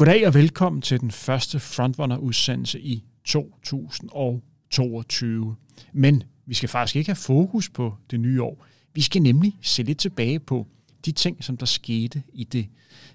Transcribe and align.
Goddag 0.00 0.26
og 0.26 0.34
velkommen 0.34 0.82
til 0.82 1.00
den 1.00 1.10
første 1.10 1.60
Frontrunner-udsendelse 1.60 2.80
i 2.80 3.04
2022. 3.24 5.56
Men 5.92 6.22
vi 6.46 6.54
skal 6.54 6.68
faktisk 6.68 6.96
ikke 6.96 7.08
have 7.08 7.16
fokus 7.16 7.68
på 7.68 7.94
det 8.10 8.20
nye 8.20 8.42
år. 8.42 8.66
Vi 8.94 9.00
skal 9.00 9.22
nemlig 9.22 9.58
se 9.62 9.82
lidt 9.82 9.98
tilbage 9.98 10.40
på 10.40 10.66
de 11.04 11.12
ting, 11.12 11.44
som 11.44 11.56
der 11.56 11.66
skete 11.66 12.22
i 12.32 12.44
det 12.44 12.68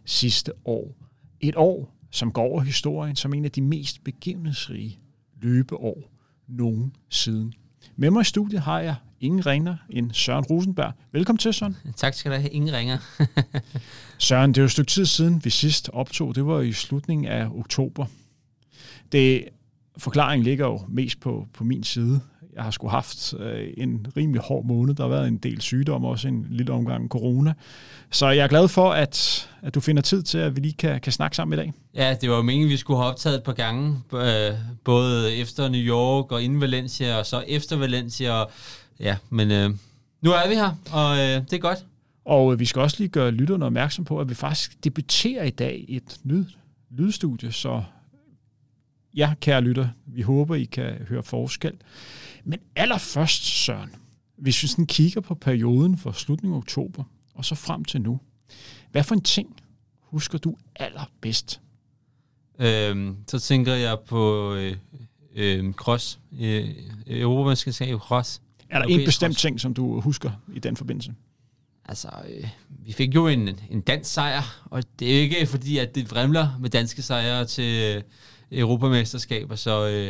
sidste 0.06 0.52
år. 0.66 0.96
Et 1.40 1.56
år, 1.56 1.96
som 2.12 2.32
går 2.32 2.44
over 2.44 2.62
historien 2.62 3.16
som 3.16 3.34
en 3.34 3.46
af 3.46 3.52
de 3.52 3.62
mest 3.62 4.04
begivenhedsrige 4.04 5.00
løbeår 5.42 6.12
nogensinde. 6.48 7.52
Med 7.96 8.12
mig 8.12 8.22
i 8.22 8.26
studiet 8.26 8.62
har 8.62 8.80
jeg 8.80 8.96
ingen 9.26 9.46
ringer 9.46 9.76
end 9.90 10.12
Søren 10.12 10.46
Rosenberg. 10.46 10.94
Velkommen 11.12 11.38
til, 11.38 11.54
Søren. 11.54 11.78
Tak 11.96 12.14
skal 12.14 12.32
du 12.32 12.38
have. 12.38 12.50
Ingen 12.50 12.74
ringer. 12.74 12.98
Søren, 14.18 14.52
det 14.52 14.58
er 14.58 14.62
jo 14.62 14.66
et 14.66 14.72
stykke 14.72 14.90
tid 14.90 15.06
siden, 15.06 15.42
vi 15.44 15.50
sidst 15.50 15.90
optog. 15.94 16.36
Det 16.36 16.46
var 16.46 16.62
i 16.62 16.72
slutningen 16.72 17.28
af 17.28 17.48
oktober. 17.48 18.06
Det, 19.12 19.46
forklaringen 19.98 20.44
ligger 20.44 20.66
jo 20.66 20.82
mest 20.88 21.20
på, 21.20 21.48
på 21.54 21.64
min 21.64 21.84
side. 21.84 22.22
Jeg 22.56 22.64
har 22.64 22.72
sgu 22.72 22.88
haft 22.88 23.34
øh, 23.40 23.68
en 23.78 24.08
rimelig 24.18 24.42
hård 24.42 24.66
måned. 24.66 24.96
Der 24.96 25.04
har 25.04 25.10
været 25.10 25.28
en 25.28 25.38
del 25.38 25.62
sygdom, 25.62 26.06
også 26.06 26.28
en 26.28 26.48
lille 26.50 26.74
omgang 26.74 27.10
corona. 27.10 27.54
Så 28.12 28.28
jeg 28.28 28.44
er 28.44 28.48
glad 28.48 28.68
for, 28.68 28.92
at, 28.92 29.48
at 29.62 29.76
du 29.76 29.80
finder 29.80 30.02
tid 30.02 30.24
til, 30.24 30.38
at 30.38 30.56
vi 30.56 30.62
lige 30.62 30.74
kan, 30.74 31.00
kan 31.00 31.12
snakke 31.12 31.36
sammen 31.36 31.60
i 31.60 31.62
dag. 31.62 31.74
Ja, 31.96 32.16
det 32.22 32.30
var 32.30 32.36
jo 32.36 32.42
meningen, 32.42 32.70
vi 32.70 32.78
skulle 32.78 32.98
have 32.98 33.12
optaget 33.12 33.36
et 33.36 33.44
par 33.44 33.54
gange. 33.54 33.98
Øh, 34.14 34.54
både 34.84 35.36
efter 35.36 35.70
New 35.70 35.82
York 35.82 36.32
og 36.32 36.44
inden 36.44 36.62
Valencia, 36.62 37.18
og 37.18 37.26
så 37.26 37.44
efter 37.48 37.76
Valencia. 37.76 38.32
Og, 38.32 38.52
ja, 39.00 39.18
men 39.30 39.52
øh, 39.52 39.70
nu 40.22 40.32
er 40.32 40.50
vi 40.50 40.56
her, 40.56 40.76
og 40.92 41.18
øh, 41.18 41.42
det 41.50 41.54
er 41.54 41.58
godt. 41.58 41.86
Og 42.26 42.54
øh, 42.54 42.60
vi 42.60 42.66
skal 42.66 42.82
også 42.82 42.98
lige 43.00 43.10
gøre 43.10 43.32
lytterne 43.32 43.66
opmærksom 43.66 44.06
på, 44.06 44.20
at 44.20 44.30
vi 44.30 44.34
faktisk 44.34 44.84
debuterer 44.84 45.44
i 45.44 45.50
dag 45.50 45.86
et 45.88 46.20
lyd, 46.24 46.46
lydstudie, 46.90 47.52
så 47.52 47.84
ja, 49.16 49.34
kære 49.42 49.62
lytter, 49.62 49.88
vi 50.06 50.22
håber, 50.22 50.56
I 50.56 50.64
kan 50.64 51.06
høre 51.10 51.24
forskel. 51.24 51.74
Men 52.44 52.60
allerførst, 52.76 53.44
Søren, 53.44 53.96
hvis 54.38 54.64
vi 54.64 54.68
sådan 54.68 54.86
kigger 54.86 55.22
på 55.22 55.36
perioden 55.36 55.98
fra 55.98 56.14
slutningen 56.14 56.56
af 56.56 56.58
oktober 56.58 57.04
og 57.34 57.46
så 57.46 57.56
frem 57.56 57.86
til 57.86 58.02
nu, 58.02 58.20
hvad 58.92 59.04
for 59.04 59.16
en 59.16 59.22
ting 59.22 59.56
husker 60.00 60.38
du 60.38 60.58
allerbedst? 60.76 61.62
Øhm, 62.60 63.18
så 63.28 63.40
tænker 63.40 63.74
jeg 63.74 64.00
på 64.00 64.54
øh, 64.54 64.78
øh, 65.36 65.74
cross. 65.74 66.20
Øh, 66.40 66.70
Europamesterskab 67.08 68.00
cross. 68.00 68.42
Er 68.70 68.80
der 68.80 68.86
en 68.86 69.06
bestemt 69.06 69.38
ting, 69.38 69.62
som 69.62 69.74
du 69.74 70.00
husker 70.00 70.32
i 70.54 70.60
den 70.60 70.78
forbindelse? 70.78 71.14
Altså, 71.86 72.10
øh, 72.30 72.48
vi 72.70 72.94
fik 72.94 73.16
jo 73.16 73.28
en, 73.28 73.60
en 73.70 73.82
dansk 73.82 74.14
sejr, 74.14 74.66
og 74.66 74.84
det 75.00 75.18
er 75.18 75.22
ikke 75.22 75.46
fordi, 75.46 75.78
at 75.78 75.96
det 75.96 76.08
fremler 76.08 76.58
med 76.60 76.70
danske 76.70 77.02
sejre 77.02 77.46
til 77.46 77.96
øh, 77.96 78.04
Europamesterskaber, 78.60 79.56
så 79.56 79.88
øh, 79.88 80.06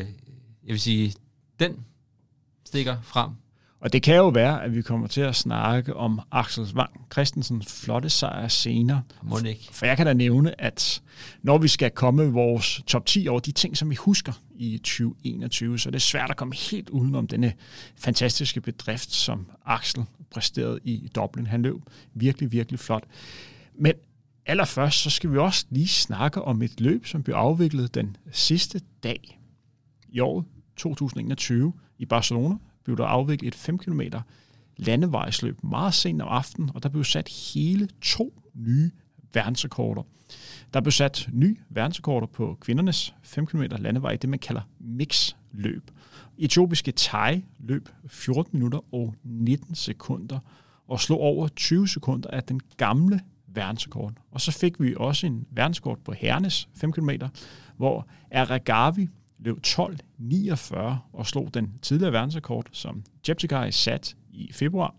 jeg 0.65 0.73
vil 0.73 0.79
sige, 0.79 1.13
den 1.59 1.85
stikker 2.65 2.97
frem. 3.01 3.29
Og 3.79 3.93
det 3.93 4.03
kan 4.03 4.15
jo 4.15 4.27
være, 4.27 4.63
at 4.63 4.75
vi 4.75 4.81
kommer 4.81 5.07
til 5.07 5.21
at 5.21 5.35
snakke 5.35 5.95
om 5.95 6.21
Axel 6.31 6.67
Svang 6.67 7.05
Christensens 7.13 7.81
flotte 7.83 8.09
sejr 8.09 8.47
senere. 8.47 9.01
Må 9.23 9.37
ikke. 9.37 9.67
For 9.71 9.85
jeg 9.85 9.97
kan 9.97 10.05
da 10.05 10.13
nævne, 10.13 10.61
at 10.61 11.01
når 11.41 11.57
vi 11.57 11.67
skal 11.67 11.91
komme 11.91 12.31
vores 12.31 12.81
top 12.87 13.05
10 13.05 13.27
over 13.27 13.39
de 13.39 13.51
ting, 13.51 13.77
som 13.77 13.89
vi 13.89 13.95
husker 13.95 14.33
i 14.55 14.77
2021, 14.77 15.79
så 15.79 15.89
er 15.89 15.91
det 15.91 16.01
svært 16.01 16.29
at 16.29 16.37
komme 16.37 16.55
helt 16.55 16.89
udenom 16.89 17.27
denne 17.27 17.53
fantastiske 17.97 18.61
bedrift, 18.61 19.11
som 19.11 19.47
Axel 19.65 20.03
præsterede 20.31 20.79
i 20.83 21.09
Dublin. 21.15 21.47
Han 21.47 21.61
løb 21.61 21.75
virkelig, 22.13 22.51
virkelig 22.51 22.79
flot. 22.79 23.03
Men 23.79 23.93
allerførst, 24.45 24.99
så 24.99 25.09
skal 25.09 25.31
vi 25.31 25.37
også 25.37 25.65
lige 25.69 25.87
snakke 25.87 26.41
om 26.41 26.61
et 26.61 26.81
løb, 26.81 27.05
som 27.05 27.23
blev 27.23 27.35
afviklet 27.35 27.95
den 27.95 28.17
sidste 28.31 28.81
dag 29.03 29.39
i 30.09 30.19
år 30.19 30.45
2021 30.77 31.73
i 31.97 32.05
Barcelona. 32.05 32.55
Blev 32.85 32.97
der 32.97 33.05
afviklet 33.05 33.47
et 33.47 33.55
5 33.55 33.77
km 33.77 34.01
landevejsløb 34.77 35.63
meget 35.63 35.93
sent 35.93 36.21
om 36.21 36.27
aftenen, 36.27 36.71
og 36.73 36.83
der 36.83 36.89
blev 36.89 37.03
sat 37.03 37.29
hele 37.53 37.89
to 38.01 38.41
nye 38.53 38.91
verdensrekorder. 39.33 40.03
Der 40.73 40.81
blev 40.81 40.91
sat 40.91 41.29
nye 41.33 41.57
verdensrekorder 41.69 42.27
på 42.27 42.57
kvindernes 42.61 43.15
5 43.23 43.45
km 43.45 43.61
landevej, 43.61 44.15
det 44.15 44.29
man 44.29 44.39
kalder 44.39 44.61
mixløb. 44.79 45.91
Etiopiske 46.37 46.93
Thai 46.97 47.45
løb 47.59 47.89
14 48.07 48.59
minutter 48.59 48.93
og 48.93 49.15
19 49.23 49.75
sekunder 49.75 50.39
og 50.87 50.99
slog 50.99 51.19
over 51.19 51.47
20 51.47 51.87
sekunder 51.87 52.29
af 52.29 52.43
den 52.43 52.61
gamle 52.77 53.19
verdensrekord. 53.47 54.13
Og 54.31 54.41
så 54.41 54.51
fik 54.51 54.79
vi 54.79 54.93
også 54.97 55.27
en 55.27 55.45
verdensrekord 55.51 55.99
på 56.03 56.11
herrenes 56.11 56.69
5 56.75 56.91
km, 56.91 57.09
hvor 57.77 58.07
Aragavi 58.31 59.09
løb 59.39 59.57
12.49 59.67 60.75
og 61.13 61.25
slog 61.25 61.53
den 61.53 61.73
tidligere 61.81 62.13
verdensrekord, 62.13 62.65
som 62.71 63.03
Jeptegei 63.29 63.71
sat 63.71 64.15
i 64.31 64.51
februar 64.53 64.95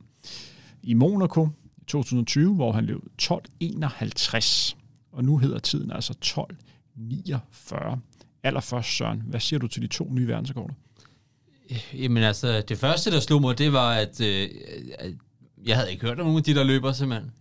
i 0.83 0.95
Monaco 0.95 1.49
i 1.77 1.85
2020, 1.87 2.55
hvor 2.55 2.73
han 2.73 2.85
løb 2.85 3.01
12.51. 3.23 4.75
Og 5.13 5.25
nu 5.25 5.39
hedder 5.39 5.59
tiden 5.59 5.91
altså 5.91 6.15
12.49. 6.25 7.97
Allerførst, 8.43 8.97
Søren, 8.97 9.23
hvad 9.27 9.41
siger 9.41 9.59
du 9.59 9.67
til 9.67 9.83
de 9.83 9.87
to 9.87 10.13
nye 10.13 10.29
verdensrekorder? 10.29 10.75
Jamen 11.95 12.23
altså, 12.23 12.61
det 12.69 12.79
første, 12.79 13.11
der 13.11 13.21
slog 13.21 13.41
mig, 13.41 13.59
det 13.59 13.73
var, 13.73 13.93
at, 13.95 14.21
øh, 14.21 14.49
at 14.99 15.15
jeg 15.67 15.77
havde 15.77 15.93
ikke 15.93 16.07
hørt 16.07 16.21
om 16.21 16.27
nogen 16.27 16.39
af 16.39 16.45
de, 16.45 16.55
der 16.55 16.65
løber, 16.65 16.93
simpelthen. 16.93 17.33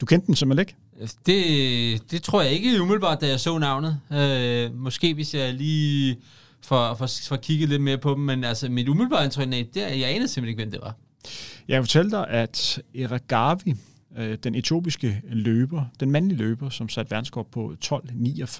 Du 0.00 0.06
kendte 0.06 0.26
den 0.26 0.34
simpelthen 0.34 0.68
ikke? 0.68 0.76
Altså, 1.00 1.16
det, 1.26 2.10
det 2.10 2.22
tror 2.22 2.42
jeg 2.42 2.52
ikke 2.52 2.82
umiddelbart, 2.82 3.20
da 3.20 3.28
jeg 3.28 3.40
så 3.40 3.58
navnet. 3.58 4.00
Øh, 4.12 4.74
måske 4.74 5.14
hvis 5.14 5.34
jeg 5.34 5.54
lige 5.54 6.16
får, 6.62 6.94
får, 6.94 7.08
får 7.28 7.36
kigget 7.36 7.68
lidt 7.68 7.82
mere 7.82 7.98
på 7.98 8.14
dem, 8.14 8.22
men 8.22 8.44
altså 8.44 8.68
mit 8.68 8.88
umiddelbare 8.88 9.24
indtryk, 9.24 9.48
nej, 9.48 9.66
det 9.74 9.82
er, 9.82 9.88
jeg 9.88 10.14
anede 10.14 10.28
simpelthen 10.28 10.48
ikke, 10.48 10.62
hvem 10.62 10.70
det 10.70 10.80
var. 10.80 10.94
Jeg 11.68 11.82
fortælle 11.82 12.10
dig, 12.10 12.28
at 12.28 12.82
Eragavi, 12.94 13.74
øh, 14.18 14.38
den 14.44 14.54
etiopiske 14.54 15.22
løber, 15.24 15.84
den 16.00 16.10
mandlige 16.10 16.38
løber, 16.38 16.70
som 16.70 16.88
satte 16.88 17.10
verdenskort 17.10 17.46
på 17.46 17.74
12.49, 17.84 17.94
det 17.94 18.56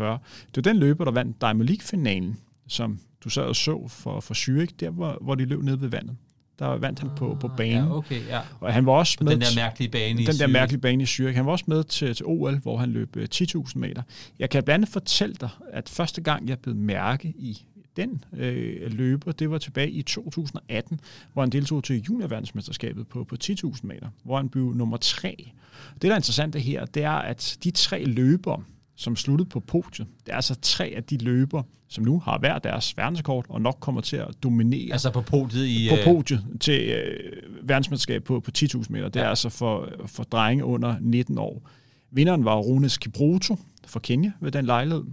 var 0.57 0.63
den 0.63 0.77
løber, 0.77 1.05
der 1.05 1.13
vandt 1.13 1.41
Diamond 1.41 1.69
League-finalen, 1.69 2.37
som 2.69 2.99
du 3.25 3.29
sad 3.29 3.43
og 3.43 3.57
så 3.57 3.89
for, 3.89 4.21
for 4.21 4.35
Zürich, 4.35 4.75
der 4.81 4.91
hvor, 4.91 5.19
hvor 5.21 5.35
de 5.35 5.45
løb 5.45 5.63
ned 5.63 5.77
ved 5.77 5.89
vandet 5.89 6.17
der 6.59 6.67
vandt 6.67 6.99
han 6.99 7.11
på, 7.17 7.37
på 7.41 7.49
banen. 7.57 7.89
Ja, 7.89 7.97
okay, 7.97 8.27
ja. 8.29 8.41
Og 8.61 8.73
han 8.73 8.87
var 8.87 8.93
også 8.93 9.19
på 9.19 9.25
med 9.25 9.33
den 9.33 9.41
der 9.41 9.57
mærkelige 9.57 9.91
bane 9.91 10.23
i 10.23 10.25
Den 10.25 10.39
der 10.39 10.47
mærkelige 10.47 10.81
bane 10.81 11.03
i 11.03 11.07
Zürich. 11.07 11.33
Han 11.33 11.47
var 11.47 11.53
også 11.53 11.65
med 11.69 11.85
til, 11.85 12.15
til 12.15 12.27
OL, 12.27 12.59
hvor 12.59 12.77
han 12.77 12.91
løb 12.91 13.17
10.000 13.17 13.57
øh, 13.57 13.65
meter. 13.75 14.03
Jeg 14.39 14.51
kan 14.51 14.65
blandt 14.65 14.75
andet 14.75 14.93
fortælle 14.93 15.35
dig, 15.41 15.49
at 15.73 15.89
første 15.89 16.21
gang, 16.21 16.49
jeg 16.49 16.59
blev 16.59 16.75
mærke 16.75 17.29
i 17.29 17.67
den 17.97 18.25
øh, 18.37 18.93
løber, 18.93 19.33
det 19.33 19.51
var 19.51 19.59
tilbage 19.59 19.91
i 19.91 20.03
2018, 20.03 21.01
hvor 21.33 21.43
han 21.43 21.51
deltog 21.51 21.85
til 21.85 22.03
juniorverdensmesterskabet 22.03 23.09
på, 23.09 23.25
på 23.25 23.37
10.000 23.45 23.81
meter, 23.83 24.09
hvor 24.25 24.37
han 24.37 24.49
blev 24.49 24.75
nummer 24.75 24.97
tre. 24.97 25.51
Det, 25.95 26.03
der 26.03 26.13
er 26.13 26.17
interessant 26.17 26.53
det 26.53 26.63
her, 26.63 26.85
det 26.85 27.03
er, 27.03 27.11
at 27.11 27.59
de 27.65 27.71
tre 27.71 28.05
løbere, 28.05 28.63
som 28.97 29.17
sluttede 29.17 29.49
på 29.49 29.61
podiet. 29.61 30.09
Det 30.27 30.33
er 30.33 30.37
altså 30.37 30.55
tre 30.63 30.93
af 30.97 31.05
de 31.05 31.19
løber, 31.19 31.63
som 31.89 32.05
nu 32.05 32.19
har 32.19 32.39
hver 32.39 32.59
deres 32.59 32.97
verdenskort, 32.97 33.47
og 33.49 33.61
nok 33.61 33.77
kommer 33.81 34.01
til 34.01 34.17
at 34.17 34.29
dominere. 34.43 34.93
Altså 34.93 35.11
på 35.11 35.21
podiet 35.21 35.67
i... 35.67 35.89
På 35.91 35.97
øh, 35.97 36.05
podiet 36.05 36.45
til 36.61 36.89
øh, 36.89 37.69
verdensmesterskab 37.69 38.25
på, 38.25 38.41
på 38.41 38.51
10.000 38.59 38.85
meter. 38.89 39.09
Det 39.09 39.21
ja. 39.21 39.25
er 39.25 39.29
altså 39.29 39.49
for, 39.49 39.89
for 40.07 40.23
drenge 40.23 40.65
under 40.65 40.97
19 41.01 41.39
år. 41.39 41.71
Vinderen 42.11 42.45
var 42.45 42.57
Runes 42.57 42.99
Kibroto 42.99 43.57
for 43.87 44.01
Kenya 44.01 44.33
ved 44.41 44.53
den 44.53 44.67
lejlighed. 44.67 45.05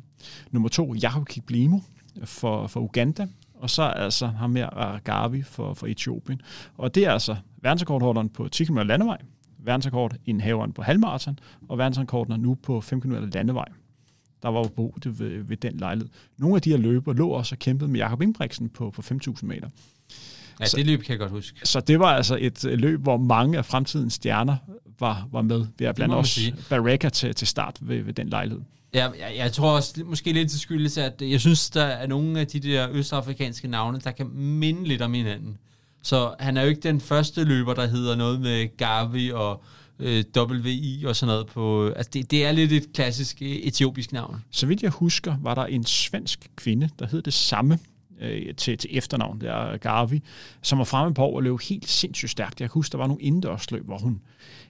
Nummer 0.51 0.69
to, 0.69 0.93
Jakob 0.93 1.27
Kiblimo 1.27 1.79
for, 2.23 2.67
for 2.67 2.79
Uganda. 2.79 3.27
Og 3.53 3.69
så 3.69 3.83
altså 3.83 4.27
ham 4.27 4.49
med 4.49 4.61
Aragavi 4.61 5.41
for, 5.41 5.73
for 5.73 5.87
Etiopien. 5.87 6.41
Og 6.77 6.95
det 6.95 7.05
er 7.05 7.11
altså 7.11 7.35
verdensrekordholderen 7.61 8.29
på 8.29 8.47
10 8.47 8.65
km 8.65 8.77
landevej, 8.77 9.17
verdensrekord 9.63 10.15
indhaveren 10.25 10.73
på 10.73 10.81
halvmarathon, 10.81 11.39
og 11.69 11.77
verdensrekorden 11.77 12.39
nu 12.39 12.55
på 12.55 12.81
5 12.81 13.01
km 13.01 13.13
landevej. 13.33 13.67
Der 14.43 14.49
var 14.49 14.69
jo 14.77 14.91
det 15.03 15.19
ved, 15.19 15.43
ved 15.43 15.57
den 15.57 15.77
lejlighed. 15.77 16.09
Nogle 16.37 16.55
af 16.55 16.61
de 16.61 16.69
her 16.69 16.77
løber 16.77 17.13
lå 17.13 17.29
også 17.29 17.55
og 17.55 17.59
kæmpede 17.59 17.91
med 17.91 17.99
Jakob 17.99 18.21
Ingebrigtsen 18.21 18.69
på, 18.69 18.91
på 18.91 19.01
5.000 19.01 19.45
meter. 19.45 19.69
Ja, 20.59 20.65
så, 20.65 20.77
det 20.77 20.85
løb 20.85 21.01
kan 21.03 21.11
jeg 21.11 21.19
godt 21.19 21.31
huske. 21.31 21.59
Så 21.63 21.79
det 21.79 21.99
var 21.99 22.05
altså 22.05 22.37
et 22.41 22.63
løb, 22.63 23.01
hvor 23.01 23.17
mange 23.17 23.57
af 23.57 23.65
fremtidens 23.65 24.13
stjerner 24.13 24.57
var, 24.99 25.27
var 25.31 25.41
med. 25.41 25.65
Vi 25.77 25.85
har 25.85 25.93
blandt 25.93 26.13
også 26.13 26.51
Baraka 26.69 27.09
til, 27.09 27.35
til 27.35 27.47
start 27.47 27.77
ved, 27.81 28.01
ved 28.01 28.13
den 28.13 28.29
lejlighed. 28.29 28.61
Ja, 28.93 29.09
jeg, 29.19 29.33
jeg 29.37 29.51
tror 29.51 29.75
også 29.75 30.03
måske 30.05 30.33
lidt 30.33 30.49
til 30.51 30.59
skyldes, 30.59 30.97
at 30.97 31.21
jeg 31.21 31.39
synes, 31.39 31.69
der 31.69 31.83
er 31.83 32.07
nogle 32.07 32.39
af 32.39 32.47
de 32.47 32.59
der 32.59 32.89
østafrikanske 32.91 33.67
navne, 33.67 33.99
der 33.99 34.11
kan 34.11 34.29
minde 34.29 34.87
lidt 34.87 35.01
om 35.01 35.13
hinanden. 35.13 35.57
Så 36.03 36.35
han 36.39 36.57
er 36.57 36.61
jo 36.61 36.69
ikke 36.69 36.81
den 36.81 37.01
første 37.01 37.43
løber, 37.43 37.73
der 37.73 37.87
hedder 37.87 38.15
noget 38.15 38.41
med 38.41 38.77
Gavi 38.77 39.31
og 39.31 39.63
øh, 39.99 40.23
WI 40.37 41.03
og 41.07 41.15
sådan 41.15 41.33
noget 41.33 41.47
på... 41.47 41.87
Altså 41.87 42.09
det, 42.13 42.31
det 42.31 42.45
er 42.45 42.51
lidt 42.51 42.71
et 42.71 42.93
klassisk 42.93 43.41
øh, 43.41 43.47
etiopisk 43.47 44.11
navn. 44.11 44.43
Så 44.51 44.65
vidt 44.65 44.83
jeg 44.83 44.91
husker, 44.91 45.35
var 45.41 45.55
der 45.55 45.65
en 45.65 45.85
svensk 45.85 46.51
kvinde, 46.55 46.89
der 46.99 47.07
hed 47.07 47.21
det 47.21 47.33
samme 47.33 47.79
øh, 48.21 48.55
til, 48.55 48.77
til 48.77 48.97
efternavn, 48.97 49.41
der 49.41 49.51
er 49.51 50.19
som 50.61 50.77
var 50.77 50.85
fremme 50.85 51.13
på 51.13 51.25
og 51.25 51.43
løb 51.43 51.59
helt 51.59 51.89
sindssygt 51.89 52.31
stærkt. 52.31 52.61
Jeg 52.61 52.69
kan 52.69 52.73
huske, 52.73 52.91
der 52.91 52.97
var 52.97 53.07
nogle 53.07 53.21
indendørsløb, 53.21 53.85
hvor 53.85 53.97
hun, 53.97 54.21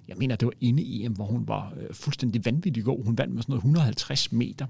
jeg 0.08 0.18
mener, 0.18 0.36
det 0.36 0.46
var 0.46 0.54
inde 0.62 0.84
i 0.84 1.06
EM, 1.06 1.14
hvor 1.14 1.26
hun 1.26 1.48
var 1.48 1.74
øh, 1.78 1.96
fuldstændig 1.96 2.46
vanvittig 2.46 2.84
god. 2.84 3.06
Hun 3.06 3.18
vandt 3.18 3.34
med 3.34 3.42
sådan 3.42 3.54
noget 3.54 3.60
150 3.60 4.32
meter. 4.32 4.66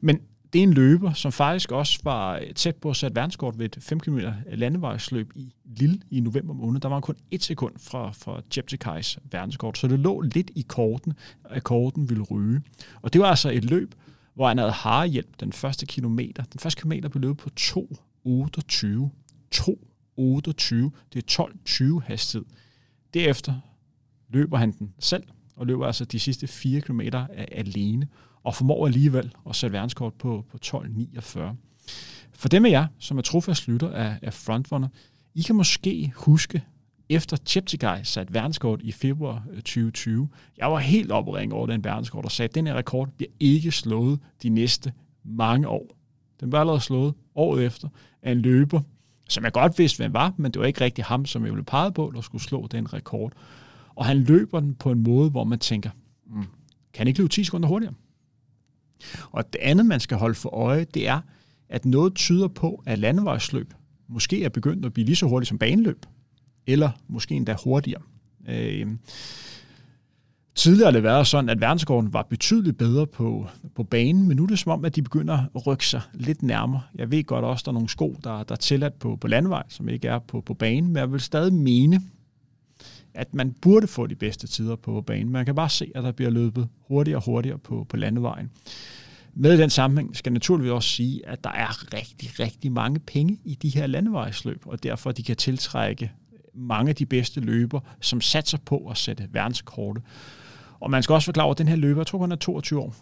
Men 0.00 0.20
det 0.52 0.58
er 0.58 0.62
en 0.62 0.74
løber, 0.74 1.12
som 1.12 1.32
faktisk 1.32 1.72
også 1.72 2.00
var 2.04 2.36
øh, 2.36 2.54
tæt 2.54 2.76
på 2.76 2.90
at 2.90 2.96
sætte 2.96 3.16
verdenskort 3.16 3.58
ved 3.58 3.66
et 3.66 3.78
5 3.80 4.00
km 4.00 4.18
landevejsløb 4.52 5.32
i 5.34 5.54
Lille 5.64 6.00
i 6.10 6.20
november 6.20 6.54
måned. 6.54 6.80
Der 6.80 6.88
var 6.88 7.00
kun 7.00 7.16
et 7.30 7.42
sekund 7.42 7.74
fra, 7.78 8.10
fra 8.10 8.40
Jeptikais 8.56 9.18
verdenskort, 9.30 9.78
så 9.78 9.88
det 9.88 9.98
lå 9.98 10.20
lidt 10.20 10.50
i 10.54 10.64
korten, 10.68 11.12
at 11.44 11.64
korten 11.64 12.10
ville 12.10 12.22
ryge. 12.22 12.62
Og 13.02 13.12
det 13.12 13.20
var 13.20 13.26
altså 13.26 13.50
et 13.50 13.64
løb, 13.64 13.94
hvor 14.34 14.48
han 14.48 14.58
havde 14.58 14.72
harehjælp 14.72 15.40
den 15.40 15.52
første 15.52 15.86
kilometer. 15.86 16.42
Den 16.42 16.60
første 16.60 16.80
kilometer 16.80 17.08
blev 17.08 17.20
løbet 17.20 17.36
på 17.36 17.50
2.28. 17.60 17.66
2.28. 19.54 19.64
Det 21.12 21.38
er 21.38 21.46
12.20 21.98 22.00
hastighed. 22.06 22.46
Derefter 23.14 23.54
løber 24.28 24.56
han 24.56 24.72
den 24.72 24.94
selv, 24.98 25.22
og 25.56 25.66
løber 25.66 25.86
altså 25.86 26.04
de 26.04 26.18
sidste 26.18 26.46
4 26.46 26.80
km 26.80 27.00
alene 27.36 28.08
og 28.48 28.54
formår 28.54 28.86
alligevel 28.86 29.32
at 29.48 29.56
sætte 29.56 29.72
verdenskort 29.72 30.14
på, 30.14 30.44
på 30.50 30.58
12.49. 30.66 31.40
For 32.32 32.48
dem 32.48 32.64
af 32.64 32.70
jer, 32.70 32.86
som 32.98 33.18
er 33.18 33.22
trofast 33.22 33.68
lytter 33.68 33.90
af, 33.90 34.18
af 34.22 34.34
Frontrunner, 34.34 34.88
I 35.34 35.42
kan 35.42 35.56
måske 35.56 36.12
huske, 36.16 36.64
efter 37.08 37.36
Cheptegei 37.46 38.04
satte 38.04 38.34
verdenskort 38.34 38.80
i 38.82 38.92
februar 38.92 39.44
øh, 39.50 39.56
2020, 39.56 40.28
jeg 40.58 40.72
var 40.72 40.78
helt 40.78 41.12
opringet 41.12 41.52
over 41.52 41.66
den 41.66 41.84
verdenskort 41.84 42.24
og 42.24 42.32
sagde, 42.32 42.48
at 42.48 42.54
den 42.54 42.66
her 42.66 42.74
rekord 42.74 43.08
bliver 43.16 43.30
ikke 43.40 43.70
slået 43.70 44.20
de 44.42 44.48
næste 44.48 44.92
mange 45.24 45.68
år. 45.68 45.96
Den 46.40 46.52
var 46.52 46.60
allerede 46.60 46.80
slået 46.80 47.14
året 47.34 47.64
efter 47.64 47.88
af 48.22 48.32
en 48.32 48.38
løber, 48.38 48.80
som 49.28 49.44
jeg 49.44 49.52
godt 49.52 49.78
vidste, 49.78 49.96
hvem 49.96 50.12
var, 50.12 50.34
men 50.36 50.52
det 50.52 50.60
var 50.60 50.66
ikke 50.66 50.80
rigtig 50.80 51.04
ham, 51.04 51.26
som 51.26 51.44
jeg 51.44 51.52
ville 51.52 51.64
pege 51.64 51.92
på, 51.92 52.12
der 52.14 52.20
skulle 52.20 52.42
slå 52.42 52.66
den 52.66 52.92
rekord. 52.92 53.32
Og 53.94 54.06
han 54.06 54.18
løber 54.18 54.60
den 54.60 54.74
på 54.74 54.90
en 54.90 55.02
måde, 55.02 55.30
hvor 55.30 55.44
man 55.44 55.58
tænker, 55.58 55.90
mm, 56.26 56.42
kan 56.92 57.00
han 57.00 57.08
ikke 57.08 57.20
løbe 57.20 57.28
10 57.28 57.44
sekunder 57.44 57.68
hurtigere? 57.68 57.94
Og 59.30 59.52
det 59.52 59.58
andet, 59.62 59.86
man 59.86 60.00
skal 60.00 60.16
holde 60.16 60.34
for 60.34 60.48
øje, 60.48 60.86
det 60.94 61.08
er, 61.08 61.20
at 61.68 61.84
noget 61.84 62.14
tyder 62.14 62.48
på, 62.48 62.82
at 62.86 62.98
landevejsløb 62.98 63.74
måske 64.08 64.44
er 64.44 64.48
begyndt 64.48 64.86
at 64.86 64.92
blive 64.92 65.04
lige 65.04 65.16
så 65.16 65.26
hurtigt 65.26 65.48
som 65.48 65.58
baneløb, 65.58 66.06
eller 66.66 66.90
måske 67.08 67.34
endda 67.34 67.56
hurtigere. 67.64 68.02
Øh, 68.48 68.86
tidligere 70.54 70.86
har 70.86 70.92
det 70.92 71.02
været 71.02 71.26
sådan, 71.26 71.50
at 71.50 71.60
verdenskorten 71.60 72.12
var 72.12 72.22
betydeligt 72.22 72.78
bedre 72.78 73.06
på, 73.06 73.46
på 73.74 73.82
banen, 73.82 74.28
men 74.28 74.36
nu 74.36 74.42
er 74.42 74.46
det 74.46 74.58
som 74.58 74.72
om, 74.72 74.84
at 74.84 74.96
de 74.96 75.02
begynder 75.02 75.38
at 75.54 75.66
rykke 75.66 75.86
sig 75.86 76.00
lidt 76.14 76.42
nærmere. 76.42 76.82
Jeg 76.94 77.10
ved 77.10 77.24
godt 77.24 77.44
også, 77.44 77.62
at 77.62 77.64
der 77.64 77.70
er 77.70 77.74
nogle 77.74 77.88
sko, 77.88 78.16
der, 78.24 78.42
der 78.42 78.52
er 78.52 78.56
tilladt 78.56 78.98
på, 78.98 79.16
på 79.16 79.28
landvej, 79.28 79.62
som 79.68 79.88
ikke 79.88 80.08
er 80.08 80.18
på, 80.18 80.40
på 80.40 80.54
banen, 80.54 80.86
men 80.86 80.96
jeg 80.96 81.12
vil 81.12 81.20
stadig 81.20 81.52
mene, 81.52 82.00
at 83.18 83.34
man 83.34 83.52
burde 83.52 83.86
få 83.86 84.06
de 84.06 84.14
bedste 84.14 84.46
tider 84.46 84.76
på 84.76 85.00
banen. 85.00 85.32
Man 85.32 85.44
kan 85.44 85.54
bare 85.54 85.68
se, 85.68 85.92
at 85.94 86.04
der 86.04 86.12
bliver 86.12 86.30
løbet 86.30 86.68
hurtigere 86.88 87.18
og 87.18 87.24
hurtigere 87.24 87.58
på, 87.58 87.86
på 87.88 87.96
landevejen. 87.96 88.50
Med 89.34 89.58
den 89.58 89.70
sammenhæng 89.70 90.16
skal 90.16 90.30
jeg 90.30 90.34
naturligvis 90.34 90.72
også 90.72 90.88
sige, 90.88 91.28
at 91.28 91.44
der 91.44 91.50
er 91.50 91.94
rigtig, 91.94 92.40
rigtig 92.40 92.72
mange 92.72 92.98
penge 93.00 93.38
i 93.44 93.54
de 93.54 93.68
her 93.68 93.86
landevejsløb, 93.86 94.62
og 94.66 94.82
derfor 94.82 95.12
de 95.12 95.22
kan 95.22 95.36
tiltrække 95.36 96.12
mange 96.54 96.88
af 96.88 96.96
de 96.96 97.06
bedste 97.06 97.40
løber, 97.40 97.80
som 98.00 98.20
satser 98.20 98.58
på 98.58 98.76
at 98.90 98.96
sætte 98.96 99.28
verdenskortet. 99.32 100.02
Og 100.80 100.90
man 100.90 101.02
skal 101.02 101.12
også 101.12 101.24
forklare, 101.24 101.50
at 101.50 101.58
den 101.58 101.68
her 101.68 101.76
løber, 101.76 102.00
jeg 102.00 102.06
tror 102.06 102.20
han 102.20 102.32
er 102.32 102.36
22 102.36 102.80
år, 102.80 102.94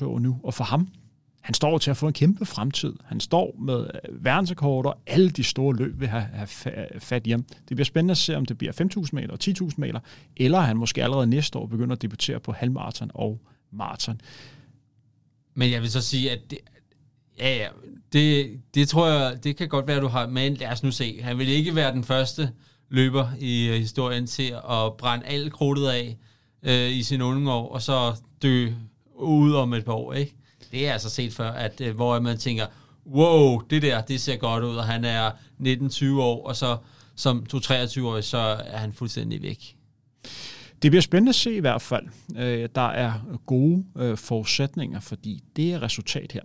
21-22 0.00 0.04
år 0.04 0.18
nu, 0.18 0.40
og 0.44 0.54
for 0.54 0.64
ham, 0.64 0.88
han 1.42 1.54
står 1.54 1.78
til 1.78 1.90
at 1.90 1.96
få 1.96 2.06
en 2.06 2.12
kæmpe 2.12 2.46
fremtid. 2.46 2.94
Han 3.04 3.20
står 3.20 3.56
med 3.58 3.80
øh, 3.80 4.24
verdensrekorder, 4.24 4.90
og 4.90 4.98
alle 5.06 5.30
de 5.30 5.44
store 5.44 5.76
løb 5.76 6.00
vil 6.00 6.08
have, 6.08 6.22
have 6.22 6.48
øh, 6.94 7.00
fat 7.00 7.26
i 7.26 7.30
ham. 7.30 7.42
Det 7.42 7.76
bliver 7.76 7.84
spændende 7.84 8.12
at 8.12 8.18
se, 8.18 8.36
om 8.36 8.46
det 8.46 8.58
bliver 8.58 8.72
5.000 8.72 9.08
meter 9.12 9.32
og 9.32 9.38
10.000 9.44 9.74
meter, 9.76 10.00
eller 10.36 10.60
han 10.60 10.76
måske 10.76 11.02
allerede 11.04 11.26
næste 11.26 11.58
år 11.58 11.66
begynder 11.66 11.96
at 11.96 12.02
debutere 12.02 12.40
på 12.40 12.52
halvmarathon 12.52 13.10
og 13.14 13.40
maraton. 13.72 14.20
Men 15.54 15.70
jeg 15.70 15.82
vil 15.82 15.90
så 15.90 16.00
sige, 16.00 16.30
at 16.30 16.40
det, 16.50 16.58
ja, 17.38 17.56
ja, 17.56 17.68
det, 18.12 18.60
det 18.74 18.88
tror 18.88 19.08
jeg, 19.08 19.44
det 19.44 19.56
kan 19.56 19.68
godt 19.68 19.86
være, 19.86 19.96
at 19.96 20.02
du 20.02 20.08
har, 20.08 20.26
men 20.26 20.54
lad 20.54 20.68
os 20.68 20.82
nu 20.82 20.90
se. 20.90 21.22
Han 21.22 21.38
vil 21.38 21.48
ikke 21.48 21.74
være 21.74 21.92
den 21.92 22.04
første 22.04 22.50
løber 22.88 23.28
i 23.40 23.68
øh, 23.68 23.74
historien 23.74 24.26
til 24.26 24.54
at 24.70 24.96
brænde 24.98 25.26
alt 25.26 25.52
krudtet 25.52 25.88
af 25.88 26.16
øh, 26.62 26.96
i 26.96 27.02
sin 27.02 27.22
unge 27.22 27.52
år, 27.52 27.68
og 27.68 27.82
så 27.82 28.14
dø 28.42 28.68
ud 29.14 29.54
om 29.54 29.72
et 29.72 29.84
par 29.84 29.92
år, 29.92 30.12
ikke? 30.12 30.34
Det 30.72 30.88
er 30.88 30.92
altså 30.92 31.10
set 31.10 31.32
før, 31.32 31.50
at 31.50 31.80
uh, 31.80 31.90
hvor 31.90 32.20
man 32.20 32.38
tænker, 32.38 32.66
wow, 33.06 33.60
det 33.60 33.82
der, 33.82 34.00
det 34.00 34.20
ser 34.20 34.36
godt 34.36 34.64
ud, 34.64 34.76
og 34.76 34.84
han 34.84 35.04
er 35.04 35.30
19-20 35.60 36.20
år, 36.20 36.46
og 36.46 36.56
så 36.56 36.76
som 37.14 37.46
23-årig, 37.54 38.24
så 38.24 38.38
er 38.38 38.76
han 38.76 38.92
fuldstændig 38.92 39.42
væk. 39.42 39.76
Det 40.82 40.90
bliver 40.90 41.02
spændende 41.02 41.28
at 41.28 41.34
se 41.34 41.54
i 41.54 41.60
hvert 41.60 41.82
fald. 41.82 42.06
Der 42.68 42.88
er 42.88 43.38
gode 43.46 44.16
forudsætninger, 44.16 45.00
fordi 45.00 45.42
det 45.56 45.72
er 45.72 45.82
resultat 45.82 46.32
her. 46.32 46.42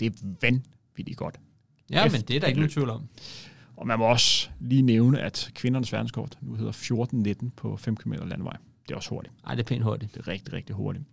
Det 0.00 0.06
er 0.06 0.10
vanvittigt 0.40 1.16
godt. 1.16 1.36
Ja, 1.90 2.08
men 2.10 2.20
det 2.20 2.36
er 2.36 2.40
der 2.40 2.46
ikke 2.46 2.60
nogen 2.60 2.72
tvivl 2.72 2.90
om. 2.90 3.08
Og 3.76 3.86
man 3.86 3.98
må 3.98 4.04
også 4.04 4.48
lige 4.60 4.82
nævne, 4.82 5.20
at 5.20 5.50
kvindernes 5.54 5.92
verdenskort 5.92 6.38
nu 6.40 6.54
hedder 6.54 6.72
14-19 7.42 7.50
på 7.56 7.76
5 7.76 7.96
km 7.96 8.12
landevej. 8.12 8.56
Det 8.88 8.92
er 8.92 8.96
også 8.96 9.10
hurtigt. 9.10 9.34
Nej, 9.44 9.54
det 9.54 9.62
er 9.62 9.66
pænt 9.66 9.82
hurtigt. 9.82 10.14
Det 10.14 10.20
er 10.20 10.28
rigtig, 10.28 10.52
rigtig 10.52 10.74
hurtigt. 10.76 11.04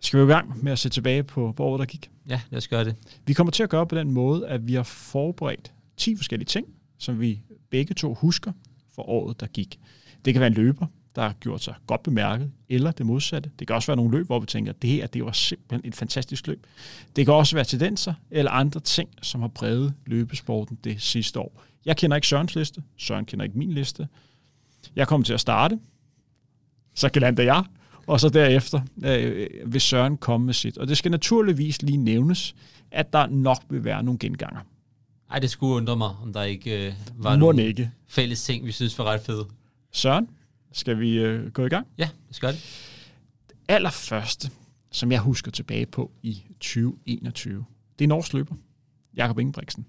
Skal 0.00 0.20
vi 0.20 0.24
i 0.24 0.28
gang 0.28 0.64
med 0.64 0.72
at 0.72 0.78
se 0.78 0.88
tilbage 0.88 1.22
på, 1.22 1.52
på 1.56 1.64
året, 1.64 1.78
der 1.78 1.86
gik? 1.86 2.10
Ja, 2.28 2.40
lad 2.50 2.56
os 2.58 2.68
gøre 2.68 2.84
det. 2.84 2.96
Vi 3.26 3.32
kommer 3.32 3.50
til 3.50 3.62
at 3.62 3.68
gøre 3.68 3.86
på 3.86 3.94
den 3.94 4.10
måde, 4.10 4.48
at 4.48 4.66
vi 4.66 4.74
har 4.74 4.82
forberedt 4.82 5.72
10 5.96 6.16
forskellige 6.16 6.46
ting, 6.46 6.66
som 6.98 7.20
vi 7.20 7.40
begge 7.70 7.94
to 7.94 8.14
husker 8.14 8.52
for 8.94 9.08
året, 9.08 9.40
der 9.40 9.46
gik. 9.46 9.80
Det 10.24 10.34
kan 10.34 10.40
være 10.40 10.46
en 10.46 10.54
løber, 10.54 10.86
der 11.16 11.22
har 11.22 11.32
gjort 11.32 11.62
sig 11.62 11.74
godt 11.86 12.02
bemærket, 12.02 12.52
eller 12.68 12.90
det 12.90 13.06
modsatte. 13.06 13.50
Det 13.58 13.66
kan 13.66 13.76
også 13.76 13.86
være 13.86 13.96
nogle 13.96 14.18
løb, 14.18 14.26
hvor 14.26 14.40
vi 14.40 14.46
tænker, 14.46 14.72
at 14.72 14.82
det 14.82 14.90
her 14.90 15.06
det 15.06 15.24
var 15.24 15.32
simpelthen 15.32 15.88
et 15.88 15.94
fantastisk 15.94 16.46
løb. 16.46 16.66
Det 17.16 17.24
kan 17.24 17.34
også 17.34 17.56
være 17.56 17.64
tendenser 17.64 18.14
eller 18.30 18.50
andre 18.50 18.80
ting, 18.80 19.10
som 19.22 19.40
har 19.40 19.48
præget 19.48 19.94
løbesporten 20.06 20.78
det 20.84 21.02
sidste 21.02 21.40
år. 21.40 21.62
Jeg 21.84 21.96
kender 21.96 22.16
ikke 22.16 22.28
Sørens 22.28 22.54
liste. 22.54 22.82
Søren 22.96 23.24
kender 23.24 23.44
ikke 23.44 23.58
min 23.58 23.72
liste. 23.72 24.08
Jeg 24.96 25.08
kommer 25.08 25.24
til 25.24 25.32
at 25.32 25.40
starte. 25.40 25.78
Så 26.94 27.08
kan 27.08 27.38
jeg. 27.38 27.64
Og 28.08 28.20
så 28.20 28.28
derefter 28.28 28.80
øh, 29.04 29.46
vil 29.66 29.80
Søren 29.80 30.16
komme 30.16 30.46
med 30.46 30.54
sit. 30.54 30.78
Og 30.78 30.88
det 30.88 30.98
skal 30.98 31.10
naturligvis 31.10 31.82
lige 31.82 31.96
nævnes, 31.96 32.54
at 32.90 33.12
der 33.12 33.26
nok 33.26 33.62
vil 33.70 33.84
være 33.84 34.02
nogle 34.02 34.18
genganger. 34.18 34.60
Ej, 35.30 35.38
det 35.38 35.50
skulle 35.50 35.74
undre 35.74 35.96
mig, 35.96 36.10
om 36.22 36.32
der 36.32 36.42
ikke 36.42 36.86
øh, 36.86 36.94
var 37.16 37.30
Må 37.30 37.36
nogle 37.36 37.66
ikke. 37.66 37.90
fælles 38.06 38.44
ting, 38.44 38.66
vi 38.66 38.72
synes 38.72 38.98
var 38.98 39.04
ret 39.04 39.20
fede. 39.20 39.46
Søren, 39.92 40.28
skal 40.72 41.00
vi 41.00 41.18
øh, 41.18 41.50
gå 41.52 41.64
i 41.64 41.68
gang? 41.68 41.86
Ja, 41.98 42.08
det 42.28 42.36
skal 42.36 42.52
det. 42.52 42.60
Det 43.48 43.56
allerførste, 43.68 44.50
som 44.90 45.12
jeg 45.12 45.20
husker 45.20 45.50
tilbage 45.50 45.86
på 45.86 46.10
i 46.22 46.42
2021, 46.60 47.64
det 47.98 48.04
er 48.04 48.08
Norsk 48.08 48.32
løber, 48.32 48.54
Jakob 49.16 49.38
Ingebrigtsen. 49.38 49.86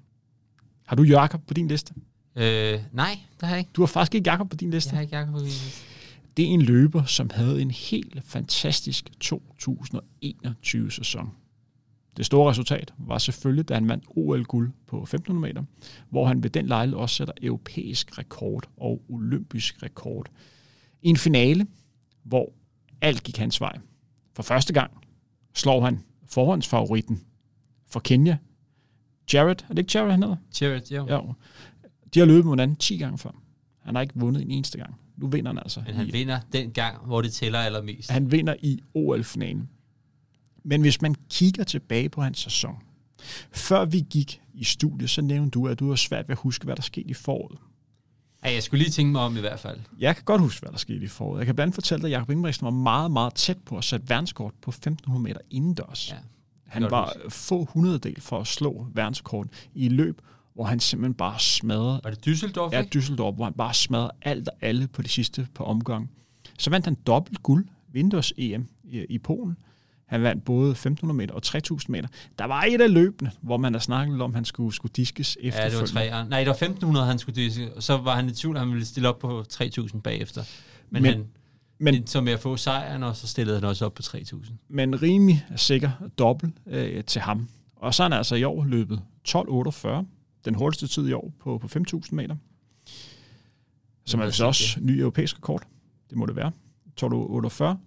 Har 0.85 0.95
du 0.95 1.03
Jakob 1.03 1.41
på 1.47 1.53
din 1.53 1.67
liste? 1.67 1.93
Øh, 2.35 2.79
nej, 2.91 3.19
det 3.39 3.47
har 3.47 3.49
jeg 3.49 3.59
ikke. 3.59 3.71
Du 3.73 3.81
har 3.81 3.87
faktisk 3.87 4.15
ikke 4.15 4.29
Jakob 4.29 4.49
på 4.49 4.55
din 4.55 4.71
liste? 4.71 4.89
Jeg 4.89 4.97
har 4.97 5.01
ikke 5.01 5.15
Jakob 5.15 5.33
på 5.33 5.39
min 5.39 5.45
liste. 5.47 5.88
Det 6.37 6.45
er 6.45 6.49
en 6.49 6.61
løber, 6.61 7.03
som 7.03 7.29
havde 7.33 7.61
en 7.61 7.71
helt 7.71 8.23
fantastisk 8.23 9.09
2021-sæson. 9.23 11.29
Det 12.17 12.25
store 12.25 12.49
resultat 12.49 12.93
var 12.97 13.17
selvfølgelig, 13.17 13.69
da 13.69 13.73
han 13.73 13.87
vandt 13.87 14.03
OL-guld 14.07 14.71
på 14.87 15.01
1500 15.01 15.53
meter, 15.53 15.63
hvor 16.09 16.27
han 16.27 16.43
ved 16.43 16.49
den 16.49 16.65
lejlighed 16.65 16.99
også 16.99 17.15
sætter 17.15 17.33
europæisk 17.41 18.17
rekord 18.17 18.69
og 18.77 19.01
olympisk 19.09 19.83
rekord 19.83 20.29
i 21.01 21.09
en 21.09 21.17
finale, 21.17 21.67
hvor 22.23 22.53
alt 23.01 23.23
gik 23.23 23.37
hans 23.37 23.61
vej. 23.61 23.77
For 24.33 24.43
første 24.43 24.73
gang 24.73 24.91
slår 25.53 25.81
han 25.81 25.99
forhåndsfavoritten 26.25 27.21
for 27.87 27.99
Kenya. 27.99 28.37
Jared, 29.33 29.63
er 29.63 29.67
det 29.67 29.77
ikke 29.77 29.91
Jared, 29.95 30.11
han 30.11 30.23
hedder? 30.23 30.37
Jared, 30.61 30.91
ja. 30.91 31.15
ja. 31.15 31.21
De 32.13 32.19
har 32.19 32.25
løbet 32.25 32.45
mod 32.45 32.53
hinanden 32.53 32.77
10 32.77 32.97
gange 32.97 33.17
før. 33.17 33.31
Han 33.79 33.95
har 33.95 34.01
ikke 34.01 34.13
vundet 34.15 34.41
en 34.41 34.51
eneste 34.51 34.77
gang. 34.77 34.95
Nu 35.19 35.27
vinder 35.27 35.51
han 35.51 35.57
altså. 35.57 35.81
Men 35.85 35.95
han 35.95 36.07
i, 36.07 36.11
vinder 36.11 36.39
den 36.53 36.71
gang, 36.71 37.05
hvor 37.05 37.21
det 37.21 37.33
tæller 37.33 37.59
allermest. 37.59 38.11
Han 38.11 38.31
vinder 38.31 38.55
i 38.61 38.79
OL-finalen. 38.93 39.69
Men 40.63 40.81
hvis 40.81 41.01
man 41.01 41.15
kigger 41.29 41.63
tilbage 41.63 42.09
på 42.09 42.21
hans 42.21 42.39
sæson, 42.39 42.75
før 43.51 43.85
vi 43.85 44.05
gik 44.09 44.41
i 44.53 44.63
studiet, 44.63 45.09
så 45.09 45.21
nævnte 45.21 45.49
du, 45.59 45.67
at 45.67 45.79
du 45.79 45.89
har 45.89 45.95
svært 45.95 46.27
ved 46.27 46.33
at 46.33 46.39
huske, 46.41 46.65
hvad 46.65 46.75
der 46.75 46.81
skete 46.81 47.09
i 47.09 47.13
foråret. 47.13 47.57
Ja, 48.43 48.51
jeg 48.53 48.63
skulle 48.63 48.83
lige 48.83 48.91
tænke 48.91 49.11
mig 49.11 49.21
om 49.21 49.37
i 49.37 49.39
hvert 49.39 49.59
fald. 49.59 49.79
Jeg 49.99 50.15
kan 50.15 50.23
godt 50.25 50.41
huske, 50.41 50.61
hvad 50.61 50.71
der 50.71 50.77
skete 50.77 51.03
i 51.05 51.07
foråret. 51.07 51.37
Jeg 51.39 51.45
kan 51.45 51.55
blandt 51.55 51.67
andet 51.67 51.75
fortælle 51.75 52.01
dig, 52.01 52.07
at 52.09 52.13
Jacob 52.19 52.29
Ingebrigtsen 52.29 52.65
var 52.65 52.71
meget, 52.71 53.11
meget 53.11 53.33
tæt 53.33 53.57
på 53.65 53.77
at 53.77 53.83
sætte 53.83 54.09
verdenskort 54.09 54.53
på 54.61 54.69
1500 54.69 55.23
meter 55.23 55.39
indendørs. 55.49 56.11
Ja, 56.11 56.15
Han 56.67 56.91
var 56.91 57.13
huske. 57.15 57.31
få 57.31 57.65
hundrededel 57.65 58.21
for 58.21 58.39
at 58.39 58.47
slå 58.47 58.87
verdensrekorden 58.93 59.51
i 59.73 59.89
løb, 59.89 60.21
hvor 60.59 60.65
han 60.65 60.79
simpelthen 60.79 61.13
bare 61.13 61.39
smadrede... 61.39 62.01
Var 62.03 62.11
det 62.11 62.27
Düsseldorf, 62.27 62.69
Ja, 62.71 62.83
Düsseldorf, 62.95 63.35
hvor 63.35 63.43
han 63.43 63.53
bare 63.53 63.73
smadrede 63.73 64.11
alt 64.21 64.47
og 64.47 64.53
alle 64.61 64.87
på 64.87 65.01
de 65.01 65.09
sidste 65.09 65.47
par 65.55 65.63
omgange. 65.63 66.07
Så 66.57 66.69
vandt 66.69 66.85
han 66.85 66.95
dobbelt 67.07 67.43
guld, 67.43 67.67
Windows 67.93 68.33
EM 68.37 68.67
i, 68.83 69.05
i 69.09 69.17
Polen. 69.17 69.57
Han 70.05 70.23
vandt 70.23 70.45
både 70.45 70.71
1500 70.71 71.17
meter 71.17 71.33
og 71.35 71.43
3000 71.43 71.91
meter. 71.91 72.07
Der 72.39 72.45
var 72.45 72.63
et 72.63 72.81
af 72.81 72.93
løbene, 72.93 73.31
hvor 73.41 73.57
man 73.57 73.73
har 73.73 73.79
snakket 73.79 74.21
om, 74.21 74.31
at 74.31 74.35
han 74.35 74.45
skulle, 74.45 74.75
skulle 74.75 74.91
diskes 74.95 75.37
efter. 75.41 75.61
Ja, 75.61 75.69
det 75.69 75.79
var 75.79 75.85
tre. 75.85 76.09
Nej, 76.09 76.39
det 76.39 76.47
var 76.47 76.53
1500, 76.53 77.05
han 77.05 77.19
skulle 77.19 77.35
diske, 77.35 77.73
og 77.75 77.83
så 77.83 77.97
var 77.97 78.15
han 78.15 78.29
i 78.29 78.31
tvivl, 78.31 78.55
at 78.55 78.61
han 78.61 78.71
ville 78.71 78.85
stille 78.85 79.09
op 79.09 79.19
på 79.19 79.43
3000 79.49 80.01
bagefter. 80.01 80.43
Men, 80.89 81.03
Men 81.03 81.11
han, 81.11 81.25
Men, 81.77 81.95
endte 81.95 82.11
så 82.11 82.21
med 82.21 82.33
at 82.33 82.39
få 82.39 82.57
sejren, 82.57 83.03
og 83.03 83.15
så 83.15 83.27
stillede 83.27 83.59
han 83.59 83.69
også 83.69 83.85
op 83.85 83.93
på 83.93 84.01
3.000. 84.05 84.51
Men 84.69 85.01
rimelig 85.01 85.45
sikker 85.55 85.91
dobbelt 86.17 86.55
øh, 86.67 87.03
til 87.03 87.21
ham. 87.21 87.47
Og 87.75 87.93
så 87.93 88.03
er 88.03 88.09
han 88.09 88.17
altså 88.17 88.35
i 88.35 88.43
år 88.43 88.65
løbet 88.65 89.01
12.48, 89.29 90.05
den 90.45 90.55
hurtigste 90.55 90.87
tid 90.87 91.07
i 91.07 91.13
år 91.13 91.31
på, 91.39 91.57
på 91.57 91.67
5.000 91.67 92.15
meter. 92.15 92.35
Som 94.05 94.19
er 94.19 94.23
altså 94.23 94.45
også 94.45 94.79
ny 94.81 94.91
europæisk 94.91 95.37
rekord. 95.37 95.63
Det 96.09 96.17
må 96.17 96.25
det 96.25 96.35
være. 96.35 96.51
12.48, 97.01 97.05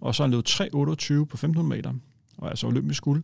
og 0.01 0.15
så 0.15 0.23
har 0.23 0.27
han 0.27 0.31
løbet 0.31 0.49
3.28 0.49 1.25
på 1.25 1.37
1.500 1.37 1.61
meter, 1.61 1.93
og 2.37 2.49
altså 2.49 2.67
olympisk 2.67 3.03
guld. 3.03 3.23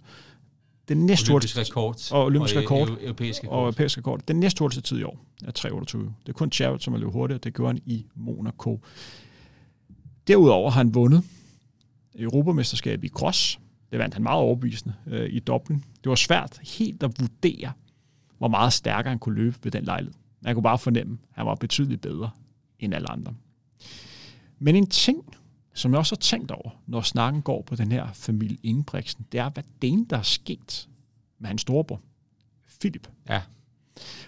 Den 0.88 1.06
næste 1.06 1.30
olympisk 1.30 1.58
rekord. 1.58 2.12
Og 2.12 2.26
olympisk 2.26 2.56
og 2.56 2.62
rekord. 2.62 2.98
Europæisk 3.02 3.44
rekord. 3.44 3.58
Og 3.58 3.64
europæisk 3.64 3.98
rekord. 3.98 4.20
Den 4.28 4.40
næste 4.40 4.60
hurtigste 4.60 4.82
tid 4.82 5.00
i 5.00 5.04
år 5.04 5.26
er 5.46 5.52
3.28. 5.60 5.98
Det 5.98 6.12
er 6.28 6.34
kun 6.34 6.52
Chavit, 6.52 6.84
som 6.84 6.94
er 6.94 6.98
løbet 6.98 7.14
hurtigt, 7.14 7.44
det 7.44 7.54
gjorde 7.54 7.74
han 7.74 7.82
i 7.86 8.06
Monaco. 8.16 8.80
Derudover 10.28 10.70
har 10.70 10.78
han 10.78 10.94
vundet 10.94 11.24
Europamesterskab 12.20 13.04
i 13.04 13.10
cross. 13.10 13.60
Det 13.92 14.00
vandt 14.00 14.14
han 14.14 14.24
meget 14.24 14.40
overbevisende 14.40 14.96
øh, 15.08 15.30
i 15.30 15.40
Dublin. 15.40 15.84
Det 16.04 16.10
var 16.10 16.16
svært 16.16 16.60
helt 16.78 17.04
at 17.04 17.12
vurdere, 17.20 17.72
hvor 18.39 18.48
meget 18.48 18.74
stærkere 18.74 19.12
han 19.12 19.19
kunne 19.19 19.36
løbe 19.36 19.58
ved 19.63 19.72
den 19.72 19.84
lejlighed. 19.84 20.13
Man 20.41 20.53
kunne 20.53 20.63
bare 20.63 20.77
fornemme, 20.77 21.17
at 21.29 21.36
han 21.36 21.46
var 21.46 21.55
betydeligt 21.55 22.01
bedre 22.01 22.29
end 22.79 22.93
alle 22.93 23.12
andre. 23.12 23.34
Men 24.60 24.75
en 24.75 24.88
ting, 24.88 25.38
som 25.74 25.91
jeg 25.91 26.00
også 26.00 26.15
har 26.15 26.19
tænkt 26.19 26.51
over, 26.51 26.69
når 26.88 27.01
snakken 27.01 27.41
går 27.41 27.62
på 27.62 27.75
den 27.75 27.91
her 27.91 28.13
familie 28.13 28.58
Ingebrigtsen, 28.63 29.25
det 29.31 29.39
er, 29.39 29.50
hvad 29.50 29.63
det 29.81 30.10
der 30.10 30.17
er 30.17 30.22
sket 30.22 30.89
med 31.39 31.48
hans 31.48 31.62
storebror, 31.62 32.01
Philip. 32.79 33.10
Ja. 33.29 33.41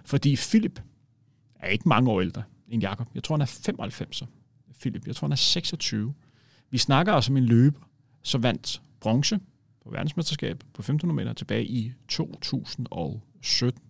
Fordi 0.05 0.35
Philip 0.35 0.81
er 1.55 1.67
ikke 1.67 1.89
mange 1.89 2.11
år 2.11 2.21
ældre 2.21 2.43
end 2.67 2.81
Jakob. 2.81 3.07
Jeg 3.15 3.23
tror, 3.23 3.35
han 3.35 3.41
er 3.41 3.45
95. 3.45 4.23
Philip. 4.79 5.07
Jeg 5.07 5.15
tror, 5.15 5.27
han 5.27 5.31
er 5.31 5.35
26. 5.35 6.13
Vi 6.69 6.77
snakker 6.77 7.13
altså 7.13 7.31
om 7.31 7.37
en 7.37 7.45
løber, 7.45 7.79
som 8.23 8.43
vandt 8.43 8.81
bronze 8.99 9.39
på 9.83 9.89
verdensmesterskab 9.89 10.59
på 10.59 10.81
1500 10.81 11.15
meter 11.15 11.33
tilbage 11.33 11.65
i 11.65 11.91
2017. 13.41 13.81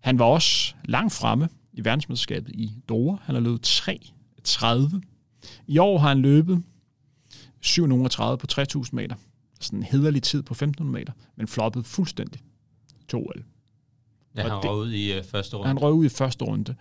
Han 0.00 0.18
var 0.18 0.24
også 0.24 0.74
langt 0.84 1.12
fremme 1.12 1.48
i 1.72 1.84
verdensmesterskabet 1.84 2.50
i 2.54 2.72
Doha. 2.88 3.16
Han 3.22 3.34
har 3.34 3.42
løbet 3.42 3.66
3.30. 3.66 5.00
I 5.66 5.78
år 5.78 5.98
har 5.98 6.08
han 6.08 6.18
løbet 6.18 6.62
730 7.60 8.38
på 8.38 8.46
3.000 8.52 8.88
meter. 8.92 9.16
Sådan 9.60 9.78
en 9.78 9.82
hederlig 9.82 10.22
tid 10.22 10.42
på 10.42 10.54
1.500 10.54 10.82
meter, 10.82 11.12
men 11.36 11.48
floppet 11.48 11.86
fuldstændig 11.86 12.40
to 13.08 13.26
OL. 13.26 13.44
Ja, 14.36 14.42
han 14.42 14.52
røg 14.52 14.76
ud 14.76 14.92
i 14.92 15.18
uh, 15.18 15.24
første 15.24 15.56
runde. 15.56 15.68
Han 15.68 15.78
røg 15.78 15.92
ud 15.92 16.06
i 16.06 16.08
første 16.08 16.44
runde. 16.44 16.74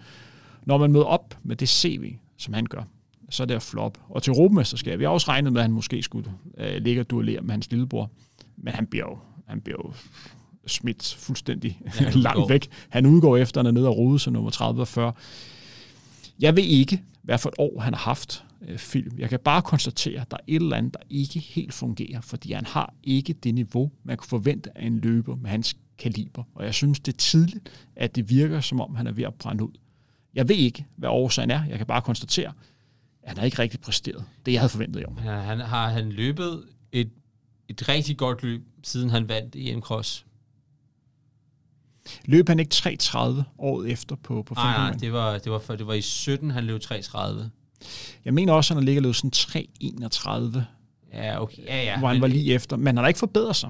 Når 0.65 0.77
man 0.77 0.91
møder 0.91 1.05
op 1.05 1.37
med 1.43 1.55
det 1.55 1.69
CV, 1.69 2.15
som 2.37 2.53
han 2.53 2.65
gør, 2.65 2.83
så 3.29 3.43
er 3.43 3.47
det 3.47 3.61
flop. 3.61 3.97
Og 4.09 4.23
til 4.23 4.31
Europamesterskab, 4.31 5.01
jeg 5.01 5.09
har 5.09 5.13
også 5.13 5.27
regnet 5.27 5.53
med, 5.53 5.61
at 5.61 5.63
han 5.63 5.71
måske 5.71 6.03
skulle 6.03 6.31
uh, 6.57 6.65
ligge 6.65 7.01
og 7.01 7.09
duellere 7.09 7.41
med 7.41 7.51
hans 7.51 7.71
lillebror, 7.71 8.11
men 8.57 8.73
han 8.73 8.87
bliver 8.87 9.05
jo, 9.05 9.17
han 9.47 9.61
bliver 9.61 9.77
jo 9.85 9.93
smidt 10.67 11.15
fuldstændig 11.19 11.81
ja, 11.99 12.09
langt 12.09 12.49
væk. 12.49 12.67
Han 12.89 13.05
udgår 13.05 13.37
efter, 13.37 13.59
han 13.59 13.65
er 13.65 13.71
nede 13.71 13.87
og 13.87 13.97
rode 13.97 14.19
som 14.19 14.33
nummer 14.33 14.49
30 14.51 14.81
og 14.81 14.87
40. 14.87 15.13
Jeg 16.39 16.55
ved 16.55 16.63
ikke, 16.63 17.01
hvad 17.23 17.37
for 17.37 17.49
et 17.49 17.55
år 17.57 17.79
han 17.79 17.93
har 17.93 18.01
haft 18.01 18.43
øh, 18.67 18.77
film. 18.77 19.19
Jeg 19.19 19.29
kan 19.29 19.39
bare 19.39 19.61
konstatere, 19.61 20.21
at 20.21 20.31
der 20.31 20.37
er 20.37 20.43
et 20.47 20.55
eller 20.55 20.77
andet, 20.77 20.93
der 20.93 20.99
ikke 21.09 21.39
helt 21.39 21.73
fungerer, 21.73 22.21
fordi 22.21 22.51
han 22.51 22.65
har 22.65 22.93
ikke 23.03 23.33
det 23.33 23.55
niveau, 23.55 23.91
man 24.03 24.17
kunne 24.17 24.29
forvente 24.29 24.77
af 24.77 24.85
en 24.85 24.99
løber 24.99 25.35
med 25.35 25.49
hans 25.49 25.75
kaliber. 25.97 26.43
Og 26.55 26.65
jeg 26.65 26.73
synes, 26.73 26.99
det 26.99 27.13
er 27.13 27.17
tidligt, 27.17 27.71
at 27.95 28.15
det 28.15 28.29
virker, 28.29 28.61
som 28.61 28.81
om 28.81 28.95
han 28.95 29.07
er 29.07 29.11
ved 29.11 29.23
at 29.23 29.33
brænde 29.33 29.63
ud. 29.63 29.73
Jeg 30.33 30.49
ved 30.49 30.55
ikke, 30.55 30.85
hvad 30.95 31.09
årsagen 31.09 31.51
er. 31.51 31.63
Jeg 31.63 31.77
kan 31.77 31.87
bare 31.87 32.01
konstatere, 32.01 32.53
at 33.23 33.29
han 33.29 33.37
har 33.37 33.45
ikke 33.45 33.59
rigtig 33.59 33.79
præsteret 33.79 34.23
det, 34.45 34.51
jeg 34.51 34.61
havde 34.61 34.69
forventet 34.69 35.01
i 35.01 35.03
år. 35.03 35.21
Ja, 35.25 35.31
han, 35.31 35.59
har 35.59 35.89
han 35.89 36.09
løbet 36.09 36.63
et, 36.91 37.09
et 37.67 37.89
rigtig 37.89 38.17
godt 38.17 38.43
løb, 38.43 38.61
siden 38.83 39.09
han 39.09 39.29
vandt 39.29 39.55
i 39.55 39.69
en 39.69 39.81
cross 39.81 40.25
Løb 42.25 42.47
han 42.47 42.59
ikke 42.59 42.75
3.30 42.75 43.19
året 43.57 43.91
efter 43.91 44.15
på, 44.15 44.43
på 44.43 44.53
Nej, 44.53 44.77
nej, 44.77 44.91
det 44.91 45.13
var, 45.13 45.37
det, 45.37 45.51
var 45.51 45.59
for, 45.59 45.75
det 45.75 45.87
var 45.87 45.93
i 45.93 46.01
17, 46.01 46.51
han 46.51 46.63
løb 46.63 46.81
3.30. 46.83 47.43
Jeg 48.25 48.33
mener 48.33 48.53
også, 48.53 48.73
at 48.73 48.75
han 48.75 48.83
har 48.83 48.85
ligget 48.85 49.03
løbet 49.03 49.15
sådan 49.15 49.31
3.31. 49.33 50.59
Ja, 51.13 51.41
okay. 51.41 51.65
Ja, 51.65 51.83
ja. 51.83 51.99
Hvor 51.99 52.07
han 52.07 52.15
men, 52.15 52.21
var 52.21 52.27
lige 52.27 52.53
efter. 52.53 52.77
Men 52.77 52.87
han 52.87 52.97
har 52.97 53.07
ikke 53.07 53.19
forbedret 53.19 53.55
sig. 53.55 53.69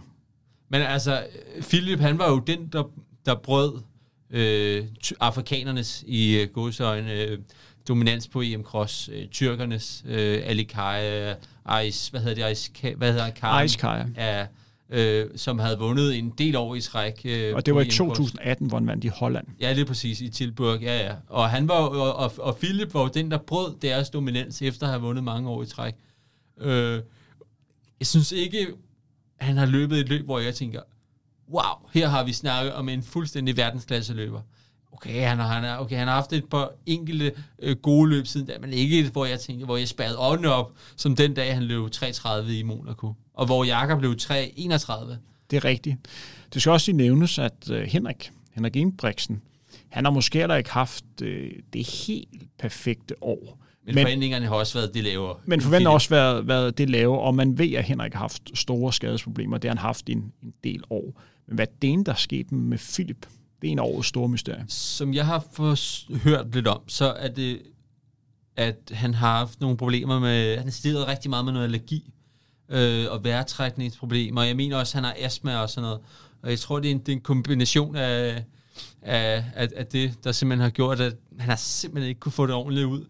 Men 0.69 0.81
altså, 0.81 1.23
Philip, 1.61 1.99
han 1.99 2.17
var 2.17 2.29
jo 2.29 2.39
den, 2.39 2.67
der, 2.67 2.83
der 3.25 3.35
brød 3.35 3.81
øh, 4.29 4.85
afrikanernes 5.19 6.03
i 6.07 6.37
øh, 6.37 6.49
godsøjne 6.49 7.13
øh, 7.13 7.37
dominans 7.87 8.27
på 8.27 8.41
EM 8.41 8.63
Cross, 8.63 9.09
øh, 9.13 9.27
tyrkernes, 9.27 10.03
øh, 10.07 10.41
Alikaya, 10.45 11.35
Ice, 11.83 12.11
hvad 12.11 12.21
hedder 12.21 12.47
det, 12.47 12.51
Ice, 12.51 12.95
hvad 12.97 13.13
hedder 13.13 13.29
det, 13.29 13.65
Ice 13.65 13.77
Kaya. 13.77 14.05
Ja, 14.17 14.45
øh, 14.91 15.29
som 15.35 15.59
havde 15.59 15.79
vundet 15.79 16.17
en 16.17 16.33
del 16.37 16.55
år 16.55 16.75
i 16.75 16.81
træk. 16.81 17.21
Øh, 17.25 17.55
og 17.55 17.65
det 17.65 17.75
var 17.75 17.81
i 17.81 17.89
2018, 17.89 18.67
hvor 18.67 18.77
han 18.77 18.87
vandt 18.87 19.03
i 19.03 19.07
Holland. 19.07 19.47
Ja, 19.59 19.79
er 19.79 19.85
præcis, 19.85 20.21
i 20.21 20.29
Tilburg, 20.29 20.81
ja, 20.81 21.05
ja. 21.05 21.15
Og, 21.27 21.49
han 21.49 21.67
var, 21.67 21.75
og, 21.75 22.15
og, 22.15 22.31
og 22.37 22.57
Philip 22.57 22.93
var 22.93 23.01
jo 23.01 23.07
den, 23.07 23.31
der 23.31 23.37
brød 23.37 23.75
deres 23.81 24.09
dominans, 24.09 24.61
efter 24.61 24.85
at 24.85 24.91
have 24.91 25.01
vundet 25.01 25.23
mange 25.23 25.49
år 25.49 25.63
i 25.63 25.65
træk. 25.65 25.93
Øh, 26.61 27.01
jeg 27.99 28.07
synes 28.07 28.31
ikke, 28.31 28.67
han 29.39 29.57
har 29.57 29.65
løbet 29.65 29.99
et 29.99 30.09
løb, 30.09 30.25
hvor 30.25 30.39
jeg 30.39 30.55
tænker, 30.55 30.81
wow, 31.49 31.89
her 31.93 32.07
har 32.07 32.23
vi 32.23 32.33
snakket 32.33 32.73
om 32.73 32.89
en 32.89 33.03
fuldstændig 33.03 33.57
verdensklasse 33.57 34.13
løber. 34.13 34.41
Okay, 34.93 35.21
han 35.27 35.39
har, 35.39 35.47
han 35.47 35.63
har, 35.63 35.77
okay, 35.77 35.95
han 35.95 36.07
har 36.07 36.15
haft 36.15 36.33
et 36.33 36.45
par 36.45 36.71
enkelte 36.85 37.31
øh, 37.59 37.75
gode 37.75 38.09
løb 38.09 38.27
siden 38.27 38.47
da, 38.47 38.53
men 38.61 38.73
ikke 38.73 38.99
et, 38.99 39.05
hvor 39.05 39.25
jeg 39.25 39.39
tænkte, 39.39 39.65
hvor 39.65 39.77
jeg 39.77 39.87
spærrede 39.87 40.17
øjnene 40.17 40.49
op, 40.49 40.71
som 40.95 41.15
den 41.15 41.33
dag, 41.33 41.53
han 41.53 41.63
løb 41.63 41.85
3.30 41.95 42.51
i 42.51 42.63
Monaco 42.63 43.13
og 43.41 43.45
hvor 43.45 43.63
Jakob 43.63 43.99
blev 43.99 44.15
3-31. 44.21 44.33
Det 45.51 45.57
er 45.57 45.65
rigtigt. 45.65 45.95
Det 46.53 46.61
skal 46.61 46.71
også 46.71 46.91
lige 46.91 46.97
nævnes, 46.97 47.39
at 47.39 47.69
uh, 47.69 47.77
Henrik, 47.77 48.31
Henrik 48.53 48.75
Ingebrigtsen, 48.75 49.41
han 49.89 50.05
har 50.05 50.11
måske 50.11 50.39
heller 50.39 50.55
ikke 50.55 50.71
haft 50.71 51.05
uh, 51.21 51.27
det 51.73 52.05
helt 52.07 52.57
perfekte 52.59 53.23
år. 53.23 53.57
Men, 53.85 53.95
men 53.95 54.03
forventningerne 54.03 54.45
har 54.45 54.55
også 54.55 54.79
været 54.79 54.93
det 54.93 55.03
lavere. 55.03 55.35
Men 55.45 55.61
forventningerne 55.61 55.89
har 55.89 55.93
også 55.93 56.09
været, 56.09 56.47
været 56.47 56.77
det 56.77 56.89
lavere, 56.89 57.19
og 57.19 57.35
man 57.35 57.57
ved, 57.57 57.73
at 57.73 57.83
Henrik 57.83 58.13
har 58.13 58.19
haft 58.19 58.41
store 58.53 58.93
skadesproblemer. 58.93 59.57
Det 59.57 59.69
har 59.69 59.75
han 59.75 59.81
haft 59.81 60.09
en, 60.09 60.33
en 60.43 60.53
del 60.63 60.83
år. 60.89 61.21
Men 61.47 61.55
hvad 61.55 61.67
det 61.81 62.05
der 62.05 62.11
er 62.11 62.15
sket 62.15 62.51
med 62.51 62.77
Philip, 62.77 63.25
det 63.61 63.67
er 63.67 63.71
en 63.71 63.79
årets 63.79 64.07
store 64.07 64.29
mysterier. 64.29 64.63
Som 64.67 65.13
jeg 65.13 65.25
har 65.25 66.17
hørt 66.17 66.53
lidt 66.53 66.67
om, 66.67 66.81
så 66.87 67.05
er 67.05 67.27
det, 67.27 67.61
at 68.55 68.91
han 68.91 69.13
har 69.13 69.37
haft 69.37 69.61
nogle 69.61 69.77
problemer 69.77 70.19
med, 70.19 70.55
han 70.55 70.63
har 70.63 70.71
stillet 70.71 71.07
rigtig 71.07 71.29
meget 71.29 71.45
med 71.45 71.53
noget 71.53 71.65
allergi 71.65 72.13
øh, 72.69 73.05
og 73.09 73.23
vejrtrækningsproblemer. 73.23 74.43
Jeg 74.43 74.55
mener 74.55 74.77
også, 74.77 74.97
at 74.97 75.03
han 75.03 75.03
har 75.03 75.25
astma 75.25 75.57
og 75.57 75.69
sådan 75.69 75.81
noget. 75.81 75.99
Og 76.43 76.49
jeg 76.49 76.59
tror, 76.59 76.79
det 76.79 76.87
er 76.87 76.91
en, 76.91 76.99
det 76.99 77.09
er 77.09 77.13
en 77.13 77.21
kombination 77.21 77.95
af, 77.95 78.43
af, 79.01 79.45
af, 79.55 79.67
af 79.75 79.85
det, 79.85 80.23
der 80.23 80.31
simpelthen 80.31 80.61
har 80.61 80.69
gjort, 80.69 80.99
at 80.99 81.15
han 81.39 81.49
har 81.49 81.55
simpelthen 81.55 82.09
ikke 82.09 82.19
kunne 82.19 82.31
få 82.31 82.45
det 82.45 82.55
ordentligt 82.55 82.87
ud. 82.87 83.05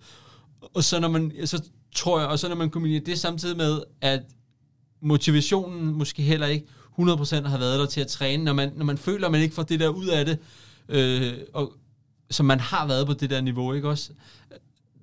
Og 0.73 0.83
så 0.83 0.99
når 0.99 1.07
man, 1.07 1.31
så 1.45 1.63
tror 1.95 2.19
jeg, 2.19 2.27
og 2.27 2.39
så 2.39 2.49
når 2.49 2.55
man 2.55 2.69
kombinerer 2.69 3.01
det 3.01 3.19
samtidig 3.19 3.57
med, 3.57 3.81
at 4.01 4.21
motivationen 5.01 5.93
måske 5.93 6.21
heller 6.21 6.47
ikke 6.47 6.65
100% 6.99 7.47
har 7.47 7.57
været 7.57 7.79
der 7.79 7.85
til 7.85 8.01
at 8.01 8.07
træne, 8.07 8.43
når 8.43 8.53
man, 8.53 8.71
når 8.75 8.85
man 8.85 8.97
føler, 8.97 9.25
at 9.25 9.31
man 9.31 9.41
ikke 9.41 9.55
får 9.55 9.63
det 9.63 9.79
der 9.79 9.87
ud 9.89 10.07
af 10.07 10.25
det, 10.25 10.37
øh, 10.89 11.33
og, 11.53 11.73
som 12.29 12.45
man 12.45 12.59
har 12.59 12.87
været 12.87 13.07
på 13.07 13.13
det 13.13 13.29
der 13.29 13.41
niveau, 13.41 13.73
ikke 13.73 13.89
også? 13.89 14.11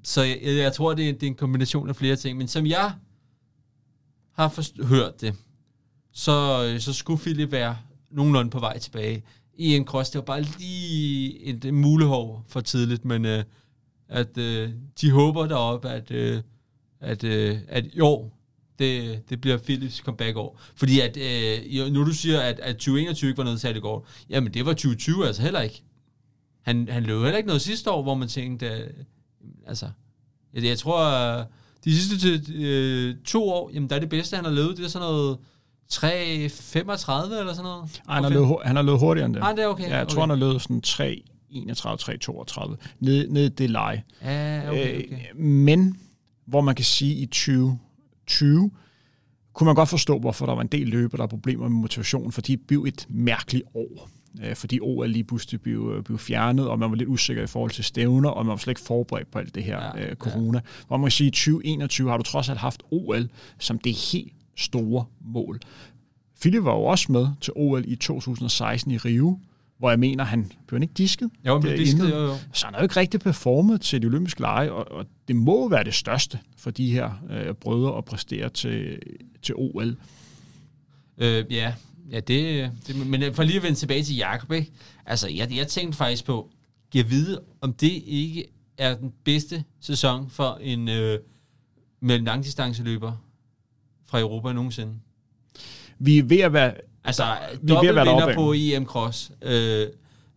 Så 0.02 0.22
jeg, 0.22 0.38
jeg 0.42 0.72
tror, 0.72 0.94
det 0.94 1.08
er, 1.08 1.12
det 1.12 1.22
er 1.22 1.26
en 1.26 1.34
kombination 1.34 1.88
af 1.88 1.96
flere 1.96 2.16
ting. 2.16 2.38
Men 2.38 2.48
som 2.48 2.66
jeg 2.66 2.92
har 4.32 4.48
forst- 4.48 4.84
hørt 4.86 5.20
det, 5.20 5.34
så, 6.12 6.66
øh, 6.68 6.80
så 6.80 6.92
skulle 6.92 7.20
Philip 7.20 7.52
være 7.52 7.76
nogenlunde 8.10 8.50
på 8.50 8.58
vej 8.60 8.78
tilbage. 8.78 9.22
I 9.54 9.76
en 9.76 9.84
cross, 9.84 10.10
det 10.10 10.18
var 10.18 10.24
bare 10.24 10.42
lige 10.42 11.40
et 11.40 11.74
mulehår 11.74 12.44
for 12.48 12.60
tidligt, 12.60 13.04
men 13.04 13.24
øh, 13.24 13.44
at 14.08 14.38
øh, 14.38 14.70
de 15.00 15.10
håber 15.10 15.46
deroppe, 15.46 15.88
at, 15.88 16.10
øh, 16.10 16.42
at, 17.00 17.24
øh, 17.24 17.58
at 17.68 17.84
jo, 17.94 18.30
det, 18.78 19.22
det 19.30 19.40
bliver 19.40 19.56
Philips 19.56 19.96
comeback-år. 19.96 20.60
Fordi 20.74 21.00
at, 21.00 21.16
øh, 21.16 21.92
nu 21.92 22.06
du 22.06 22.12
siger, 22.12 22.40
at, 22.40 22.60
at 22.60 22.74
2021 22.74 23.28
ikke 23.28 23.38
var 23.38 23.44
noget 23.44 23.60
særligt 23.60 23.82
godt, 23.82 24.04
jamen 24.30 24.54
det 24.54 24.66
var 24.66 24.72
2020 24.72 25.26
altså 25.26 25.42
heller 25.42 25.60
ikke. 25.60 25.82
Han, 26.62 26.88
han 26.90 27.02
løb 27.02 27.22
heller 27.22 27.36
ikke 27.36 27.46
noget 27.46 27.62
sidste 27.62 27.90
år, 27.90 28.02
hvor 28.02 28.14
man 28.14 28.28
tænkte, 28.28 28.66
øh, 28.66 28.90
altså, 29.66 29.88
jeg, 30.54 30.64
jeg 30.64 30.78
tror, 30.78 31.38
øh, 31.38 31.44
de 31.84 31.96
sidste 31.96 32.52
øh, 32.54 33.14
to 33.24 33.48
år, 33.50 33.70
jamen 33.74 33.90
der 33.90 33.96
er 33.96 34.00
det 34.00 34.08
bedste, 34.08 34.36
han 34.36 34.44
har 34.44 34.52
løbet, 34.52 34.76
det 34.76 34.84
er 34.84 34.88
sådan 34.88 35.08
noget 35.08 35.38
3.35 35.92 36.02
eller 36.08 37.52
sådan 37.52 37.62
noget. 37.62 38.02
Ej, 38.08 38.14
han, 38.14 38.24
har 38.24 38.30
løbet, 38.30 38.56
han 38.64 38.76
har 38.76 38.82
løbet 38.82 39.00
hurtigere 39.00 39.26
end 39.26 39.34
det. 39.34 39.42
Ah, 39.42 39.56
det 39.56 39.64
er 39.64 39.68
okay. 39.68 39.84
Ja, 39.84 39.94
jeg 39.94 40.02
okay. 40.02 40.14
tror, 40.14 40.20
han 40.20 40.30
har 40.30 40.36
løbet 40.36 40.62
sådan 40.62 40.80
3, 40.80 41.22
31, 41.50 41.98
3, 41.98 42.18
32, 42.18 42.76
ned, 43.00 43.28
ned 43.28 43.50
det 43.50 43.70
leje. 43.70 44.02
Ja, 44.22 44.70
okay, 44.70 45.04
okay. 45.04 45.12
Øh, 45.12 45.40
men, 45.40 45.98
hvor 46.46 46.60
man 46.60 46.74
kan 46.74 46.84
sige, 46.84 47.14
i 47.14 47.26
2020, 48.28 48.70
kunne 49.52 49.64
man 49.64 49.74
godt 49.74 49.88
forstå, 49.88 50.18
hvorfor 50.18 50.46
der 50.46 50.54
var 50.54 50.62
en 50.62 50.68
del 50.68 50.88
løber, 50.88 51.16
der 51.16 51.24
er 51.24 51.28
problemer 51.28 51.68
med 51.68 51.80
motivation, 51.80 52.32
fordi 52.32 52.54
det 52.54 52.66
blev 52.66 52.84
et 52.84 53.06
mærkeligt 53.08 53.64
år. 53.74 54.08
øh, 54.44 54.56
fordi 54.56 54.80
OL 54.80 55.08
lige 55.08 55.24
pludselig 55.24 55.60
blev, 55.60 55.92
øh, 55.96 56.02
blev 56.02 56.18
fjernet, 56.18 56.68
og 56.68 56.78
man 56.78 56.90
var 56.90 56.96
lidt 56.96 57.08
usikker 57.08 57.42
i 57.42 57.46
forhold 57.46 57.70
til 57.70 57.84
stævner, 57.84 58.28
og 58.28 58.46
man 58.46 58.50
var 58.50 58.56
slet 58.56 58.70
ikke 58.70 58.80
forberedt 58.80 59.30
på 59.30 59.38
alt 59.38 59.54
det 59.54 59.64
her 59.64 59.82
ja, 59.96 60.10
øh, 60.10 60.16
corona. 60.16 60.58
Ja. 60.58 60.84
Hvor 60.86 60.96
man 60.96 61.04
kan 61.04 61.10
sige, 61.10 61.28
at 61.28 61.34
i 61.34 61.40
2021 61.40 62.10
har 62.10 62.16
du 62.16 62.22
trods 62.22 62.48
alt 62.48 62.58
haft 62.58 62.82
OL 62.90 63.28
som 63.58 63.78
det 63.78 63.92
helt 64.12 64.32
store 64.56 65.04
mål. 65.20 65.60
Philip 66.40 66.64
var 66.64 66.74
jo 66.74 66.82
også 66.82 67.12
med 67.12 67.28
til 67.40 67.52
OL 67.56 67.84
i 67.86 67.96
2016 67.96 68.92
i 68.92 68.96
Rio, 68.96 69.38
hvor 69.78 69.90
jeg 69.90 69.98
mener, 69.98 70.24
han 70.24 70.52
blev 70.66 70.82
ikke 70.82 70.94
disket. 70.94 71.30
Jo, 71.46 71.52
han 71.52 71.62
blev 71.62 71.76
disket, 71.76 72.10
jo, 72.10 72.16
jo. 72.16 72.34
Så 72.52 72.66
han 72.66 72.74
har 72.74 72.80
jo 72.80 72.84
ikke 72.84 72.96
rigtig 72.96 73.20
performet 73.20 73.80
til 73.80 74.02
de 74.02 74.06
olympiske 74.06 74.40
lege, 74.40 74.72
og, 74.72 74.92
og 74.92 75.06
det 75.28 75.36
må 75.36 75.68
være 75.68 75.84
det 75.84 75.94
største 75.94 76.38
for 76.56 76.70
de 76.70 76.92
her 76.92 77.10
øh, 77.30 77.54
brødre 77.54 77.98
at 77.98 78.04
præstere 78.04 78.48
til, 78.48 78.98
til 79.42 79.54
OL. 79.58 79.96
Øh, 81.18 81.44
ja, 81.50 81.74
ja 82.10 82.20
det, 82.20 82.70
det, 82.86 83.06
men 83.06 83.34
for 83.34 83.42
lige 83.42 83.56
at 83.56 83.62
vende 83.62 83.78
tilbage 83.78 84.02
til 84.02 84.16
Jakob, 84.16 84.52
ikke? 84.52 84.72
Altså, 85.06 85.28
jeg, 85.28 85.56
jeg 85.56 85.68
tænkte 85.68 85.98
faktisk 85.98 86.24
på, 86.24 86.50
jeg 86.94 87.10
vide, 87.10 87.40
om 87.60 87.72
det 87.72 88.02
ikke 88.06 88.44
er 88.78 88.96
den 88.96 89.12
bedste 89.24 89.64
sæson 89.80 90.30
for 90.30 90.58
en 90.60 90.88
øh, 90.88 91.18
mellemlangdistanceløber 92.00 93.12
fra 94.06 94.20
Europa 94.20 94.52
nogensinde. 94.52 94.94
Vi 95.98 96.18
er 96.18 96.22
ved 96.22 96.38
at 96.38 96.52
være... 96.52 96.74
Altså, 97.08 97.24
vi 97.62 97.72
er 97.72 97.80
ved 97.80 97.88
at 97.88 97.94
være 97.94 98.06
vinder 98.06 98.34
på 98.34 98.52
EM 98.56 98.84
Cross. 98.84 99.32
Øh, 99.42 99.86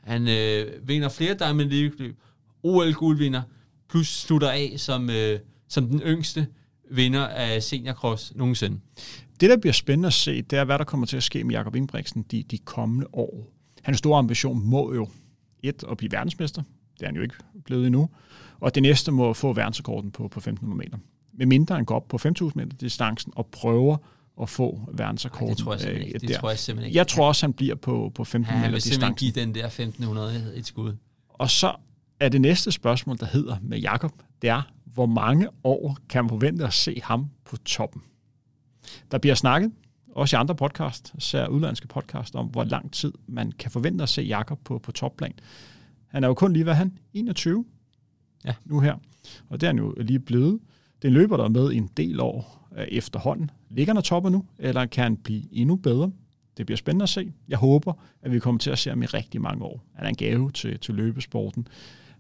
han 0.04 0.28
øh, 0.28 0.88
vinder 0.88 1.10
flere 1.10 1.34
Diamond 1.34 1.70
League-løb. 1.70 2.18
OL-guldvinder. 2.64 3.42
Plus 3.90 4.08
slutter 4.08 4.50
af 4.50 4.74
som, 4.78 5.10
øh, 5.10 5.40
som 5.68 5.88
den 5.88 6.00
yngste 6.00 6.48
vinder 6.92 7.28
af 7.28 7.64
Senior 7.64 7.94
Cross 7.94 8.36
nogensinde. 8.36 8.80
Det, 9.40 9.50
der 9.50 9.58
bliver 9.58 9.74
spændende 9.74 10.08
at 10.08 10.14
se, 10.14 10.42
det 10.42 10.60
er, 10.60 10.64
hvad 10.64 10.78
der 10.78 10.84
kommer 10.84 11.06
til 11.06 11.18
at 11.18 11.24
ske 11.24 11.44
med 11.44 11.56
Jakob 11.56 11.76
Ingebrigtsen 11.76 12.26
de, 12.32 12.44
de 12.44 12.58
kommende 12.58 13.08
år. 13.14 13.48
Hans 13.82 13.98
store 13.98 14.20
ambition 14.20 14.66
må 14.66 14.94
jo 14.94 15.08
et 15.64 15.84
at 15.92 15.98
blive 15.98 16.12
verdensmester. 16.12 16.64
Det 16.94 17.02
er 17.02 17.06
han 17.06 17.16
jo 17.16 17.22
ikke 17.22 17.36
blevet 17.66 17.86
endnu. 17.86 18.10
Og 18.60 18.76
det 18.76 18.84
næste 18.84 19.12
må 19.12 19.34
få 19.34 19.54
verdensrekorden 19.54 20.12
på, 20.12 20.28
på 20.28 20.40
1500 20.40 20.78
meter. 20.78 20.98
Med 21.34 21.46
mindre 21.46 21.76
han 21.76 21.86
går 21.86 21.96
op 21.96 22.08
på 22.08 22.18
5000 22.18 22.64
meter 22.64 22.78
distancen 22.78 23.34
og 23.36 23.46
prøver 23.46 23.98
at 24.42 24.50
få 24.50 24.80
verdensrekorden. 24.94 25.56
det 25.56 25.64
tror 25.64 25.74
jeg 25.74 25.80
simpelthen 25.82 26.08
ikke. 26.08 26.28
Det 26.28 26.36
tror 26.36 26.50
jeg 26.50 26.60
simpelthen 26.60 26.88
ikke. 26.88 26.98
Jeg 26.98 27.08
tror 27.08 27.28
også, 27.28 27.46
han 27.46 27.54
bliver 27.54 27.76
på, 27.76 28.12
på 28.16 28.24
15 28.24 28.56
meter 28.56 28.72
distancen. 28.72 29.04
Han 29.04 29.12
vil 29.12 29.18
give 29.18 29.32
den 29.32 29.56
der 29.56 29.66
1500 29.66 30.54
et 30.56 30.66
skud. 30.66 30.96
Og 31.30 31.50
så 31.50 31.76
er 32.20 32.30
det 32.30 32.42
næste 32.42 32.72
spørgsmål, 32.72 33.18
der 33.18 33.26
hedder 33.26 33.58
med 33.62 33.80
Jakob, 33.80 34.12
det 34.42 34.50
er, 34.50 34.62
hvor 34.86 35.06
mange 35.06 35.48
år 35.64 35.98
kan 36.10 36.24
man 36.24 36.30
forvente 36.30 36.66
at 36.66 36.74
se 36.74 37.02
ham 37.04 37.28
på 37.46 37.58
toppen? 37.58 38.02
Der 39.12 39.18
bliver 39.18 39.36
snakket, 39.36 39.72
også 40.16 40.36
i 40.36 40.40
andre 40.40 40.56
podcast, 40.56 41.14
ser 41.20 41.48
udlandske 41.48 41.88
podcast, 41.88 42.36
om 42.36 42.46
hvor 42.46 42.64
lang 42.64 42.94
tid 42.94 43.14
man 43.28 43.52
kan 43.52 43.72
forvente 43.72 44.04
at 44.04 44.10
se 44.10 44.22
Jakob 44.22 44.60
på, 44.64 44.80
på 44.80 44.92
topplan. 44.92 45.34
Han 46.08 46.24
er 46.24 46.28
jo 46.28 46.34
kun 46.34 46.54
lige, 46.54 46.64
hvad 46.64 46.76
han? 46.76 46.98
21 47.14 47.66
ja. 48.46 48.54
nu 48.66 48.80
her. 48.80 48.96
Og 49.50 49.62
det 49.62 49.68
er 49.68 49.70
han 49.72 49.78
jo 49.78 49.96
lige 49.98 50.20
blevet. 50.20 50.60
Det 51.02 51.08
er 51.08 51.08
en 51.08 51.14
løber, 51.14 51.38
der 51.38 51.44
er 51.44 51.50
med 51.50 51.72
i 51.72 51.78
en 51.78 51.90
del 51.98 52.20
år 52.20 52.58
øh, 52.58 52.61
Øh, 52.78 52.88
efterhånden. 52.88 53.52
Ligger 53.70 53.94
han 53.94 54.04
topper 54.04 54.30
nu, 54.30 54.46
eller 54.60 54.86
kan 54.86 55.04
han 55.04 55.18
blive 55.18 55.44
endnu 55.52 55.76
bedre? 55.76 56.12
Det 56.58 56.66
bliver 56.66 56.78
spændende 56.78 57.04
at 57.04 57.10
se. 57.10 57.32
Jeg 57.48 57.58
håber, 57.58 57.94
at 58.22 58.32
vi 58.32 58.40
kommer 58.40 58.60
til 58.60 58.70
at 58.70 58.80
se 58.80 58.90
ham 58.90 59.04
i 59.04 59.06
rigtig 59.06 59.42
mange 59.42 59.64
år. 59.64 59.84
Han 59.94 60.06
er 60.06 60.10
en 60.10 60.16
gave 60.16 60.52
til, 60.52 60.80
til 60.80 60.96
løbesporten. 60.96 61.68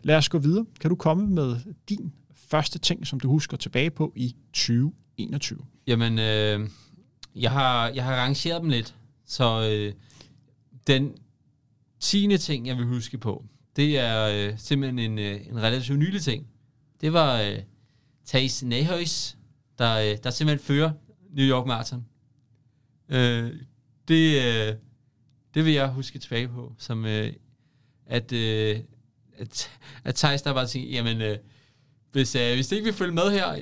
Lad 0.03 0.17
os 0.17 0.29
gå 0.29 0.38
videre. 0.38 0.65
Kan 0.79 0.89
du 0.89 0.96
komme 0.96 1.27
med 1.27 1.55
din 1.89 2.13
første 2.36 2.79
ting, 2.79 3.08
som 3.08 3.20
du 3.20 3.29
husker 3.29 3.58
tilbage 3.58 3.89
på 3.89 4.13
i 4.15 4.36
2021? 4.53 5.59
Jamen, 5.87 6.20
øh, 6.20 6.70
jeg, 7.35 7.51
har, 7.51 7.90
jeg 7.90 8.03
har 8.03 8.16
rangeret 8.16 8.61
dem 8.61 8.70
lidt. 8.70 8.96
Så 9.25 9.70
øh, 9.72 9.94
den 10.87 11.16
tiende 12.00 12.37
ting, 12.37 12.68
jeg 12.68 12.77
vil 12.77 12.85
huske 12.85 13.18
på, 13.18 13.46
det 13.75 14.00
er 14.00 14.27
øh, 14.27 14.57
simpelthen 14.57 15.00
en, 15.00 15.20
øh, 15.20 15.48
en 15.50 15.64
relativt 15.64 16.00
nylig 16.00 16.22
ting. 16.22 16.48
Det 17.01 17.14
var 17.14 17.42
øh, 17.42 17.57
Thijs 18.27 18.64
Nahøjs, 18.64 19.37
der, 19.81 20.11
øh, 20.11 20.17
der 20.24 20.29
simpelthen 20.29 20.65
fører 20.65 20.91
New 21.31 21.46
York 21.46 21.65
Marathon. 21.65 22.05
Øh, 23.09 23.51
det, 24.07 24.44
øh, 24.44 24.75
det 25.53 25.65
vil 25.65 25.74
jeg 25.74 25.87
huske 25.87 26.20
tilbage 26.20 26.48
på, 26.48 26.74
som 26.77 27.05
øh, 27.05 27.33
at, 28.05 28.33
øh, 28.33 28.79
at, 29.37 29.72
at 30.03 30.15
Thijs 30.15 30.41
der 30.41 30.53
bare 30.53 30.67
tænkte, 30.67 30.91
jamen, 30.91 31.22
øh, 31.22 31.37
hvis, 32.11 32.35
øh, 32.35 32.53
hvis 32.53 32.67
det 32.67 32.75
ikke 32.75 32.85
vil 32.85 32.94
følge 32.94 33.13
med 33.13 33.31
her, 33.31 33.55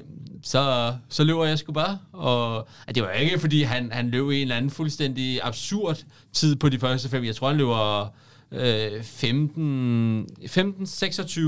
så, 0.43 0.93
så 1.10 1.23
løber 1.23 1.45
jeg 1.45 1.60
sgu 1.60 1.71
bare. 1.71 1.99
Og 2.12 2.67
at 2.88 2.95
det 2.95 3.03
var 3.03 3.12
ikke, 3.12 3.39
fordi 3.39 3.63
han, 3.63 3.91
han 3.91 4.10
løb 4.10 4.29
i 4.29 4.36
en 4.36 4.41
eller 4.41 4.55
anden 4.55 4.71
fuldstændig 4.71 5.39
absurd 5.43 6.03
tid 6.34 6.55
på 6.55 6.69
de 6.69 6.79
første 6.79 7.10
fem. 7.10 7.23
Jeg 7.23 7.36
tror, 7.36 7.47
han 7.47 7.58
løber 7.58 8.13
øh, 8.51 9.03
15, 9.03 10.27
15-26 10.45 11.39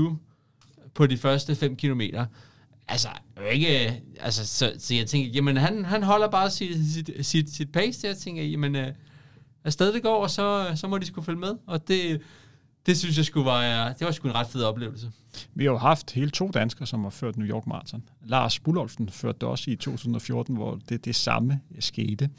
på 0.94 1.06
de 1.06 1.16
første 1.18 1.54
5 1.54 1.76
kilometer. 1.76 2.26
Altså, 2.92 3.08
ikke, 3.52 4.02
altså 4.20 4.46
så, 4.46 4.72
så 4.78 4.94
jeg 4.94 5.06
tænker, 5.06 5.30
jamen 5.30 5.56
han, 5.56 5.84
han 5.84 6.02
holder 6.02 6.28
bare 6.28 6.50
sit, 6.50 6.92
sit, 6.92 7.26
sit, 7.26 7.50
sit 7.50 7.72
pace, 7.72 8.06
jeg 8.06 8.16
tænker, 8.16 8.42
jamen 8.42 8.76
øh, 8.76 8.92
afsted 9.64 9.92
det 9.92 10.02
går, 10.02 10.22
og 10.22 10.30
så, 10.30 10.72
så 10.74 10.88
må 10.88 10.98
de 10.98 11.06
skulle 11.06 11.24
følge 11.24 11.38
med, 11.38 11.54
og 11.66 11.88
det, 11.88 12.20
det 12.86 12.98
synes 12.98 13.16
jeg 13.16 13.24
skulle 13.24 13.46
være, 13.46 13.90
øh, 13.90 13.98
det 13.98 14.04
var 14.06 14.12
sgu 14.12 14.28
en 14.28 14.34
ret 14.34 14.46
fed 14.46 14.62
oplevelse. 14.62 15.10
Vi 15.54 15.64
har 15.64 15.70
jo 15.70 15.78
haft 15.78 16.10
hele 16.10 16.30
to 16.30 16.50
danskere, 16.50 16.86
som 16.86 17.02
har 17.02 17.10
ført 17.10 17.36
New 17.36 17.48
York 17.48 17.66
Marathon. 17.66 18.02
Lars 18.24 18.58
Bullolfsen 18.58 19.08
førte 19.08 19.38
det 19.40 19.48
også 19.48 19.70
i 19.70 19.76
2014, 19.76 20.56
hvor 20.56 20.80
det, 20.88 21.04
det 21.04 21.16
samme 21.16 21.60
skete. 21.80 22.30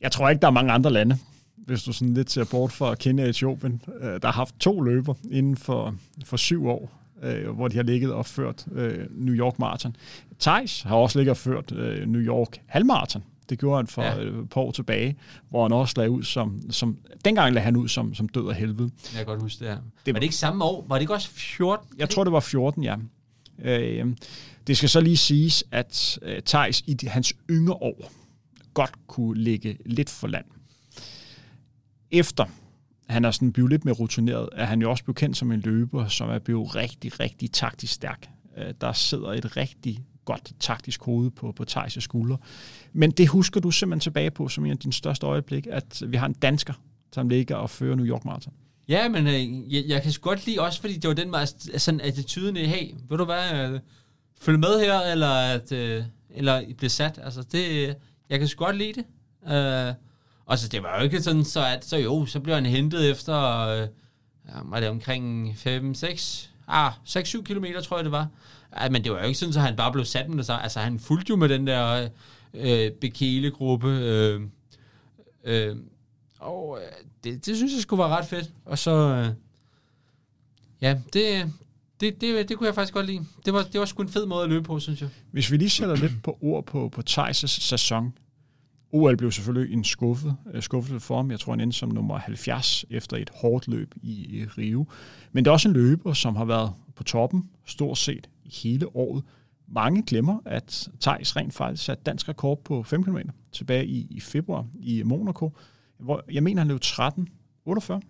Jeg 0.00 0.12
tror 0.12 0.28
ikke, 0.28 0.40
der 0.40 0.46
er 0.46 0.52
mange 0.52 0.72
andre 0.72 0.92
lande, 0.92 1.18
hvis 1.56 1.82
du 1.82 1.92
sådan 1.92 2.14
lidt 2.14 2.30
ser 2.30 2.44
bort 2.44 2.72
fra 2.72 2.94
Kenya 2.94 3.22
og 3.22 3.28
Etiopien, 3.28 3.82
øh, 4.00 4.22
der 4.22 4.26
har 4.26 4.32
haft 4.32 4.54
to 4.60 4.80
løber 4.80 5.14
inden 5.30 5.56
for, 5.56 5.94
for 6.24 6.36
syv 6.36 6.66
år, 6.66 6.98
øh, 7.22 7.50
hvor 7.50 7.68
de 7.68 7.76
har 7.76 7.82
ligget 7.82 8.12
og 8.12 8.26
ført 8.26 8.66
øh, 8.72 9.06
New 9.10 9.34
York 9.34 9.58
Marathon. 9.58 9.96
Thijs 10.40 10.82
har 10.82 10.96
også 10.96 11.18
ligget 11.18 11.30
og 11.30 11.36
ført 11.36 11.72
New 12.06 12.20
York 12.20 12.60
halvmarathon. 12.66 13.22
Det 13.48 13.58
gjorde 13.58 13.76
han 13.76 13.86
for 13.86 14.02
ja. 14.02 14.20
et 14.20 14.50
par 14.50 14.60
år 14.60 14.70
tilbage, 14.70 15.16
hvor 15.50 15.62
han 15.62 15.72
også 15.72 15.94
lagde 15.96 16.10
ud 16.10 16.22
som, 16.22 16.60
som 16.70 16.98
dengang 17.24 17.54
lagde 17.54 17.64
han 17.64 17.76
ud 17.76 17.88
som, 17.88 18.14
som 18.14 18.28
død 18.28 18.48
af 18.48 18.54
helvede. 18.54 18.90
Jeg 19.04 19.16
kan 19.16 19.26
godt 19.26 19.42
huske 19.42 19.64
det 19.64 19.68
her. 19.68 19.76
Det 19.76 19.82
var, 20.06 20.12
var 20.12 20.18
det 20.18 20.24
ikke 20.24 20.36
samme 20.36 20.64
år? 20.64 20.84
Var 20.88 20.96
det 20.96 21.00
ikke 21.00 21.14
også 21.14 21.30
14? 21.30 21.88
Jeg 21.98 22.10
tror, 22.10 22.24
det 22.24 22.32
var 22.32 22.40
14, 22.40 22.82
ja. 22.82 22.96
Øh, 23.62 24.06
det 24.66 24.76
skal 24.76 24.88
så 24.88 25.00
lige 25.00 25.16
siges, 25.16 25.64
at 25.70 26.18
øh, 26.22 26.42
Thijs 26.42 26.84
i 26.86 26.94
de, 26.94 27.08
hans 27.08 27.34
yngre 27.50 27.74
år 27.74 28.10
godt 28.74 28.92
kunne 29.06 29.42
ligge 29.42 29.78
lidt 29.86 30.10
for 30.10 30.26
land 30.26 30.44
efter 32.10 32.44
han 33.08 33.24
er 33.24 33.30
sådan 33.30 33.52
blevet 33.52 33.70
lidt 33.70 33.84
mere 33.84 33.94
rutineret, 33.94 34.48
er 34.52 34.64
han 34.64 34.82
jo 34.82 34.90
også 34.90 35.04
blevet 35.04 35.16
kendt 35.16 35.36
som 35.36 35.52
en 35.52 35.60
løber, 35.60 36.08
som 36.08 36.30
er 36.30 36.38
blevet 36.38 36.74
rigtig, 36.74 37.20
rigtig 37.20 37.52
taktisk 37.52 37.92
stærk. 37.92 38.28
Øh, 38.58 38.74
der 38.80 38.92
sidder 38.92 39.32
et 39.32 39.56
rigtig 39.56 39.98
godt 40.24 40.52
taktisk 40.60 41.02
hoved 41.02 41.30
på, 41.30 41.52
på 41.52 41.64
Thijs' 41.70 42.00
skuldre. 42.00 42.38
Men 42.92 43.10
det 43.10 43.28
husker 43.28 43.60
du 43.60 43.70
simpelthen 43.70 44.00
tilbage 44.00 44.30
på 44.30 44.48
som 44.48 44.64
en 44.64 44.70
af 44.70 44.78
dine 44.78 44.92
største 44.92 45.26
øjeblik, 45.26 45.66
at 45.70 46.02
vi 46.06 46.16
har 46.16 46.26
en 46.26 46.32
dansker, 46.32 46.74
som 47.12 47.28
ligger 47.28 47.56
og 47.56 47.70
fører 47.70 47.96
New 47.96 48.06
York 48.06 48.24
Marathon. 48.24 48.52
Ja, 48.88 49.08
men 49.08 49.26
øh, 49.26 49.74
jeg, 49.74 49.84
jeg 49.88 50.02
kan 50.02 50.12
godt 50.20 50.46
lide 50.46 50.60
også, 50.60 50.80
fordi 50.80 50.94
det 50.94 51.08
var 51.08 51.14
den 51.14 51.30
meget 51.30 51.48
sådan 51.76 52.00
attituden 52.00 52.56
i, 52.56 52.64
hey, 52.64 52.94
vil 53.08 53.18
du 53.18 53.24
hvad, 53.24 53.70
øh, 53.70 53.80
følge 54.40 54.58
med 54.58 54.80
her, 54.80 55.00
eller 55.00 55.30
at, 55.30 55.72
øh, 55.72 56.02
eller 56.30 56.62
blive 56.78 56.90
sat. 56.90 57.20
Altså, 57.22 57.42
det, 57.52 57.88
øh, 57.88 57.94
jeg 58.30 58.38
kan 58.38 58.48
godt 58.56 58.76
lide 58.76 58.92
det. 58.92 59.04
Øh, 59.52 59.94
og 60.48 60.58
så 60.58 60.68
det 60.68 60.82
var 60.82 60.96
jo 60.96 61.02
ikke 61.04 61.22
sådan, 61.22 61.44
så, 61.44 61.66
at, 61.66 61.84
så 61.84 61.96
jo, 61.96 62.26
så 62.26 62.40
blev 62.40 62.54
han 62.54 62.66
hentet 62.66 63.10
efter, 63.10 63.58
øh, 63.66 63.88
var 64.64 64.80
det 64.80 64.88
omkring 64.88 65.54
5, 65.56 65.94
6, 65.94 66.50
ah, 66.68 66.92
6-7 67.06 67.42
kilometer, 67.42 67.80
tror 67.80 67.96
jeg 67.96 68.04
det 68.04 68.12
var. 68.12 68.28
Ja, 68.80 68.88
men 68.88 69.04
det 69.04 69.12
var 69.12 69.18
jo 69.18 69.24
ikke 69.24 69.38
sådan, 69.38 69.52
så 69.52 69.60
han 69.60 69.76
bare 69.76 69.92
blev 69.92 70.04
sat 70.04 70.28
med 70.28 70.38
det. 70.38 70.46
Så, 70.46 70.52
altså, 70.52 70.80
han 70.80 71.00
fulgte 71.00 71.30
jo 71.30 71.36
med 71.36 71.48
den 71.48 71.66
der 71.66 72.08
øh, 72.54 72.90
Bekele-gruppe. 72.90 73.88
Øh, 73.88 74.40
øh, 75.44 75.76
og 76.38 76.78
øh, 76.82 77.04
det, 77.24 77.46
det 77.46 77.56
synes 77.56 77.72
jeg 77.72 77.82
skulle 77.82 78.00
være 78.00 78.16
ret 78.16 78.26
fedt. 78.26 78.50
Og 78.64 78.78
så, 78.78 78.90
øh, 78.90 79.28
ja, 80.80 81.00
det, 81.12 81.52
det, 82.00 82.20
det, 82.20 82.48
det 82.48 82.56
kunne 82.56 82.66
jeg 82.66 82.74
faktisk 82.74 82.94
godt 82.94 83.06
lide. 83.06 83.24
Det 83.44 83.52
var, 83.54 83.62
det 83.62 83.80
var 83.80 83.86
sgu 83.86 84.02
en 84.02 84.08
fed 84.08 84.26
måde 84.26 84.42
at 84.42 84.48
løbe 84.48 84.64
på, 84.64 84.80
synes 84.80 85.00
jeg. 85.00 85.08
Hvis 85.30 85.50
vi 85.50 85.56
lige 85.56 85.70
sætter 85.70 85.96
lidt 85.96 86.22
på 86.22 86.38
ord 86.40 86.66
på, 86.66 86.88
på 86.88 87.02
Thijs' 87.10 87.46
sæson, 87.46 88.14
OL 88.92 89.16
blev 89.16 89.32
selvfølgelig 89.32 89.74
en 89.74 89.84
skuffet, 89.84 90.36
uh, 90.54 90.60
skuffet 90.60 91.02
for 91.02 91.16
ham. 91.16 91.30
Jeg 91.30 91.40
tror, 91.40 91.52
han 91.52 91.60
endte 91.60 91.78
som 91.78 91.88
nummer 91.88 92.18
70 92.18 92.84
efter 92.90 93.16
et 93.16 93.30
hårdt 93.34 93.68
løb 93.68 93.94
i, 94.02 94.38
i 94.40 94.44
Rio. 94.44 94.86
Men 95.32 95.44
det 95.44 95.50
er 95.50 95.52
også 95.52 95.68
en 95.68 95.74
løber, 95.74 96.12
som 96.12 96.36
har 96.36 96.44
været 96.44 96.72
på 96.94 97.04
toppen 97.04 97.50
stort 97.66 97.98
set 97.98 98.28
hele 98.44 98.96
året. 98.96 99.24
Mange 99.68 100.02
glemmer, 100.02 100.38
at 100.44 100.88
Thijs 101.00 101.36
rent 101.36 101.54
faktisk 101.54 101.84
satte 101.84 102.02
dansk 102.02 102.28
rekord 102.28 102.64
på 102.64 102.82
5 102.82 103.04
km 103.04 103.18
tilbage 103.52 103.86
i, 103.86 104.06
i 104.10 104.20
februar 104.20 104.66
i 104.80 105.02
Monaco. 105.02 105.56
Hvor 105.98 106.24
jeg 106.30 106.42
mener, 106.42 106.60
han 106.60 106.68
løb 106.68 106.80
13.48. 106.84 108.00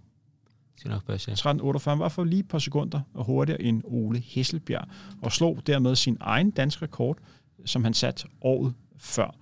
Det 0.82 0.90
nok 0.90 1.06
passe, 1.06 1.30
ja. 1.30 1.52
13.48 1.52 1.90
var 1.90 2.08
for 2.08 2.24
lige 2.24 2.40
et 2.40 2.48
par 2.48 2.58
sekunder 2.58 3.00
og 3.14 3.24
hurtigere 3.24 3.62
end 3.62 3.82
Ole 3.84 4.18
Hesselbjerg, 4.18 4.88
og 5.22 5.32
slog 5.32 5.66
dermed 5.66 5.96
sin 5.96 6.16
egen 6.20 6.50
dansk 6.50 6.82
rekord, 6.82 7.18
som 7.64 7.84
han 7.84 7.94
satte 7.94 8.28
året 8.40 8.74
før. 8.96 9.34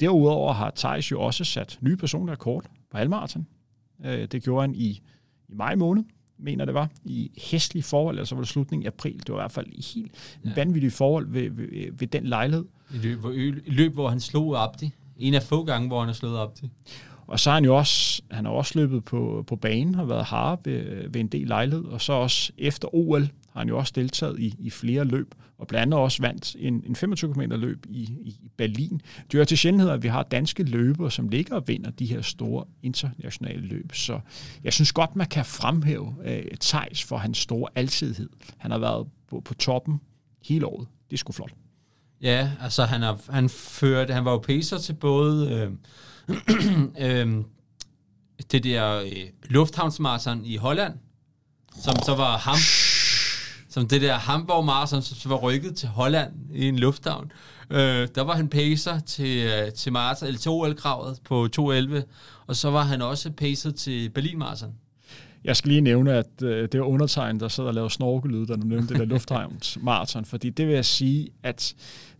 Derudover 0.00 0.52
har 0.52 0.72
Thijs 0.76 1.10
jo 1.10 1.20
også 1.20 1.44
sat 1.44 1.78
nye 1.80 1.96
personlige 1.96 2.32
rekord 2.32 2.64
på 2.90 2.98
halvmarathon. 2.98 3.46
Øh, 4.04 4.24
det 4.24 4.42
gjorde 4.42 4.60
han 4.60 4.74
i, 4.74 5.02
i 5.48 5.54
maj 5.54 5.74
måned, 5.74 6.04
mener 6.38 6.64
det 6.64 6.74
var, 6.74 6.88
i 7.04 7.30
hæstlige 7.38 7.82
forhold, 7.82 8.18
altså 8.18 8.34
var 8.34 8.42
det 8.42 8.48
slutningen 8.48 8.86
af 8.86 8.90
april. 8.90 9.18
Det 9.18 9.28
var 9.28 9.34
i 9.34 9.42
hvert 9.42 9.52
fald 9.52 9.66
i 9.72 9.84
helt 9.94 10.38
ja. 10.44 10.50
vanvittige 10.56 10.90
forhold 10.90 11.26
ved, 11.28 11.50
ved, 11.50 11.92
ved 11.98 12.08
den 12.08 12.26
lejlighed. 12.26 12.64
I 12.94 12.96
løb, 12.96 13.18
hvor, 13.18 13.30
i 13.30 13.50
løb, 13.66 13.94
hvor 13.94 14.08
han 14.08 14.20
slog 14.20 14.62
Abdi. 14.64 14.90
En 15.16 15.34
af 15.34 15.42
få 15.42 15.64
gange, 15.64 15.88
hvor 15.88 15.98
han 15.98 16.08
har 16.08 16.14
slået 16.14 16.38
Abdi. 16.38 16.70
Og 17.26 17.40
så 17.40 17.50
har 17.50 17.54
han 17.54 17.64
jo 17.64 17.76
også, 17.76 18.22
han 18.30 18.44
har 18.44 18.52
også 18.52 18.78
løbet 18.78 19.04
på, 19.04 19.44
på 19.46 19.56
banen, 19.56 19.94
har 19.94 20.04
været 20.04 20.24
har 20.24 20.60
ved, 20.64 21.08
ved 21.08 21.20
en 21.20 21.26
del 21.26 21.46
lejlighed, 21.46 21.84
og 21.84 22.00
så 22.00 22.12
også 22.12 22.52
efter 22.58 22.94
OL 22.94 23.28
har 23.52 23.60
han 23.60 23.68
jo 23.68 23.78
også 23.78 23.92
deltaget 23.96 24.38
i, 24.38 24.54
i 24.58 24.70
flere 24.70 25.04
løb, 25.04 25.34
og 25.58 25.66
blandt 25.66 25.82
andet 25.82 26.00
også 26.00 26.22
vandt 26.22 26.56
en, 26.58 26.82
en 26.86 26.96
25 26.96 27.34
km 27.34 27.40
løb 27.40 27.86
i, 27.88 28.02
i 28.02 28.50
Berlin. 28.56 29.00
Det 29.32 29.40
er 29.40 29.44
til 29.44 29.58
sjældenhed, 29.58 29.90
at 29.90 30.02
vi 30.02 30.08
har 30.08 30.22
danske 30.22 30.62
løbere, 30.62 31.10
som 31.10 31.28
ligger 31.28 31.54
og 31.54 31.68
vinder 31.68 31.90
de 31.90 32.06
her 32.06 32.22
store 32.22 32.64
internationale 32.82 33.60
løb. 33.60 33.94
Så 33.94 34.20
jeg 34.64 34.72
synes 34.72 34.92
godt, 34.92 35.16
man 35.16 35.26
kan 35.26 35.44
fremhæve 35.44 36.06
uh, 36.06 36.56
Thijs 36.60 37.04
for 37.04 37.16
hans 37.16 37.38
store 37.38 37.68
altidighed. 37.74 38.28
Han 38.58 38.70
har 38.70 38.78
været 38.78 39.06
på, 39.28 39.40
på 39.40 39.54
toppen 39.54 40.00
hele 40.42 40.66
året. 40.66 40.88
Det 41.10 41.16
er 41.16 41.18
sgu 41.18 41.32
flot. 41.32 41.52
Ja, 42.22 42.50
altså 42.60 42.84
han, 42.84 43.02
har, 43.02 43.18
han 43.30 43.48
førte, 43.48 44.14
han 44.14 44.24
var 44.24 44.32
jo 44.32 44.38
pacer 44.38 44.78
til 44.78 44.92
både 44.92 45.50
øh, 45.50 45.70
øh, 47.08 47.44
det 48.52 48.64
der 48.64 49.00
øh, 49.00 49.26
lufthavnsmarathon 49.44 50.44
i 50.44 50.56
Holland, 50.56 50.94
som 51.84 51.96
så 52.06 52.14
var 52.14 52.36
ham, 52.36 52.56
som 53.72 53.88
det 53.88 54.02
der 54.02 54.14
Hamburg 54.14 54.64
Marathon, 54.64 55.02
som 55.02 55.30
var 55.30 55.36
rykket 55.36 55.76
til 55.76 55.88
Holland 55.88 56.32
i 56.54 56.68
en 56.68 56.78
lufthavn. 56.78 57.32
Øh, 57.70 58.08
der 58.14 58.22
var 58.22 58.36
han 58.36 58.48
pacer 58.48 58.98
til, 58.98 59.46
øh, 59.46 59.72
til, 59.72 59.92
marathon, 59.92 60.26
eller 60.26 60.40
til 60.40 60.50
OL-kravet 60.50 61.18
på 61.24 61.48
2.11, 61.60 62.02
og 62.46 62.56
så 62.56 62.70
var 62.70 62.82
han 62.84 63.02
også 63.02 63.30
pacer 63.30 63.70
til 63.70 64.10
Berlin 64.10 64.38
Marathon. 64.38 64.74
Jeg 65.44 65.56
skal 65.56 65.68
lige 65.68 65.80
nævne, 65.80 66.12
at 66.12 66.42
øh, 66.42 66.68
det 66.72 66.80
var 66.80 66.86
undertegnet, 66.86 67.40
der 67.40 67.48
sad 67.48 67.64
og 67.64 67.74
lavede 67.74 67.90
snorkelyd, 67.90 68.46
da 68.46 68.54
du 68.54 68.66
nævnte 68.66 68.88
det 68.88 68.98
der 68.98 69.04
lufthavns 69.14 69.78
marathon, 69.80 70.24
fordi 70.24 70.50
det 70.50 70.66
vil 70.66 70.74
jeg 70.74 70.84
sige, 70.84 71.28
at 71.42 71.74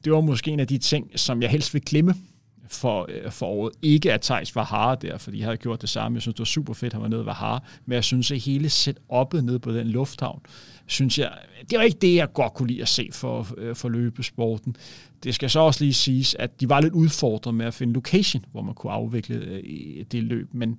det 0.05 0.13
var 0.13 0.21
måske 0.21 0.51
en 0.51 0.61
af 0.61 0.67
de 0.67 0.79
ting, 0.79 1.11
som 1.17 1.43
jeg 1.43 1.51
helst 1.51 1.75
vil 1.75 1.83
glemme 1.83 2.15
for, 2.73 3.07
øh, 3.09 3.31
for 3.31 3.47
året. 3.47 3.73
Ikke 3.83 4.13
at 4.13 4.21
Thijs 4.21 4.57
var 4.57 4.65
hare 4.65 4.97
der, 5.03 5.19
fordi 5.19 5.39
jeg 5.39 5.47
havde 5.47 5.57
gjort 5.57 5.81
det 5.81 5.89
samme. 5.89 6.17
Jeg 6.17 6.23
synes, 6.23 6.35
det 6.35 6.41
var 6.41 6.45
super 6.45 6.75
fedt, 6.75 6.91
at 6.91 6.93
han 6.93 7.03
var 7.03 7.09
nede 7.09 7.27
ved 7.27 7.33
hare. 7.33 7.61
Men 7.87 7.95
jeg 7.95 8.05
synes, 8.05 8.31
at 8.31 8.39
hele 8.39 8.69
setup'et 8.69 9.41
nede 9.41 9.59
på 9.59 9.73
den 9.73 9.87
lufthavn, 9.87 10.41
synes 10.93 11.19
jeg, 11.19 11.33
det 11.71 11.79
var 11.79 11.85
ikke 11.85 11.99
det, 11.99 12.15
jeg 12.15 12.33
godt 12.33 12.55
kunne 12.55 12.69
lide 12.69 12.83
at 12.83 12.89
se 12.89 13.09
for, 13.13 13.49
øh, 13.59 13.77
for 13.77 13.89
løbesporten. 13.89 14.77
Det 15.23 15.35
skal 15.35 15.51
så 15.51 15.61
også 15.61 15.85
lige 15.85 15.95
siges, 15.95 16.35
at 16.35 16.61
de 16.61 16.69
var 16.69 16.81
lidt 16.81 16.93
udfordret 16.95 17.55
med 17.55 17.67
at 17.67 17.75
finde 17.75 17.93
location, 17.93 18.45
hvor 18.53 18.63
man 18.63 18.75
kunne 18.75 18.93
afvikle 18.93 19.37
øh, 19.37 20.05
det 20.13 20.23
løb. 20.23 20.55
Men 20.55 20.79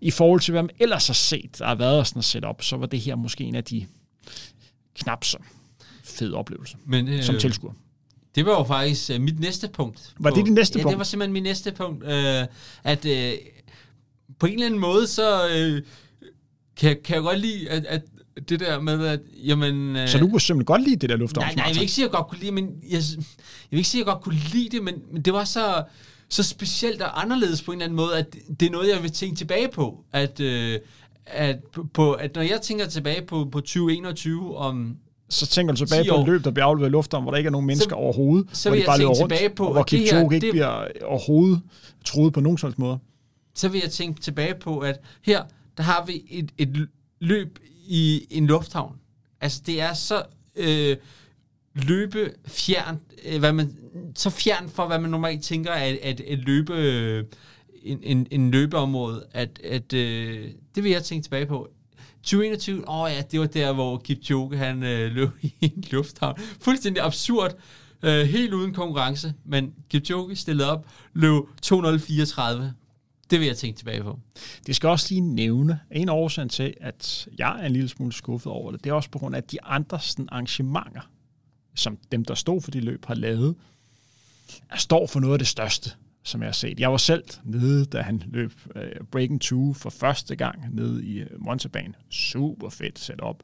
i 0.00 0.10
forhold 0.10 0.40
til, 0.40 0.52
hvad 0.52 0.62
man 0.62 0.70
ellers 0.78 1.06
har 1.06 1.14
set, 1.14 1.58
der 1.58 1.66
har 1.66 1.74
været 1.74 2.06
sådan 2.06 2.20
et 2.20 2.24
setup, 2.24 2.62
så 2.62 2.76
var 2.76 2.86
det 2.86 3.00
her 3.00 3.16
måske 3.16 3.44
en 3.44 3.54
af 3.54 3.64
de 3.64 3.86
knap 4.94 5.24
så 5.24 5.38
fede 6.04 6.34
oplevelser 6.34 6.78
Men, 6.86 7.08
øh, 7.08 7.22
som 7.22 7.38
tilskuer. 7.38 7.72
Det 8.34 8.46
var 8.46 8.52
jo 8.52 8.64
faktisk 8.64 9.10
uh, 9.14 9.20
mit 9.20 9.40
næste 9.40 9.68
punkt. 9.68 10.14
Var 10.18 10.30
på, 10.30 10.36
det 10.36 10.46
dit 10.46 10.54
næste 10.54 10.78
ja, 10.78 10.82
punkt? 10.82 10.92
det 10.92 10.98
var 10.98 11.04
simpelthen 11.04 11.32
mit 11.32 11.42
næste 11.42 11.72
punkt. 11.72 12.04
Uh, 12.04 12.10
at 12.84 13.04
uh, 13.04 13.10
på 14.38 14.46
en 14.46 14.52
eller 14.52 14.66
anden 14.66 14.80
måde, 14.80 15.06
så 15.06 15.44
uh, 15.44 15.82
kan, 16.76 16.96
kan 17.04 17.14
jeg 17.14 17.22
godt 17.22 17.38
lide, 17.38 17.70
at, 17.70 17.84
at 17.84 18.02
det 18.48 18.60
der 18.60 18.80
med, 18.80 19.06
at... 19.06 19.20
Jamen, 19.44 19.96
uh, 19.96 20.08
så 20.08 20.18
du 20.18 20.28
kunne 20.28 20.40
simpelthen 20.40 20.64
godt 20.64 20.82
lide 20.82 20.96
det 20.96 21.10
der 21.10 21.16
lufthavnsmarathon? 21.16 21.56
Nej, 21.56 21.64
nej, 21.64 21.68
jeg 21.68 21.74
vil 21.74 21.80
ikke 21.80 21.92
sige, 21.92 22.04
at 22.04 22.08
jeg 22.10 22.16
godt 22.16 22.28
kunne 22.28 22.40
lide 22.40 22.52
men 22.52 22.64
jeg, 22.90 22.92
jeg 22.92 23.24
vil 23.70 23.78
ikke 23.78 23.88
sige, 23.88 24.02
at 24.02 24.06
jeg 24.06 24.12
godt 24.14 24.24
kunne 24.24 24.40
lide 24.52 24.68
det, 24.68 24.82
men, 24.82 24.94
men 25.12 25.22
det 25.22 25.32
var 25.32 25.44
så, 25.44 25.84
så 26.28 26.42
specielt 26.42 27.02
og 27.02 27.22
anderledes 27.22 27.62
på 27.62 27.72
en 27.72 27.78
eller 27.78 27.84
anden 27.84 27.96
måde, 27.96 28.18
at 28.18 28.36
det 28.60 28.66
er 28.66 28.70
noget, 28.70 28.88
jeg 28.88 29.02
vil 29.02 29.12
tænke 29.12 29.36
tilbage 29.36 29.68
på. 29.68 30.04
At, 30.12 30.40
uh, 30.40 30.80
at, 31.26 31.58
på, 31.94 32.12
at 32.12 32.34
når 32.34 32.42
jeg 32.42 32.60
tænker 32.62 32.86
tilbage 32.86 33.22
på, 33.26 33.48
på 33.52 33.60
2021 33.60 34.56
om 34.56 34.96
så 35.28 35.46
tænker 35.46 35.74
du 35.74 35.78
tilbage 35.86 36.10
på 36.10 36.20
et 36.20 36.26
løb, 36.26 36.44
der 36.44 36.50
bliver 36.50 36.66
afleveret 36.66 36.90
i 36.90 36.92
lufthavn, 36.92 37.24
hvor 37.24 37.30
der 37.30 37.38
ikke 37.38 37.48
er 37.48 37.52
nogen 37.52 37.66
mennesker 37.66 37.90
så, 37.90 37.96
overhovedet, 37.96 38.46
så 38.52 38.68
hvor 38.68 38.78
de 38.78 38.84
bare 38.86 38.98
løber 38.98 39.10
rundt, 39.10 39.32
tilbage 39.32 39.50
på, 39.50 39.66
og 39.66 39.72
hvor 39.72 39.82
Kipchoge 39.82 40.34
ikke 40.34 40.46
det, 40.46 40.52
bliver 40.52 40.86
overhovedet 41.04 41.60
troet 42.04 42.32
på 42.32 42.40
nogen 42.40 42.58
slags 42.58 42.78
måde. 42.78 42.98
Så 43.54 43.68
vil 43.68 43.80
jeg 43.80 43.90
tænke 43.90 44.20
tilbage 44.20 44.54
på, 44.54 44.78
at 44.78 45.00
her, 45.22 45.42
der 45.76 45.82
har 45.82 46.04
vi 46.06 46.22
et, 46.30 46.50
et 46.58 46.88
løb 47.20 47.58
i 47.88 48.26
en 48.30 48.46
lufthavn. 48.46 48.96
Altså, 49.40 49.62
det 49.66 49.80
er 49.80 49.94
så 49.94 50.22
øh, 50.56 50.96
løbe 51.74 52.32
fjern, 52.46 53.00
øh, 53.24 53.38
hvad 53.38 53.52
man, 53.52 53.76
så 54.14 54.30
fjern 54.30 54.68
for, 54.68 54.86
hvad 54.86 54.98
man 54.98 55.10
normalt 55.10 55.42
tænker, 55.42 55.72
at, 55.72 55.98
at 56.02 56.20
at 56.20 56.38
løbe, 56.38 56.74
øh, 56.74 57.24
en, 57.82 57.98
en, 58.02 58.26
en 58.30 58.50
løbeområde, 58.50 59.26
at, 59.32 59.60
at 59.64 59.92
øh, 59.92 60.50
det 60.74 60.84
vil 60.84 60.92
jeg 60.92 61.02
tænke 61.04 61.24
tilbage 61.24 61.46
på. 61.46 61.68
2021, 62.22 62.88
åh 62.88 63.00
oh 63.00 63.10
ja, 63.10 63.22
det 63.30 63.40
var 63.40 63.46
der, 63.46 63.72
hvor 63.72 63.98
Kipchoge 63.98 64.56
han 64.56 64.82
øh, 64.82 65.12
løb 65.16 65.28
i 65.42 65.54
en 65.60 65.84
lufthavn. 65.90 66.38
Fuldstændig 66.60 67.04
absurd, 67.04 67.54
øh, 68.02 68.26
helt 68.26 68.52
uden 68.52 68.74
konkurrence, 68.74 69.34
men 69.44 69.74
Kipchoge 69.90 70.36
stillede 70.36 70.70
op, 70.70 70.86
løb 71.12 71.42
234. 71.62 72.74
Det 73.32 73.40
vil 73.40 73.46
jeg 73.46 73.56
tænke 73.56 73.78
tilbage 73.78 74.02
på. 74.02 74.18
Det 74.66 74.76
skal 74.76 74.88
også 74.88 75.06
lige 75.10 75.20
nævne, 75.20 75.80
en 75.90 76.08
årsag 76.08 76.50
til, 76.50 76.74
at 76.80 77.28
jeg 77.38 77.60
er 77.60 77.66
en 77.66 77.72
lille 77.72 77.88
smule 77.88 78.12
skuffet 78.12 78.52
over 78.52 78.72
det, 78.72 78.84
det 78.84 78.90
er 78.90 78.94
også 78.94 79.10
på 79.10 79.18
grund 79.18 79.36
af, 79.36 79.44
de 79.44 79.62
andre 79.62 80.00
sådan, 80.00 80.28
arrangementer, 80.32 81.10
som 81.74 81.98
dem, 82.12 82.24
der 82.24 82.34
stod 82.34 82.60
for 82.60 82.70
de 82.70 82.80
løb, 82.80 83.04
har 83.04 83.14
lavet, 83.14 83.54
er, 84.70 84.76
står 84.76 85.06
for 85.06 85.20
noget 85.20 85.32
af 85.32 85.38
det 85.38 85.48
største 85.48 85.90
som 86.22 86.40
jeg 86.40 86.46
har 86.46 86.52
set. 86.52 86.80
Jeg 86.80 86.90
var 86.90 86.96
selv 86.96 87.24
nede, 87.44 87.84
da 87.84 88.00
han 88.00 88.22
løb 88.26 88.52
uh, 88.76 89.06
Breaking 89.10 89.40
2 89.40 89.72
for 89.72 89.90
første 89.90 90.36
gang 90.36 90.74
nede 90.74 91.04
i 91.04 91.22
uh, 91.22 91.56
Super 92.10 92.68
fedt 92.68 92.98
setup. 92.98 93.42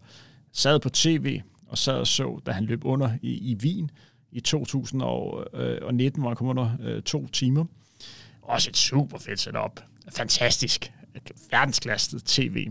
Sad 0.53 0.81
på 0.81 0.89
tv 0.89 1.41
og 1.67 1.79
sad 1.79 1.95
og 1.95 2.07
så, 2.07 2.41
da 2.47 2.51
han 2.51 2.65
løb 2.65 2.85
under 2.85 3.11
i, 3.23 3.51
i 3.51 3.57
Wien 3.63 3.91
i 4.33 4.41
2019, 4.41 6.21
øh, 6.21 6.23
hvor 6.23 6.29
han 6.29 6.37
kom 6.37 6.47
under 6.47 6.97
uh, 6.97 7.03
to 7.03 7.27
timer. 7.27 7.65
Også 8.49 8.71
et 8.71 8.77
super 8.77 9.19
fedt 9.19 9.41
setup. 9.41 9.81
Fantastisk. 10.09 10.93
Verdensklasse 11.51 12.21
tv 12.25 12.69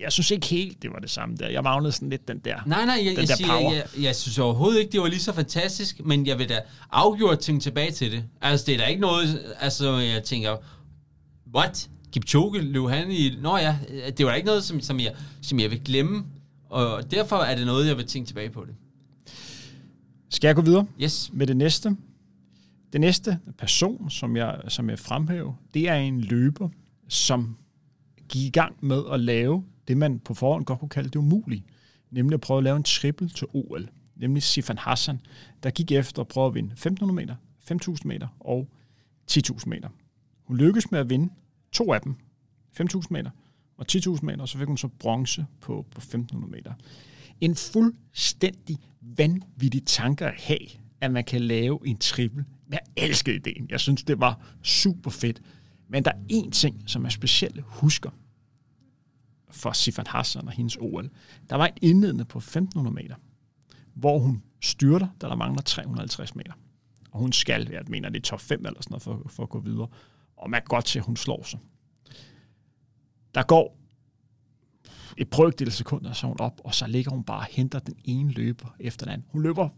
jeg 0.00 0.12
synes 0.12 0.30
ikke 0.30 0.46
helt, 0.46 0.82
det 0.82 0.92
var 0.92 0.98
det 0.98 1.10
samme 1.10 1.36
der. 1.36 1.48
Jeg 1.48 1.62
manglede 1.62 1.92
sådan 1.92 2.10
lidt 2.10 2.28
den 2.28 2.38
der 2.38 2.56
Nej, 2.66 2.84
nej, 2.86 2.94
jeg, 2.94 3.04
den 3.04 3.18
jeg, 3.18 3.28
der 3.28 3.36
siger, 3.36 3.48
power. 3.48 3.72
jeg, 3.72 3.84
jeg 4.00 4.16
synes 4.16 4.38
overhovedet 4.38 4.80
ikke, 4.80 4.92
det 4.92 5.00
var 5.00 5.08
lige 5.08 5.20
så 5.20 5.32
fantastisk, 5.32 6.00
men 6.04 6.26
jeg 6.26 6.38
vil 6.38 6.48
da 6.48 6.60
afgjort 6.90 7.38
tænke 7.38 7.62
tilbage 7.62 7.90
til 7.90 8.12
det. 8.12 8.24
Altså, 8.40 8.66
det 8.66 8.74
er 8.74 8.78
da 8.78 8.84
ikke 8.84 9.00
noget, 9.00 9.54
altså, 9.60 9.96
jeg 9.96 10.22
tænker, 10.24 10.56
what? 11.54 11.88
Kipchoge 12.12 12.60
løb 12.60 12.88
han 12.88 13.10
i... 13.10 13.36
Nå 13.42 13.56
ja, 13.56 13.76
det 14.18 14.26
var 14.26 14.30
da 14.30 14.36
ikke 14.36 14.46
noget, 14.46 14.64
som, 14.64 14.80
som, 14.80 15.00
jeg, 15.00 15.14
som 15.42 15.60
jeg 15.60 15.70
vil 15.70 15.80
glemme, 15.84 16.24
og 16.70 17.10
derfor 17.10 17.36
er 17.36 17.54
det 17.56 17.66
noget, 17.66 17.86
jeg 17.86 17.96
vil 17.96 18.06
tænke 18.06 18.26
tilbage 18.26 18.50
på 18.50 18.64
det. 18.64 18.74
Skal 20.30 20.48
jeg 20.48 20.56
gå 20.56 20.62
videre 20.62 20.86
yes. 21.02 21.30
med 21.32 21.46
det 21.46 21.56
næste? 21.56 21.96
Det 22.94 23.00
næste 23.00 23.38
person, 23.58 24.10
som 24.10 24.36
jeg, 24.36 24.60
som 24.68 24.90
jeg 24.90 24.98
fremhæver, 24.98 25.54
det 25.74 25.88
er 25.88 25.94
en 25.94 26.20
løber, 26.20 26.68
som 27.08 27.56
gik 28.28 28.42
i 28.42 28.50
gang 28.50 28.76
med 28.80 29.02
at 29.12 29.20
lave 29.20 29.64
det, 29.88 29.96
man 29.96 30.18
på 30.18 30.34
forhånd 30.34 30.64
godt 30.64 30.78
kunne 30.78 30.88
kalde 30.88 31.08
det 31.08 31.16
umulige, 31.16 31.64
nemlig 32.10 32.34
at 32.34 32.40
prøve 32.40 32.58
at 32.58 32.64
lave 32.64 32.76
en 32.76 32.82
triple 32.82 33.28
til 33.28 33.46
OL, 33.52 33.88
nemlig 34.16 34.42
Sifan 34.42 34.78
Hassan, 34.78 35.20
der 35.62 35.70
gik 35.70 35.92
efter 35.92 36.22
at 36.22 36.28
prøve 36.28 36.46
at 36.46 36.54
vinde 36.54 36.72
1500 36.72 37.16
meter, 37.16 37.36
5000 37.60 38.08
meter 38.08 38.28
og 38.40 38.68
10.000 39.30 39.62
meter. 39.66 39.88
Hun 40.44 40.56
lykkedes 40.56 40.90
med 40.90 41.00
at 41.00 41.10
vinde 41.10 41.32
to 41.72 41.92
af 41.92 42.00
dem, 42.00 42.14
5.000 42.80 43.06
meter 43.10 43.30
og 43.76 43.86
10.000 43.92 44.18
meter, 44.22 44.40
og 44.40 44.48
så 44.48 44.58
fik 44.58 44.66
hun 44.66 44.78
så 44.78 44.88
bronze 44.88 45.46
på, 45.60 45.86
på 45.90 46.00
1.500 46.00 46.46
meter. 46.46 46.72
En 47.40 47.54
fuldstændig 47.54 48.78
vanvittig 49.00 49.86
tanke 49.86 50.26
at 50.26 50.34
have, 50.38 50.68
at 51.00 51.10
man 51.10 51.24
kan 51.24 51.40
lave 51.40 51.78
en 51.84 51.96
triple. 51.96 52.44
Jeg 52.70 52.80
elskede 52.96 53.36
ideen. 53.36 53.66
Jeg 53.70 53.80
synes, 53.80 54.02
det 54.02 54.20
var 54.20 54.40
super 54.62 55.10
fedt. 55.10 55.42
Men 55.88 56.04
der 56.04 56.10
er 56.10 56.18
én 56.32 56.50
ting, 56.50 56.82
som 56.86 57.04
jeg 57.04 57.12
specielt 57.12 57.60
husker 57.66 58.10
for 59.50 59.72
Sifan 59.72 60.06
Hassan 60.06 60.46
og 60.46 60.52
hendes 60.52 60.76
OL. 60.80 61.10
Der 61.50 61.56
var 61.56 61.66
et 61.66 61.78
indledende 61.82 62.24
på 62.24 62.38
1500 62.38 62.94
meter, 62.94 63.14
hvor 63.94 64.18
hun 64.18 64.42
styrter, 64.60 65.08
da 65.20 65.28
der 65.28 65.34
mangler 65.34 65.62
350 65.62 66.34
meter. 66.34 66.52
Og 67.10 67.20
hun 67.20 67.32
skal, 67.32 67.68
jeg 67.70 67.82
mener, 67.88 68.08
det 68.08 68.18
er 68.18 68.22
top 68.22 68.40
5 68.40 68.66
eller 68.66 68.82
sådan 68.82 68.90
noget 68.90 69.02
for, 69.02 69.22
for 69.28 69.42
at 69.42 69.48
gå 69.48 69.60
videre. 69.60 69.88
Og 70.36 70.50
man 70.50 70.60
kan 70.60 70.66
godt 70.68 70.88
se, 70.88 70.98
at 70.98 71.04
hun 71.04 71.16
slår 71.16 71.42
sig. 71.42 71.60
Der 73.34 73.42
går 73.42 73.78
et 75.16 75.30
brøkdel 75.30 75.72
sekunder, 75.72 76.12
så 76.12 76.26
hun 76.26 76.36
op, 76.40 76.60
og 76.64 76.74
så 76.74 76.86
ligger 76.86 77.10
hun 77.10 77.24
bare 77.24 77.38
og 77.38 77.46
henter 77.50 77.78
den 77.78 77.94
ene 78.04 78.32
løber 78.32 78.76
efter 78.80 79.06
den 79.06 79.12
anden. 79.12 79.26
Hun 79.30 79.42
løber 79.42 79.68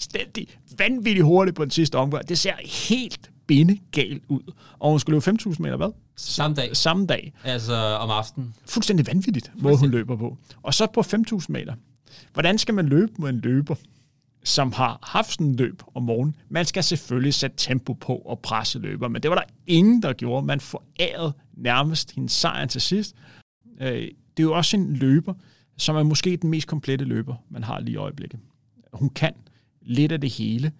fuldstændig 0.00 0.48
vanvittigt 0.78 1.24
hurtigt 1.24 1.56
på 1.56 1.64
den 1.64 1.70
sidste 1.70 1.96
omgang. 1.96 2.28
Det 2.28 2.38
ser 2.38 2.54
helt 2.88 3.30
gal 3.92 4.20
ud. 4.28 4.52
Og 4.78 4.90
hun 4.90 5.00
skulle 5.00 5.20
løbe 5.26 5.38
5.000 5.42 5.56
meter, 5.58 5.76
hvad? 5.76 5.90
Samme 6.16 6.56
dag. 6.56 6.76
Samme 6.76 7.06
dag. 7.06 7.32
Altså 7.44 7.74
om 7.74 8.10
aftenen. 8.10 8.54
Fuldstændig 8.66 9.06
vanvittigt, 9.06 9.52
hvor 9.54 9.76
hun 9.76 9.90
løber 9.90 10.16
på. 10.16 10.36
Og 10.62 10.74
så 10.74 10.86
på 10.86 11.00
5.000 11.00 11.46
meter. 11.48 11.74
Hvordan 12.32 12.58
skal 12.58 12.74
man 12.74 12.86
løbe 12.86 13.12
med 13.18 13.28
en 13.28 13.40
løber, 13.40 13.74
som 14.44 14.72
har 14.72 14.98
haft 15.02 15.32
sådan 15.32 15.46
en 15.46 15.56
løb 15.56 15.82
om 15.94 16.02
morgenen. 16.02 16.36
Man 16.48 16.64
skal 16.64 16.84
selvfølgelig 16.84 17.34
sætte 17.34 17.56
tempo 17.56 17.92
på 17.92 18.16
og 18.16 18.38
presse 18.38 18.78
løber, 18.78 19.08
men 19.08 19.22
det 19.22 19.30
var 19.30 19.36
der 19.36 19.44
ingen, 19.66 20.02
der 20.02 20.12
gjorde. 20.12 20.46
Man 20.46 20.60
forærede 20.60 21.32
nærmest 21.56 22.14
hendes 22.14 22.32
sejr 22.32 22.66
til 22.66 22.80
sidst. 22.80 23.14
Øh, 23.80 23.88
det 23.88 24.08
er 24.38 24.42
jo 24.42 24.52
også 24.52 24.76
en 24.76 24.96
løber, 24.96 25.34
som 25.78 25.96
er 25.96 26.02
måske 26.02 26.36
den 26.36 26.50
mest 26.50 26.66
komplette 26.66 27.04
løber, 27.04 27.34
man 27.50 27.64
har 27.64 27.80
lige 27.80 27.94
i 27.94 27.96
øjeblikket. 27.96 28.40
Hun 28.92 29.10
kan 29.10 29.32
lidt 29.90 30.12
af 30.12 30.20
det 30.20 30.30
hele. 30.30 30.72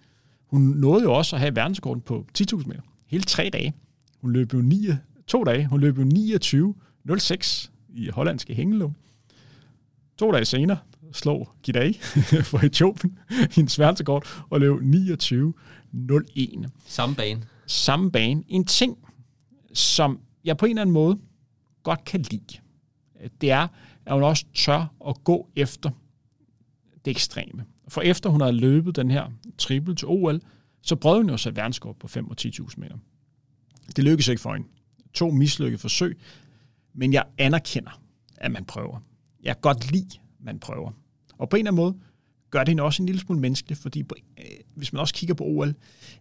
Hun 0.45 0.61
nåede 0.61 1.03
jo 1.03 1.13
også 1.13 1.35
at 1.35 1.39
have 1.39 1.55
verdensrekorden 1.55 2.01
på 2.01 2.25
10.000 2.39 2.67
meter. 2.67 2.81
Hele 3.05 3.23
tre 3.23 3.49
dage. 3.53 3.73
Hun 4.21 4.31
løb 4.31 4.53
jo 4.53 4.61
9, 4.61 4.87
to 5.27 5.43
dage. 5.43 5.67
Hun 5.67 5.79
løb 5.79 5.97
jo 5.97 6.03
29.06 6.03 7.69
i 7.89 8.09
hollandske 8.09 8.53
Hengelo. 8.53 8.89
To 10.17 10.31
dage 10.31 10.45
senere 10.45 10.77
slog 11.13 11.49
Gidei 11.63 11.93
for 12.49 12.65
Etiopien 12.65 13.19
en 13.57 13.69
verdensrekord 13.77 14.43
og 14.49 14.59
løb 14.59 14.73
29.01. 14.73 16.67
Samme 16.85 17.15
bane. 17.15 17.43
Samme 17.65 18.11
bane. 18.11 18.43
En 18.47 18.65
ting, 18.65 18.97
som 19.73 20.19
jeg 20.43 20.57
på 20.57 20.65
en 20.65 20.69
eller 20.69 20.81
anden 20.81 20.93
måde 20.93 21.19
godt 21.83 22.05
kan 22.05 22.19
lide, 22.31 22.57
det 23.41 23.51
er, 23.51 23.67
at 24.05 24.13
hun 24.13 24.23
også 24.23 24.45
tør 24.53 24.93
at 25.07 25.23
gå 25.23 25.49
efter 25.55 25.89
det 27.05 27.11
ekstreme. 27.11 27.65
For 27.91 28.01
efter 28.01 28.29
hun 28.29 28.41
har 28.41 28.51
løbet 28.51 28.95
den 28.95 29.11
her 29.11 29.31
triple 29.57 29.95
til 29.95 30.07
OL, 30.07 30.41
så 30.81 30.95
prøvede 30.95 31.21
hun 31.21 31.29
jo 31.29 31.37
sig 31.37 31.55
verdenskort 31.55 31.95
på 31.95 32.07
5 32.07 32.29
og 32.29 32.35
10.000 32.41 32.73
meter. 32.77 32.95
Det 33.95 34.03
lykkedes 34.03 34.27
ikke 34.27 34.41
for 34.41 34.53
hende. 34.53 34.67
To 35.13 35.31
mislykkede 35.31 35.77
forsøg, 35.77 36.19
men 36.93 37.13
jeg 37.13 37.25
anerkender, 37.37 38.01
at 38.37 38.51
man 38.51 38.65
prøver. 38.65 38.99
Jeg 39.43 39.55
kan 39.55 39.61
godt 39.61 39.91
lide, 39.91 40.19
at 40.39 40.45
man 40.45 40.59
prøver. 40.59 40.91
Og 41.37 41.49
på 41.49 41.55
en 41.55 41.59
eller 41.59 41.71
anden 41.71 41.83
måde 41.83 41.95
gør 42.49 42.59
det 42.59 42.67
hende 42.67 42.83
også 42.83 43.03
en 43.03 43.05
lille 43.05 43.21
smule 43.21 43.41
menneskelig, 43.41 43.77
fordi 43.77 44.03
på, 44.03 44.15
øh, 44.37 44.45
hvis 44.75 44.93
man 44.93 44.99
også 44.99 45.13
kigger 45.13 45.35
på 45.35 45.43
OL, 45.43 45.75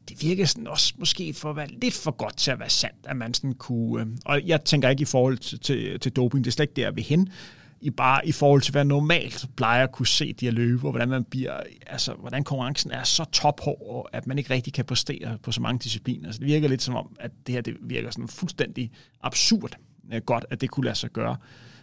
det 0.09 0.23
virker 0.23 0.45
sådan 0.45 0.67
også 0.67 0.95
måske 0.99 1.35
for 1.35 1.51
at 1.51 1.57
være 1.57 1.69
lidt 1.69 1.95
for 1.95 2.11
godt 2.11 2.37
til 2.37 2.51
at 2.51 2.59
være 2.59 2.71
sandt, 2.71 2.99
at 3.05 3.17
man 3.17 3.35
sådan 3.35 3.53
kunne... 3.53 4.03
Øh, 4.03 4.17
og 4.25 4.47
jeg 4.47 4.65
tænker 4.65 4.89
ikke 4.89 5.03
i 5.03 5.05
forhold 5.05 5.39
til, 5.39 5.61
til, 5.61 6.01
til 6.01 6.13
doping, 6.13 6.45
det 6.45 6.51
er 6.51 6.53
slet 6.53 6.65
ikke 6.65 6.83
der 6.83 6.91
ved 6.91 7.03
hende, 7.03 7.31
i 7.81 7.91
bare 7.91 8.27
i 8.27 8.33
forhold 8.33 8.63
til, 8.63 8.73
hvad 8.73 8.85
normalt 8.85 9.47
plejer 9.57 9.83
at 9.83 9.93
kunne 9.93 10.07
se 10.07 10.33
de 10.33 10.45
her 10.45 10.53
løbe, 10.53 10.87
og 10.87 10.91
hvordan 10.91 11.09
man 11.09 11.25
bliver, 11.25 11.61
altså, 11.87 12.15
hvordan 12.15 12.45
konkurrencen 12.45 12.91
er 12.91 13.05
så 13.05 13.25
tophård, 13.25 14.09
at 14.13 14.27
man 14.27 14.39
ikke 14.39 14.55
rigtig 14.55 14.73
kan 14.73 14.85
præstere 14.85 15.39
på 15.43 15.53
så 15.53 15.61
mange 15.61 15.79
discipliner. 15.79 16.27
Altså, 16.27 16.39
det 16.39 16.47
virker 16.47 16.69
lidt 16.69 16.83
som 16.83 16.97
om, 16.97 17.17
at 17.21 17.31
det 17.47 17.55
her 17.55 17.63
det 17.63 17.77
virker 17.81 18.11
sådan 18.11 18.29
fuldstændig 18.29 18.91
absurd 19.23 19.77
øh, 20.13 20.21
godt, 20.21 20.47
at 20.51 20.61
det 20.61 20.71
kunne 20.71 20.85
lade 20.85 20.97
sig 20.97 21.11
gøre. 21.11 21.37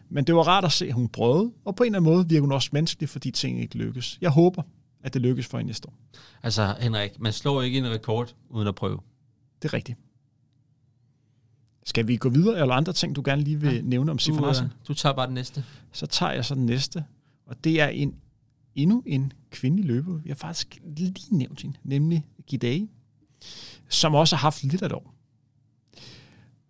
Men 0.09 0.23
det 0.23 0.35
var 0.35 0.41
rart 0.41 0.65
at 0.65 0.71
se, 0.71 0.87
at 0.87 0.93
hun 0.93 1.07
prøvede, 1.07 1.51
og 1.65 1.75
på 1.75 1.83
en 1.83 1.87
eller 1.87 1.99
anden 1.99 2.13
måde 2.13 2.29
virker 2.29 2.41
hun 2.41 2.51
også 2.51 2.69
menneskelig, 2.73 3.09
fordi 3.09 3.31
ting 3.31 3.61
ikke 3.61 3.77
lykkes. 3.77 4.17
Jeg 4.21 4.29
håber, 4.29 4.63
at 5.03 5.13
det 5.13 5.21
lykkes 5.21 5.47
for 5.47 5.57
hende 5.57 5.67
næste 5.67 5.87
år. 5.87 5.93
Altså, 6.43 6.75
Henrik, 6.79 7.19
man 7.19 7.33
slår 7.33 7.61
ikke 7.61 7.77
en 7.77 7.89
rekord 7.89 8.35
uden 8.49 8.67
at 8.67 8.75
prøve. 8.75 8.99
Det 9.61 9.69
er 9.69 9.73
rigtigt. 9.73 9.97
Skal 11.87 12.07
vi 12.07 12.17
gå 12.17 12.29
videre, 12.29 12.61
eller 12.61 12.75
andre 12.75 12.93
ting, 12.93 13.15
du 13.15 13.21
gerne 13.25 13.41
lige 13.41 13.61
vil 13.61 13.75
ja. 13.75 13.81
nævne 13.81 14.11
om 14.11 14.19
Sifan 14.19 14.43
du, 14.43 14.69
du 14.87 14.93
tager 14.93 15.15
bare 15.15 15.25
den 15.25 15.33
næste. 15.33 15.65
Så 15.91 16.05
tager 16.05 16.31
jeg 16.31 16.45
så 16.45 16.55
den 16.55 16.65
næste, 16.65 17.05
og 17.45 17.63
det 17.63 17.81
er 17.81 17.87
en 17.87 18.15
endnu 18.75 19.03
en 19.05 19.33
kvindelig 19.51 19.85
løber. 19.85 20.19
Jeg 20.25 20.29
har 20.29 20.35
faktisk 20.35 20.79
lige 20.97 21.13
nævnt 21.31 21.61
hende, 21.61 21.77
nemlig 21.83 22.25
Gidei, 22.47 22.89
som 23.89 24.15
også 24.15 24.35
har 24.35 24.41
haft 24.41 24.63
lidt 24.63 24.81
af 24.81 24.85
et 24.85 24.91
år. 24.91 25.13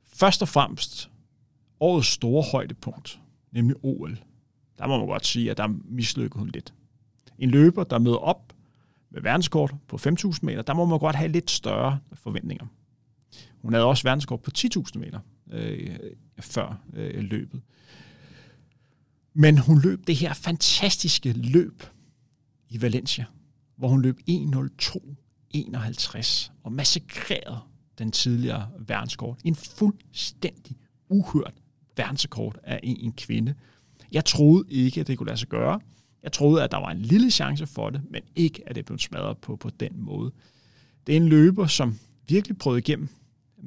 Først 0.03 0.41
og 0.41 0.47
fremmest 0.47 1.09
årets 1.79 2.07
store 2.07 2.43
højdepunkt, 2.51 3.19
nemlig 3.51 3.75
OL. 3.83 4.19
Der 4.77 4.87
må 4.87 4.97
man 4.97 5.07
godt 5.07 5.25
sige, 5.25 5.51
at 5.51 5.57
der 5.57 5.67
mislykkede 5.85 6.39
hun 6.39 6.49
lidt. 6.49 6.73
En 7.39 7.49
løber, 7.49 7.83
der 7.83 7.99
møder 7.99 8.17
op 8.17 8.53
med 9.09 9.21
verdenskort 9.21 9.73
på 9.87 9.95
5.000 9.95 10.39
meter, 10.41 10.61
der 10.61 10.73
må 10.73 10.85
man 10.85 10.99
godt 10.99 11.15
have 11.15 11.31
lidt 11.31 11.51
større 11.51 11.99
forventninger. 12.13 12.65
Hun 13.61 13.73
havde 13.73 13.85
også 13.85 14.03
verdensrekord 14.03 14.43
på 14.43 14.51
10.000 14.57 14.99
meter 14.99 15.19
øh, 15.51 15.95
før 16.39 16.81
øh, 16.93 17.23
løbet. 17.23 17.61
Men 19.33 19.57
hun 19.57 19.81
løb 19.81 20.07
det 20.07 20.15
her 20.15 20.33
fantastiske 20.33 21.33
løb 21.33 21.83
i 22.69 22.81
Valencia, 22.81 23.25
hvor 23.75 23.87
hun 23.87 24.01
løb 24.01 24.19
1.02.51 24.29 26.51
og 26.63 26.71
massakrerede 26.71 27.59
den 27.97 28.11
tidligere 28.11 28.69
verdenskort. 28.79 29.39
En 29.43 29.55
fuldstændig 29.55 30.77
uhørt 31.09 31.53
verdenskort 31.97 32.59
af 32.63 32.79
en, 32.83 32.97
en 32.99 33.13
kvinde. 33.13 33.53
Jeg 34.11 34.25
troede 34.25 34.65
ikke, 34.69 35.01
at 35.01 35.07
det 35.07 35.17
kunne 35.17 35.27
lade 35.27 35.37
sig 35.37 35.49
gøre. 35.49 35.79
Jeg 36.23 36.31
troede, 36.31 36.63
at 36.63 36.71
der 36.71 36.77
var 36.77 36.91
en 36.91 37.01
lille 37.01 37.31
chance 37.31 37.67
for 37.67 37.89
det, 37.89 38.01
men 38.09 38.21
ikke, 38.35 38.63
at 38.65 38.75
det 38.75 38.85
blev 38.85 38.99
smadret 38.99 39.37
på, 39.37 39.55
på 39.55 39.69
den 39.69 39.91
måde. 39.95 40.31
Det 41.07 41.13
er 41.13 41.17
en 41.17 41.29
løber, 41.29 41.67
som 41.67 41.99
virkelig 42.27 42.57
prøvede 42.57 42.79
igennem 42.79 43.09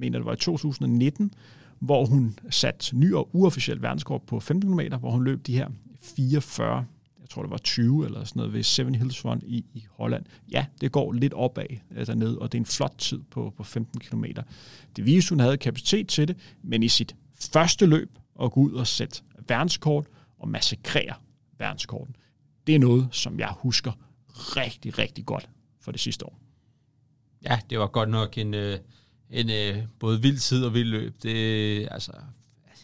mener 0.01 0.19
det 0.19 0.27
var 0.27 0.33
i 0.33 0.37
2019, 0.37 1.35
hvor 1.79 2.07
hun 2.07 2.39
satte 2.51 2.97
ny 2.97 3.15
og 3.15 3.29
uofficiel 3.33 3.83
verdenskort 3.83 4.23
på 4.23 4.41
15 4.41 4.71
km, 4.71 4.95
hvor 5.01 5.11
hun 5.11 5.25
løb 5.25 5.47
de 5.47 5.55
her 5.57 5.69
44, 6.03 6.85
jeg 7.21 7.29
tror 7.29 7.43
det 7.43 7.51
var 7.51 7.59
20 7.59 8.07
eller 8.07 8.25
sådan 8.25 8.41
noget 8.41 8.53
ved 8.53 8.63
Seven 8.63 8.95
Hills 8.95 9.25
Run 9.25 9.43
i, 9.47 9.65
i 9.75 9.87
Holland. 9.91 10.25
Ja, 10.51 10.67
det 10.81 10.93
går 10.93 11.13
lidt 11.13 11.35
opad 11.35 11.67
øh, 11.71 11.79
altså 11.97 12.13
dernede, 12.13 12.39
og 12.39 12.53
det 12.53 12.59
er 12.59 12.63
en 12.63 12.67
flot 12.67 12.95
tid 12.99 13.21
på, 13.31 13.53
på 13.57 13.65
15 13.65 14.01
km. 14.01 14.25
Det 14.97 15.07
viste, 15.07 15.31
hun 15.31 15.41
havde 15.41 15.57
kapacitet 15.57 16.09
til 16.09 16.29
det, 16.29 16.37
men 16.63 16.83
i 16.83 16.89
sit 16.89 17.17
første 17.53 17.87
løb 17.87 18.19
at 18.43 18.53
gå 18.53 18.61
ud 18.61 18.73
og 18.73 18.87
sætte 18.87 19.23
verdenskort 19.49 20.07
og 20.39 20.49
massakrere 20.49 21.15
verdenskorten, 21.59 22.17
det 22.67 22.75
er 22.75 22.79
noget, 22.79 23.09
som 23.13 23.39
jeg 23.39 23.53
husker 23.59 23.93
rigtig, 24.29 24.99
rigtig 24.99 25.27
godt 25.27 25.49
for 25.81 25.93
det 25.93 26.01
sidste 26.01 26.27
år. 26.27 26.39
Ja, 27.43 27.59
det 27.71 27.79
var 27.79 27.87
godt 27.87 28.09
nok 28.09 28.39
en, 28.39 28.55
øh, 28.55 28.79
en 29.31 29.51
øh, 29.51 29.83
både 29.99 30.23
vild 30.23 30.39
tid 30.39 30.65
og 30.65 30.75
vild 30.75 30.89
løb. 30.89 31.15
Det 31.23 31.85
er 31.85 31.89
altså 31.89 32.13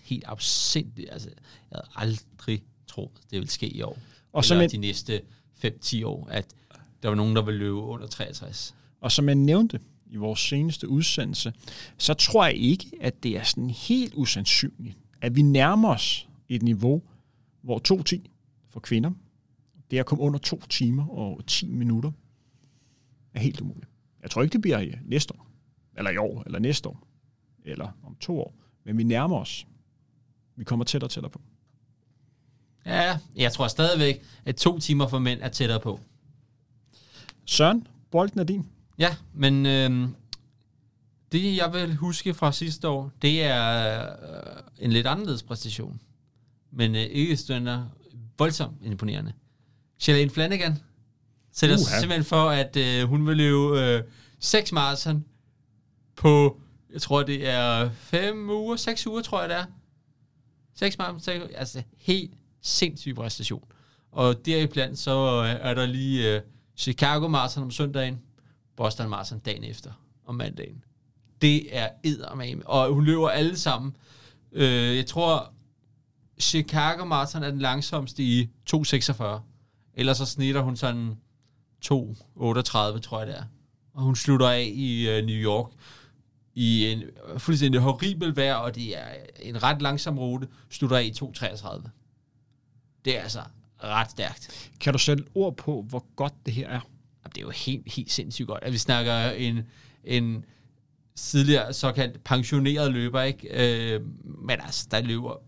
helt 0.03 0.25
absindigt. 0.27 1.11
Altså, 1.13 1.29
jeg 1.71 1.79
havde 1.79 1.89
aldrig 1.95 2.63
troet, 2.87 3.11
det 3.31 3.39
ville 3.39 3.51
ske 3.51 3.69
i 3.69 3.83
år. 3.83 3.99
Og 4.33 4.45
Eller 4.51 4.65
en, 4.65 4.71
de 4.71 4.77
næste 4.77 5.21
5-10 5.65 6.05
år, 6.05 6.29
at 6.31 6.47
der 7.03 7.09
var 7.09 7.17
nogen, 7.17 7.37
der 7.37 7.43
ville 7.43 7.59
løbe 7.59 7.75
under 7.75 8.07
63. 8.07 8.75
Og 9.01 9.13
som 9.13 9.29
jeg 9.29 9.35
nævnte 9.35 9.81
i 10.11 10.17
vores 10.17 10.41
seneste 10.41 10.89
udsendelse, 10.89 11.53
så 11.99 12.15
tror 12.15 12.45
jeg 12.47 12.57
ikke, 12.57 12.87
at 13.01 13.23
det 13.23 13.37
er 13.37 13.43
sådan 13.43 13.71
helt 13.71 14.15
usandsynligt, 14.15 14.97
at 15.21 15.37
vi 15.37 15.43
nærmer 15.43 15.89
os 15.89 16.29
et 16.49 16.63
niveau, 16.63 17.03
hvor 17.63 17.81
2-10 18.15 18.21
for 18.71 18.81
kvinder, 18.81 19.11
det 19.91 19.97
er 19.97 20.01
at 20.01 20.07
komme 20.07 20.25
under 20.25 20.39
2 20.39 20.63
timer 20.69 21.09
og 21.09 21.41
10 21.47 21.67
minutter, 21.67 22.13
er 23.35 23.41
helt 23.41 23.61
umuligt. 23.61 23.89
Jeg 24.23 24.31
tror 24.31 24.43
ikke, 24.43 24.53
det 24.53 24.61
bliver 24.61 24.87
næste 25.05 25.35
år 25.35 25.47
eller 25.97 26.11
i 26.11 26.17
år, 26.17 26.43
eller 26.47 26.59
næste 26.59 26.89
år, 26.89 27.09
eller 27.65 27.89
om 28.05 28.17
to 28.21 28.41
år. 28.41 28.55
Men 28.85 28.99
vi 28.99 29.03
nærmer 29.03 29.39
os. 29.39 29.67
Vi 30.57 30.65
kommer 30.65 30.85
tættere 30.85 31.07
og 31.07 31.11
tættere 31.11 31.31
på. 31.31 31.41
Ja, 32.87 33.19
jeg 33.37 33.53
tror 33.53 33.69
stadigvæk, 33.69 34.23
at 34.45 34.57
to 34.57 34.79
timer 34.79 35.09
for 35.09 35.19
mænd 35.19 35.41
er 35.43 35.49
tættere 35.49 35.81
på. 35.81 36.01
Søren, 37.45 37.87
bolden 38.11 38.41
er 38.41 38.45
din. 38.45 38.67
Ja, 38.99 39.17
men 39.35 39.67
øh, 39.67 40.09
det 41.33 41.57
jeg 41.57 41.73
vil 41.73 41.97
huske 41.97 42.35
fra 42.35 42.53
sidste 42.53 42.89
år, 42.89 43.13
det 43.23 43.43
er 43.43 44.09
øh, 44.13 44.63
en 44.79 44.93
lidt 44.93 45.07
anderledes 45.07 45.43
præstation. 45.43 46.01
Men 46.71 46.95
øh, 46.95 47.03
ikke 47.03 47.37
stønder 47.37 47.87
voldsomt 48.39 48.77
imponerende. 48.83 49.33
Shalane 49.99 50.31
Flanagan 50.31 50.79
sætter 51.53 51.77
uh-huh. 51.77 52.01
simpelthen 52.01 52.25
for, 52.25 52.51
at 52.51 52.77
øh, 52.77 53.09
hun 53.09 53.27
vil 53.27 53.37
løbe 53.37 53.81
øh, 53.81 54.03
6 54.39 54.73
maraton 54.73 55.25
på, 56.17 56.61
jeg 56.93 57.03
tror 57.03 57.23
det 57.23 57.49
er 57.49 57.91
5 57.91 58.51
uger, 58.51 58.77
6 58.77 59.07
uger 59.07 59.23
tror 59.23 59.41
jeg 59.41 59.49
det 59.49 59.57
er. 59.57 59.65
6 60.75 60.99
måneder, 60.99 61.47
altså 61.55 61.83
helt 61.99 62.35
sindssyg 62.63 63.15
præstation. 63.15 63.65
Og 64.13 64.47
deriblandt 64.47 64.99
så 64.99 65.43
øh, 65.45 65.69
er 65.71 65.75
der 65.75 65.87
lige 65.87 66.37
uh, 66.37 66.43
Chicago 66.77 67.29
Marathon 67.29 67.63
om 67.63 67.71
søndagen, 67.71 68.21
Boston 68.77 69.09
Marathon 69.09 69.39
dagen 69.39 69.65
efter 69.65 69.93
om 70.27 70.35
mandagen. 70.35 70.85
Det 71.43 71.77
er 71.77 71.89
eddermame. 72.05 72.67
Og 72.67 72.93
hun 72.95 73.05
løber 73.05 73.29
alle 73.29 73.59
sammen. 73.59 73.97
Uh, 74.53 74.63
jeg 74.97 75.07
tror, 75.07 75.53
Chicago 76.41 77.05
Marathon 77.05 77.43
er 77.43 77.51
den 77.51 77.61
langsomste 77.61 78.23
i 78.23 78.49
2.46. 78.75 79.25
Ellers 79.95 80.17
så 80.17 80.27
snitter 80.27 80.61
hun 80.61 80.77
sådan 80.77 81.17
2.38, 81.85 81.93
tror 82.99 83.19
jeg 83.19 83.27
det 83.27 83.39
er. 83.39 83.45
Og 83.95 84.03
hun 84.03 84.17
slutter 84.17 84.49
af 84.49 84.71
i 84.75 85.19
uh, 85.19 85.25
New 85.27 85.37
York 85.37 85.71
i 86.57 86.87
en 86.87 87.03
fuldstændig 87.39 87.81
horribel 87.81 88.37
vejr, 88.37 88.55
og 88.55 88.75
det 88.75 88.99
er 88.99 89.09
en 89.43 89.63
ret 89.63 89.83
langsom 89.83 90.19
rute, 90.19 90.49
slutter 90.71 90.99
i 90.99 91.11
2.33. 91.11 91.89
Det 93.05 93.17
er 93.19 93.23
altså 93.23 93.41
ret 93.85 94.11
stærkt. 94.11 94.71
Kan 94.81 94.93
du 94.93 94.99
sætte 94.99 95.25
ord 95.35 95.57
på, 95.57 95.83
hvor 95.89 96.05
godt 96.17 96.35
det 96.47 96.55
her 96.55 96.69
er? 96.69 96.81
Det 97.27 97.39
er 97.39 97.43
jo 97.43 97.51
helt, 97.51 97.93
helt 97.93 98.13
sindssygt 98.13 98.49
godt. 98.49 98.63
At 98.63 98.73
vi 98.73 98.79
snakker 98.79 99.31
en, 99.31 99.61
en 100.05 100.45
tidligere 101.15 101.73
såkaldt 101.73 102.25
pensioneret 102.25 102.93
løber, 102.93 103.23
ikke? 103.23 103.95
Øh, 103.95 104.01
men 104.25 104.61
altså, 104.61 104.89
der 104.91 105.01
løber... 105.01 105.43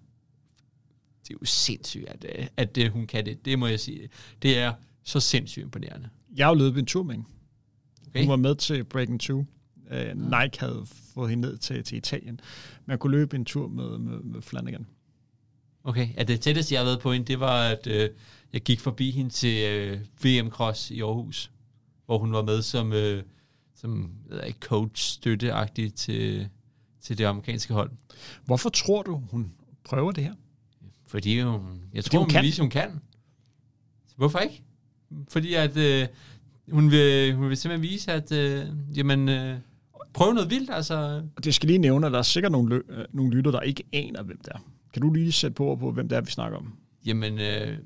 Det 1.22 1.34
er 1.34 1.38
jo 1.40 1.46
sindssygt, 1.46 2.08
at, 2.08 2.24
at, 2.56 2.78
at 2.78 2.90
hun 2.90 3.06
kan 3.06 3.26
det. 3.26 3.44
Det 3.44 3.58
må 3.58 3.66
jeg 3.66 3.80
sige. 3.80 4.08
Det 4.42 4.58
er 4.58 4.72
så 5.04 5.20
sindssygt 5.20 5.62
imponerende. 5.62 6.08
Jeg 6.36 6.46
har 6.46 6.52
jo 6.52 6.58
løbet 6.58 6.78
en 6.78 6.86
tur 6.86 7.02
med 7.02 7.14
hende. 7.14 7.28
Okay. 8.08 8.20
Hun 8.20 8.30
var 8.30 8.36
med 8.36 8.54
til 8.54 8.84
Breaking 8.84 9.20
2. 9.20 9.44
Uh, 9.90 10.30
Nike 10.30 10.60
havde 10.60 10.86
fået 11.14 11.30
hende 11.30 11.48
ned 11.48 11.56
til, 11.58 11.84
til 11.84 11.98
Italien. 11.98 12.40
Men 12.86 12.90
jeg 12.90 12.98
kunne 12.98 13.10
løbe 13.10 13.36
en 13.36 13.44
tur 13.44 13.68
med, 13.68 13.98
med, 13.98 14.18
med 14.20 14.42
Flanagan. 14.42 14.86
Okay, 15.84 16.08
ja, 16.16 16.22
det 16.22 16.40
tætteste, 16.40 16.74
jeg 16.74 16.80
har 16.80 16.84
været 16.84 17.00
på 17.00 17.12
hende, 17.12 17.26
det 17.26 17.40
var, 17.40 17.62
at 17.62 17.86
øh, 17.86 18.10
jeg 18.52 18.60
gik 18.60 18.80
forbi 18.80 19.10
hende 19.10 19.30
til 19.30 19.64
øh, 19.64 20.00
VM 20.24 20.50
Cross 20.50 20.90
i 20.90 21.00
Aarhus, 21.00 21.50
hvor 22.06 22.18
hun 22.18 22.32
var 22.32 22.42
med 22.42 22.62
som, 22.62 22.92
øh, 22.92 23.22
som 23.74 24.10
jeg 24.28 24.36
ved 24.36 24.44
ikke, 24.44 24.58
coach-støtteagtig 24.60 25.94
til, 25.94 26.48
til 27.00 27.18
det 27.18 27.24
amerikanske 27.24 27.74
hold. 27.74 27.90
Hvorfor 28.44 28.68
tror 28.68 29.02
du, 29.02 29.22
hun 29.30 29.52
prøver 29.84 30.12
det 30.12 30.24
her? 30.24 30.34
Fordi 31.06 31.40
hun, 31.40 31.52
jeg 31.94 32.04
Fordi 32.04 32.16
tror, 32.16 32.18
hun 32.18 32.24
hun, 32.24 32.30
kan. 32.30 32.44
viser, 32.44 32.62
hun 32.62 32.70
kan. 32.70 33.00
Hvorfor 34.16 34.38
ikke? 34.38 34.62
Fordi 35.28 35.54
at 35.54 35.76
øh, 35.76 36.06
hun, 36.70 36.90
vil, 36.90 37.34
hun 37.34 37.48
vil 37.48 37.56
simpelthen 37.56 37.90
vise, 37.90 38.12
at 38.12 38.32
øh, 38.32 38.66
jamen, 38.94 39.28
øh, 39.28 39.58
prøve 40.14 40.34
noget 40.34 40.50
vildt. 40.50 40.70
Altså, 40.70 41.22
det 41.44 41.54
skal 41.54 41.66
lige 41.66 41.78
nævne, 41.78 42.06
at 42.06 42.12
der 42.12 42.18
er 42.18 42.22
sikkert 42.22 42.52
nogle, 42.52 42.76
lø- 42.76 42.92
øh, 42.92 43.04
nogle 43.12 43.36
lytter, 43.36 43.50
der 43.50 43.60
ikke 43.60 43.84
aner, 43.92 44.22
hvem 44.22 44.38
det 44.38 44.48
er. 44.52 44.58
Kan 44.92 45.02
du 45.02 45.12
lige 45.12 45.32
sætte 45.32 45.54
på, 45.54 45.76
på, 45.80 45.92
hvem 45.92 46.08
det 46.08 46.16
er, 46.16 46.20
vi 46.20 46.30
snakker 46.30 46.58
om? 46.58 46.72
Jamen, 47.06 47.38
øh, 47.38 47.78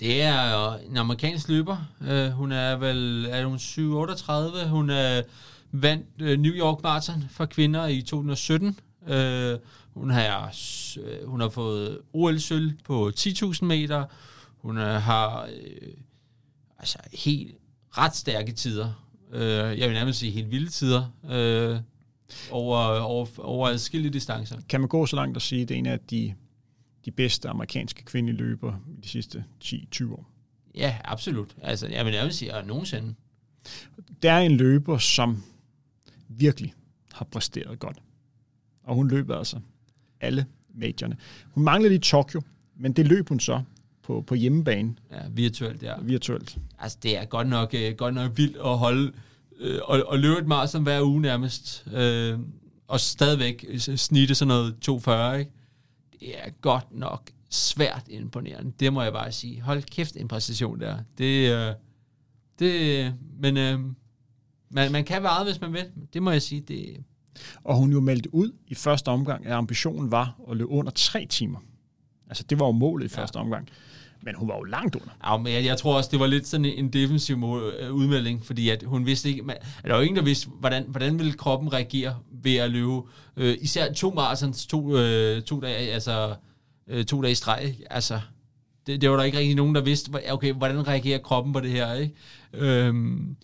det 0.00 0.22
er 0.22 0.74
en 0.74 0.96
amerikansk 0.96 1.48
løber. 1.48 1.76
Øh, 2.08 2.30
hun 2.30 2.52
er 2.52 2.76
vel, 2.76 3.26
er 3.30 3.46
hun 3.46 3.56
7-38? 3.56 4.68
Hun 4.68 4.90
er 4.90 5.22
vandt 5.72 6.06
øh, 6.20 6.38
New 6.38 6.52
York 6.52 6.82
Marathon 6.82 7.24
for 7.30 7.46
kvinder 7.46 7.86
i 7.86 8.02
2017. 8.02 8.78
Øh, 9.08 9.58
hun, 9.94 10.10
har, 10.10 10.54
øh, 11.02 11.28
hun 11.28 11.40
har 11.40 11.48
fået 11.48 11.98
OL-sølv 12.12 12.72
på 12.84 13.12
10.000 13.16 13.64
meter. 13.64 14.04
Hun 14.58 14.78
øh, 14.78 15.02
har 15.02 15.42
øh, 15.42 15.92
altså 16.78 16.98
helt 17.12 17.54
ret 17.90 18.16
stærke 18.16 18.52
tider. 18.52 19.07
Øh, 19.32 19.78
jeg 19.78 19.88
vil 19.88 19.92
nærmest 19.92 20.18
sige 20.18 20.32
helt 20.32 20.50
vilde 20.50 20.70
tider. 20.70 21.12
Øh, 21.30 21.80
over, 22.50 22.78
over, 23.00 23.26
over 23.38 23.68
adskillige 23.68 24.12
distancer. 24.12 24.60
Kan 24.68 24.80
man 24.80 24.88
gå 24.88 25.06
så 25.06 25.16
langt 25.16 25.36
og 25.36 25.42
sige, 25.42 25.62
at 25.62 25.68
det 25.68 25.74
er 25.74 25.78
en 25.78 25.86
af 25.86 26.00
de, 26.00 26.34
de 27.04 27.10
bedste 27.10 27.48
amerikanske 27.48 28.04
kvindelige 28.04 28.38
løber 28.38 28.74
i 28.98 29.00
de 29.00 29.08
sidste 29.08 29.44
10-20 29.64 30.12
år? 30.12 30.30
Ja, 30.74 30.96
absolut. 31.04 31.56
Altså, 31.62 31.86
jeg 31.86 32.04
vil 32.04 32.12
nærmest 32.12 32.38
sige, 32.38 32.52
at 32.52 32.66
nogensinde. 32.66 33.14
Det 34.22 34.30
er 34.30 34.38
en 34.38 34.56
løber, 34.56 34.98
som 34.98 35.42
virkelig 36.28 36.74
har 37.12 37.24
præsteret 37.24 37.78
godt. 37.78 37.98
Og 38.82 38.94
hun 38.94 39.08
løber 39.08 39.36
altså 39.36 39.60
alle 40.20 40.46
majorerne. 40.74 41.16
Hun 41.50 41.64
manglede 41.64 41.88
lige 41.88 42.00
Tokyo, 42.00 42.42
men 42.76 42.92
det 42.92 43.06
løb 43.06 43.28
hun 43.28 43.40
så 43.40 43.62
på, 44.08 44.24
på 44.26 44.34
hjemmebane 44.34 44.94
Ja, 45.12 45.18
virtuelt, 45.30 45.82
ja. 45.82 45.94
virtuelt. 46.02 46.58
Altså, 46.78 46.98
det 47.02 47.18
er 47.18 47.24
godt 47.24 47.48
nok, 47.48 47.74
øh, 47.74 47.94
godt 47.94 48.14
nok 48.14 48.32
vildt 48.36 48.56
at 48.56 48.78
holde 48.78 49.12
øh, 49.60 49.78
og, 49.84 50.02
og 50.06 50.18
løbe 50.18 50.38
et 50.38 50.46
maraton 50.46 50.82
hver 50.82 51.02
uge 51.02 51.20
nærmest. 51.20 51.86
Øh, 51.92 52.38
og 52.88 53.00
stadigvæk 53.00 53.66
snitte 53.96 54.34
sådan 54.34 54.48
noget 54.48 54.76
240, 54.80 55.38
ikke? 55.38 55.52
Det 56.20 56.28
er 56.38 56.50
godt 56.60 56.86
nok 56.94 57.30
svært 57.50 58.02
imponerende. 58.08 58.72
Det 58.80 58.92
må 58.92 59.02
jeg 59.02 59.12
bare 59.12 59.32
sige. 59.32 59.60
Hold 59.60 59.82
kæft, 59.82 60.16
en 60.16 60.28
præstation 60.28 60.80
der. 60.80 60.98
Det, 61.18 61.52
øh, 61.52 61.74
det, 62.58 63.14
men 63.40 63.56
øh, 63.56 63.80
man, 64.70 64.92
man 64.92 65.04
kan 65.04 65.22
meget, 65.22 65.46
hvis 65.46 65.60
man 65.60 65.72
vil. 65.72 65.84
Det 66.12 66.22
må 66.22 66.30
jeg 66.30 66.42
sige. 66.42 66.60
Det, 66.60 67.04
Og 67.64 67.76
hun 67.76 67.92
jo 67.92 68.00
meldte 68.00 68.34
ud 68.34 68.52
i 68.66 68.74
første 68.74 69.08
omgang, 69.08 69.46
at 69.46 69.52
ambitionen 69.52 70.10
var 70.10 70.40
at 70.50 70.56
løbe 70.56 70.70
under 70.70 70.92
tre 70.92 71.26
timer. 71.30 71.58
Altså 72.28 72.44
det 72.44 72.60
var 72.60 72.66
jo 72.66 72.72
målet 72.72 73.04
i 73.04 73.08
første 73.08 73.36
omgang. 73.36 73.68
Men 74.22 74.34
hun 74.34 74.48
var 74.48 74.56
jo 74.56 74.62
langt 74.62 74.96
under. 74.96 75.10
Ja, 75.26 75.36
men 75.36 75.52
jeg, 75.52 75.64
jeg 75.64 75.78
tror 75.78 75.96
også, 75.96 76.10
det 76.12 76.20
var 76.20 76.26
lidt 76.26 76.46
sådan 76.46 76.64
en 76.64 76.92
defensiv 76.92 77.34
øh, 77.34 77.92
udmelding, 77.92 78.44
fordi 78.46 78.68
at 78.68 78.82
hun 78.82 79.06
vidste 79.06 79.28
ikke, 79.28 79.42
man, 79.42 79.56
der 79.82 79.88
var 79.88 79.96
jo 79.96 80.02
ingen, 80.02 80.16
der 80.16 80.22
vidste, 80.22 80.48
hvordan, 80.48 80.84
hvordan 80.88 81.18
ville 81.18 81.32
kroppen 81.32 81.72
reagere 81.72 82.16
ved 82.30 82.56
at 82.56 82.70
løbe. 82.70 83.00
Øh, 83.36 83.56
især 83.60 83.92
to 83.92 84.10
marathons, 84.10 84.66
to, 84.66 84.96
øh, 84.96 85.42
to 85.42 85.60
dage, 85.60 85.92
altså 85.92 86.34
øh, 86.88 87.04
to 87.04 87.22
dage 87.22 87.32
i 87.32 87.34
streg, 87.34 87.76
altså 87.90 88.20
det, 88.86 89.00
det 89.00 89.10
var 89.10 89.16
der 89.16 89.24
ikke 89.24 89.38
rigtig 89.38 89.54
nogen, 89.54 89.74
der 89.74 89.80
vidste, 89.80 90.32
okay, 90.32 90.52
hvordan 90.52 90.88
reagerer 90.88 91.18
kroppen 91.18 91.52
på 91.52 91.60
det 91.60 91.70
her, 91.70 91.94
ikke? 91.94 92.14
Øhm, 92.52 93.36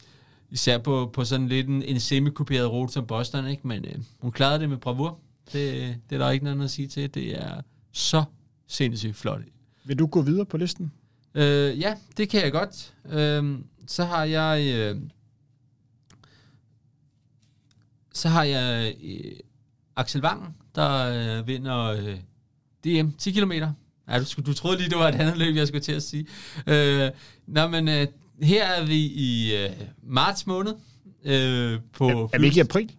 især 0.51 0.79
på, 0.79 1.11
på 1.13 1.25
sådan 1.25 1.49
lidt 1.49 1.69
en, 1.69 1.83
en 1.83 2.01
semikopieret 2.01 2.71
rute 2.71 2.93
som 2.93 3.07
Boston, 3.07 3.49
ikke? 3.49 3.67
Men 3.69 3.85
øh, 3.85 3.95
hun 4.19 4.33
klarede 4.33 4.61
det 4.61 4.69
med 4.69 4.77
bravur. 4.77 5.19
Det, 5.53 5.97
det 6.11 6.15
er 6.15 6.25
der 6.25 6.31
ikke 6.31 6.45
noget 6.45 6.65
at 6.65 6.71
sige 6.71 6.89
til. 6.89 7.15
Det 7.15 7.39
er 7.43 7.61
så 7.93 8.25
sindssygt 8.67 9.17
flot. 9.17 9.41
Vil 9.85 9.99
du 9.99 10.07
gå 10.07 10.23
videre 10.23 10.47
på 10.47 10.57
listen? 10.57 10.93
Øh, 11.35 11.81
ja, 11.81 11.95
det 12.17 12.29
kan 12.29 12.43
jeg 12.43 12.53
godt. 12.53 12.95
Øh, 13.11 13.59
så 13.87 14.05
har 14.05 14.25
jeg... 14.25 14.75
Øh, 14.75 15.01
så 18.13 18.29
har 18.29 18.43
jeg 18.45 18.95
øh, 19.05 19.33
Axel 19.97 20.23
Wang, 20.25 20.57
der 20.75 21.39
øh, 21.39 21.47
vinder 21.47 21.79
øh, 21.85 22.17
DM 22.85 23.11
10 23.19 23.33
km. 23.33 23.53
Ja, 24.09 24.19
du, 24.19 24.41
du 24.47 24.55
troede 24.55 24.77
lige, 24.79 24.91
det 24.91 24.99
var 24.99 25.09
et 25.09 25.15
andet 25.15 25.39
løb, 25.39 25.57
jeg 25.57 25.69
skulle 25.69 25.81
til 25.83 25.93
at 25.93 26.03
sige. 26.03 26.27
Øh, 26.67 27.11
nå, 27.47 27.69
men 27.69 27.89
øh, 27.89 28.07
her 28.43 28.65
er 28.67 28.87
vi 28.87 28.97
i 29.07 29.57
øh, 29.57 29.71
marts 30.03 30.47
måned. 30.47 30.73
Øh, 31.25 31.81
på 31.93 32.09
Er, 32.09 32.29
er 32.33 32.39
vi 32.39 32.47
ikke 32.47 32.57
i 32.57 32.61
april? 32.61 32.87
Det 32.89 32.95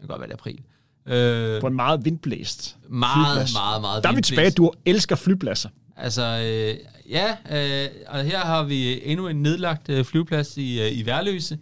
kan 0.00 0.08
godt 0.08 0.20
være, 0.20 0.28
det 0.28 0.34
er 0.34 0.38
april. 0.38 0.60
Øh, 1.06 1.60
På 1.60 1.66
en 1.66 1.74
meget 1.74 2.04
vindblæst 2.04 2.76
meget, 2.88 3.36
flyplads. 3.36 3.52
meget, 3.54 3.80
meget 3.80 4.04
Der 4.04 4.10
er 4.10 4.14
vi 4.14 4.22
tilbage. 4.22 4.50
Du 4.50 4.72
elsker 4.84 5.16
flypladser. 5.16 5.68
Altså, 5.96 6.22
øh, 6.22 6.76
ja, 7.10 7.36
øh, 7.50 7.90
og 8.06 8.24
her 8.24 8.38
har 8.38 8.64
vi 8.64 9.00
endnu 9.04 9.28
en 9.28 9.42
nedlagt 9.42 9.88
øh, 9.88 10.04
flyveplads 10.04 10.56
i, 10.56 10.80
øh, 10.80 10.98
i 10.98 11.06
Værløse. 11.06 11.58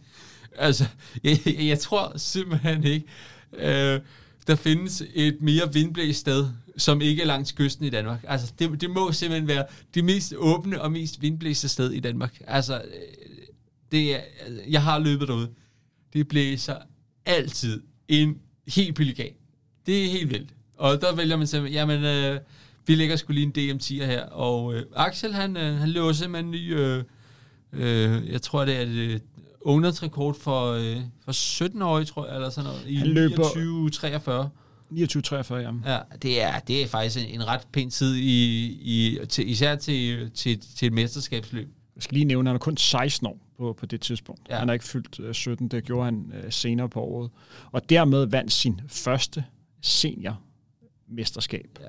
Altså, 0.56 0.84
jeg, 1.24 1.38
jeg 1.46 1.78
tror 1.78 2.12
simpelthen 2.16 2.84
ikke, 2.84 3.06
øh, 3.52 4.00
der 4.46 4.54
findes 4.54 5.02
et 5.14 5.36
mere 5.40 5.72
vindblæst 5.72 6.20
sted, 6.20 6.48
som 6.76 7.00
ikke 7.00 7.22
er 7.22 7.26
langs 7.26 7.52
kysten 7.52 7.84
i 7.84 7.90
Danmark. 7.90 8.24
Altså, 8.28 8.52
det, 8.58 8.80
det 8.80 8.90
må 8.90 9.12
simpelthen 9.12 9.48
være 9.48 9.64
det 9.94 10.04
mest 10.04 10.34
åbne 10.36 10.82
og 10.82 10.92
mest 10.92 11.22
vindblæste 11.22 11.68
sted 11.68 11.90
i 11.90 12.00
Danmark. 12.00 12.42
Altså, 12.46 12.74
øh, 12.74 12.82
det 13.92 14.14
er, 14.14 14.20
altså, 14.40 14.62
jeg 14.68 14.82
har 14.82 14.98
løbet 14.98 15.28
derude. 15.28 15.48
Det 16.12 16.28
blæser 16.28 16.76
altid 17.26 17.82
en 18.08 18.38
helt 18.68 18.96
pelikan. 18.96 19.32
Det 19.86 20.04
er 20.04 20.10
helt 20.10 20.30
vildt. 20.30 20.50
Og 20.76 21.00
der 21.00 21.14
vælger 21.14 21.36
man 21.36 21.46
simpelthen, 21.46 21.74
jamen, 21.74 22.04
øh, 22.04 22.40
vi 22.86 22.94
lægger 22.94 23.16
skulle 23.16 23.40
lige 23.40 23.70
en 23.70 23.76
DM10'er 23.80 24.04
her, 24.06 24.22
og 24.24 24.74
øh, 24.74 24.82
Axel, 24.96 25.34
han, 25.34 25.56
øh, 25.56 25.76
han 25.76 25.88
løber 25.88 26.12
simpelthen 26.12 26.50
ny, 26.50 26.74
øh, 26.74 27.04
øh, 27.72 28.28
jeg 28.28 28.42
tror, 28.42 28.64
det 28.64 28.76
er 28.76 28.80
et 29.14 29.22
owner's 29.66 30.02
rekord 30.02 30.34
for, 30.40 30.72
øh, 30.72 30.96
for 31.24 31.32
17-årige, 31.64 32.04
tror 32.04 32.26
jeg, 32.26 32.34
eller 32.34 32.50
sådan 32.50 32.70
noget, 32.70 32.82
i 32.86 32.94
Han 32.96 33.08
løber- 33.08 34.48
29-43. 34.48 34.48
29-43, 34.92 35.54
ja. 35.54 35.70
Ja, 35.94 35.98
det 36.22 36.42
er, 36.42 36.58
det 36.58 36.82
er 36.82 36.86
faktisk 36.86 37.18
en, 37.28 37.34
en 37.40 37.46
ret 37.48 37.60
pæn 37.72 37.90
tid, 37.90 38.14
i, 38.14 38.64
i, 38.82 39.18
til, 39.28 39.50
især 39.50 39.76
til, 39.76 40.30
til, 40.34 40.60
til 40.76 40.86
et 40.86 40.92
mesterskabsløb. 40.92 41.68
Jeg 41.96 42.02
skal 42.02 42.14
lige 42.14 42.24
nævne, 42.24 42.48
at 42.48 42.50
han 42.50 42.54
er 42.56 42.58
kun 42.58 42.76
16 42.76 43.26
år 43.26 43.38
på, 43.58 43.72
på 43.72 43.86
det 43.86 44.00
tidspunkt. 44.00 44.40
Ja. 44.50 44.58
Han 44.58 44.68
er 44.68 44.72
ikke 44.72 44.84
fyldt 44.84 45.20
øh, 45.20 45.34
17, 45.34 45.68
det 45.68 45.84
gjorde 45.84 46.04
han 46.04 46.32
øh, 46.44 46.52
senere 46.52 46.88
på 46.88 47.00
året. 47.00 47.30
Og 47.72 47.90
dermed 47.90 48.24
vandt 48.26 48.52
sin 48.52 48.80
første 48.88 49.44
seniormesterskab. 49.82 51.78
Ja. 51.80 51.86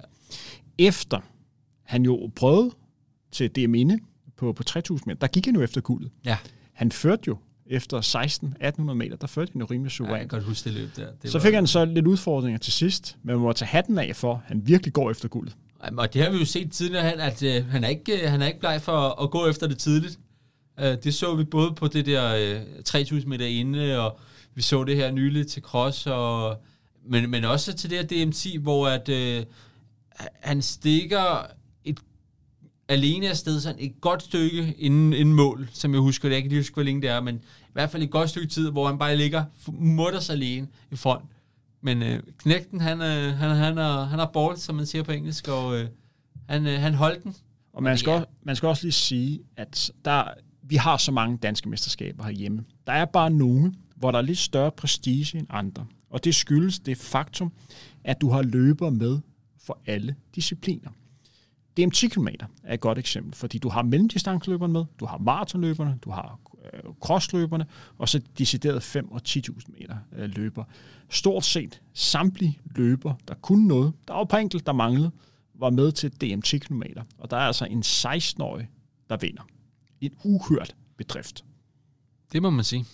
Efter 0.77 1.19
han 1.83 2.03
jo 2.03 2.31
prøvede 2.35 2.71
til 3.31 3.49
DM 3.55 3.75
inde 3.75 3.99
på, 4.37 4.53
på 4.53 4.63
3000 4.63 5.07
meter, 5.07 5.19
der 5.19 5.27
gik 5.27 5.45
han 5.45 5.55
jo 5.55 5.61
efter 5.61 5.81
guldet. 5.81 6.11
Ja, 6.25 6.37
Han 6.73 6.91
førte 6.91 7.23
jo 7.27 7.37
efter 7.65 8.01
16-1800 8.81 8.81
meter, 8.93 9.15
der 9.15 9.27
førte 9.27 9.51
han 9.53 9.61
jo 9.61 9.67
rimelig 9.71 9.85
jeg 9.85 9.91
suverænt. 9.91 10.19
kan 10.19 10.27
godt 10.39 10.43
huske 10.43 10.69
det 10.69 10.77
løb 10.77 10.89
der. 10.95 11.07
Det 11.21 11.31
Så 11.31 11.37
var- 11.37 11.43
fik 11.45 11.53
han 11.53 11.67
så 11.67 11.85
lidt 11.85 12.07
udfordringer 12.07 12.59
til 12.59 12.73
sidst, 12.73 13.17
men 13.23 13.35
man 13.35 13.41
må 13.43 13.53
tage 13.53 13.69
hatten 13.69 13.97
af 13.97 14.15
for, 14.15 14.33
at 14.33 14.39
han 14.45 14.67
virkelig 14.67 14.93
går 14.93 15.11
efter 15.11 15.27
guldet. 15.27 15.55
Jamen, 15.85 15.99
Og 15.99 16.13
det 16.13 16.21
har 16.23 16.29
vi 16.31 16.37
jo 16.37 16.45
set 16.45 16.71
tidligere, 16.71 17.13
at 17.21 17.43
øh, 17.43 17.65
han, 17.65 17.83
er 17.83 17.87
ikke, 17.87 18.23
øh, 18.23 18.29
han 18.31 18.41
er 18.41 18.47
ikke 18.47 18.59
bleg 18.59 18.81
for 18.81 19.23
at 19.23 19.31
gå 19.31 19.47
efter 19.47 19.67
det 19.67 19.77
tidligt. 19.77 20.19
Øh, 20.79 20.97
det 21.03 21.13
så 21.13 21.35
vi 21.35 21.43
både 21.43 21.71
på 21.75 21.87
det 21.87 22.05
der 22.05 22.55
øh, 22.55 22.83
3000 22.85 23.29
meter 23.29 23.45
inde, 23.45 23.99
og 23.99 24.19
vi 24.55 24.61
så 24.61 24.83
det 24.83 24.95
her 24.95 25.11
nyligt 25.11 25.49
til 25.49 25.61
cross, 25.61 26.07
og, 26.07 26.57
men, 27.09 27.29
men 27.29 27.43
også 27.45 27.73
til 27.73 27.89
det 27.89 27.97
her 28.11 28.25
DM10, 28.25 28.59
hvor 28.59 28.87
at, 28.87 29.09
øh, 29.09 29.43
han 30.41 30.61
stikker 30.61 31.45
et 31.83 31.99
alene 32.87 33.29
afsted 33.29 33.59
sådan 33.61 33.79
et 33.79 34.01
godt 34.01 34.23
stykke 34.23 34.73
inden, 34.77 35.13
inden 35.13 35.33
mål, 35.35 35.69
som 35.73 35.93
jeg 35.93 36.01
husker 36.01 36.29
det. 36.29 36.33
Jeg 36.33 36.41
kan 36.41 36.45
ikke 36.45 36.55
lige 36.55 36.61
huske, 36.61 36.73
hvor 36.73 36.83
længe 36.83 37.01
det 37.01 37.09
er, 37.09 37.21
men 37.21 37.35
i 37.35 37.71
hvert 37.73 37.89
fald 37.89 38.03
et 38.03 38.11
godt 38.11 38.29
stykke 38.29 38.47
tid, 38.47 38.71
hvor 38.71 38.87
han 38.87 38.97
bare 38.97 39.17
ligger 39.17 39.43
mutters 39.67 40.29
alene 40.29 40.67
i 40.91 40.95
front. 40.95 41.25
Men 41.81 42.03
øh, 42.03 42.19
knægten, 42.37 42.81
han, 42.81 43.01
øh, 43.01 43.33
han, 43.37 43.55
han, 43.55 43.77
er, 43.77 44.05
han 44.05 44.19
er 44.19 44.25
balls, 44.25 44.61
som 44.61 44.75
man 44.75 44.85
siger 44.85 45.03
på 45.03 45.11
engelsk, 45.11 45.47
og 45.47 45.79
øh, 45.79 45.87
han, 46.49 46.67
øh, 46.67 46.79
han 46.79 46.93
holdt 46.93 47.23
den. 47.23 47.35
Og 47.73 47.83
man 47.83 47.97
skal, 47.97 48.09
Ja. 48.11 48.15
også, 48.15 48.27
man 48.43 48.55
skal 48.55 48.67
også 48.69 48.83
lige 48.83 48.91
sige, 48.91 49.39
at 49.57 49.91
der, 50.05 50.23
vi 50.63 50.75
har 50.75 50.97
så 50.97 51.11
mange 51.11 51.37
danske 51.37 51.69
mesterskaber 51.69 52.23
herhjemme. 52.23 52.63
Der 52.87 52.93
er 52.93 53.05
bare 53.05 53.29
nogle, 53.29 53.73
hvor 53.95 54.11
der 54.11 54.17
er 54.17 54.21
lidt 54.23 54.37
større 54.37 54.71
prestige 54.71 55.37
end 55.39 55.47
andre. 55.49 55.85
Og 56.09 56.23
det 56.23 56.35
skyldes 56.35 56.79
det 56.79 56.97
faktum, 56.97 57.51
at 58.03 58.21
du 58.21 58.29
har 58.29 58.41
løber 58.41 58.89
med 58.89 59.19
for 59.63 59.79
alle 59.85 60.15
discipliner. 60.35 60.89
DMT-kilometer 61.77 62.45
er 62.63 62.73
et 62.73 62.79
godt 62.79 62.97
eksempel, 62.97 63.33
fordi 63.35 63.57
du 63.57 63.69
har 63.69 63.81
mellemdistanceløberne 63.81 64.73
med, 64.73 64.85
du 64.99 65.05
har 65.05 65.17
maratonløberne, 65.17 65.99
du 66.01 66.11
har 66.11 66.39
øh, 66.73 66.93
crossløberne, 67.01 67.65
og 67.97 68.09
så 68.09 68.21
decideret 68.37 68.83
5 68.83 69.11
og 69.11 69.21
10.000 69.27 69.79
meter 69.79 69.97
øh, 70.15 70.29
løber. 70.29 70.63
Stort 71.09 71.45
set 71.45 71.81
samtlige 71.93 72.59
løber, 72.65 73.13
der 73.27 73.33
kunne 73.33 73.67
noget, 73.67 73.93
der 74.07 74.13
var 74.13 74.23
på 74.23 74.37
enkelt, 74.37 74.65
der 74.65 74.73
manglede, 74.73 75.11
var 75.53 75.69
med 75.69 75.91
til 75.91 76.11
DMT-kilometer. 76.11 77.03
Og 77.17 77.31
der 77.31 77.37
er 77.37 77.47
altså 77.47 77.65
en 77.65 77.79
16-årig, 77.81 78.69
der 79.09 79.17
vinder. 79.17 79.43
En 80.01 80.11
uhørt 80.23 80.75
bedrift. 80.97 81.45
Det 82.31 82.41
må 82.41 82.49
man 82.49 82.65
sige. 82.65 82.85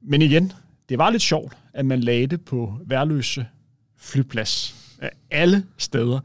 Men 0.00 0.22
igen, 0.22 0.52
det 0.88 0.98
var 0.98 1.10
lidt 1.10 1.22
sjovt, 1.22 1.56
at 1.72 1.86
man 1.86 2.00
lagde 2.00 2.26
det 2.26 2.44
på 2.44 2.78
værløse 2.86 3.46
flyplads 3.96 4.73
alle 5.30 5.66
steder. 5.78 6.20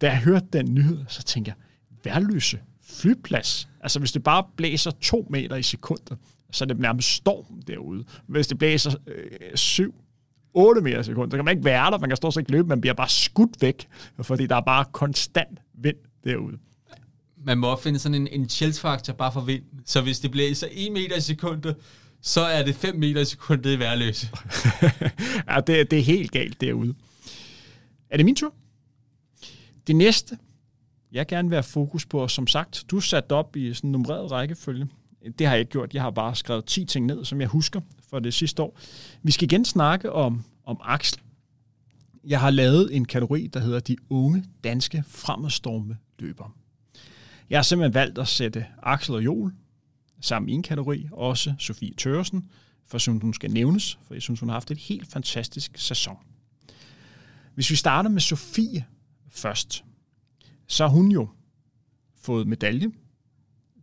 Da 0.00 0.06
jeg 0.06 0.18
hørte 0.18 0.46
den 0.52 0.74
nyhed, 0.74 1.04
så 1.08 1.22
tænkte 1.22 1.48
jeg, 1.48 1.56
værløse 2.04 2.58
flyplads? 2.82 3.68
Altså 3.80 3.98
hvis 3.98 4.12
det 4.12 4.22
bare 4.22 4.44
blæser 4.56 4.90
to 4.90 5.26
meter 5.30 5.56
i 5.56 5.62
sekundet, 5.62 6.18
så 6.52 6.64
er 6.64 6.66
det 6.66 6.78
nærmest 6.78 7.08
storm 7.08 7.62
derude. 7.66 8.04
Hvis 8.26 8.46
det 8.46 8.58
blæser 8.58 8.92
øh, 9.06 9.56
syv, 9.56 9.94
8 10.54 10.80
meter 10.80 11.00
i 11.00 11.04
sekundet, 11.04 11.32
så 11.32 11.36
kan 11.38 11.44
man 11.44 11.56
ikke 11.56 11.64
være 11.64 11.90
der, 11.90 11.98
man 11.98 12.10
kan 12.10 12.16
stå 12.16 12.32
ikke 12.38 12.52
løbe, 12.52 12.68
man 12.68 12.80
bliver 12.80 12.94
bare 12.94 13.08
skudt 13.08 13.62
væk, 13.62 13.88
fordi 14.22 14.46
der 14.46 14.56
er 14.56 14.60
bare 14.60 14.84
konstant 14.92 15.58
vind 15.74 15.96
derude. 16.24 16.58
Man 17.44 17.58
må 17.58 17.76
finde 17.76 17.98
sådan 17.98 18.14
en, 18.14 18.28
en 18.28 18.48
chill-faktor 18.48 19.12
bare 19.12 19.32
for 19.32 19.40
vind. 19.40 19.62
Så 19.86 20.00
hvis 20.00 20.20
det 20.20 20.30
blæser 20.30 20.66
1 20.70 20.92
meter 20.92 21.16
i 21.16 21.20
sekundet, 21.20 21.76
så 22.22 22.40
er 22.40 22.62
det 22.62 22.74
5 22.74 22.96
meter 22.96 23.20
i 23.20 23.24
sekundet 23.24 23.72
i 23.72 23.78
værløse. 23.78 24.28
ja, 25.50 25.60
det, 25.66 25.90
det 25.90 25.98
er 25.98 26.02
helt 26.02 26.30
galt 26.30 26.60
derude. 26.60 26.94
Er 28.14 28.16
det 28.16 28.24
min 28.24 28.36
tur? 28.36 28.54
Det 29.86 29.96
næste, 29.96 30.38
jeg 31.12 31.26
gerne 31.26 31.48
vil 31.48 31.56
have 31.56 31.62
fokus 31.62 32.06
på, 32.06 32.28
som 32.28 32.46
sagt, 32.46 32.84
du 32.90 33.00
sat 33.00 33.32
op 33.32 33.56
i 33.56 33.74
sådan 33.74 33.88
en 33.88 33.92
nummereret 33.92 34.30
rækkefølge. 34.30 34.88
Det 35.38 35.46
har 35.46 35.54
jeg 35.54 35.60
ikke 35.60 35.72
gjort. 35.72 35.94
Jeg 35.94 36.02
har 36.02 36.10
bare 36.10 36.36
skrevet 36.36 36.64
10 36.64 36.84
ting 36.84 37.06
ned, 37.06 37.24
som 37.24 37.40
jeg 37.40 37.48
husker 37.48 37.80
for 38.10 38.18
det 38.18 38.34
sidste 38.34 38.62
år. 38.62 38.78
Vi 39.22 39.32
skal 39.32 39.44
igen 39.44 39.64
snakke 39.64 40.12
om, 40.12 40.44
om 40.64 40.80
Axel. 40.82 41.20
Jeg 42.24 42.40
har 42.40 42.50
lavet 42.50 42.96
en 42.96 43.04
kategori, 43.04 43.46
der 43.46 43.60
hedder 43.60 43.80
de 43.80 43.96
unge 44.10 44.44
danske 44.64 45.04
fremadstorme 45.06 45.98
løbere. 46.18 46.50
Jeg 47.50 47.58
har 47.58 47.62
simpelthen 47.62 47.94
valgt 47.94 48.18
at 48.18 48.28
sætte 48.28 48.66
Axel 48.82 49.14
og 49.14 49.24
Joel 49.24 49.52
sammen 50.20 50.48
i 50.48 50.52
en 50.52 50.62
kategori, 50.62 51.08
også 51.12 51.54
Sofie 51.58 51.94
Tørsen, 51.94 52.48
for 52.86 52.98
synes 52.98 53.22
hun 53.22 53.34
skal 53.34 53.50
nævnes, 53.50 53.98
for 54.06 54.14
jeg 54.14 54.22
synes, 54.22 54.40
hun 54.40 54.48
har 54.48 54.54
haft 54.56 54.70
et 54.70 54.78
helt 54.78 55.12
fantastisk 55.12 55.78
sæson. 55.78 56.16
Hvis 57.54 57.70
vi 57.70 57.76
starter 57.76 58.10
med 58.10 58.20
Sofie 58.20 58.84
først, 59.28 59.84
så 60.66 60.84
har 60.84 60.90
hun 60.90 61.10
jo 61.10 61.28
fået 62.20 62.46
medalje 62.46 62.90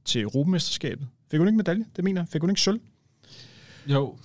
til 0.06 0.22
Europamesterskabet. 0.22 1.08
Fik 1.32 1.40
hun 1.40 1.48
ikke 1.48 1.58
medalje? 1.58 1.86
Det 1.96 2.04
mener 2.04 2.22
jeg. 2.22 2.28
Fik 2.28 2.42
hun 2.42 2.50
ikke 2.50 2.62
sølv? 2.62 2.82
Jo. 3.88 4.18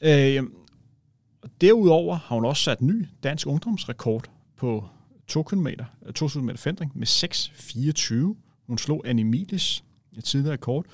Øh, 0.00 0.42
derudover 1.60 2.16
har 2.16 2.34
hun 2.34 2.44
også 2.44 2.62
sat 2.62 2.82
ny 2.82 3.06
dansk 3.22 3.46
ungdomsrekord 3.46 4.30
på 4.56 4.88
2 5.26 5.42
km, 5.42 5.66
2 6.14 6.28
km 6.28 6.50
fendring 6.56 6.92
med 6.94 7.06
6.24. 7.06 8.14
Hun 8.66 8.78
slog 8.78 9.02
Anne 9.08 9.20
Emilis 9.20 9.84
et 10.16 10.24
tidligere 10.24 10.52
rekord. 10.52 10.86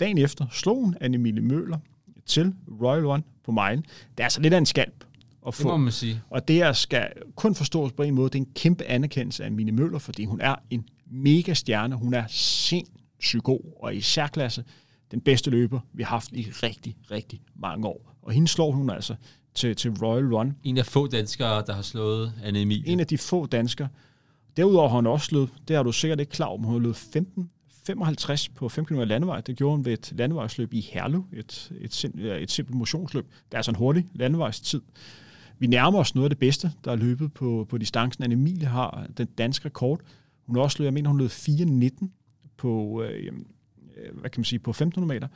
Dagen 0.00 0.18
efter 0.18 0.46
slog 0.50 0.80
hun 0.80 0.96
Anne 1.00 1.14
Emilie 1.14 1.42
Møller 1.42 1.78
til 2.26 2.54
Royal 2.82 3.04
One 3.04 3.22
på 3.44 3.52
milen. 3.52 3.82
Det 3.82 4.20
er 4.20 4.24
altså 4.24 4.40
lidt 4.40 4.54
af 4.54 4.58
en 4.58 4.66
skalp 4.66 5.04
at 5.46 5.54
få. 5.54 5.62
Det 5.62 5.66
må 5.66 5.76
man 5.76 5.92
sige. 5.92 6.22
Og 6.30 6.48
det 6.48 6.62
er, 6.62 6.72
skal 6.72 7.08
kun 7.36 7.54
forstås 7.54 7.92
på 7.92 8.02
en 8.02 8.14
måde. 8.14 8.30
Det 8.30 8.34
er 8.34 8.38
en 8.38 8.52
kæmpe 8.54 8.84
anerkendelse 8.84 9.44
af 9.44 9.52
Mille 9.52 9.72
Møller, 9.72 9.98
fordi 9.98 10.24
hun 10.24 10.40
er 10.40 10.54
en 10.70 10.88
mega 11.10 11.54
stjerne. 11.54 11.94
Hun 11.94 12.14
er 12.14 12.24
sindssygt 12.28 13.42
god, 13.42 13.60
og 13.82 13.96
i 13.96 14.00
særklasse 14.00 14.64
den 15.10 15.20
bedste 15.20 15.50
løber, 15.50 15.80
vi 15.92 16.02
har 16.02 16.10
haft 16.10 16.32
i 16.32 16.42
rigtig, 16.62 16.96
rigtig 17.10 17.40
mange 17.54 17.86
år. 17.86 18.16
Og 18.22 18.32
hende 18.32 18.48
slår 18.48 18.70
hun 18.70 18.90
altså 18.90 19.14
til, 19.54 19.76
til 19.76 19.90
Royal 19.90 20.34
Run. 20.34 20.56
En 20.64 20.78
af 20.78 20.86
få 20.86 21.06
danskere, 21.06 21.64
der 21.66 21.72
har 21.72 21.82
slået 21.82 22.32
Anne 22.44 22.60
Emilie. 22.60 22.92
En 22.92 23.00
af 23.00 23.06
de 23.06 23.18
få 23.18 23.46
danskere. 23.46 23.88
Derudover 24.56 24.88
har 24.88 24.96
hun 24.96 25.06
også 25.06 25.28
løbet, 25.32 25.50
det 25.68 25.76
har 25.76 25.82
du 25.82 25.92
sikkert 25.92 26.20
ikke 26.20 26.32
klar 26.32 26.56
men 26.56 26.64
hun 26.64 26.74
har 26.74 26.80
løbet 26.80 26.96
15 26.96 27.50
55 27.86 28.48
på 28.48 28.68
5 28.68 28.84
km 28.84 29.00
landevej. 29.00 29.40
Det 29.40 29.56
gjorde 29.56 29.76
hun 29.76 29.84
ved 29.84 29.92
et 29.92 30.12
landevejsløb 30.16 30.74
i 30.74 30.80
Herlev, 30.92 31.24
et, 31.32 31.72
et, 31.80 32.04
et, 32.04 32.42
et 32.42 32.50
simpelt 32.50 32.76
motionsløb. 32.76 33.24
Det 33.24 33.52
er 33.52 33.56
altså 33.56 33.70
en 33.70 33.76
hurtig 33.76 34.06
landevejstid. 34.14 34.80
Vi 35.62 35.66
nærmer 35.66 35.98
os 35.98 36.14
noget 36.14 36.24
af 36.24 36.30
det 36.30 36.38
bedste, 36.38 36.72
der 36.84 36.92
er 36.92 36.96
løbet 36.96 37.32
på, 37.32 37.66
på 37.68 37.78
distancen. 37.78 38.24
Anne 38.24 38.32
Emilie 38.32 38.66
har 38.66 39.06
den 39.16 39.26
danske 39.26 39.66
rekord. 39.66 40.00
Hun 40.46 40.56
har 40.56 40.62
også 40.62 40.78
løbet, 40.78 40.86
jeg 40.86 40.94
mener, 40.94 41.10
hun 41.10 41.18
løb 41.18 41.30
4.19 41.30 42.08
på, 42.56 43.02
øh, 43.02 43.32
øh, 43.96 44.18
hvad 44.20 44.30
kan 44.30 44.40
man 44.40 44.44
sige, 44.44 44.58
på 44.58 44.70
1.500 44.70 45.00
meter, 45.00 45.28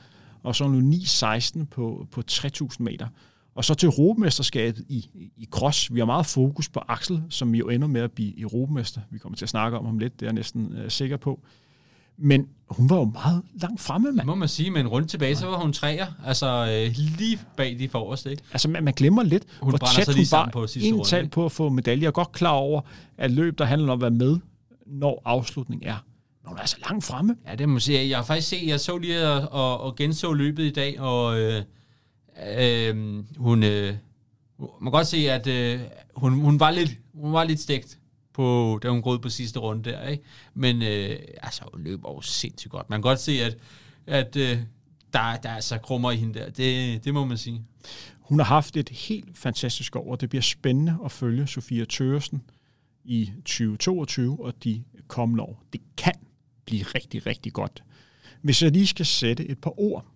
og 0.42 0.56
så 0.56 0.64
har 0.64 0.70
hun 0.70 0.92
9.16 0.92 1.64
på, 1.64 2.06
på 2.10 2.22
3.000 2.30 2.76
meter. 2.78 3.08
Og 3.54 3.64
så 3.64 3.74
til 3.74 3.86
Europamesterskabet 3.86 4.84
i, 4.88 5.30
i 5.36 5.48
cross. 5.50 5.94
Vi 5.94 5.98
har 5.98 6.06
meget 6.06 6.26
fokus 6.26 6.68
på 6.68 6.80
Axel, 6.88 7.22
som 7.30 7.54
jo 7.54 7.68
ender 7.68 7.88
med 7.88 8.00
at 8.00 8.12
blive 8.12 8.40
Europamester. 8.40 9.00
Vi 9.10 9.18
kommer 9.18 9.36
til 9.36 9.44
at 9.44 9.48
snakke 9.48 9.78
om 9.78 9.86
ham 9.86 9.98
lidt, 9.98 10.20
det 10.20 10.26
er 10.26 10.30
jeg 10.30 10.34
næsten 10.34 10.72
øh, 10.72 10.90
sikker 10.90 11.16
på. 11.16 11.40
Men 12.18 12.48
hun 12.68 12.90
var 12.90 12.96
jo 12.96 13.04
meget 13.04 13.42
langt 13.54 13.80
fremme, 13.80 14.12
mand. 14.12 14.26
må 14.26 14.34
man 14.34 14.48
sige, 14.48 14.70
men 14.70 14.88
rundt 14.88 15.10
tilbage, 15.10 15.36
så 15.36 15.46
var 15.46 15.56
hun 15.56 15.72
træer. 15.72 16.06
Altså 16.24 16.46
øh, 16.46 16.94
lige 17.18 17.38
bag 17.56 17.76
de 17.78 17.88
forreste, 17.88 18.30
ikke? 18.30 18.42
Altså 18.52 18.68
man, 18.68 18.84
man 18.84 18.94
glemmer 18.94 19.22
lidt, 19.22 19.44
hun 19.60 19.70
hvor 19.70 19.78
tæt 19.78 20.14
hun 20.14 20.26
var 20.30 20.50
på 20.52 20.66
sidste 20.66 21.16
runde, 21.18 21.28
på 21.28 21.44
at 21.44 21.52
få 21.52 21.68
medalje. 21.68 22.02
Jeg 22.02 22.08
er 22.08 22.12
godt 22.12 22.32
klar 22.32 22.50
over, 22.50 22.80
at 23.18 23.30
løb, 23.30 23.58
der 23.58 23.64
handler 23.64 23.92
om 23.92 23.98
at 23.98 24.00
være 24.00 24.10
med, 24.10 24.38
når 24.86 25.22
afslutning 25.24 25.84
er. 25.84 26.04
Men 26.42 26.48
hun 26.48 26.56
er 26.56 26.60
altså 26.60 26.76
langt 26.88 27.04
fremme. 27.04 27.36
Ja, 27.46 27.54
det 27.54 27.68
må 27.68 27.72
man 27.72 27.80
sige. 27.80 28.08
Jeg 28.08 28.18
har 28.18 28.24
faktisk 28.24 28.48
set, 28.48 28.66
jeg 28.66 28.80
så 28.80 28.98
lige 28.98 29.28
og, 29.28 29.48
og, 29.52 29.80
og 29.80 29.96
genså 29.96 30.32
løbet 30.32 30.62
i 30.62 30.70
dag, 30.70 31.00
og 31.00 31.40
øh, 31.40 31.62
øh, 32.58 33.24
hun... 33.36 33.62
Øh, 33.62 33.94
man 34.58 34.68
kan 34.82 34.90
godt 34.90 35.06
se, 35.06 35.30
at 35.30 35.46
øh, 35.46 35.80
hun, 36.14 36.32
hun, 36.32 36.60
var 36.60 36.70
lidt, 36.70 36.96
hun 37.14 37.32
var 37.32 37.44
lidt 37.44 37.60
stegt 37.60 37.98
på, 38.36 38.78
da 38.82 38.88
hun 38.88 39.02
gået 39.02 39.22
på 39.22 39.28
sidste 39.28 39.58
runde 39.58 39.90
der, 39.90 40.08
ikke? 40.08 40.24
Men 40.54 40.82
øh, 40.82 41.18
altså, 41.42 41.64
hun 41.72 41.82
løber 41.82 42.10
jo 42.10 42.20
sindssygt 42.20 42.70
godt. 42.70 42.90
Man 42.90 42.98
kan 42.98 43.02
godt 43.02 43.20
se, 43.20 43.32
at, 43.32 43.56
at 44.06 44.36
øh, 44.36 44.58
der, 45.12 45.36
der 45.36 45.48
er 45.48 45.54
altså 45.54 45.78
krummer 45.78 46.10
i 46.10 46.16
hende 46.16 46.38
der. 46.38 46.50
Det, 46.50 47.04
det 47.04 47.14
må 47.14 47.24
man 47.24 47.38
sige. 47.38 47.62
Hun 48.20 48.38
har 48.38 48.46
haft 48.46 48.76
et 48.76 48.88
helt 48.88 49.38
fantastisk 49.38 49.96
år, 49.96 50.10
og 50.10 50.20
det 50.20 50.28
bliver 50.28 50.42
spændende 50.42 50.98
at 51.04 51.12
følge 51.12 51.46
Sofia 51.46 51.84
Tøresen 51.84 52.42
i 53.04 53.30
2022 53.36 54.44
og 54.44 54.64
de 54.64 54.82
kommende 55.08 55.42
år. 55.42 55.62
Det 55.72 55.80
kan 55.96 56.14
blive 56.66 56.82
rigtig, 56.82 57.26
rigtig 57.26 57.52
godt. 57.52 57.82
Hvis 58.42 58.62
jeg 58.62 58.70
lige 58.70 58.86
skal 58.86 59.06
sætte 59.06 59.46
et 59.46 59.58
par 59.58 59.80
ord 59.80 60.06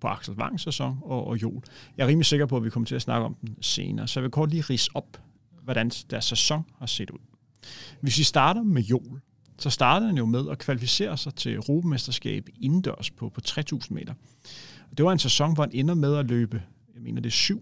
på 0.00 0.08
Axel 0.08 0.34
Wangs 0.34 0.62
sæson 0.62 0.98
og, 1.02 1.26
og 1.26 1.42
Jol. 1.42 1.62
Jeg 1.96 2.04
er 2.04 2.08
rimelig 2.08 2.26
sikker 2.26 2.46
på, 2.46 2.56
at 2.56 2.64
vi 2.64 2.70
kommer 2.70 2.86
til 2.86 2.94
at 2.94 3.02
snakke 3.02 3.26
om 3.26 3.34
den 3.34 3.62
senere, 3.62 4.08
så 4.08 4.20
jeg 4.20 4.22
vil 4.22 4.30
kort 4.30 4.50
lige 4.50 4.62
rise 4.62 4.90
op, 4.94 5.20
hvordan 5.62 5.90
deres 6.10 6.24
sæson 6.24 6.64
har 6.78 6.86
set 6.86 7.10
ud. 7.10 7.18
Hvis 8.00 8.18
vi 8.18 8.22
starter 8.22 8.62
med 8.62 8.82
Jol, 8.82 9.20
så 9.58 9.70
startede 9.70 10.08
han 10.08 10.18
jo 10.18 10.26
med 10.26 10.50
at 10.50 10.58
kvalificere 10.58 11.16
sig 11.16 11.34
til 11.34 11.54
Europamesterskab 11.54 12.48
indendørs 12.60 13.10
på, 13.10 13.28
på 13.28 13.40
3.000 13.48 13.78
meter. 13.90 14.14
Det 14.96 15.04
var 15.04 15.12
en 15.12 15.18
sæson, 15.18 15.54
hvor 15.54 15.62
han 15.62 15.72
ender 15.72 15.94
med 15.94 16.16
at 16.16 16.26
løbe, 16.26 16.62
jeg 16.94 17.02
mener 17.02 17.20
det 17.20 17.50
er 17.50 17.54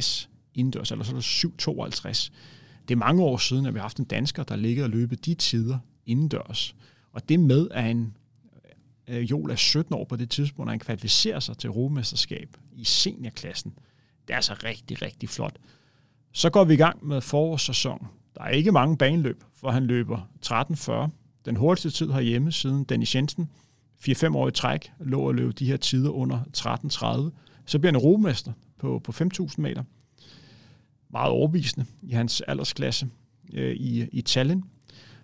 7.53 0.00 0.28
indendørs, 0.54 0.90
eller 0.90 1.04
så 1.04 1.12
er 1.12 1.16
det 1.16 2.08
7.52. 2.24 2.30
Det 2.88 2.94
er 2.94 2.98
mange 2.98 3.22
år 3.22 3.36
siden, 3.36 3.66
at 3.66 3.74
vi 3.74 3.78
har 3.78 3.84
haft 3.84 3.98
en 3.98 4.04
dansker, 4.04 4.42
der 4.42 4.56
ligger 4.56 4.84
og 4.84 4.90
løbe 4.90 5.16
de 5.16 5.34
tider 5.34 5.78
indendørs. 6.06 6.74
Og 7.12 7.28
det 7.28 7.40
med, 7.40 7.68
at 7.70 7.82
han, 7.82 8.14
øh, 9.08 9.30
er 9.30 9.56
17 9.56 9.94
år 9.94 10.04
på 10.04 10.16
det 10.16 10.30
tidspunkt, 10.30 10.68
og 10.68 10.72
han 10.72 10.78
kvalificerer 10.78 11.40
sig 11.40 11.58
til 11.58 11.68
Europamesterskab 11.68 12.56
i 12.72 12.84
seniorklassen, 12.84 13.74
det 14.28 14.32
er 14.32 14.36
altså 14.36 14.54
rigtig, 14.64 15.02
rigtig 15.02 15.28
flot. 15.28 15.56
Så 16.32 16.50
går 16.50 16.64
vi 16.64 16.74
i 16.74 16.76
gang 16.76 17.06
med 17.06 17.20
forårssæsonen, 17.20 18.06
der 18.38 18.44
er 18.44 18.48
ikke 18.48 18.72
mange 18.72 18.96
baneløb, 18.96 19.44
for 19.54 19.70
han 19.70 19.86
løber 19.86 20.28
13.40. 20.46 21.10
Den 21.44 21.56
hurtigste 21.56 21.90
tid 21.90 22.12
herhjemme 22.12 22.52
siden 22.52 22.84
Dennis 22.84 23.14
Jensen, 23.14 23.50
4-5 24.08 24.36
år 24.36 24.48
i 24.48 24.50
træk, 24.50 24.92
lå 25.00 25.28
at 25.28 25.34
løbe 25.34 25.52
de 25.52 25.66
her 25.66 25.76
tider 25.76 26.10
under 26.10 26.40
13.30. 26.56 27.30
Så 27.66 27.78
bliver 27.78 27.92
han 27.92 28.00
europamester 28.02 28.52
på, 28.78 29.00
på 29.04 29.12
5.000 29.12 29.54
meter. 29.58 29.82
Meget 31.10 31.30
overbevisende 31.30 31.86
i 32.02 32.12
hans 32.12 32.40
aldersklasse 32.40 33.08
øh, 33.52 33.76
i, 33.76 34.08
i 34.12 34.22
Tallinn. 34.22 34.64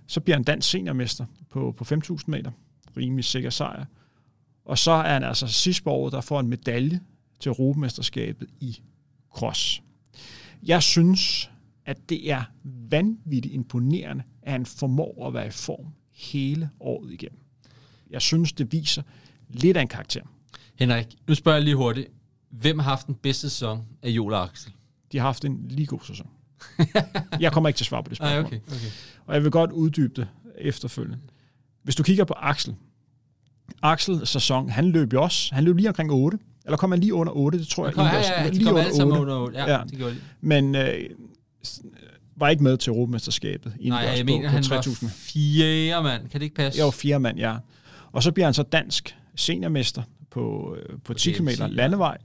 Så 0.06 0.20
bliver 0.20 0.36
han 0.36 0.44
dansk 0.44 0.70
seniormester 0.70 1.26
på, 1.50 1.74
på 1.76 1.84
5.000 1.94 2.24
meter. 2.26 2.50
Rimelig 2.96 3.24
sikker 3.24 3.50
sejr. 3.50 3.84
Og 4.64 4.78
så 4.78 4.90
er 4.90 5.12
han 5.12 5.24
altså 5.24 5.46
sidst 5.46 5.84
på 5.84 5.90
året, 5.90 6.12
der 6.12 6.20
får 6.20 6.40
en 6.40 6.48
medalje 6.48 7.00
til 7.40 7.48
Europamesterskabet 7.48 8.48
i 8.60 8.80
cross. 9.34 9.82
Jeg 10.62 10.82
synes, 10.82 11.50
at 11.86 12.08
det 12.08 12.30
er 12.30 12.42
vanvittigt 12.90 13.54
imponerende, 13.54 14.22
at 14.42 14.52
han 14.52 14.66
formår 14.66 15.26
at 15.26 15.34
være 15.34 15.46
i 15.46 15.50
form 15.50 15.86
hele 16.12 16.70
året 16.80 17.12
igennem. 17.12 17.38
Jeg 18.10 18.22
synes, 18.22 18.52
det 18.52 18.72
viser 18.72 19.02
lidt 19.48 19.76
af 19.76 19.82
en 19.82 19.88
karakter. 19.88 20.20
Henrik, 20.78 21.06
nu 21.28 21.34
spørger 21.34 21.56
jeg 21.58 21.64
lige 21.64 21.76
hurtigt. 21.76 22.08
Hvem 22.50 22.78
har 22.78 22.90
haft 22.90 23.06
den 23.06 23.14
bedste 23.14 23.50
sæson 23.50 23.82
af 24.02 24.08
Joel 24.10 24.34
og 24.34 24.44
Axel? 24.44 24.72
De 25.12 25.18
har 25.18 25.24
haft 25.24 25.44
en 25.44 25.66
lige 25.68 25.86
god 25.86 26.00
sæson. 26.02 26.26
jeg 27.40 27.52
kommer 27.52 27.68
ikke 27.68 27.78
til 27.78 27.84
at 27.84 27.88
svare 27.88 28.02
på 28.02 28.08
det 28.08 28.16
spørgsmål. 28.16 28.38
Ej, 28.40 28.46
okay, 28.46 28.56
okay. 28.56 28.86
Og 29.26 29.34
jeg 29.34 29.42
vil 29.42 29.50
godt 29.50 29.72
uddybe 29.72 30.14
det 30.16 30.28
efterfølgende. 30.58 31.18
Hvis 31.82 31.96
du 31.96 32.02
kigger 32.02 32.24
på 32.24 32.34
Axel, 32.36 32.74
Axel 33.82 34.26
sæson, 34.26 34.68
han 34.68 34.88
løb 34.88 35.12
jo 35.12 35.22
også, 35.22 35.54
han 35.54 35.64
løb 35.64 35.76
lige 35.76 35.88
omkring 35.88 36.10
8, 36.12 36.38
eller 36.64 36.76
kom 36.76 36.90
han 36.90 37.00
lige 37.00 37.14
under 37.14 37.32
8, 37.32 37.58
det 37.58 37.66
tror 37.68 37.84
jeg. 37.86 37.94
Kom, 37.94 38.06
ja, 38.06 38.14
ja, 38.16 38.42
ja, 38.42 38.48
de 38.48 38.52
lige 38.54 38.64
kom 38.64 38.72
under 38.72 38.82
alle 38.84 38.96
sammen 38.96 39.16
8. 39.16 39.32
under 39.32 39.42
8. 39.44 39.58
Ja, 39.58 39.76
Ja. 39.78 39.84
det 39.84 39.98
gjorde 39.98 40.14
de. 40.14 40.20
Men 40.40 40.74
øh, 40.74 41.10
var 42.36 42.48
ikke 42.48 42.62
med 42.62 42.76
til 42.76 42.90
Europamesterskabet. 42.90 43.72
Nej, 43.80 43.98
jeg 43.98 44.18
på- 44.20 44.24
mener, 44.26 44.48
på 44.48 44.52
han 44.52 44.62
3000. 44.62 45.06
var 45.08 45.12
fjerde 45.14 46.02
mand. 46.02 46.28
Kan 46.28 46.40
det 46.40 46.44
ikke 46.44 46.56
passe? 46.56 46.80
Jo, 46.80 46.90
fire 46.90 47.20
mand, 47.20 47.38
ja. 47.38 47.56
Og 48.12 48.22
så 48.22 48.32
bliver 48.32 48.46
han 48.46 48.54
så 48.54 48.62
dansk 48.62 49.16
seniormester 49.36 50.02
på, 50.30 50.76
øh, 50.78 50.98
på 51.04 51.14
10 51.14 51.32
km 51.32 51.48
ja. 51.48 51.66
landevej. 51.66 52.18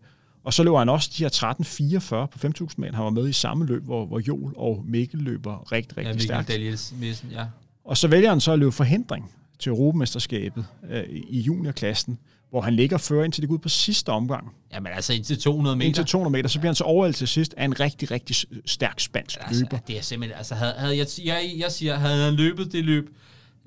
Og 0.43 0.53
så 0.53 0.63
løber 0.63 0.79
han 0.79 0.89
også 0.89 1.09
de 1.17 1.23
her 1.23 1.29
13.44 1.29 2.25
på 2.25 2.47
5.000 2.47 2.73
meter. 2.77 2.95
Han 2.95 3.03
var 3.03 3.09
med 3.09 3.29
i 3.29 3.33
samme 3.33 3.65
løb, 3.65 3.83
hvor, 3.83 4.05
hvor 4.05 4.19
Joel 4.19 4.53
og 4.57 4.83
Mikkel 4.87 5.19
løber 5.19 5.71
rigtig, 5.71 5.97
ja, 5.97 5.99
rigtig 6.01 6.15
Mikkel 6.15 6.23
stærkt. 6.27 6.47
Daniels 6.47 6.93
Messen, 6.99 7.29
ja. 7.31 7.45
Og 7.85 7.97
så 7.97 8.07
vælger 8.07 8.29
han 8.29 8.39
så 8.41 8.51
at 8.51 8.59
løbe 8.59 8.71
forhindring 8.71 9.31
til 9.59 9.69
Europamesterskabet 9.69 10.65
øh, 10.89 11.03
i 11.09 11.39
juniorklassen, 11.41 12.19
hvor 12.49 12.61
han 12.61 12.75
ligger 12.75 12.97
før 12.97 13.23
indtil 13.23 13.41
det 13.41 13.49
går 13.49 13.55
ud 13.55 13.59
på 13.59 13.69
sidste 13.69 14.09
omgang. 14.09 14.55
Jamen 14.73 14.91
altså 14.93 15.13
indtil 15.13 15.39
200 15.39 15.75
meter. 15.75 15.87
Indtil 15.87 16.05
200 16.05 16.31
meter, 16.31 16.49
så 16.49 16.59
bliver 16.59 16.69
han 16.69 16.75
så 16.75 16.83
overhældt 16.83 17.17
til 17.17 17.27
sidst 17.27 17.53
af 17.57 17.65
en 17.65 17.79
rigtig, 17.79 18.11
rigtig 18.11 18.35
stærk 18.65 18.99
spansk 18.99 19.37
altså, 19.41 19.63
løber. 19.63 19.77
det 19.87 19.97
er 19.97 20.01
simpelthen, 20.01 20.37
altså 20.37 20.55
havde, 20.55 20.73
havde 20.77 20.97
jeg, 20.97 21.07
jeg, 21.23 21.51
jeg 21.57 21.71
siger, 21.71 21.95
havde 21.95 22.23
han 22.23 22.33
løbet 22.33 22.71
det 22.71 22.85
løb 22.85 23.09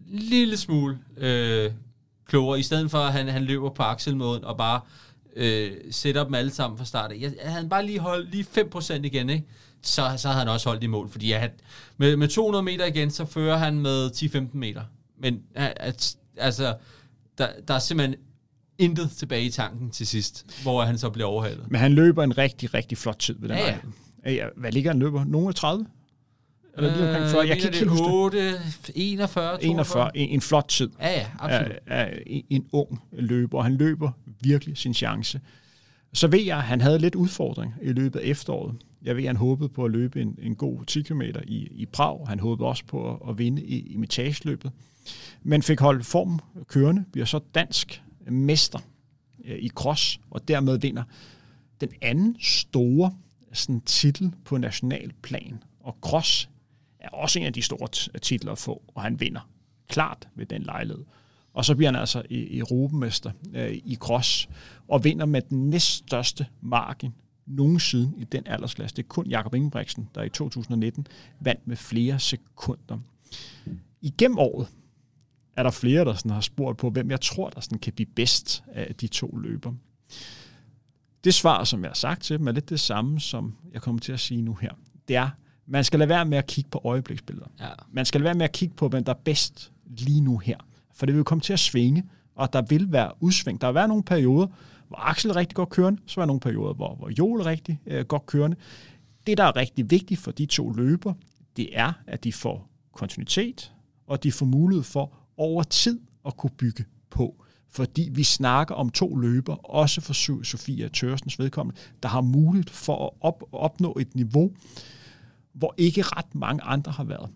lille 0.08 0.56
smule 0.56 0.98
øh, 1.16 1.70
klogere, 2.26 2.58
i 2.58 2.62
stedet 2.62 2.90
for 2.90 2.98
at 2.98 3.12
han, 3.12 3.28
han 3.28 3.44
løber 3.44 3.70
på 3.70 3.82
akselmåden 3.82 4.44
og 4.44 4.56
bare 4.56 4.80
øh, 5.36 5.72
sætter 5.90 6.24
dem 6.24 6.34
alle 6.34 6.50
sammen 6.50 6.78
fra 6.78 6.84
start. 6.84 7.12
Jeg, 7.20 7.32
havde 7.40 7.54
han 7.54 7.68
bare 7.68 7.86
lige 7.86 7.98
holdt 7.98 8.30
lige 8.30 8.46
5% 8.74 8.94
igen, 8.94 9.30
ikke? 9.30 9.44
Så, 9.82 10.14
så 10.16 10.28
havde 10.28 10.38
han 10.38 10.48
også 10.48 10.68
holdt 10.68 10.84
i 10.84 10.86
mål, 10.86 11.08
fordi 11.08 11.32
han, 11.32 11.50
med, 11.96 12.16
med 12.16 12.28
200 12.28 12.62
meter 12.62 12.86
igen, 12.86 13.10
så 13.10 13.24
fører 13.24 13.56
han 13.56 13.80
med 13.80 14.10
10-15 14.10 14.56
meter. 14.56 14.82
Men 15.18 15.42
at, 15.54 16.16
altså, 16.36 16.74
der, 17.38 17.48
der 17.68 17.74
er 17.74 17.78
simpelthen 17.78 18.18
intet 18.82 19.10
tilbage 19.10 19.44
i 19.44 19.50
tanken 19.50 19.90
til 19.90 20.06
sidst, 20.06 20.62
hvor 20.62 20.82
han 20.82 20.98
så 20.98 21.10
bliver 21.10 21.28
overhalet. 21.28 21.70
Men 21.70 21.80
han 21.80 21.92
løber 21.92 22.24
en 22.24 22.38
rigtig, 22.38 22.74
rigtig 22.74 22.98
flot 22.98 23.18
tid 23.18 23.36
ved 23.38 23.48
den 23.48 23.58
Ja, 23.58 24.32
ja. 24.32 24.46
hvad 24.56 24.72
ligger 24.72 24.90
han 24.90 24.98
løber? 24.98 25.24
Nogle 25.24 25.48
af 25.48 25.54
30? 25.54 25.86
Eller 26.76 26.96
lige 26.96 27.08
omkring 27.08 27.30
40? 27.30 27.46
Jeg 27.46 27.56
kan 27.56 27.66
ikke 27.66 27.78
helt 27.78 27.90
huske 27.90 28.04
det. 28.04 28.12
8, 28.12 28.60
41, 28.94 29.64
41. 29.64 30.16
En, 30.16 30.28
en 30.28 30.40
flot 30.40 30.64
tid. 30.68 30.90
Ja, 31.00 31.10
ja, 31.10 31.26
absolut. 31.38 31.78
af, 31.86 32.04
af 32.04 32.22
en, 32.26 32.44
en 32.50 32.66
ung 32.72 33.02
løber, 33.12 33.58
og 33.58 33.64
han 33.64 33.76
løber 33.76 34.10
virkelig 34.40 34.76
sin 34.76 34.94
chance. 34.94 35.40
Så 36.12 36.28
ved 36.28 36.40
jeg, 36.40 36.56
at 36.56 36.62
han 36.62 36.80
havde 36.80 36.98
lidt 36.98 37.14
udfordring 37.14 37.74
i 37.82 37.92
løbet 37.92 38.20
af 38.20 38.24
efteråret. 38.24 38.74
Jeg 39.02 39.16
ved, 39.16 39.22
at 39.22 39.28
han 39.28 39.36
håbede 39.36 39.68
på 39.68 39.84
at 39.84 39.90
løbe 39.90 40.22
en, 40.22 40.38
en 40.42 40.54
god 40.54 40.84
10 40.84 41.02
km 41.02 41.22
i, 41.46 41.68
i 41.70 41.86
Prag. 41.86 42.28
Han 42.28 42.40
håbede 42.40 42.68
også 42.68 42.84
på 42.86 43.10
at, 43.10 43.30
at 43.30 43.38
vinde 43.38 43.62
i, 43.62 43.92
i 43.92 43.96
metageløbet. 43.96 44.70
Men 45.42 45.62
fik 45.62 45.80
holdt 45.80 46.06
formen 46.06 46.40
kørende, 46.68 47.04
bliver 47.12 47.26
så 47.26 47.40
dansk 47.54 48.02
mester 48.26 48.78
øh, 49.44 49.58
i 49.58 49.68
cross, 49.68 50.20
og 50.30 50.48
dermed 50.48 50.78
vinder 50.78 51.02
den 51.80 51.90
anden 52.02 52.36
store 52.40 53.14
sådan, 53.52 53.80
titel 53.80 54.32
på 54.44 54.58
national 54.58 55.12
plan. 55.22 55.62
Og 55.80 55.96
cross 56.00 56.48
er 57.00 57.08
også 57.08 57.38
en 57.38 57.46
af 57.46 57.52
de 57.52 57.62
store 57.62 57.88
titler 58.18 58.52
at 58.52 58.58
få, 58.58 58.82
og 58.94 59.02
han 59.02 59.20
vinder 59.20 59.48
klart 59.88 60.28
ved 60.34 60.46
den 60.46 60.62
lejlighed. 60.62 61.04
Og 61.54 61.64
så 61.64 61.74
bliver 61.74 61.90
han 61.90 62.00
altså 62.00 62.22
i 62.30 62.58
Europamester 62.58 63.30
øh, 63.54 63.72
i 63.72 63.96
cross, 64.00 64.48
og 64.88 65.04
vinder 65.04 65.26
med 65.26 65.42
den 65.42 65.70
næststørste 65.70 66.46
margin 66.60 67.14
nogensinde 67.46 68.12
i 68.16 68.24
den 68.24 68.46
aldersklasse. 68.46 68.96
Det 68.96 69.02
er 69.02 69.08
kun 69.08 69.26
Jakob 69.26 69.54
Ingebrigtsen, 69.54 70.08
der 70.14 70.22
i 70.22 70.28
2019 70.28 71.06
vandt 71.40 71.66
med 71.66 71.76
flere 71.76 72.18
sekunder. 72.18 72.98
Igennem 74.00 74.38
året 74.38 74.68
er 75.56 75.62
der 75.62 75.70
flere, 75.70 76.04
der 76.04 76.14
sådan 76.14 76.30
har 76.30 76.40
spurgt 76.40 76.78
på, 76.78 76.90
hvem 76.90 77.10
jeg 77.10 77.20
tror, 77.20 77.50
der 77.50 77.60
sådan 77.60 77.78
kan 77.78 77.92
blive 77.92 78.06
bedst 78.16 78.64
af 78.72 78.94
de 78.94 79.06
to 79.06 79.36
løber. 79.36 79.72
Det 81.24 81.34
svar, 81.34 81.64
som 81.64 81.82
jeg 81.82 81.90
har 81.90 81.94
sagt 81.94 82.22
til 82.22 82.38
dem, 82.38 82.48
er 82.48 82.52
lidt 82.52 82.68
det 82.68 82.80
samme, 82.80 83.20
som 83.20 83.54
jeg 83.72 83.82
kommer 83.82 84.00
til 84.00 84.12
at 84.12 84.20
sige 84.20 84.42
nu 84.42 84.54
her. 84.54 84.70
Det 85.08 85.16
er, 85.16 85.28
man 85.66 85.84
skal 85.84 85.98
lade 85.98 86.08
være 86.08 86.24
med 86.24 86.38
at 86.38 86.46
kigge 86.46 86.70
på 86.70 86.80
øjebliksbilleder. 86.84 87.46
Ja. 87.60 87.68
Man 87.92 88.04
skal 88.04 88.20
lade 88.20 88.24
være 88.24 88.34
med 88.34 88.44
at 88.44 88.52
kigge 88.52 88.74
på, 88.74 88.88
hvem 88.88 89.04
der 89.04 89.12
er 89.12 89.18
bedst 89.24 89.72
lige 89.86 90.20
nu 90.20 90.38
her. 90.38 90.56
For 90.94 91.06
det 91.06 91.14
vil 91.14 91.24
komme 91.24 91.40
til 91.40 91.52
at 91.52 91.58
svinge, 91.58 92.04
og 92.34 92.52
der 92.52 92.62
vil 92.62 92.92
være 92.92 93.12
udsving. 93.20 93.60
Der 93.60 93.66
vil 93.66 93.74
være 93.74 93.88
nogle 93.88 94.02
perioder, 94.02 94.46
hvor 94.88 94.98
Axel 94.98 95.30
er 95.30 95.36
rigtig 95.36 95.56
godt 95.56 95.68
kørende, 95.68 96.00
så 96.06 96.20
er 96.20 96.22
der 96.22 96.26
nogle 96.26 96.40
perioder, 96.40 96.74
hvor, 96.74 96.94
hvor 96.94 97.10
Joel 97.18 97.40
er 97.40 97.46
rigtig 97.46 97.80
øh, 97.86 98.04
godt 98.04 98.26
kørende. 98.26 98.56
Det, 99.26 99.38
der 99.38 99.44
er 99.44 99.56
rigtig 99.56 99.90
vigtigt 99.90 100.20
for 100.20 100.30
de 100.30 100.46
to 100.46 100.70
løber, 100.70 101.14
det 101.56 101.68
er, 101.72 101.92
at 102.06 102.24
de 102.24 102.32
får 102.32 102.68
kontinuitet, 102.92 103.72
og 104.06 104.22
de 104.22 104.32
får 104.32 104.46
mulighed 104.46 104.82
for 104.82 105.21
over 105.42 105.62
tid 105.62 106.00
at 106.26 106.36
kunne 106.36 106.50
bygge 106.50 106.84
på. 107.10 107.44
Fordi 107.68 108.08
vi 108.12 108.24
snakker 108.24 108.74
om 108.74 108.90
to 108.90 109.16
løber, 109.16 109.54
også 109.54 110.00
for 110.00 110.42
Sofia 110.44 110.88
Tørsens 110.88 111.38
vedkommende, 111.38 111.80
der 112.02 112.08
har 112.08 112.20
mulighed 112.20 112.68
for 112.68 113.06
at 113.06 113.10
op, 113.20 113.42
opnå 113.52 113.96
et 114.00 114.14
niveau, 114.14 114.52
hvor 115.52 115.74
ikke 115.76 116.02
ret 116.02 116.34
mange 116.34 116.62
andre 116.62 116.92
har 116.92 117.04
været. 117.04 117.30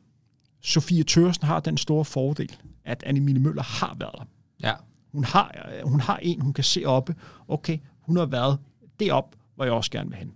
Sofie 0.60 1.02
Tørsen 1.02 1.46
har 1.46 1.60
den 1.60 1.76
store 1.76 2.04
fordel, 2.04 2.56
at 2.84 3.02
Annemile 3.06 3.40
Møller 3.40 3.62
har 3.62 3.96
været 3.98 4.14
der. 4.18 4.24
Ja. 4.68 4.74
Hun 5.12 5.24
har, 5.24 5.70
hun 5.84 6.00
har 6.00 6.16
en, 6.16 6.40
hun 6.40 6.52
kan 6.52 6.64
se 6.64 6.84
oppe. 6.84 7.14
Okay, 7.48 7.78
hun 8.00 8.16
har 8.16 8.26
været 8.26 8.58
derop, 9.00 9.36
hvor 9.54 9.64
jeg 9.64 9.72
også 9.72 9.90
gerne 9.90 10.10
vil 10.10 10.18
hen. 10.18 10.32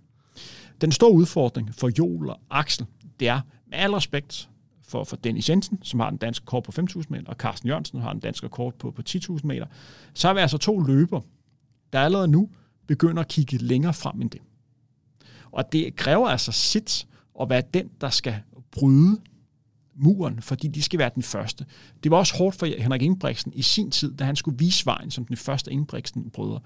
Den 0.81 0.91
store 0.91 1.11
udfordring 1.11 1.75
for 1.75 1.91
Joel 1.97 2.29
og 2.29 2.39
Axel, 2.49 2.85
det 3.19 3.27
er 3.27 3.41
med 3.67 3.77
al 3.77 3.91
respekt 3.91 4.49
for, 4.91 5.03
for 5.03 5.15
Dennis 5.15 5.49
Jensen, 5.49 5.79
som 5.83 5.99
har 5.99 6.09
den 6.09 6.17
danske 6.17 6.45
kort 6.45 6.63
på 6.63 6.71
5.000 6.81 7.03
meter, 7.09 7.25
og 7.27 7.35
Carsten 7.35 7.69
Jørgensen, 7.69 7.91
som 7.91 8.01
har 8.01 8.11
den 8.11 8.21
danske 8.21 8.49
kort 8.49 8.75
på, 8.75 8.91
på 8.91 9.01
10.000 9.09 9.39
meter, 9.43 9.65
så 10.13 10.27
har 10.27 10.33
vi 10.33 10.39
altså 10.39 10.57
to 10.57 10.79
løber, 10.79 11.21
der 11.93 11.99
allerede 11.99 12.27
nu 12.27 12.49
begynder 12.87 13.21
at 13.21 13.27
kigge 13.27 13.57
længere 13.57 13.93
frem 13.93 14.21
end 14.21 14.29
det. 14.29 14.41
Og 15.51 15.71
det 15.71 15.95
kræver 15.95 16.29
altså 16.29 16.51
sit 16.51 17.07
at 17.41 17.49
være 17.49 17.63
den, 17.73 17.89
der 18.01 18.09
skal 18.09 18.35
bryde 18.71 19.21
muren, 19.95 20.41
fordi 20.41 20.67
de 20.67 20.81
skal 20.81 20.99
være 20.99 21.11
den 21.15 21.23
første. 21.23 21.65
Det 22.03 22.11
var 22.11 22.17
også 22.17 22.37
hårdt 22.37 22.55
for 22.55 22.65
Henrik 22.65 23.01
Ingebrigtsen 23.01 23.53
i 23.55 23.61
sin 23.61 23.91
tid, 23.91 24.13
da 24.15 24.23
han 24.23 24.35
skulle 24.35 24.57
vise 24.57 24.85
vejen 24.85 25.11
som 25.11 25.25
den 25.25 25.37
første 25.37 25.71
Ingebrigtsen-brødre. 25.71 26.59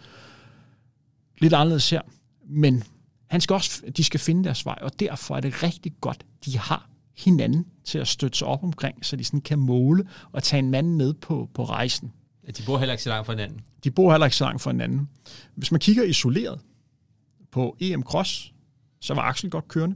Lidt 1.37 1.53
anderledes 1.53 1.89
her, 1.89 2.01
men 2.47 2.83
han 3.27 3.41
skal 3.41 3.53
også, 3.53 3.83
de 3.97 4.03
skal 4.03 4.19
finde 4.19 4.43
deres 4.43 4.65
vej, 4.65 4.77
og 4.81 4.99
derfor 4.99 5.35
er 5.35 5.41
det 5.41 5.63
rigtig 5.63 5.93
godt, 6.01 6.25
de 6.45 6.57
har 6.57 6.89
hinanden 7.17 7.65
til 7.83 7.99
at 7.99 8.07
støtte 8.07 8.37
sig 8.37 8.47
op 8.47 8.63
omkring, 8.63 9.05
så 9.05 9.15
de 9.15 9.23
sådan 9.23 9.41
kan 9.41 9.59
måle 9.59 10.07
og 10.31 10.43
tage 10.43 10.59
en 10.59 10.71
mand 10.71 10.95
med 10.95 11.13
på, 11.13 11.49
på 11.53 11.63
rejsen. 11.63 12.11
Ja, 12.47 12.51
De 12.51 12.63
bor 12.65 12.77
heller 12.77 12.93
ikke 12.93 13.03
så 13.03 13.09
langt 13.09 13.25
fra 13.25 13.33
hinanden. 13.33 13.61
De 13.83 13.91
bor 13.91 14.11
heller 14.11 14.25
ikke 14.25 14.37
så 14.37 14.43
langt 14.43 14.61
fra 14.61 14.71
hinanden. 14.71 15.09
Hvis 15.55 15.71
man 15.71 15.79
kigger 15.79 16.03
isoleret 16.03 16.59
på 17.51 17.77
EM 17.79 18.03
Cross, 18.03 18.53
så 19.01 19.13
var 19.13 19.21
Axel 19.21 19.49
godt 19.49 19.67
kørende. 19.67 19.95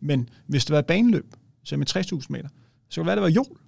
Men 0.00 0.28
hvis 0.46 0.64
det 0.64 0.76
var 0.76 0.82
baneløb, 0.82 1.34
så 1.64 1.76
med 1.76 1.96
60.000 1.96 2.26
meter, 2.30 2.48
så 2.88 2.94
kan 2.94 3.00
det 3.00 3.06
være, 3.06 3.16
det 3.16 3.22
var 3.22 3.28
Jol, 3.28 3.58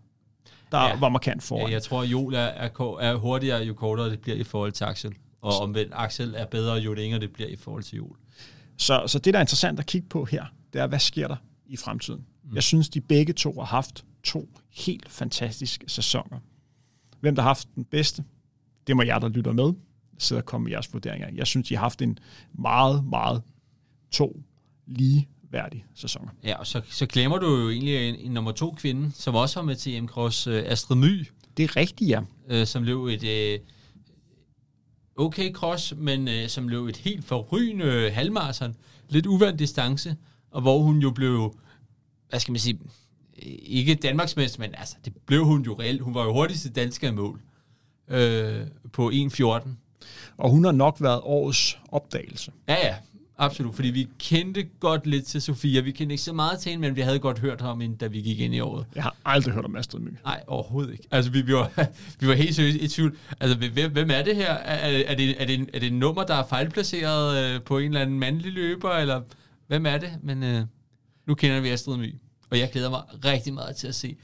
der 0.72 0.78
Ja. 0.88 0.96
var 0.98 1.08
markant 1.08 1.42
foran. 1.42 1.66
Ja, 1.68 1.72
jeg 1.72 1.82
tror, 1.82 2.02
at 2.02 2.08
Joel 2.08 2.34
er, 2.34 2.38
er, 2.40 2.98
er 3.00 3.14
hurtigere, 3.16 3.62
jo 3.64 3.74
kortere 3.74 4.10
det 4.10 4.20
bliver 4.20 4.36
i 4.38 4.44
forhold 4.44 4.72
til 4.72 4.84
Axel. 4.84 5.14
Og 5.42 5.58
omvendt, 5.60 5.92
Axel 5.96 6.34
er 6.36 6.46
bedre, 6.46 6.74
jo 6.74 6.94
længere 6.94 7.20
det 7.20 7.32
bliver 7.32 7.48
i 7.48 7.56
forhold 7.56 7.82
til 7.82 7.96
Joel. 7.96 8.16
Så, 8.78 9.02
så 9.06 9.18
det, 9.18 9.34
der 9.34 9.38
er 9.40 9.42
interessant 9.42 9.78
at 9.80 9.86
kigge 9.86 10.08
på 10.08 10.24
her, 10.24 10.44
det 10.72 10.80
er, 10.80 10.86
hvad 10.86 10.98
sker 10.98 11.28
der 11.28 11.36
i 11.66 11.76
fremtiden? 11.76 12.26
Mm. 12.44 12.54
Jeg 12.54 12.62
synes, 12.62 12.88
de 12.88 13.00
begge 13.00 13.32
to 13.32 13.52
har 13.52 13.66
haft 13.66 14.04
to 14.22 14.48
helt 14.70 15.08
fantastiske 15.08 15.84
sæsoner. 15.88 16.38
Hvem 17.20 17.34
der 17.34 17.42
har 17.42 17.48
haft 17.48 17.68
den 17.74 17.84
bedste, 17.84 18.24
det 18.86 18.96
må 18.96 19.02
jeg, 19.02 19.20
der 19.20 19.28
lytter 19.28 19.52
med, 19.52 19.72
sidde 20.18 20.40
og 20.40 20.44
komme 20.44 20.64
med 20.64 20.72
jeres 20.72 20.92
vurderinger. 20.92 21.28
Jeg 21.34 21.46
synes, 21.46 21.68
de 21.68 21.74
har 21.74 21.82
haft 21.82 22.02
en 22.02 22.18
meget, 22.52 23.04
meget 23.04 23.42
to 24.10 24.42
ligeværdige 24.86 25.84
sæsoner. 25.94 26.30
Ja, 26.44 26.56
og 26.56 26.66
så, 26.66 26.80
så 26.90 27.06
glemmer 27.06 27.38
du 27.38 27.56
jo 27.56 27.70
egentlig 27.70 28.08
en, 28.08 28.14
en 28.14 28.30
nummer 28.32 28.52
to 28.52 28.70
kvinde, 28.70 29.10
som 29.14 29.34
også 29.34 29.60
var 29.60 29.66
med 29.66 29.76
til 29.76 29.96
EM 29.96 30.08
Cross, 30.08 30.46
øh, 30.46 30.62
Astrid 30.66 30.96
My, 30.96 31.26
Det 31.56 31.62
er 31.62 31.76
rigtigt, 31.76 32.10
ja. 32.10 32.20
øh, 32.48 32.66
som 32.66 32.82
løb 32.82 32.98
et 32.98 33.24
øh, 33.24 33.58
okay 35.16 35.52
cross, 35.52 35.94
men 35.96 36.28
øh, 36.28 36.48
som 36.48 36.68
løb 36.68 36.84
et 36.84 36.96
helt 36.96 37.24
forrygende 37.24 38.10
halvmarathon. 38.10 38.76
Lidt 39.08 39.26
uvandt 39.26 39.58
distance, 39.58 40.16
og 40.50 40.60
hvor 40.62 40.78
hun 40.78 40.98
jo 40.98 41.10
blev, 41.10 41.54
hvad 42.32 42.40
skal 42.40 42.52
man 42.52 42.58
sige, 42.58 42.78
ikke 43.62 43.94
Danmarksmester, 43.94 44.60
men 44.60 44.70
altså, 44.78 44.96
det 45.04 45.12
blev 45.26 45.44
hun 45.44 45.62
jo 45.62 45.76
reelt. 45.80 46.00
Hun 46.02 46.14
var 46.14 46.24
jo 46.24 46.32
hurtigste 46.32 46.70
dansker 46.70 47.08
i 47.08 47.12
mål 47.12 47.40
øh, 48.08 48.60
på 48.92 49.10
1.14. 49.10 49.68
Og 50.38 50.50
hun 50.50 50.64
har 50.64 50.72
nok 50.72 50.96
været 51.00 51.20
årets 51.24 51.78
opdagelse. 51.88 52.52
Ja, 52.68 52.86
ja, 52.86 52.94
absolut. 53.38 53.74
Fordi 53.74 53.88
vi 53.88 54.08
kendte 54.18 54.62
godt 54.80 55.06
lidt 55.06 55.26
til 55.26 55.42
Sofia. 55.42 55.80
Vi 55.80 55.90
kendte 55.90 56.12
ikke 56.12 56.22
så 56.22 56.32
meget 56.32 56.58
til 56.60 56.70
hende, 56.70 56.80
men 56.88 56.96
vi 56.96 57.00
havde 57.00 57.18
godt 57.18 57.38
hørt 57.38 57.60
om 57.62 57.80
hende, 57.80 57.96
da 57.96 58.06
vi 58.06 58.20
gik 58.20 58.40
ind 58.40 58.54
i 58.54 58.60
året. 58.60 58.86
Jeg 58.94 59.02
har 59.02 59.16
aldrig 59.24 59.54
hørt 59.54 59.64
om 59.64 59.76
Astrid 59.76 60.00
My. 60.00 60.10
Nej, 60.24 60.42
overhovedet 60.46 60.92
ikke. 60.92 61.04
Altså, 61.10 61.30
vi, 61.30 61.42
vi, 61.42 61.52
var, 61.52 61.72
vi 62.20 62.28
var 62.28 62.34
helt 62.34 62.54
seriøst 62.56 62.76
i 62.76 62.88
tvivl. 62.88 63.16
Altså, 63.40 63.68
hvem, 63.72 63.92
hvem 63.92 64.10
er 64.10 64.22
det 64.22 64.36
her? 64.36 64.52
Er, 64.52 65.02
er, 65.06 65.14
det, 65.14 65.42
er, 65.42 65.46
det, 65.46 65.54
en- 65.54 65.68
er 65.74 65.78
det 65.78 65.86
en 65.88 65.98
nummer, 65.98 66.24
der 66.24 66.34
er 66.34 66.46
fejlplaceret 66.46 67.54
øh, 67.54 67.62
på 67.62 67.78
en 67.78 67.84
eller 67.84 68.00
anden 68.00 68.18
mandlig 68.18 68.52
løber, 68.52 68.90
eller 68.90 69.20
hvem 69.66 69.86
er 69.86 69.98
det? 69.98 70.10
Men 70.22 70.42
øh, 70.42 70.62
nu 71.26 71.34
kender 71.34 71.60
vi 71.60 71.68
Astrid 71.68 71.96
My, 71.96 72.14
og 72.50 72.58
jeg 72.58 72.70
glæder 72.72 72.90
mig 72.90 73.02
rigtig 73.24 73.54
meget 73.54 73.76
til 73.76 73.86
at 73.86 73.94
se, 73.94 74.16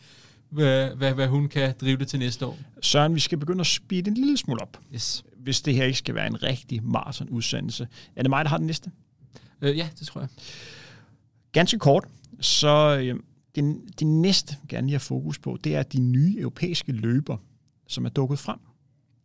hvad, 0.51 0.91
hvad, 0.97 1.15
hvad 1.15 1.29
hun 1.29 1.49
kan 1.49 1.75
drive 1.81 1.97
det 1.97 2.09
til 2.09 2.19
næste 2.19 2.47
år. 2.47 2.59
Søren, 2.83 3.15
vi 3.15 3.21
skal 3.21 3.39
begynde 3.39 3.61
at 3.61 3.67
speede 3.67 4.09
en 4.09 4.15
lille 4.15 4.37
smule 4.37 4.63
op, 4.63 4.81
Yes. 4.95 5.25
hvis 5.37 5.61
det 5.63 5.75
her 5.75 5.85
ikke 5.85 5.99
skal 5.99 6.15
være 6.15 6.27
en 6.27 6.43
rigtig 6.43 6.83
maraton-udsendelse. 6.85 7.89
Er 8.17 8.23
det 8.23 8.31
mig, 8.31 8.45
der 8.45 8.49
har 8.49 8.57
den 8.59 8.67
næste? 8.67 8.91
Øh, 9.63 9.77
ja, 9.77 9.89
det 9.99 10.07
tror 10.07 10.21
jeg. 10.21 10.29
Ganske 11.53 11.79
kort, 11.79 12.05
så 12.41 12.99
øh, 13.03 13.21
det, 13.55 13.81
det 13.99 14.07
næste, 14.07 14.57
jeg 14.63 14.69
gerne 14.69 14.87
lige 14.87 14.95
have 14.95 15.01
fokus 15.01 15.39
på, 15.39 15.59
det 15.65 15.75
er 15.77 15.83
de 15.83 16.01
nye 16.01 16.37
europæiske 16.39 16.93
løber, 16.93 17.37
som 17.87 18.05
er 18.05 18.09
dukket 18.09 18.39
frem 18.39 18.59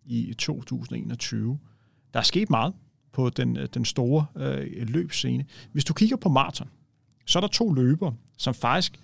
i 0.06 0.34
2021. 0.38 1.60
Der 2.14 2.20
er 2.20 2.24
sket 2.24 2.50
meget 2.50 2.74
på 3.12 3.30
den, 3.30 3.58
øh, 3.58 3.68
den 3.74 3.86
store 3.86 4.26
øh, 4.36 4.90
løbscene. 4.90 5.46
Hvis 5.72 5.86
du 5.86 5.94
kigger 5.94 6.16
på 6.16 6.30
maraton, 6.30 6.70
så 7.26 7.40
er 7.40 7.42
der 7.42 7.48
to 7.48 7.74
løber, 7.74 8.12
som 8.38 8.54
faktisk 8.54 9.00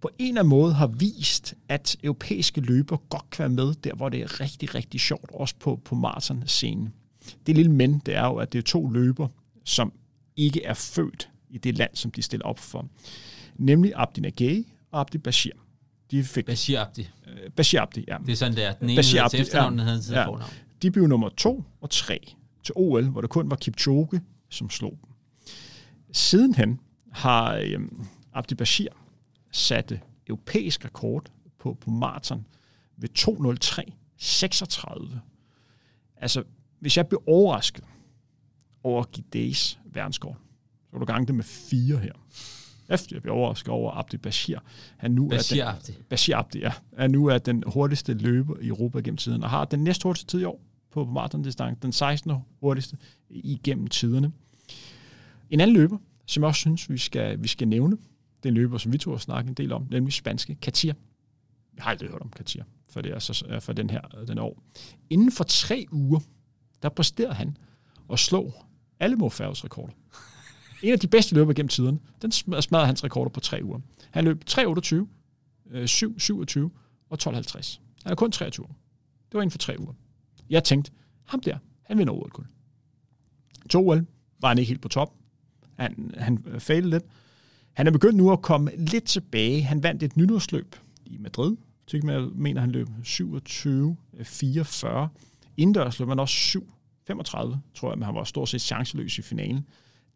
på 0.00 0.10
en 0.18 0.28
eller 0.28 0.40
anden 0.40 0.50
måde 0.50 0.74
har 0.74 0.86
vist, 0.86 1.54
at 1.68 1.96
europæiske 2.02 2.60
løber 2.60 2.96
godt 2.96 3.30
kan 3.30 3.38
være 3.42 3.48
med 3.66 3.74
der, 3.74 3.94
hvor 3.94 4.08
det 4.08 4.20
er 4.22 4.40
rigtig, 4.40 4.74
rigtig 4.74 5.00
sjovt, 5.00 5.30
også 5.34 5.54
på, 5.60 5.80
på 5.84 5.94
maraton-scenen. 5.94 6.92
Det 7.46 7.54
lille 7.56 7.72
men, 7.72 7.98
det 8.06 8.14
er 8.16 8.24
jo, 8.26 8.36
at 8.36 8.52
det 8.52 8.58
er 8.58 8.62
to 8.62 8.88
løber, 8.90 9.28
som 9.64 9.92
ikke 10.36 10.64
er 10.64 10.74
født 10.74 11.30
i 11.50 11.58
det 11.58 11.78
land, 11.78 11.90
som 11.94 12.10
de 12.10 12.22
stiller 12.22 12.46
op 12.46 12.58
for. 12.58 12.88
Nemlig 13.56 13.92
Abdi 13.96 14.20
Nagay 14.20 14.66
og 14.90 15.00
Abdi 15.00 15.18
Bashir. 15.18 15.52
De 16.10 16.24
fik 16.24 16.46
Bashir 16.46 16.80
Abdi. 16.80 17.08
øh, 17.26 17.50
Bashir 17.50 17.80
Abdi, 17.80 18.04
ja. 18.08 18.16
Det 18.26 18.32
er 18.32 18.36
sådan, 18.36 18.56
der. 18.56 18.72
Den 18.72 18.88
ene 18.90 18.98
Bashir 18.98 19.22
Abdi, 19.22 19.36
efternavn, 19.36 19.78
den 19.78 19.86
hedder 19.86 20.20
Ja. 20.20 20.26
fornavn. 20.26 20.50
De 20.82 20.90
blev 20.90 21.06
nummer 21.06 21.28
to 21.28 21.64
og 21.80 21.90
tre 21.90 22.34
til 22.64 22.72
OL, 22.76 23.04
hvor 23.08 23.20
det 23.20 23.30
kun 23.30 23.50
var 23.50 23.56
Kipchoge, 23.56 24.20
som 24.50 24.70
slog 24.70 24.98
dem. 25.02 25.10
Sidenhen 26.12 26.80
har 27.14 27.54
øhm, 27.54 28.06
Abdi 28.32 28.54
Bashir 28.54 28.88
sat 29.50 29.92
øh, 29.92 29.98
europæisk 30.26 30.84
rekord 30.84 31.32
på, 31.58 31.74
på 31.80 31.90
maraton 31.90 32.46
ved 32.96 33.08
2.03.36. 33.18 35.16
Altså, 36.16 36.44
hvis 36.80 36.96
jeg 36.96 37.06
blev 37.06 37.22
overrasket 37.26 37.84
over 38.82 39.04
Gideis 39.04 39.78
verdenskort, 39.84 40.36
så 40.84 40.92
vil 40.92 41.00
du 41.00 41.04
gange 41.04 41.26
det 41.26 41.34
med 41.34 41.44
fire 41.44 41.98
her. 41.98 42.12
Efter 42.88 43.16
jeg 43.16 43.22
blev 43.22 43.34
overrasket 43.34 43.68
over 43.68 43.92
Abdi 43.92 44.16
Bashir. 44.16 44.58
Han 44.96 45.10
nu 45.10 45.24
er 45.24 45.28
den, 45.28 45.36
Bashir 45.38 45.66
Abdi. 45.66 45.92
Bashir 46.08 46.36
Abdi, 46.36 46.58
ja, 46.58 46.72
er 46.92 47.08
nu 47.08 47.26
er 47.26 47.38
den 47.38 47.64
hurtigste 47.66 48.14
løber 48.14 48.56
i 48.60 48.66
Europa 48.66 48.98
gennem 48.98 49.16
tiden, 49.16 49.42
og 49.42 49.50
har 49.50 49.64
den 49.64 49.84
næst 49.84 50.02
hurtigste 50.02 50.30
tid 50.30 50.40
i 50.40 50.44
år 50.44 50.60
på 50.90 51.04
maratondistance, 51.04 51.80
den 51.82 51.92
16. 51.92 52.32
hurtigste 52.60 52.96
igennem 53.30 53.86
tiderne. 53.86 54.32
En 55.50 55.60
anden 55.60 55.76
løber, 55.76 55.98
som 56.26 56.42
jeg 56.42 56.48
også 56.48 56.60
synes, 56.60 56.90
vi 56.90 56.98
skal, 56.98 57.42
vi 57.42 57.48
skal 57.48 57.68
nævne, 57.68 57.96
det 58.42 58.48
er 58.48 58.48
en 58.48 58.54
løber, 58.54 58.78
som 58.78 58.92
vi 58.92 58.98
tog 58.98 59.12
har 59.12 59.18
snakke 59.18 59.48
en 59.48 59.54
del 59.54 59.72
om, 59.72 59.86
nemlig 59.90 60.12
spanske 60.12 60.54
Katia. 60.54 60.94
Jeg 61.76 61.84
har 61.84 61.90
aldrig 61.90 62.10
hørt 62.10 62.22
om 62.22 62.30
Katia 62.30 62.64
for 62.94 63.00
det 63.00 63.12
er 63.12 63.18
så 63.18 63.46
øh, 63.48 63.60
for 63.60 63.72
den 63.72 63.90
her 63.90 64.00
den 64.00 64.38
år. 64.38 64.62
Inden 65.10 65.32
for 65.32 65.44
tre 65.44 65.86
uger, 65.92 66.20
der 66.82 66.88
præsterede 66.88 67.34
han 67.34 67.56
og 68.08 68.18
slå 68.18 68.52
alle 69.00 69.16
Mo 69.16 69.26
rekorder. 69.28 69.92
En 70.82 70.92
af 70.92 71.00
de 71.00 71.06
bedste 71.06 71.34
løber 71.34 71.52
gennem 71.52 71.68
tiden, 71.68 72.00
den 72.22 72.32
smadrede 72.32 72.86
hans 72.86 73.04
rekorder 73.04 73.30
på 73.30 73.40
tre 73.40 73.60
uger. 73.62 73.80
Han 74.10 74.24
løb 74.24 74.44
3.28, 74.50 74.62
7.27 74.64 76.58
øh, 76.58 76.70
og 77.10 77.18
12.50. 77.22 77.78
Han 78.02 78.12
er 78.12 78.14
kun 78.14 78.32
23 78.32 78.66
år. 78.66 78.76
Det 79.28 79.34
var 79.34 79.42
inden 79.42 79.50
for 79.50 79.58
tre 79.58 79.76
uger. 79.78 79.92
Jeg 80.50 80.64
tænkte, 80.64 80.92
ham 81.24 81.40
der, 81.40 81.58
han 81.82 81.98
vinder 81.98 82.12
OL-guld. 82.12 82.46
To 83.70 83.88
OL 83.88 84.06
var 84.40 84.48
han 84.48 84.58
ikke 84.58 84.68
helt 84.68 84.82
på 84.82 84.88
top. 84.88 85.14
Han, 85.78 86.14
han 86.18 86.44
failede 86.58 86.90
lidt. 86.90 87.04
Han 87.72 87.86
er 87.86 87.90
begyndt 87.90 88.16
nu 88.16 88.32
at 88.32 88.42
komme 88.42 88.70
lidt 88.76 89.04
tilbage. 89.04 89.62
Han 89.62 89.82
vandt 89.82 90.02
et 90.02 90.16
nytårsløb 90.16 90.76
i 91.06 91.18
Madrid. 91.18 91.56
Jeg 91.92 92.28
mener, 92.34 92.60
han 92.60 92.70
løb 92.70 92.88
27-44. 92.88 95.08
Indendørs 95.56 95.98
løb 95.98 96.08
han 96.08 96.18
også 96.18 96.34
7 96.34 96.74
35, 97.06 97.60
tror 97.74 97.90
jeg, 97.90 97.98
men 97.98 98.06
han 98.06 98.14
var 98.14 98.24
stort 98.24 98.48
set 98.48 98.60
chanceløs 98.60 99.18
i 99.18 99.22
finalen. 99.22 99.66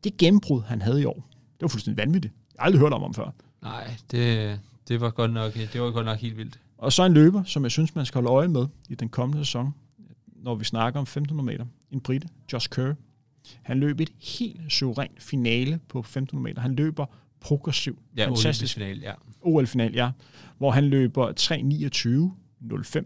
Det 0.05 0.17
gennembrud, 0.17 0.63
han 0.63 0.83
havde 0.83 1.03
i 1.03 1.05
år, 1.05 1.27
det 1.31 1.63
var 1.63 1.69
fuldstændig 1.69 2.05
vanvittigt. 2.05 2.35
Jeg 2.55 2.61
har 2.61 2.67
aldrig 2.67 2.81
hørt 2.81 2.93
om 2.93 3.03
ham 3.03 3.15
før. 3.15 3.31
Nej, 3.63 3.91
det, 4.11 4.61
det, 4.89 5.01
var 5.01 5.11
godt 5.11 5.33
nok, 5.33 5.55
det 5.55 5.81
var 5.81 5.91
godt 5.91 6.07
nok 6.07 6.19
helt 6.19 6.37
vildt. 6.37 6.61
Og 6.79 6.93
så 6.93 7.05
en 7.05 7.13
løber, 7.13 7.45
som 7.45 7.63
jeg 7.63 7.71
synes, 7.71 7.95
man 7.95 8.07
skal 8.07 8.19
holde 8.19 8.31
øje 8.31 8.49
med 8.49 8.67
i 8.89 8.95
den 8.95 9.09
kommende 9.09 9.45
sæson, 9.45 9.75
når 10.27 10.55
vi 10.55 10.65
snakker 10.65 11.01
om 11.01 11.03
1500 11.03 11.47
meter. 11.47 11.67
En 11.91 12.01
brite, 12.01 12.29
Josh 12.53 12.71
Kerr. 12.71 12.95
Han 13.63 13.81
løb 13.81 14.01
et 14.01 14.11
helt 14.19 14.73
suverænt 14.73 15.23
finale 15.23 15.81
på 15.89 15.99
1500 15.99 16.51
meter. 16.51 16.63
Han 16.63 16.75
løber 16.75 17.07
progressivt. 17.41 17.99
Ja, 18.17 18.27
Fantastisk. 18.27 18.75
final, 18.75 18.99
ja. 18.99 19.13
OL-final, 19.41 19.95
ja. 19.95 20.11
Hvor 20.59 20.71
han 20.71 20.85
løber 20.85 21.33
3.29.05. 23.01 23.05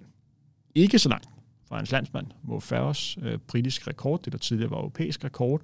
Ikke 0.75 0.99
så 0.99 1.09
langt 1.09 1.29
fra 1.69 1.77
hans 1.77 1.93
landsmand, 1.93 2.27
Mo 2.43 2.61
Farahs 2.61 3.19
øh, 3.23 3.39
britisk 3.39 3.89
rekord, 3.89 4.23
det 4.23 4.33
der 4.33 4.39
tidligere 4.39 4.71
var 4.71 4.77
europæisk 4.77 5.25
rekord. 5.25 5.63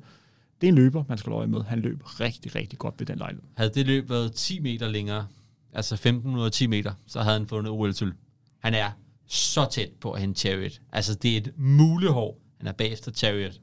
Det 0.60 0.66
er 0.66 0.68
en 0.68 0.74
løber, 0.74 1.04
man 1.08 1.18
skal 1.18 1.32
øje 1.32 1.46
med. 1.46 1.62
Han 1.62 1.80
løb 1.80 2.00
rigtig, 2.20 2.54
rigtig 2.54 2.78
godt 2.78 2.94
ved 2.98 3.06
den 3.06 3.18
lejlighed. 3.18 3.48
Havde 3.56 3.70
det 3.74 3.86
løb 3.86 4.10
været 4.10 4.32
10 4.32 4.60
meter 4.60 4.88
længere, 4.88 5.26
altså 5.72 5.96
15 5.96 6.36
ud 6.36 6.44
af 6.44 6.52
10 6.52 6.66
meter, 6.66 6.92
så 7.06 7.20
havde 7.22 7.38
han 7.38 7.46
fundet 7.46 7.72
OL-sølv. 7.72 8.12
Han 8.58 8.74
er 8.74 8.90
så 9.26 9.68
tæt 9.72 9.90
på 10.00 10.12
at 10.12 10.20
hente 10.20 10.40
Chariot. 10.40 10.80
Altså, 10.92 11.14
det 11.14 11.32
er 11.32 11.36
et 11.36 11.52
mulehår, 11.56 12.40
han 12.58 12.66
er 12.66 12.72
bagefter 12.72 13.12
Chariot. 13.12 13.60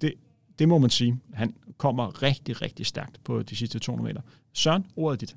Det, 0.00 0.14
det 0.58 0.68
må 0.68 0.78
man 0.78 0.90
sige. 0.90 1.20
Han 1.32 1.54
kommer 1.76 2.22
rigtig, 2.22 2.62
rigtig 2.62 2.86
stærkt 2.86 3.24
på 3.24 3.42
de 3.42 3.56
sidste 3.56 3.78
200 3.78 4.08
meter. 4.08 4.20
Søren, 4.52 4.86
ordet 4.96 5.20
dit. 5.20 5.36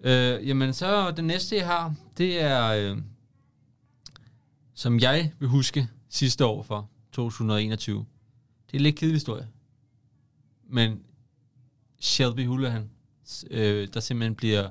Øh, 0.00 0.48
jamen, 0.48 0.72
så 0.72 1.10
den 1.10 1.24
næste, 1.24 1.56
jeg 1.56 1.66
har, 1.66 1.94
det 2.18 2.40
er, 2.40 2.68
øh, 2.68 2.98
som 4.74 5.00
jeg 5.00 5.32
vil 5.38 5.48
huske 5.48 5.88
sidste 6.08 6.46
år 6.46 6.62
for 6.62 6.90
2021. 7.12 8.04
Det 8.66 8.74
er 8.74 8.78
en 8.78 8.82
lidt 8.82 8.96
kedelig 8.96 9.16
historie. 9.16 9.48
Men 10.68 11.00
Shelby 12.00 12.46
Houlihan, 12.46 12.90
øh, 13.50 13.88
der 13.94 14.00
simpelthen 14.00 14.34
bliver 14.34 14.68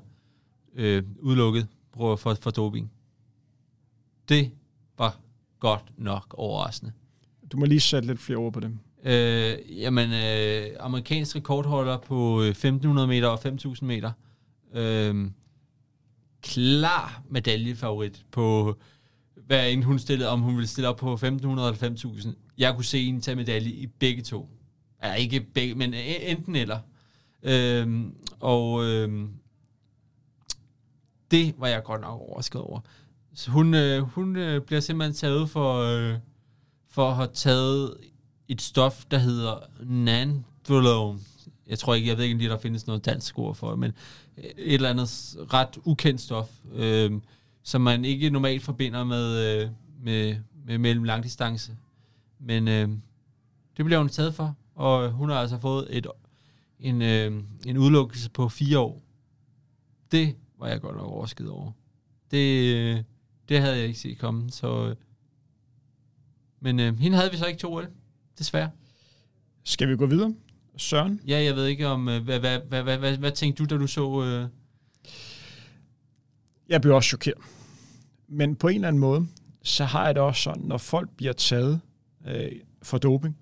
øh, 0.73 1.03
udelukket 1.19 1.67
for, 1.93 2.15
for, 2.15 2.51
doping. 2.51 2.91
Det 4.29 4.51
var 4.97 5.19
godt 5.59 5.91
nok 5.97 6.35
overraskende. 6.37 6.93
Du 7.51 7.57
må 7.57 7.65
lige 7.65 7.79
sætte 7.79 8.07
lidt 8.07 8.19
flere 8.19 8.37
ord 8.37 8.53
på 8.53 8.59
det. 8.59 8.77
Øh, 9.03 9.81
jamen, 9.81 10.13
øh, 10.13 10.67
amerikansk 10.79 11.35
rekordholder 11.35 11.97
på 11.97 12.41
øh, 12.41 12.47
1500 12.47 13.07
meter 13.07 13.27
og 13.27 13.39
5000 13.39 13.87
meter. 13.87 14.11
Øh, 14.73 15.31
klar 16.41 17.23
medaljefavorit 17.29 18.25
på, 18.31 18.77
hvad 19.35 19.71
end 19.71 19.83
hun 19.83 19.99
stillede, 19.99 20.29
om 20.29 20.41
hun 20.41 20.55
ville 20.55 20.67
stille 20.67 20.89
op 20.89 20.97
på 20.97 21.13
1500 21.13 21.67
eller 21.67 21.79
5000. 21.79 22.35
Jeg 22.57 22.75
kunne 22.75 22.85
se 22.85 23.05
hende 23.05 23.21
tage 23.21 23.35
medalje 23.35 23.71
i 23.71 23.87
begge 23.87 24.21
to. 24.21 24.49
Ja, 25.03 25.13
ikke 25.13 25.41
begge, 25.41 25.75
men 25.75 25.93
enten 25.93 26.55
eller. 26.55 26.79
Øh, 27.43 28.05
og 28.39 28.85
øh, 28.85 29.27
det 31.31 31.55
var 31.57 31.67
jeg 31.67 31.83
godt 31.83 32.01
nok 32.01 32.21
overrasket 32.21 32.61
over. 32.61 32.79
Så 33.33 33.51
hun, 33.51 33.73
øh, 33.73 34.01
hun 34.01 34.35
øh, 34.35 34.61
bliver 34.61 34.79
simpelthen 34.79 35.13
taget 35.13 35.49
for, 35.49 35.81
øh, 35.81 36.17
for 36.89 37.09
at 37.09 37.15
have 37.15 37.29
taget 37.33 37.93
et 38.51 38.61
stof, 38.61 39.05
der 39.11 39.17
hedder 39.17 39.59
nandrolone. 39.83 41.19
Jeg 41.67 41.79
tror 41.79 41.93
ikke, 41.93 42.07
jeg 42.09 42.17
ved 42.17 42.23
ikke, 42.23 42.35
om 42.35 42.39
der 42.39 42.57
findes 42.57 42.87
noget 42.87 43.05
dansk 43.05 43.39
ord 43.39 43.55
for 43.55 43.75
men 43.75 43.93
et 44.37 44.73
eller 44.73 44.89
andet 44.89 45.35
ret 45.53 45.77
ukendt 45.83 46.21
stof, 46.21 46.49
øh, 46.73 47.11
som 47.63 47.81
man 47.81 48.05
ikke 48.05 48.29
normalt 48.29 48.63
forbinder 48.63 49.03
med, 49.03 49.61
øh, 49.63 49.69
med, 50.03 50.35
med 50.65 50.77
mellem 50.77 51.03
langdistance. 51.03 51.77
Men 52.39 52.67
øh, 52.67 52.89
det 53.77 53.85
bliver 53.85 53.97
hun 53.97 54.09
taget 54.09 54.35
for, 54.35 54.55
og 54.75 55.11
hun 55.11 55.29
har 55.29 55.37
altså 55.37 55.57
fået 55.57 55.97
et, 55.97 56.07
en, 56.79 57.01
øh, 57.01 57.43
en 57.65 57.77
udelukkelse 57.77 58.29
på 58.29 58.49
fire 58.49 58.79
år. 58.79 59.01
Det 60.11 60.35
var 60.59 60.67
jeg 60.67 60.81
godt 60.81 60.95
nok 60.95 61.07
overskidt 61.07 61.49
over. 61.49 61.71
Det, 62.31 62.75
øh, 62.75 63.03
det 63.49 63.61
havde 63.61 63.75
jeg 63.77 63.85
ikke 63.85 63.99
set 63.99 64.17
komme, 64.17 64.51
så... 64.51 64.87
Øh, 64.87 64.95
men 66.59 66.79
øh, 66.79 66.99
hende 66.99 67.17
havde 67.17 67.31
vi 67.31 67.37
så 67.37 67.45
ikke 67.45 67.59
to 67.59 67.73
år 67.73 68.00
desværre. 68.41 68.69
Skal 69.63 69.89
vi 69.89 69.95
gå 69.97 70.05
videre? 70.05 70.33
Søren? 70.77 71.21
Ja, 71.27 71.43
jeg 71.43 71.55
ved 71.55 71.65
ikke 71.65 71.87
om, 71.87 72.09
øh, 72.09 72.23
hvad, 72.23 72.39
hvad, 72.39 72.59
hvad, 72.69 72.83
hvad, 72.83 72.97
hvad, 72.97 73.17
hvad 73.17 73.31
tænkte 73.31 73.63
du, 73.63 73.75
da 73.75 73.79
du 73.81 73.87
så... 73.87 74.23
Øh, 74.23 74.47
Jeg 76.69 76.81
blev 76.81 76.95
også 76.95 77.07
chokeret. 77.07 77.37
Men 78.27 78.55
på 78.55 78.67
en 78.67 78.75
eller 78.75 78.87
anden 78.87 78.99
måde, 78.99 79.27
så 79.63 79.85
har 79.85 80.05
jeg 80.05 80.15
det 80.15 80.23
også 80.23 80.41
sådan, 80.41 80.63
når 80.63 80.77
folk 80.77 81.09
bliver 81.17 81.33
taget 81.33 81.81
øh, 82.27 82.51
for 82.83 82.97
doping, 82.97 83.37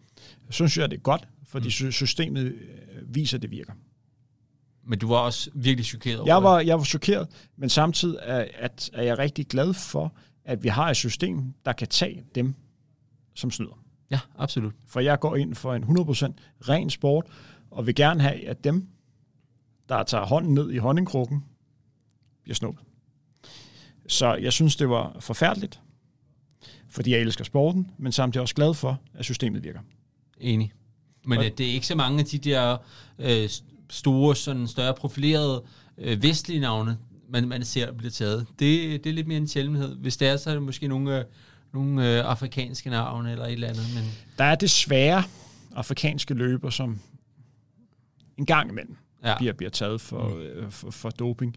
så 0.45 0.51
synes 0.51 0.77
jeg, 0.77 0.91
det 0.91 0.97
er 0.97 1.01
godt, 1.01 1.27
fordi 1.47 1.65
mm. 1.85 1.91
systemet 1.91 2.43
øh, 2.45 3.15
viser, 3.15 3.37
at 3.37 3.41
det 3.41 3.51
virker. 3.51 3.73
men 4.87 4.99
du 4.99 5.07
var 5.07 5.17
også 5.17 5.49
virkelig 5.53 5.85
chokeret 5.85 6.19
over 6.19 6.27
Jeg 6.29 6.35
det. 6.35 6.43
var, 6.43 6.59
jeg 6.59 6.77
var 6.77 6.83
chokeret, 6.83 7.27
men 7.57 7.69
samtidig 7.69 8.17
er, 8.21 8.45
at, 8.53 8.89
er 8.93 9.03
jeg 9.03 9.17
rigtig 9.17 9.47
glad 9.47 9.73
for, 9.73 10.13
at 10.45 10.63
vi 10.63 10.67
har 10.67 10.89
et 10.89 10.95
system, 10.97 11.53
der 11.65 11.73
kan 11.73 11.87
tage 11.87 12.23
dem, 12.35 12.55
som 13.35 13.51
snyder. 13.51 13.78
Ja, 14.11 14.19
absolut. 14.37 14.73
For 14.85 14.99
jeg 14.99 15.19
går 15.19 15.35
ind 15.35 15.55
for 15.55 15.73
en 15.73 15.83
100% 15.83 15.89
ren 16.69 16.89
sport, 16.89 17.25
og 17.71 17.87
vil 17.87 17.95
gerne 17.95 18.21
have, 18.21 18.47
at 18.47 18.63
dem, 18.63 18.87
der 19.89 20.03
tager 20.03 20.25
hånden 20.25 20.53
ned 20.53 20.71
i 20.71 20.77
honningkrukken, 20.77 21.43
bliver 22.43 22.55
snuppet. 22.55 22.83
Så 24.07 24.33
jeg 24.35 24.53
synes, 24.53 24.75
det 24.75 24.89
var 24.89 25.17
forfærdeligt, 25.19 25.79
fordi 26.89 27.11
jeg 27.11 27.19
elsker 27.19 27.43
sporten, 27.43 27.91
men 27.97 28.11
samtidig 28.11 28.41
også 28.41 28.55
glad 28.55 28.73
for, 28.73 28.99
at 29.13 29.25
systemet 29.25 29.63
virker. 29.63 29.79
Enig. 30.37 30.71
Men 31.25 31.37
Og- 31.37 31.45
øh, 31.45 31.51
det 31.57 31.69
er 31.69 31.71
ikke 31.73 31.87
så 31.87 31.95
mange 31.95 32.19
af 32.19 32.25
de 32.25 32.37
der 32.37 32.77
øh, 33.19 33.49
store, 33.89 34.35
sådan 34.35 34.67
større 34.67 34.93
profilerede 34.93 35.63
øh, 35.97 36.23
vestlige 36.23 36.59
navne, 36.59 36.97
man, 37.29 37.47
man 37.47 37.65
ser 37.65 37.91
bliver 37.91 38.11
taget. 38.11 38.45
Det, 38.59 39.03
det 39.03 39.09
er 39.09 39.13
lidt 39.13 39.27
mere 39.27 39.37
en 39.37 39.47
sjældenhed. 39.47 39.95
Hvis 39.95 40.17
det 40.17 40.27
er, 40.27 40.37
så 40.37 40.49
er 40.49 40.53
det 40.53 40.63
måske 40.63 40.87
nogle, 40.87 41.19
øh, 41.19 41.25
nogle 41.73 42.17
øh, 42.17 42.25
afrikanske 42.25 42.89
navne 42.89 43.31
eller 43.31 43.45
et 43.45 43.51
eller 43.51 43.67
andet. 43.67 43.85
Men 43.95 44.03
Der 44.37 44.43
er 44.43 44.55
desværre 44.55 45.23
afrikanske 45.75 46.33
løber, 46.33 46.69
som 46.69 46.99
en 48.37 48.45
gang 48.45 48.69
imellem 48.69 48.97
ja, 49.23 49.37
bliver, 49.37 49.53
bliver 49.53 49.69
taget 49.69 50.01
for, 50.01 50.41
mm. 50.63 50.71
for, 50.71 50.91
for 50.91 51.09
doping. 51.09 51.55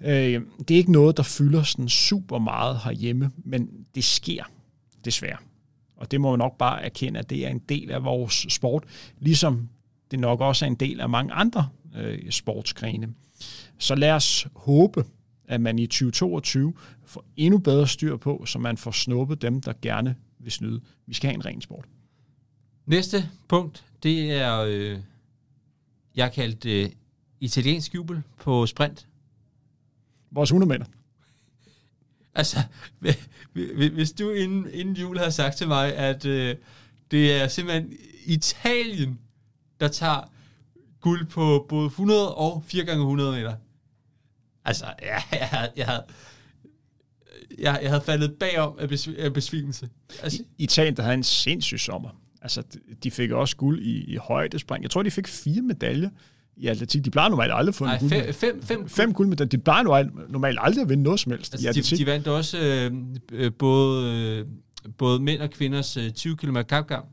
Øh, 0.00 0.42
det 0.58 0.70
er 0.70 0.78
ikke 0.78 0.92
noget, 0.92 1.16
der 1.16 1.22
fylder 1.22 1.62
sådan 1.62 1.88
super 1.88 2.38
meget 2.38 2.80
herhjemme, 2.84 3.30
men 3.44 3.68
det 3.94 4.04
sker 4.04 4.44
desværre. 5.04 5.36
Og 5.96 6.10
det 6.10 6.20
må 6.20 6.30
man 6.30 6.38
nok 6.38 6.58
bare 6.58 6.82
erkende, 6.84 7.18
at 7.18 7.30
det 7.30 7.46
er 7.46 7.48
en 7.48 7.58
del 7.58 7.90
af 7.90 8.04
vores 8.04 8.46
sport, 8.48 8.84
ligesom 9.18 9.68
det 10.10 10.20
nok 10.20 10.40
også 10.40 10.64
er 10.64 10.66
en 10.66 10.74
del 10.74 11.00
af 11.00 11.08
mange 11.08 11.32
andre 11.32 11.68
øh, 11.96 12.30
sportsgrene. 12.30 13.08
Så 13.78 13.94
lad 13.94 14.10
os 14.10 14.46
håbe, 14.56 15.04
at 15.48 15.60
man 15.60 15.78
i 15.78 15.86
2022 15.86 16.74
får 17.04 17.24
endnu 17.36 17.58
bedre 17.58 17.86
styr 17.88 18.16
på, 18.16 18.44
så 18.46 18.58
man 18.58 18.76
får 18.76 18.90
snuppet 18.90 19.42
dem, 19.42 19.60
der 19.60 19.72
gerne 19.82 20.16
vil 20.38 20.52
snyde. 20.52 20.80
Vi 21.06 21.14
skal 21.14 21.28
have 21.30 21.34
en 21.34 21.44
ren 21.44 21.60
sport. 21.60 21.84
Næste 22.86 23.28
punkt, 23.48 23.84
det 24.02 24.32
er, 24.32 24.58
øh, 24.60 24.98
jeg 26.16 26.24
har 26.24 26.30
kaldt 26.30 26.64
øh, 26.64 26.90
italiensk 27.40 27.94
jubel 27.94 28.22
på 28.40 28.66
sprint. 28.66 29.06
Vores 30.30 30.50
100 30.50 30.68
meter. 30.68 30.84
Altså, 32.34 32.58
hvi- 33.00 33.88
hvis 33.94 34.12
du 34.12 34.30
inden, 34.30 34.66
inden 34.72 34.96
jul 34.96 35.18
har 35.18 35.30
sagt 35.30 35.56
til 35.56 35.68
mig, 35.68 35.94
at 35.96 36.24
øh, 36.24 36.56
det 37.10 37.32
er 37.42 37.48
simpelthen 37.48 37.92
Italien, 38.26 39.18
der 39.80 39.88
tager 39.88 40.30
guld 41.00 41.26
på 41.26 41.66
både 41.68 41.86
100 41.86 42.34
og 42.34 42.64
4x100 42.72 42.96
meter. 42.96 43.54
Altså, 44.68 44.84
ja, 45.02 45.14
jeg, 45.32 45.48
jeg, 45.52 45.70
jeg, 45.76 45.86
havde, 45.86 46.02
jeg, 47.58 47.78
jeg 47.82 47.90
havde 47.90 48.02
faldet 48.02 48.34
bagom 48.40 48.72
af, 48.78 48.86
besv- 48.92 49.20
af 49.22 49.32
besvimelse. 49.32 49.88
Altså, 50.22 50.42
I- 50.58 50.62
Italien, 50.64 50.96
der 50.96 51.02
havde 51.02 51.14
en 51.14 51.22
sindssyg 51.22 51.80
sommer. 51.80 52.10
Altså, 52.42 52.62
de 53.04 53.10
fik 53.10 53.30
også 53.30 53.56
guld 53.56 53.82
i, 53.82 54.04
i 54.12 54.16
højdespring. 54.16 54.82
Jeg 54.82 54.90
tror, 54.90 55.02
de 55.02 55.10
fik 55.10 55.26
fire 55.28 55.62
medaljer 55.62 56.10
i 56.56 56.66
atletik. 56.66 57.04
De 57.04 57.10
plejer 57.10 57.28
normalt 57.28 57.52
aldrig 57.54 57.68
at 57.68 57.74
få 57.74 57.84
en 57.84 57.88
nej, 57.90 57.98
guld. 57.98 58.10
fem, 58.10 58.32
fem, 58.34 58.62
fem, 58.62 58.88
Fem 58.88 59.14
guldmedaljer. 59.14 59.48
De 59.48 59.58
plejer 59.58 60.04
normalt, 60.28 60.58
aldrig 60.60 60.82
at 60.82 60.88
vinde 60.88 61.02
noget 61.02 61.20
som 61.20 61.32
helst 61.32 61.52
i 61.52 61.54
Altså, 61.54 61.64
de, 61.64 61.68
atletik. 61.68 61.98
de 61.98 62.06
vandt 62.06 62.28
også 62.28 62.58
øh, 62.58 62.92
øh, 63.32 63.52
både, 63.58 64.14
øh, 64.14 64.46
både 64.98 65.20
mænd 65.20 65.40
og 65.42 65.50
kvinders 65.50 65.96
øh, 65.96 66.10
20 66.10 66.36
km 66.36 66.56
kapkamp, 66.68 67.06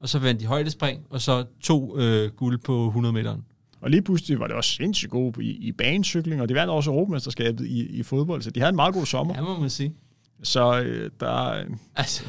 og 0.00 0.08
så 0.08 0.18
vandt 0.18 0.40
de 0.40 0.46
højdespring, 0.46 1.00
og 1.10 1.20
så 1.20 1.44
to 1.60 1.98
øh, 1.98 2.30
guld 2.30 2.58
på 2.58 2.86
100 2.86 3.12
meter. 3.12 3.36
Og 3.84 3.90
lige 3.90 4.02
pludselig 4.02 4.38
var 4.40 4.46
det 4.46 4.56
også 4.56 4.70
sindssygt 4.70 5.10
gode 5.10 5.44
i, 5.44 5.50
i 5.50 5.72
banecykling, 5.72 6.42
og 6.42 6.48
de 6.48 6.54
vandt 6.54 6.70
også 6.70 6.90
Europamesterskabet 6.90 7.66
i, 7.66 7.86
i 7.86 8.02
fodbold, 8.02 8.42
så 8.42 8.50
de 8.50 8.60
havde 8.60 8.68
en 8.70 8.76
meget 8.76 8.94
god 8.94 9.06
sommer. 9.06 9.34
Ja, 9.34 9.40
må 9.42 9.58
man 9.60 9.70
sige. 9.70 9.94
Så 10.42 10.80
øh, 10.80 11.10
der, 11.20 11.64
Altså, 11.96 12.24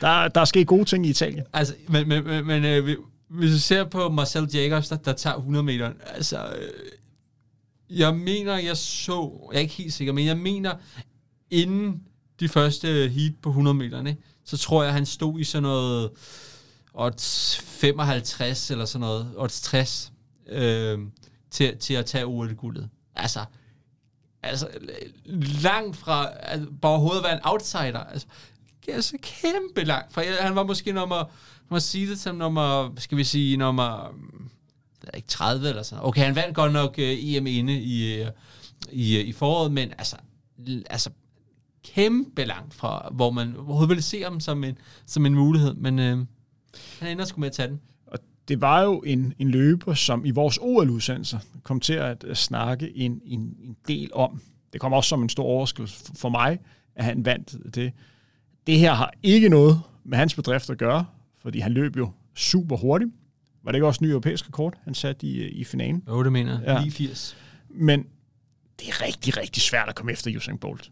der, 0.00 0.28
der 0.28 0.40
er 0.40 0.44
sket 0.44 0.66
gode 0.66 0.84
ting 0.84 1.06
i 1.06 1.10
Italien. 1.10 1.44
altså 1.52 1.74
men, 1.88 2.08
men, 2.08 2.24
men, 2.24 2.46
men 2.46 2.64
øh, 2.64 2.86
vi- 2.86 2.96
hvis 3.28 3.50
du 3.50 3.58
ser 3.58 3.84
på 3.84 4.08
Marcel 4.08 4.48
Jacobs, 4.54 4.88
der, 4.88 4.96
der 4.96 5.12
tager 5.12 5.36
100 5.36 5.62
meter, 5.62 5.92
altså, 6.14 6.38
øh, 6.46 6.68
jeg 7.98 8.16
mener, 8.16 8.58
jeg 8.58 8.76
så, 8.76 9.48
jeg 9.52 9.56
er 9.58 9.62
ikke 9.62 9.74
helt 9.74 9.92
sikker, 9.92 10.12
men 10.12 10.26
jeg 10.26 10.36
mener, 10.38 10.74
inden 11.50 12.00
de 12.40 12.48
første 12.48 13.08
heat 13.08 13.32
på 13.42 13.48
100 13.48 13.74
meter, 13.74 14.14
så 14.44 14.56
tror 14.56 14.82
jeg, 14.84 14.92
han 14.92 15.06
stod 15.06 15.40
i 15.40 15.44
sådan 15.44 15.62
noget 15.62 16.10
odds 16.94 17.56
55 17.58 18.70
eller 18.70 18.84
sådan 18.84 19.00
noget, 19.00 19.26
odds 19.36 19.60
60, 19.60 20.12
øh, 20.50 20.98
til, 21.50 21.78
til 21.78 21.94
at 21.94 22.06
tage 22.06 22.26
OL-guldet. 22.26 22.88
Altså, 23.16 23.44
altså 24.42 24.68
langt 25.62 25.96
fra 25.96 26.30
altså, 26.38 26.70
bare 26.82 26.92
overhovedet 26.92 27.18
at 27.18 27.24
være 27.24 27.34
en 27.34 27.44
outsider. 27.44 28.04
Altså, 28.04 28.26
altså 28.88 29.18
kæmpe 29.22 29.84
langt 29.84 30.12
fra. 30.12 30.22
Han 30.40 30.54
var 30.54 30.62
måske 30.62 30.92
nummer, 30.92 31.24
må 31.68 31.80
sige 31.80 32.10
det 32.10 32.20
som 32.20 32.36
nummer, 32.36 32.94
skal 32.96 33.18
vi 33.18 33.24
sige, 33.24 33.56
nummer 33.56 34.14
jeg 35.02 35.10
ved 35.12 35.16
ikke 35.16 35.28
30 35.28 35.68
eller 35.68 35.82
sådan. 35.82 36.04
Okay, 36.04 36.24
han 36.24 36.34
vandt 36.34 36.54
godt 36.54 36.72
nok 36.72 36.94
øh, 36.98 37.12
uh, 37.12 37.34
EM 37.34 37.46
inde 37.46 37.80
i, 37.80 38.22
uh, 38.22 38.28
i, 38.92 39.20
uh, 39.20 39.28
i 39.28 39.32
foråret, 39.32 39.72
men 39.72 39.92
altså, 39.98 40.16
altså 40.90 41.10
kæmpe 41.84 42.44
langt 42.44 42.74
fra, 42.74 43.08
hvor 43.12 43.30
man 43.30 43.56
overhovedet 43.56 43.88
ville 43.88 44.02
se 44.02 44.22
ham 44.22 44.40
som 44.40 44.64
en, 44.64 44.78
som 45.06 45.26
en 45.26 45.34
mulighed, 45.34 45.74
men 45.74 45.98
uh, 45.98 46.26
han 46.98 47.08
ender 47.08 47.24
sgu 47.24 47.40
med 47.40 47.48
at 47.48 47.54
tage 47.54 47.68
den. 47.68 47.80
Det 48.48 48.60
var 48.60 48.82
jo 48.82 48.98
en, 49.06 49.34
en 49.38 49.50
løber, 49.50 49.94
som 49.94 50.24
i 50.24 50.30
vores 50.30 50.58
OL-udsendelser 50.62 51.38
kom 51.62 51.80
til 51.80 51.92
at 51.92 52.24
øh, 52.28 52.34
snakke 52.34 52.96
en, 52.96 53.20
en, 53.24 53.40
en 53.40 53.76
del 53.88 54.10
om. 54.14 54.40
Det 54.72 54.80
kom 54.80 54.92
også 54.92 55.08
som 55.08 55.22
en 55.22 55.28
stor 55.28 55.44
overraskelse 55.44 56.04
for 56.18 56.28
mig, 56.28 56.58
at 56.94 57.04
han 57.04 57.24
vandt 57.24 57.74
det. 57.74 57.92
Det 58.66 58.78
her 58.78 58.92
har 58.94 59.12
ikke 59.22 59.48
noget 59.48 59.80
med 60.04 60.18
hans 60.18 60.34
bedrift 60.34 60.70
at 60.70 60.78
gøre, 60.78 61.06
fordi 61.42 61.58
han 61.58 61.72
løb 61.72 61.96
jo 61.96 62.10
super 62.34 62.76
hurtigt. 62.76 63.10
Var 63.62 63.72
det 63.72 63.76
ikke 63.76 63.86
også 63.86 63.98
en 64.04 64.06
ny 64.08 64.10
europæisk 64.10 64.46
rekord, 64.48 64.74
han 64.84 64.94
satte 64.94 65.26
i, 65.26 65.48
i 65.48 65.64
finalen? 65.64 66.02
Jo, 66.08 66.22
det 66.24 66.32
mener 66.32 66.60
Ja. 66.60 66.72
jeg. 66.74 66.82
89. 66.84 67.36
Men 67.70 68.00
det 68.80 68.88
er 68.88 69.02
rigtig, 69.06 69.36
rigtig 69.36 69.62
svært 69.62 69.88
at 69.88 69.94
komme 69.94 70.12
efter 70.12 70.36
Usain 70.36 70.58
Bolt. 70.58 70.90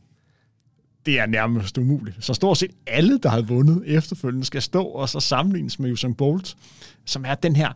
Det 1.09 1.18
er 1.18 1.26
nærmest 1.26 1.78
umuligt. 1.78 2.16
Så 2.24 2.34
stort 2.34 2.59
set 2.59 2.70
alle, 2.86 3.18
der 3.18 3.28
har 3.28 3.40
vundet 3.42 3.82
efterfølgende, 3.86 4.44
skal 4.46 4.62
stå 4.62 4.82
og 4.84 5.09
så 5.09 5.20
sammenlignes 5.20 5.78
med 5.78 5.92
Usain 5.92 6.14
Bolt, 6.14 6.56
som 7.04 7.24
er 7.24 7.34
den 7.34 7.56
her 7.56 7.72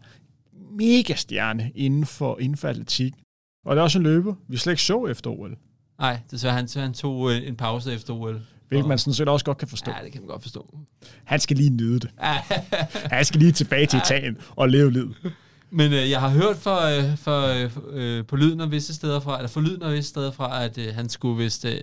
megastjerne 0.78 1.70
inden 1.74 2.06
for, 2.06 2.38
inden 2.40 2.58
for 2.58 2.68
atletik. 2.68 3.12
Og 3.66 3.76
det 3.76 3.80
er 3.80 3.84
også 3.84 3.98
en 3.98 4.04
løber, 4.04 4.34
vi 4.48 4.56
slet 4.56 4.72
ikke 4.72 4.82
så 4.82 5.06
efter 5.06 5.30
OL, 5.30 5.56
Nej, 6.00 6.18
desværre 6.30 6.54
han, 6.54 6.68
han 6.76 6.92
tog 6.94 7.30
øh, 7.32 7.48
en 7.48 7.56
pause 7.56 7.92
efter 7.94 8.14
OL. 8.14 8.40
hvilket 8.68 8.82
Og- 8.84 8.88
man 8.88 8.98
sådan 8.98 9.14
set 9.14 9.28
også 9.28 9.44
godt 9.44 9.58
kan 9.58 9.68
forstå. 9.68 9.90
Ja, 9.98 10.04
det 10.04 10.12
kan 10.12 10.20
man 10.20 10.28
godt 10.28 10.42
forstå. 10.42 10.78
Han 11.24 11.40
skal 11.40 11.56
lige 11.56 11.70
nyde 11.70 12.00
det. 12.00 12.10
Han 12.94 13.24
skal 13.24 13.40
lige 13.40 13.52
tilbage 13.52 13.86
til 13.86 13.98
Italien 13.98 14.38
og 14.50 14.68
leve 14.68 14.92
livet. 14.92 15.14
Men 15.70 15.92
øh, 15.92 16.10
jeg 16.10 16.20
har 16.20 16.28
hørt 16.28 16.56
for, 16.56 16.76
øh, 17.10 17.16
for, 17.18 17.68
øh, 17.90 18.26
på 18.26 18.36
lyden 18.36 18.60
af 18.60 18.70
visse 18.70 18.94
steder 18.94 19.20
fra, 19.20 19.36
eller 19.36 19.48
for 19.48 19.60
lyden 19.60 19.82
af 19.82 19.92
visse 19.92 20.08
steder 20.08 20.32
fra, 20.32 20.64
at 20.64 20.78
øh, 20.78 20.94
han 20.94 21.08
skulle 21.08 21.44
vist, 21.44 21.64
øh, 21.64 21.80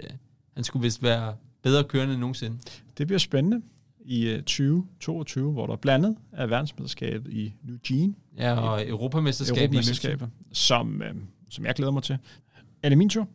han 0.60 0.64
skulle 0.64 0.84
vist 0.84 1.04
være 1.04 1.36
bedre 1.62 1.84
kørende 1.84 2.14
end 2.14 2.20
nogensinde. 2.20 2.58
Det 2.98 3.08
bliver 3.08 3.20
spændende 3.20 3.62
i 4.00 4.28
øh, 4.28 4.38
2022, 4.38 5.52
hvor 5.52 5.66
der 5.66 5.74
er 5.74 5.78
blandet 5.78 6.16
af 6.32 6.50
verdensmesterskabet 6.50 7.34
i 7.34 7.54
Eugene, 7.68 8.14
Ja, 8.38 8.60
og 8.60 8.88
Europamesterskab 8.88 9.58
i 9.58 9.62
Europamesterskabet, 9.64 10.30
som, 10.52 11.02
øh, 11.02 11.16
som 11.50 11.66
jeg 11.66 11.76
glæder 11.76 11.92
mig 11.92 12.04
til. 12.04 12.18
Er 12.84 12.90
det 12.90 12.98
min 12.98 13.10
tur? 13.10 13.28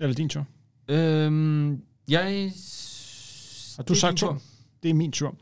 Eller 0.00 0.14
din 0.14 0.28
tur? 0.28 0.46
Øhm, 0.88 1.82
jeg... 2.08 2.52
Har 3.76 3.82
du 3.82 3.94
sagt 3.94 4.16
to? 4.16 4.34
Det 4.82 4.90
er 4.90 4.94
min 4.94 5.12
tur. 5.12 5.36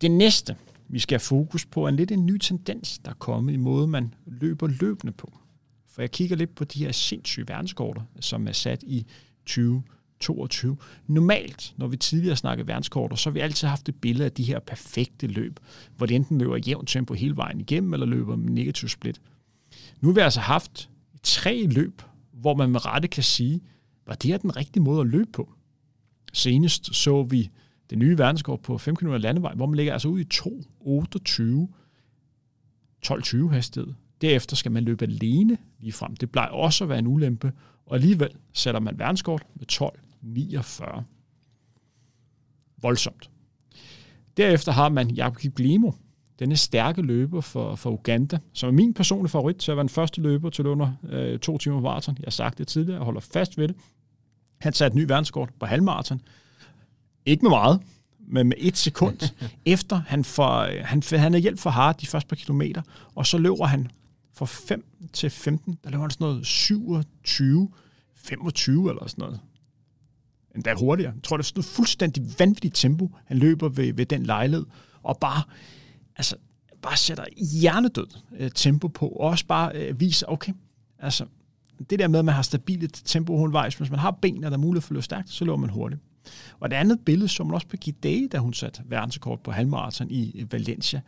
Det 0.00 0.10
næste, 0.10 0.56
vi 0.88 0.98
skal 0.98 1.14
have 1.14 1.20
fokus 1.20 1.66
på, 1.66 1.86
er 1.86 1.90
lidt 1.90 2.10
en 2.10 2.26
ny 2.26 2.38
tendens, 2.38 2.98
der 2.98 3.10
er 3.10 3.14
kommet 3.14 3.52
i 3.52 3.56
måde, 3.56 3.86
man 3.86 4.14
løber 4.26 4.66
løbende 4.66 5.12
på. 5.12 5.38
For 5.88 6.02
jeg 6.02 6.10
kigger 6.10 6.36
lidt 6.36 6.54
på 6.54 6.64
de 6.64 6.78
her 6.78 6.92
sindssyge 6.92 7.48
verdenskorter, 7.48 8.02
som 8.20 8.48
er 8.48 8.52
sat 8.52 8.82
i 8.82 9.06
2022. 10.20 10.76
Normalt, 11.06 11.74
når 11.76 11.86
vi 11.86 11.96
tidligere 11.96 12.36
snakkede 12.36 12.68
verdenskorter, 12.68 13.16
så 13.16 13.30
har 13.30 13.32
vi 13.32 13.40
altid 13.40 13.68
haft 13.68 13.88
et 13.88 13.94
billede 13.94 14.24
af 14.24 14.32
de 14.32 14.44
her 14.44 14.58
perfekte 14.58 15.26
løb, 15.26 15.60
hvor 15.96 16.06
det 16.06 16.14
enten 16.14 16.38
løber 16.38 16.56
i 16.56 16.60
jævnt 16.60 16.88
tempo 16.88 17.14
hele 17.14 17.36
vejen 17.36 17.60
igennem, 17.60 17.92
eller 17.92 18.06
løber 18.06 18.36
med 18.36 18.50
negativ 18.50 18.88
split. 18.88 19.20
Nu 20.00 20.08
har 20.08 20.14
vi 20.14 20.20
altså 20.20 20.40
haft 20.40 20.90
tre 21.22 21.66
løb, 21.70 22.02
hvor 22.32 22.54
man 22.54 22.70
med 22.70 22.86
rette 22.86 23.08
kan 23.08 23.22
sige, 23.22 23.60
var 24.06 24.14
det 24.14 24.30
her 24.30 24.38
den 24.38 24.56
rigtige 24.56 24.82
måde 24.82 25.00
at 25.00 25.06
løbe 25.06 25.30
på? 25.32 25.52
Senest 26.32 26.94
så 26.94 27.22
vi 27.22 27.50
det 27.90 27.98
nye 27.98 28.18
verdenskort 28.18 28.60
på 28.60 28.78
5 28.78 28.96
km 28.96 29.12
landevej, 29.12 29.54
hvor 29.54 29.66
man 29.66 29.76
ligger 29.76 29.92
altså 29.92 30.08
ud 30.08 30.20
i 30.20 30.26
2.28 30.34 31.84
12.20 33.06 33.48
hastighed. 33.48 33.94
Derefter 34.20 34.56
skal 34.56 34.72
man 34.72 34.84
løbe 34.84 35.04
alene 35.04 35.58
lige 35.78 35.92
frem. 35.92 36.16
Det 36.16 36.30
plejer 36.30 36.48
også 36.48 36.84
at 36.84 36.90
være 36.90 36.98
en 36.98 37.06
ulempe, 37.06 37.52
og 37.86 37.94
alligevel 37.96 38.30
sætter 38.52 38.80
man 38.80 38.98
verdenskort 38.98 39.42
med 39.54 39.72
12.49. 39.72 41.02
Voldsomt. 42.82 43.30
Derefter 44.36 44.72
har 44.72 44.88
man 44.88 45.10
Jakob 45.10 45.36
Kiplimo, 45.36 45.90
denne 46.38 46.56
stærke 46.56 47.02
løber 47.02 47.40
for, 47.40 47.74
for 47.74 47.90
Uganda, 47.90 48.38
som 48.52 48.68
er 48.68 48.72
min 48.72 48.94
personlige 48.94 49.30
favorit 49.30 49.56
til 49.56 49.70
at 49.70 49.76
være 49.76 49.82
den 49.82 49.88
første 49.88 50.20
løber 50.20 50.50
til 50.50 50.66
under 50.66 50.92
øh, 51.08 51.38
to 51.38 51.58
timer 51.58 51.80
maraton. 51.80 52.16
Jeg 52.18 52.24
har 52.26 52.30
sagt 52.30 52.58
det 52.58 52.68
tidligere, 52.68 52.98
jeg 52.98 53.04
holder 53.04 53.20
fast 53.20 53.58
ved 53.58 53.68
det. 53.68 53.76
Han 54.60 54.72
satte 54.72 54.96
ny 54.96 55.02
verdenskort 55.02 55.50
på 55.60 55.66
halvmaraton. 55.66 56.20
Ikke 57.26 57.42
med 57.42 57.50
meget, 57.50 57.80
men 58.18 58.48
med 58.48 58.56
et 58.58 58.76
sekund 58.76 59.18
efter 59.66 60.02
han 60.06 60.24
får, 60.24 60.84
han, 60.84 61.02
han 61.20 61.34
er 61.34 61.38
hjælp 61.38 61.58
for 61.58 61.70
Hart 61.70 62.00
de 62.00 62.06
første 62.06 62.28
par 62.28 62.36
kilometer, 62.36 62.82
og 63.14 63.26
så 63.26 63.38
løber 63.38 63.64
han 63.64 63.90
fra 64.34 64.46
5 64.46 64.84
til 65.12 65.30
15, 65.30 65.78
der 65.84 65.90
løber 65.90 66.02
han 66.02 66.10
sådan 66.10 66.24
noget 66.24 66.46
27, 66.46 67.70
25 68.14 68.90
eller 68.90 69.06
sådan 69.06 69.22
noget. 69.22 69.40
endda 70.54 70.74
hurtigere. 70.74 71.12
Jeg 71.14 71.22
tror, 71.22 71.36
det 71.36 71.44
er 71.44 71.46
sådan 71.46 71.60
et 71.60 71.64
fuldstændig 71.64 72.24
vanvittigt 72.38 72.74
tempo, 72.74 73.10
han 73.24 73.38
løber 73.38 73.68
ved, 73.68 73.92
ved 73.92 74.06
den 74.06 74.22
lejlighed, 74.26 74.66
og 75.02 75.18
bare, 75.18 75.42
altså, 76.16 76.36
bare 76.82 76.96
sætter 76.96 77.24
hjernedød 77.60 78.06
øh, 78.36 78.50
tempo 78.54 78.88
på, 78.88 79.08
og 79.08 79.28
også 79.28 79.46
bare 79.46 79.76
øh, 79.76 80.00
viser, 80.00 80.26
okay, 80.26 80.52
altså, 80.98 81.26
det 81.90 81.98
der 81.98 82.08
med, 82.08 82.18
at 82.18 82.24
man 82.24 82.34
har 82.34 82.42
stabilt 82.42 83.02
tempo 83.04 83.32
undervejs, 83.32 83.74
hvis 83.74 83.90
man 83.90 83.98
har 83.98 84.10
ben, 84.10 84.44
og 84.44 84.50
der 84.50 84.56
er 84.56 84.60
mulighed 84.60 84.82
for 84.82 84.90
at 84.90 84.94
løbe 84.94 85.04
stærkt, 85.04 85.30
så 85.30 85.44
løber 85.44 85.56
man 85.56 85.70
hurtigt. 85.70 86.02
Og 86.60 86.70
det 86.70 86.76
andet 86.76 87.00
billede 87.04 87.28
som 87.28 87.46
man 87.46 87.54
også 87.54 87.66
på 87.66 87.76
Gidei, 87.76 88.28
da 88.32 88.38
hun 88.38 88.52
satte 88.52 88.82
verdensrekord 88.86 89.42
på 89.42 89.50
halvmarathon 89.50 90.10
i 90.10 90.40
øh, 90.40 90.52
Valencia. 90.52 91.00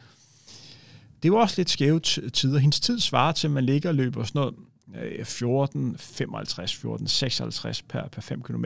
Det 1.27 1.33
var 1.33 1.39
også 1.39 1.55
lidt 1.57 1.71
skæve 1.71 2.01
tider. 2.33 2.59
Hendes 2.59 2.81
tid 2.81 2.99
svarer 2.99 3.33
til, 3.33 3.47
at 3.47 3.51
man 3.51 3.65
ligger 3.65 3.89
og 3.89 3.95
løber 3.95 4.25
sådan 4.25 4.39
noget 4.39 5.27
14, 5.27 5.99
55, 5.99 6.75
14, 6.77 7.07
56 7.07 7.83
per, 7.83 8.09
per 8.09 8.21
5 8.21 8.43
km. 8.43 8.65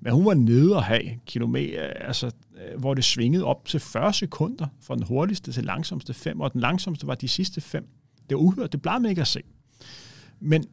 Men 0.00 0.12
hun 0.12 0.24
var 0.24 0.34
nede 0.34 0.76
og 0.76 0.84
have 0.84 1.02
kilometer, 1.26 1.84
øh, 1.84 1.92
altså, 2.00 2.26
øh, 2.26 2.80
hvor 2.80 2.94
det 2.94 3.04
svingede 3.04 3.44
op 3.44 3.64
til 3.64 3.80
40 3.80 4.12
sekunder 4.12 4.66
fra 4.80 4.94
den 4.94 5.02
hurtigste 5.02 5.52
til 5.52 5.64
langsomste 5.64 6.14
5, 6.14 6.40
og 6.40 6.52
den 6.52 6.60
langsomste 6.60 7.06
var 7.06 7.14
de 7.14 7.28
sidste 7.28 7.60
5. 7.60 7.88
Det 8.28 8.36
var 8.36 8.42
uhørt, 8.42 8.72
det 8.72 8.82
plejer 8.82 8.98
man 8.98 9.10
ikke 9.10 9.20
at 9.20 9.28
se. 9.28 9.42
Men 10.40 10.64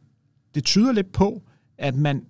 det 0.54 0.64
tyder 0.64 0.92
lidt 0.92 1.12
på, 1.12 1.42
at 1.78 1.94
man 1.94 2.26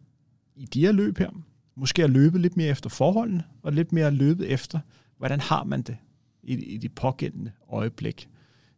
i 0.55 0.65
de 0.65 0.81
her 0.81 0.93
løb 0.93 1.19
her, 1.19 1.31
måske 1.75 2.03
har 2.03 2.09
løbet 2.09 2.41
lidt 2.41 2.57
mere 2.57 2.69
efter 2.69 2.91
forholdene, 2.91 3.45
og 3.63 3.73
lidt 3.73 3.93
mere 3.93 4.11
løbet 4.11 4.53
efter, 4.53 4.81
hvordan 5.19 5.41
har 5.41 5.65
man 5.65 5.83
det 5.83 5.97
i, 6.43 6.55
i 6.55 6.77
de 6.77 6.89
pågældende 6.89 7.53
øjeblik. 7.69 8.29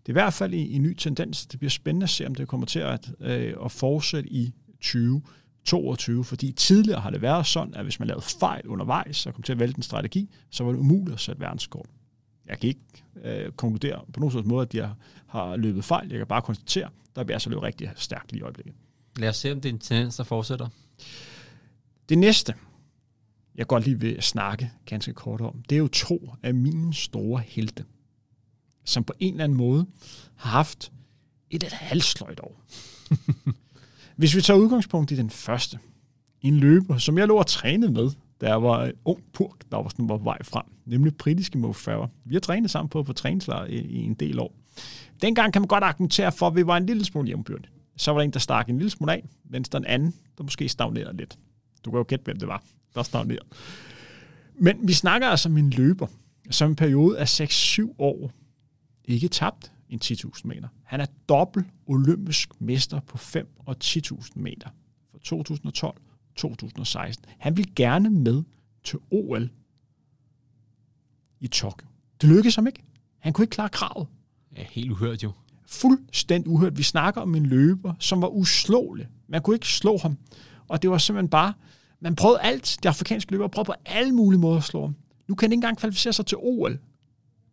Det 0.09 0.17
er 0.17 0.21
i 0.21 0.23
hvert 0.23 0.35
fald 0.35 0.55
i, 0.55 0.69
i 0.69 0.79
ny 0.79 0.95
tendens. 0.95 1.47
Det 1.47 1.59
bliver 1.59 1.71
spændende 1.71 2.05
at 2.05 2.11
se, 2.11 2.27
om 2.27 2.35
det 2.35 2.49
kommer 2.49 2.67
til 2.67 2.79
at, 2.79 3.11
øh, 3.21 3.55
at 3.65 3.73
fortsætte 3.73 4.29
i 4.29 4.55
2022, 4.81 6.25
fordi 6.25 6.53
tidligere 6.53 7.01
har 7.01 7.11
det 7.11 7.23
været 7.23 7.47
sådan, 7.47 7.75
at 7.75 7.85
hvis 7.85 7.99
man 7.99 8.09
lavede 8.09 8.25
fejl 8.41 8.67
undervejs 8.69 9.27
og 9.27 9.35
kom 9.35 9.43
til 9.43 9.53
at 9.53 9.59
vælge 9.59 9.75
en 9.77 9.83
strategi, 9.83 10.31
så 10.51 10.65
var 10.65 10.73
det 10.73 10.79
umuligt 10.79 11.15
at 11.15 11.21
sætte 11.21 11.41
verdenskort. 11.41 11.87
Jeg 12.47 12.59
kan 12.59 12.69
ikke 12.69 12.81
øh, 13.25 13.53
konkludere 13.53 14.01
på 14.13 14.21
nogen 14.21 14.49
måde, 14.49 14.63
at 14.63 14.73
de 14.73 14.79
har, 14.79 14.97
har 15.27 15.57
løbet 15.57 15.85
fejl. 15.85 16.09
Jeg 16.09 16.19
kan 16.19 16.27
bare 16.27 16.43
konstatere, 16.43 16.91
der 17.17 17.25
vil 17.25 17.33
altså 17.33 17.51
løbe 17.51 17.63
rigtig 17.63 17.91
stærkt 17.97 18.33
lige 18.33 18.41
i 18.41 18.43
øjeblikket. 18.43 18.75
Lad 19.19 19.29
os 19.29 19.37
se, 19.37 19.53
om 19.53 19.61
det 19.61 19.69
er 19.69 19.73
en 19.73 19.79
tendens, 19.79 20.17
der 20.17 20.25
fortsætter. 20.25 20.69
Det 22.09 22.19
næste, 22.19 22.55
jeg 23.55 23.67
godt 23.67 23.85
lige 23.85 24.01
vil 24.01 24.23
snakke 24.23 24.71
ganske 24.87 25.13
kort 25.13 25.41
om, 25.41 25.63
det 25.69 25.77
er 25.77 25.81
jo 25.81 25.89
to 25.89 26.31
af 26.43 26.55
mine 26.55 26.95
store 26.95 27.43
helte 27.47 27.85
som 28.89 29.05
på 29.05 29.13
en 29.19 29.35
eller 29.35 29.45
anden 29.45 29.59
måde 29.59 29.87
har 30.37 30.51
haft 30.51 30.93
et, 31.51 31.63
et 31.63 31.73
halvsløjt 31.73 32.41
år. 32.41 32.61
Hvis 34.17 34.37
vi 34.37 34.43
tager 34.43 34.59
udgangspunkt 34.61 35.11
i 35.11 35.17
den 35.17 35.31
første, 35.31 35.79
en 36.43 36.57
løber, 36.57 36.99
som 36.99 37.19
jeg 37.19 37.29
lå 37.29 37.37
og 37.37 37.47
træne 37.47 37.89
med, 37.89 38.11
da 38.41 38.47
jeg 38.49 38.63
var 38.63 38.85
en 38.85 38.93
ung 39.05 39.23
purk, 39.33 39.71
der 39.71 39.77
var 39.77 39.89
sådan 39.89 40.09
var 40.09 40.17
på 40.17 40.25
vej 40.25 40.43
frem, 40.43 40.65
nemlig 40.87 41.17
britiske 41.17 41.59
Mo 41.59 41.73
Farah. 41.73 42.09
Vi 42.25 42.35
har 42.35 42.41
trænet 42.41 42.71
sammen 42.71 42.89
på, 42.89 43.03
på 43.03 43.13
træningslejr 43.13 43.65
i, 43.65 43.77
i 43.77 43.97
en 43.97 44.15
del 44.15 44.39
år. 44.39 44.55
Dengang 45.23 45.53
kan 45.53 45.63
man 45.63 45.69
godt 45.69 45.85
argumentere 45.85 46.33
for, 46.33 46.47
at 46.47 46.57
vi 46.57 46.67
var 46.67 46.77
en 46.77 46.87
lille 46.87 47.05
smule 47.05 47.29
jævnbyrde. 47.29 47.69
Så 47.97 48.11
var 48.11 48.19
der 48.19 48.25
en, 48.25 48.31
der 48.31 48.39
stak 48.39 48.69
en 48.69 48.79
lille 48.79 48.91
smule 48.91 49.13
af, 49.13 49.29
mens 49.51 49.69
der 49.69 49.79
en 49.79 49.85
anden, 49.85 50.15
der 50.39 50.45
måske 50.45 50.69
stagnerede 50.69 51.17
lidt. 51.17 51.39
Du 51.85 51.91
kan 51.91 51.99
jo 51.99 52.05
gætte, 52.09 52.25
hvem 52.25 52.39
det 52.39 52.49
var, 52.49 52.63
der 52.95 53.03
stagnerede. 53.03 53.47
Men 54.61 54.77
vi 54.83 54.93
snakker 54.93 55.29
altså 55.29 55.49
om 55.49 55.59
en 55.59 55.71
løber, 55.71 56.07
som 56.51 56.71
en 56.71 56.77
periode 56.77 57.19
af 57.19 57.41
6-7 57.41 57.95
år 57.99 58.33
ikke 59.15 59.29
tabt 59.29 59.73
en 59.89 60.01
10.000 60.05 60.41
meter. 60.45 60.69
Han 60.85 61.01
er 61.01 61.07
dobbelt 61.29 61.67
olympisk 61.87 62.61
mester 62.61 63.01
på 63.01 63.19
5 63.19 63.49
og 63.67 63.77
10.000 63.85 64.31
meter 64.35 64.69
for 65.11 65.19
2012 65.19 66.01
2016. 66.37 67.25
Han 67.39 67.57
vil 67.57 67.75
gerne 67.75 68.11
med 68.11 68.43
til 68.85 68.99
OL 69.11 69.51
i 71.41 71.47
Tokyo. 71.47 71.87
Det 72.21 72.29
lykkedes 72.29 72.55
ham 72.55 72.67
ikke. 72.67 72.83
Han 73.19 73.33
kunne 73.33 73.43
ikke 73.43 73.55
klare 73.55 73.69
kravet. 73.69 74.07
Ja, 74.57 74.65
helt 74.71 74.91
uhørt 74.91 75.23
jo. 75.23 75.33
Fuldstændig 75.67 76.51
uhørt. 76.51 76.79
Vi 76.79 76.83
snakker 76.83 77.21
om 77.21 77.35
en 77.35 77.47
løber, 77.47 77.95
som 77.99 78.23
var 78.23 78.29
uslåelig. 78.29 79.09
Man 79.29 79.43
kunne 79.43 79.57
ikke 79.57 79.69
slå 79.69 79.99
ham. 79.99 80.17
Og 80.69 80.83
det 80.83 80.91
var 80.91 80.99
simpelthen 80.99 81.29
bare, 81.29 81.53
man 82.01 82.17
prøvede 82.17 82.41
alt. 82.41 82.79
De 82.83 82.89
afrikanske 82.89 83.33
løbere 83.33 83.49
prøvede 83.49 83.67
på 83.67 83.75
alle 83.85 84.13
mulige 84.13 84.41
måder 84.41 84.59
at 84.59 84.65
slå 84.65 84.81
ham. 84.81 84.97
Nu 85.29 85.35
kan 85.35 85.47
han 85.47 85.53
ikke 85.53 85.57
engang 85.57 85.79
kvalificere 85.79 86.13
sig 86.13 86.27
til 86.27 86.39
OL. 86.41 86.79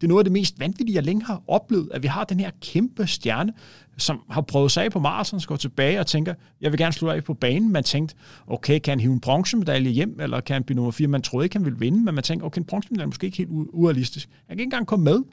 Det 0.02 0.04
er 0.04 0.08
noget 0.08 0.20
af 0.20 0.24
det 0.26 0.32
mest 0.32 0.60
vanvittige, 0.60 0.96
jeg 0.96 1.04
længe 1.04 1.26
har 1.26 1.43
oplevet, 1.48 1.89
at 1.93 2.04
vi 2.04 2.08
har 2.08 2.24
den 2.24 2.39
her 2.39 2.52
kæmpe 2.62 3.08
stjerne, 3.08 3.54
som 3.98 4.22
har 4.30 4.41
prøvet 4.41 4.72
sig 4.72 4.86
af 4.86 4.91
på 4.91 5.00
maraton, 5.00 5.39
går 5.39 5.56
tilbage 5.56 6.00
og 6.00 6.08
tænker, 6.08 6.34
jeg 6.62 6.72
vil 6.72 6.78
gerne 6.78 6.93
slå 6.93 7.10
af 7.10 7.24
på 7.24 7.34
banen. 7.34 7.72
Man 7.72 7.84
tænkte, 7.84 8.16
okay, 8.48 8.80
kan 8.80 8.91
han 8.91 9.00
hive 9.00 9.14
en 9.14 9.20
bronzemedalje 9.20 9.91
hjem, 9.91 10.20
eller 10.20 10.41
kan 10.41 10.54
han 10.54 10.64
blive 10.64 10.76
nummer 10.76 10.91
4? 10.91 11.08
Man 11.08 11.22
troede 11.22 11.46
ikke, 11.46 11.56
han 11.56 11.66
ville 11.66 11.80
vinde, 11.80 12.04
men 12.04 12.16
man 12.16 12.24
tænkte, 12.24 12.43
okay, 12.43 12.60
en 12.60 12.66
bronzemedalje 12.66 13.04
er 13.04 13.08
måske 13.08 13.26
ikke 13.26 13.38
helt 13.38 13.50
urealistisk. 13.52 14.30
Han 14.30 14.58
kan 14.58 14.60
ikke 14.60 14.64
engang 14.64 14.88
komme 14.88 15.06
med. 15.06 15.24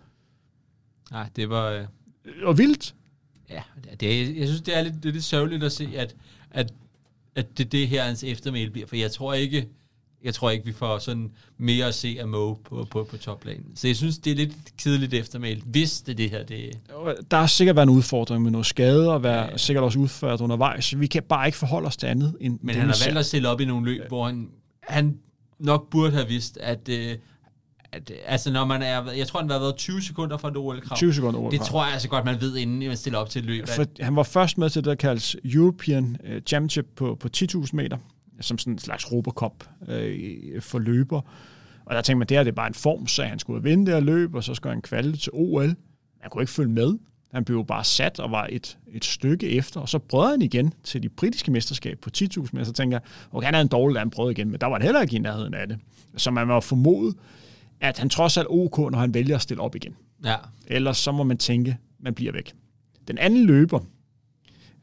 Nej, 1.10 1.28
det 1.36 1.48
var... 1.50 1.70
Øh... 1.70 1.84
Og 2.42 2.58
vildt. 2.58 2.94
Ja, 3.50 3.62
det 4.00 4.22
er, 4.22 4.34
jeg 4.38 4.46
synes, 4.46 4.60
det 4.60 4.78
er 4.78 4.82
lidt, 4.82 4.94
det 4.94 5.08
er 5.08 5.12
lidt 5.12 5.24
sørgeligt 5.24 5.64
at 5.64 5.72
se, 5.72 5.88
at, 5.96 6.16
at, 6.50 6.72
at 7.34 7.58
det, 7.58 7.72
det 7.72 7.88
her 7.88 8.04
hans 8.04 8.24
eftermæl 8.24 8.70
bliver, 8.70 8.86
for 8.86 8.96
jeg 8.96 9.12
tror 9.12 9.34
ikke, 9.34 9.68
jeg 10.24 10.34
tror 10.34 10.50
ikke, 10.50 10.64
vi 10.64 10.72
får 10.72 10.98
sådan 10.98 11.30
mere 11.58 11.86
at 11.86 11.94
se 11.94 12.16
af 12.20 12.28
Mo 12.28 12.54
på, 12.54 12.86
på, 12.90 13.04
på 13.10 13.16
toplanen. 13.16 13.66
Så 13.74 13.86
jeg 13.86 13.96
synes, 13.96 14.18
det 14.18 14.30
er 14.30 14.36
lidt 14.36 14.52
kedeligt 14.82 15.14
eftermæl, 15.14 15.62
hvis 15.66 16.00
det 16.00 16.18
det 16.18 16.30
her. 16.30 16.44
Det... 16.44 16.78
Der 17.30 17.36
har 17.36 17.46
sikkert 17.46 17.76
været 17.76 17.86
en 17.86 17.94
udfordring 17.94 18.42
med 18.42 18.50
noget 18.50 18.66
skade, 18.66 19.12
og 19.12 19.22
være 19.22 19.44
ja, 19.50 19.56
sikkert 19.56 19.84
også 19.84 19.98
udført 19.98 20.40
undervejs. 20.40 21.00
Vi 21.00 21.06
kan 21.06 21.22
bare 21.22 21.46
ikke 21.46 21.58
forholde 21.58 21.86
os 21.86 21.96
til 21.96 22.06
andet. 22.06 22.36
End 22.40 22.58
Men 22.62 22.74
han 22.74 22.86
har 22.86 23.04
valgt 23.06 23.18
at 23.18 23.26
stille 23.26 23.48
op 23.48 23.60
i 23.60 23.64
nogle 23.64 23.86
løb, 23.86 24.00
ja. 24.00 24.08
hvor 24.08 24.26
han, 24.26 24.48
han 24.82 25.18
nok 25.58 25.90
burde 25.90 26.12
have 26.12 26.28
vidst, 26.28 26.56
at, 26.56 26.88
øh, 26.88 27.16
at 27.92 28.12
altså 28.26 28.52
når 28.52 28.64
man 28.64 28.82
er, 28.82 29.12
jeg 29.12 29.26
tror 29.26 29.40
han 29.40 29.50
har 29.50 29.58
været 29.58 29.76
20 29.76 30.02
sekunder 30.02 30.36
fra 30.36 30.48
et 30.48 30.56
OL-krav. 30.56 30.96
20 30.96 31.14
sekunder 31.14 31.40
OL 31.40 31.52
Det 31.52 31.60
tror 31.60 31.84
jeg 31.84 31.92
altså 31.92 32.08
godt, 32.08 32.24
man 32.24 32.40
ved, 32.40 32.56
inden 32.56 32.88
man 32.88 32.96
stiller 32.96 33.18
op 33.18 33.30
til 33.30 33.38
et 33.38 33.44
løb. 33.44 33.68
For, 33.68 33.84
han 34.00 34.16
var 34.16 34.22
først 34.22 34.58
med 34.58 34.70
til 34.70 34.84
det, 34.84 34.88
der 34.88 34.94
kaldes 34.94 35.36
European 35.44 36.16
uh, 36.24 36.42
Championship 36.46 36.86
på, 36.96 37.16
på 37.20 37.28
10.000 37.36 37.68
meter 37.72 37.96
som 38.42 38.58
sådan 38.58 38.72
en 38.72 38.78
slags 38.78 39.12
Robocop 39.12 39.68
øh, 39.88 40.60
for 40.60 40.78
løber. 40.78 41.20
Og 41.84 41.94
der 41.94 42.02
tænkte 42.02 42.18
man, 42.18 42.26
det 42.28 42.36
her 42.36 42.44
det 42.44 42.50
er 42.50 42.54
bare 42.54 42.66
en 42.66 42.74
form, 42.74 43.06
så 43.06 43.22
han 43.22 43.38
skulle 43.38 43.62
vinde 43.62 43.86
det 43.86 43.94
her 43.94 44.00
løb, 44.00 44.34
og 44.34 44.44
så 44.44 44.54
skulle 44.54 44.72
han 44.72 44.82
kvalde 44.82 45.16
til 45.16 45.32
OL. 45.34 45.74
Han 46.20 46.30
kunne 46.30 46.42
ikke 46.42 46.52
følge 46.52 46.72
med. 46.72 46.98
Han 47.32 47.44
blev 47.44 47.66
bare 47.66 47.84
sat 47.84 48.20
og 48.20 48.30
var 48.30 48.48
et, 48.50 48.78
et 48.92 49.04
stykke 49.04 49.50
efter, 49.50 49.80
og 49.80 49.88
så 49.88 49.98
prøvede 49.98 50.30
han 50.30 50.42
igen 50.42 50.74
til 50.84 51.02
de 51.02 51.08
britiske 51.08 51.50
mesterskab 51.50 51.98
på 51.98 52.10
10.000 52.18 52.48
meter. 52.52 52.64
Så 52.64 52.72
tænker 52.72 52.96
jeg, 52.96 53.02
okay, 53.32 53.46
han 53.46 53.54
er 53.54 53.60
en 53.60 53.68
dårlig, 53.68 54.00
han 54.00 54.10
prøvede 54.10 54.32
igen, 54.32 54.50
men 54.50 54.60
der 54.60 54.66
var 54.66 54.74
han 54.74 54.82
heller 54.82 55.00
ikke 55.00 55.16
i 55.16 55.18
nærheden 55.18 55.54
af 55.54 55.68
det. 55.68 55.78
Så 56.16 56.30
man 56.30 56.48
var 56.48 56.60
formodet, 56.60 57.16
at 57.80 57.98
han 57.98 58.08
trods 58.08 58.36
alt 58.36 58.46
OK, 58.50 58.78
når 58.78 58.98
han 58.98 59.14
vælger 59.14 59.34
at 59.34 59.42
stille 59.42 59.62
op 59.62 59.76
igen. 59.76 59.96
Ja. 60.24 60.36
Ellers 60.66 60.98
så 60.98 61.12
må 61.12 61.22
man 61.22 61.38
tænke, 61.38 61.78
man 62.00 62.14
bliver 62.14 62.32
væk. 62.32 62.52
Den 63.08 63.18
anden 63.18 63.44
løber, 63.44 63.80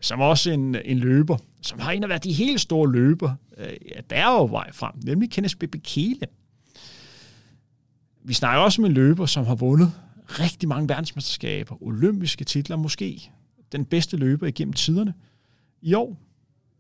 som 0.01 0.21
også 0.21 0.51
en, 0.51 0.75
en 0.85 0.97
løber, 0.97 1.37
som 1.61 1.79
har 1.79 1.91
en 1.91 2.03
af 2.03 2.09
været 2.09 2.23
de 2.23 2.33
helt 2.33 2.61
store 2.61 2.91
løber, 2.91 3.33
øh, 3.57 3.67
der 4.09 4.15
er 4.15 4.31
jo 4.31 4.45
vej 4.45 4.71
frem, 4.71 4.91
nemlig 5.03 5.31
Kenneth 5.31 5.55
Bekele. 5.55 6.27
Vi 8.23 8.33
snakker 8.33 8.63
også 8.63 8.81
om 8.81 8.85
en 8.85 8.91
løber, 8.91 9.25
som 9.25 9.45
har 9.45 9.55
vundet 9.55 9.91
rigtig 10.29 10.69
mange 10.69 10.89
verdensmesterskaber, 10.89 11.83
olympiske 11.83 12.45
titler, 12.45 12.75
måske 12.75 13.31
den 13.71 13.85
bedste 13.85 14.17
løber 14.17 14.47
igennem 14.47 14.73
tiderne. 14.73 15.13
I 15.81 15.93
år 15.93 16.17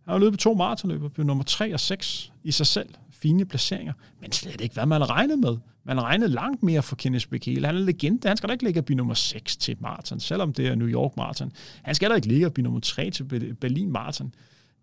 har 0.05 0.11
han 0.11 0.21
løbet 0.21 0.39
to 0.39 0.53
maratonløber, 0.53 1.09
blev 1.09 1.25
nummer 1.25 1.43
3 1.43 1.73
og 1.73 1.79
6 1.79 2.31
i 2.43 2.51
sig 2.51 2.67
selv. 2.67 2.89
Fine 3.11 3.45
placeringer, 3.45 3.93
men 4.21 4.31
slet 4.31 4.61
ikke, 4.61 4.73
hvad 4.73 4.85
man 4.85 5.09
regnede 5.09 5.37
med. 5.37 5.57
Man 5.83 6.01
regnede 6.01 6.31
langt 6.31 6.63
mere 6.63 6.83
for 6.83 6.95
Kenneth 6.95 7.27
Bekele. 7.27 7.65
Han 7.65 7.75
er 7.75 7.79
legende. 7.79 8.27
Han 8.27 8.37
skal 8.37 8.49
da 8.49 8.53
ikke 8.53 8.63
ligge 8.63 8.79
og 8.79 8.85
blive 8.85 8.97
nummer 8.97 9.13
6 9.13 9.57
til 9.57 9.77
maraton, 9.79 10.19
selvom 10.19 10.53
det 10.53 10.67
er 10.67 10.75
New 10.75 10.87
York 10.87 11.17
Marathon. 11.17 11.51
Han 11.83 11.95
skal 11.95 12.09
da 12.09 12.15
ikke 12.15 12.27
ligge 12.27 12.45
og 12.45 12.53
blive 12.53 12.63
nummer 12.63 12.79
3 12.79 13.11
til 13.11 13.23
Berlin 13.61 13.91
Marathon. 13.91 14.33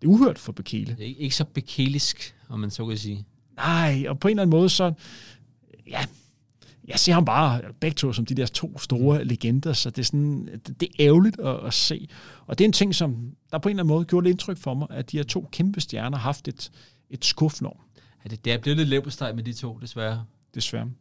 Det 0.01 0.07
er 0.07 0.11
uhørt 0.11 0.39
for 0.39 0.51
Bekele. 0.51 0.95
Det 0.99 1.11
er 1.11 1.15
ikke 1.17 1.35
så 1.35 1.45
bekelisk, 1.45 2.35
om 2.49 2.59
man 2.59 2.71
så 2.71 2.85
kan 2.87 2.97
sige. 2.97 3.25
Nej, 3.55 4.05
og 4.07 4.19
på 4.19 4.27
en 4.27 4.31
eller 4.31 4.41
anden 4.41 4.57
måde, 4.57 4.69
så... 4.69 4.93
Ja, 5.87 6.05
jeg 6.87 6.99
ser 6.99 7.13
ham 7.13 7.25
bare 7.25 7.61
begge 7.79 7.95
to 7.95 8.13
som 8.13 8.25
de 8.25 8.35
der 8.35 8.45
to 8.45 8.79
store 8.79 9.19
mm. 9.19 9.27
legender, 9.27 9.73
så 9.73 9.89
det 9.89 9.99
er, 9.99 10.03
sådan, 10.03 10.47
det, 10.67 10.79
det 10.79 10.89
er 10.99 11.05
ærgerligt 11.07 11.39
at, 11.39 11.65
at 11.65 11.73
se. 11.73 12.07
Og 12.45 12.57
det 12.57 12.63
er 12.63 12.67
en 12.67 12.73
ting, 12.73 12.95
som 12.95 13.35
der 13.51 13.57
på 13.57 13.69
en 13.69 13.73
eller 13.73 13.83
anden 13.83 13.95
måde 13.95 14.05
gjorde 14.05 14.23
lidt 14.23 14.33
indtryk 14.33 14.57
for 14.57 14.73
mig, 14.73 14.87
at 14.91 15.11
de 15.11 15.17
her 15.17 15.23
to 15.23 15.49
kæmpe 15.51 15.81
stjerner 15.81 16.17
har 16.17 16.23
haft 16.23 16.47
et, 16.47 16.71
et 17.09 17.25
skuffnår. 17.25 17.83
Ja, 18.23 18.29
det, 18.29 18.45
det 18.45 18.53
er 18.53 18.57
blevet 18.57 18.77
lidt 18.77 18.89
lav 18.89 19.01
på 19.01 19.09
steg 19.09 19.35
med 19.35 19.43
de 19.43 19.53
to, 19.53 19.77
desværre. 19.77 20.25
Desværre. 20.55 20.91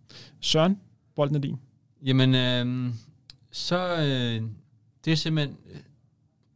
Søren, 0.41 0.81
bolden 1.17 1.37
er 1.37 1.41
din. 1.41 1.57
Jamen, 2.05 2.35
øh, 2.35 2.95
så 3.51 3.97
øh, 3.97 4.43
det 5.05 5.13
er 5.13 5.17
simpelthen 5.17 5.57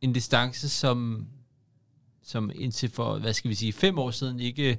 en 0.00 0.12
distance, 0.12 0.68
som 0.68 1.26
som 2.30 2.50
indtil 2.54 2.90
for, 2.90 3.18
hvad 3.18 3.32
skal 3.32 3.48
vi 3.48 3.54
sige, 3.54 3.72
fem 3.72 3.98
år 3.98 4.10
siden 4.10 4.40
ikke 4.40 4.70
øh, 4.70 4.76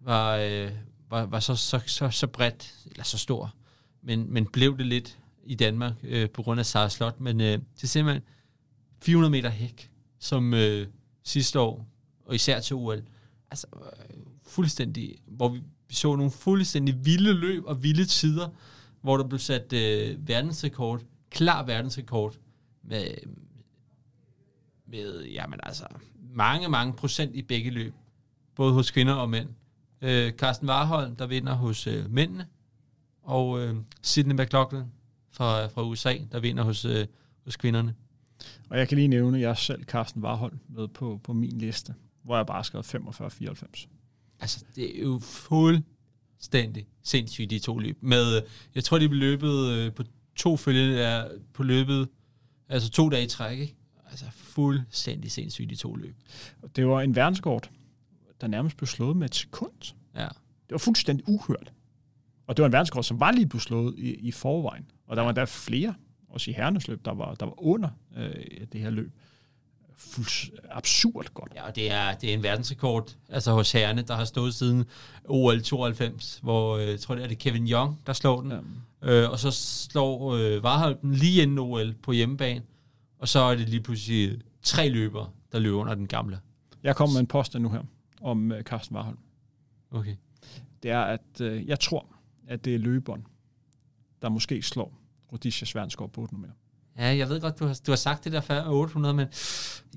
var, 0.00 0.36
øh, 0.36 0.70
var, 1.10 1.26
var 1.26 1.40
så, 1.40 1.54
så, 1.54 1.80
så, 1.86 2.10
så 2.10 2.26
bredt, 2.26 2.74
eller 2.90 3.04
så 3.04 3.18
stor, 3.18 3.54
men, 4.02 4.32
men 4.32 4.46
blev 4.46 4.78
det 4.78 4.86
lidt 4.86 5.18
i 5.44 5.54
Danmark 5.54 5.94
øh, 6.02 6.30
på 6.30 6.42
grund 6.42 6.60
af 6.60 6.66
Sara 6.66 6.88
Slot, 6.88 7.20
men 7.20 7.40
øh, 7.40 7.52
det 7.52 7.82
er 7.82 7.86
simpelthen 7.86 8.22
400 9.02 9.30
meter 9.30 9.50
hæk, 9.50 9.90
som 10.18 10.54
øh, 10.54 10.86
sidste 11.22 11.60
år, 11.60 11.86
og 12.24 12.34
især 12.34 12.60
til 12.60 12.76
OL, 12.76 13.02
altså 13.50 13.66
øh, 13.74 14.16
fuldstændig, 14.42 15.18
hvor 15.26 15.48
vi, 15.48 15.62
vi 15.88 15.94
så 15.94 16.16
nogle 16.16 16.30
fuldstændig 16.30 17.04
vilde 17.04 17.32
løb 17.32 17.64
og 17.66 17.82
vilde 17.82 18.04
tider, 18.04 18.48
hvor 19.00 19.16
der 19.16 19.24
blev 19.24 19.38
sat 19.38 19.72
øh, 19.72 20.28
verdensrekord, 20.28 21.02
klar 21.30 21.62
verdensrekord, 21.62 22.34
med, 22.82 23.06
med 24.86 25.24
jamen 25.24 25.60
altså, 25.62 25.86
mange, 26.36 26.68
mange 26.68 26.92
procent 26.92 27.34
i 27.34 27.42
begge 27.42 27.70
løb, 27.70 27.94
både 28.54 28.72
hos 28.72 28.90
kvinder 28.90 29.14
og 29.14 29.30
mænd. 29.30 29.48
Øh, 30.02 30.32
Carsten 30.32 30.68
Warholm, 30.68 31.16
der 31.16 31.26
vinder 31.26 31.54
hos 31.54 31.86
øh, 31.86 32.10
mændene, 32.10 32.46
og 33.22 33.60
øh, 33.60 33.76
Sidney 34.02 34.34
McLaughlin 34.34 34.84
fra, 35.30 35.66
fra 35.66 35.82
USA, 35.82 36.14
der 36.32 36.40
vinder 36.40 36.62
hos, 36.62 36.84
øh, 36.84 37.06
hos 37.44 37.56
kvinderne. 37.56 37.94
Og 38.70 38.78
jeg 38.78 38.88
kan 38.88 38.98
lige 38.98 39.08
nævne, 39.08 39.36
at 39.36 39.42
jeg 39.42 39.56
selv, 39.56 39.84
Carsten 39.84 40.22
Warholm, 40.22 40.58
med 40.68 40.88
på, 40.88 41.20
på 41.24 41.32
min 41.32 41.58
liste, 41.58 41.94
hvor 42.22 42.36
jeg 42.36 42.46
bare 42.46 42.64
skrev 42.64 42.80
45-94. 42.80 43.88
Altså, 44.40 44.64
det 44.74 44.98
er 44.98 45.02
jo 45.02 45.18
fuldstændig 45.22 46.86
sindssygt, 47.02 47.50
de 47.50 47.58
to 47.58 47.78
løb. 47.78 47.98
Med, 48.00 48.42
jeg 48.74 48.84
tror, 48.84 48.98
de 48.98 49.08
blev 49.08 49.20
løbet 49.20 49.68
øh, 49.68 49.92
på 49.92 50.04
to 50.36 50.56
følgende 50.56 51.00
er 51.00 51.28
på 51.54 51.62
løbet, 51.62 52.08
altså 52.68 52.90
to 52.90 53.08
dage 53.08 53.24
i 53.24 53.28
træk, 53.28 53.58
ikke? 53.58 53.76
Altså 54.10 54.24
fuldstændig 54.30 55.32
sindssygt, 55.32 55.70
de 55.70 55.76
to 55.76 55.94
løb. 55.94 56.16
Det 56.76 56.88
var 56.88 57.00
en 57.00 57.16
verdenskort, 57.16 57.70
der 58.40 58.46
nærmest 58.46 58.76
blev 58.76 58.86
slået 58.86 59.16
med 59.16 59.28
et 59.28 59.34
sekund. 59.34 59.94
Ja. 60.14 60.28
Det 60.68 60.70
var 60.70 60.78
fuldstændig 60.78 61.28
uhørt. 61.28 61.72
Og 62.46 62.56
det 62.56 62.62
var 62.62 62.66
en 62.66 62.72
verdenskort, 62.72 63.04
som 63.04 63.20
var 63.20 63.30
lige 63.30 63.46
blevet 63.46 63.62
slået 63.62 63.94
i, 63.98 64.14
i 64.14 64.30
forvejen. 64.30 64.90
Og 65.06 65.16
der 65.16 65.22
var 65.22 65.32
der 65.32 65.44
flere, 65.44 65.94
også 66.28 66.50
i 66.50 66.54
herrenes 66.54 66.88
løb, 66.88 67.04
der 67.04 67.14
var, 67.14 67.34
der 67.34 67.46
var 67.46 67.62
under 67.62 67.88
øh, 68.16 68.32
det 68.72 68.80
her 68.80 68.90
løb. 68.90 69.12
Fuldt 69.94 70.50
absurd 70.70 71.26
godt. 71.34 71.52
Ja, 71.54 71.66
og 71.66 71.76
det 71.76 71.92
er, 71.92 72.14
det 72.14 72.30
er 72.30 72.34
en 72.34 72.42
verdensrekord, 72.42 73.16
altså 73.28 73.52
hos 73.52 73.72
herrene, 73.72 74.02
der 74.02 74.14
har 74.14 74.24
stået 74.24 74.54
siden 74.54 74.84
OL 75.24 75.62
92, 75.62 76.38
hvor 76.42 76.76
øh, 76.76 76.88
jeg 76.88 77.00
tror, 77.00 77.14
det 77.14 77.24
er 77.24 77.28
det 77.28 77.38
Kevin 77.38 77.68
Young, 77.68 78.00
der 78.06 78.12
slår 78.12 78.40
den. 78.40 78.52
Ja. 79.02 79.10
Øh, 79.10 79.30
og 79.30 79.38
så 79.38 79.50
slår 79.50 80.34
øh, 80.34 80.62
Varholm 80.62 80.98
den 80.98 81.14
lige 81.14 81.42
inden 81.42 81.58
OL 81.58 81.94
på 82.02 82.12
hjemmebane. 82.12 82.62
Og 83.18 83.28
så 83.28 83.38
er 83.38 83.54
det 83.54 83.68
lige 83.68 83.82
pludselig 83.82 84.40
tre 84.62 84.88
løbere, 84.88 85.30
der 85.52 85.58
løber 85.58 85.78
under 85.78 85.94
den 85.94 86.06
gamle. 86.06 86.40
Jeg 86.82 86.96
kommer 86.96 87.12
med 87.12 87.20
en 87.20 87.26
påstand 87.26 87.62
nu 87.62 87.70
her 87.70 87.82
om 88.20 88.50
uh, 88.50 88.60
Carsten 88.60 88.96
Warholm. 88.96 89.18
Okay. 89.90 90.16
Det 90.82 90.90
er, 90.90 91.00
at 91.00 91.40
uh, 91.40 91.68
jeg 91.68 91.80
tror, 91.80 92.06
at 92.46 92.64
det 92.64 92.74
er 92.74 92.78
løberen, 92.78 93.26
der 94.22 94.28
måske 94.28 94.62
slår 94.62 94.98
Rhodesia 95.32 95.66
Sværnskov 95.66 96.10
på 96.10 96.20
800 96.20 96.48
meter. 96.48 96.54
Ja, 96.98 97.16
jeg 97.16 97.28
ved 97.28 97.40
godt, 97.40 97.58
du 97.58 97.66
har, 97.66 97.80
du 97.86 97.90
har 97.92 97.96
sagt 97.96 98.24
det 98.24 98.32
der 98.32 98.40
før 98.40 98.64
800, 98.68 99.14
men 99.14 99.26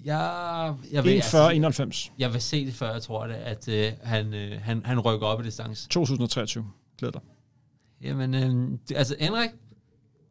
jeg, 0.04 0.76
jeg, 0.92 1.04
vil, 1.04 1.22
40, 1.22 1.56
91. 1.56 2.12
jeg 2.20 2.34
vil 2.34 2.42
se 2.42 2.66
det 2.66 2.74
før, 2.74 2.92
jeg 2.92 3.02
tror 3.02 3.28
det, 3.28 3.36
at 3.36 3.68
uh, 3.68 4.08
han, 4.08 4.28
uh, 4.28 4.62
han, 4.62 4.86
han 4.86 5.00
rykker 5.00 5.28
op 5.28 5.42
i 5.42 5.44
distance. 5.44 5.90
2023. 5.90 6.66
Glæder 6.98 7.12
dig. 7.12 7.22
Jamen, 8.02 8.34
øh, 8.34 8.80
altså 8.96 9.16
Henrik, 9.20 9.50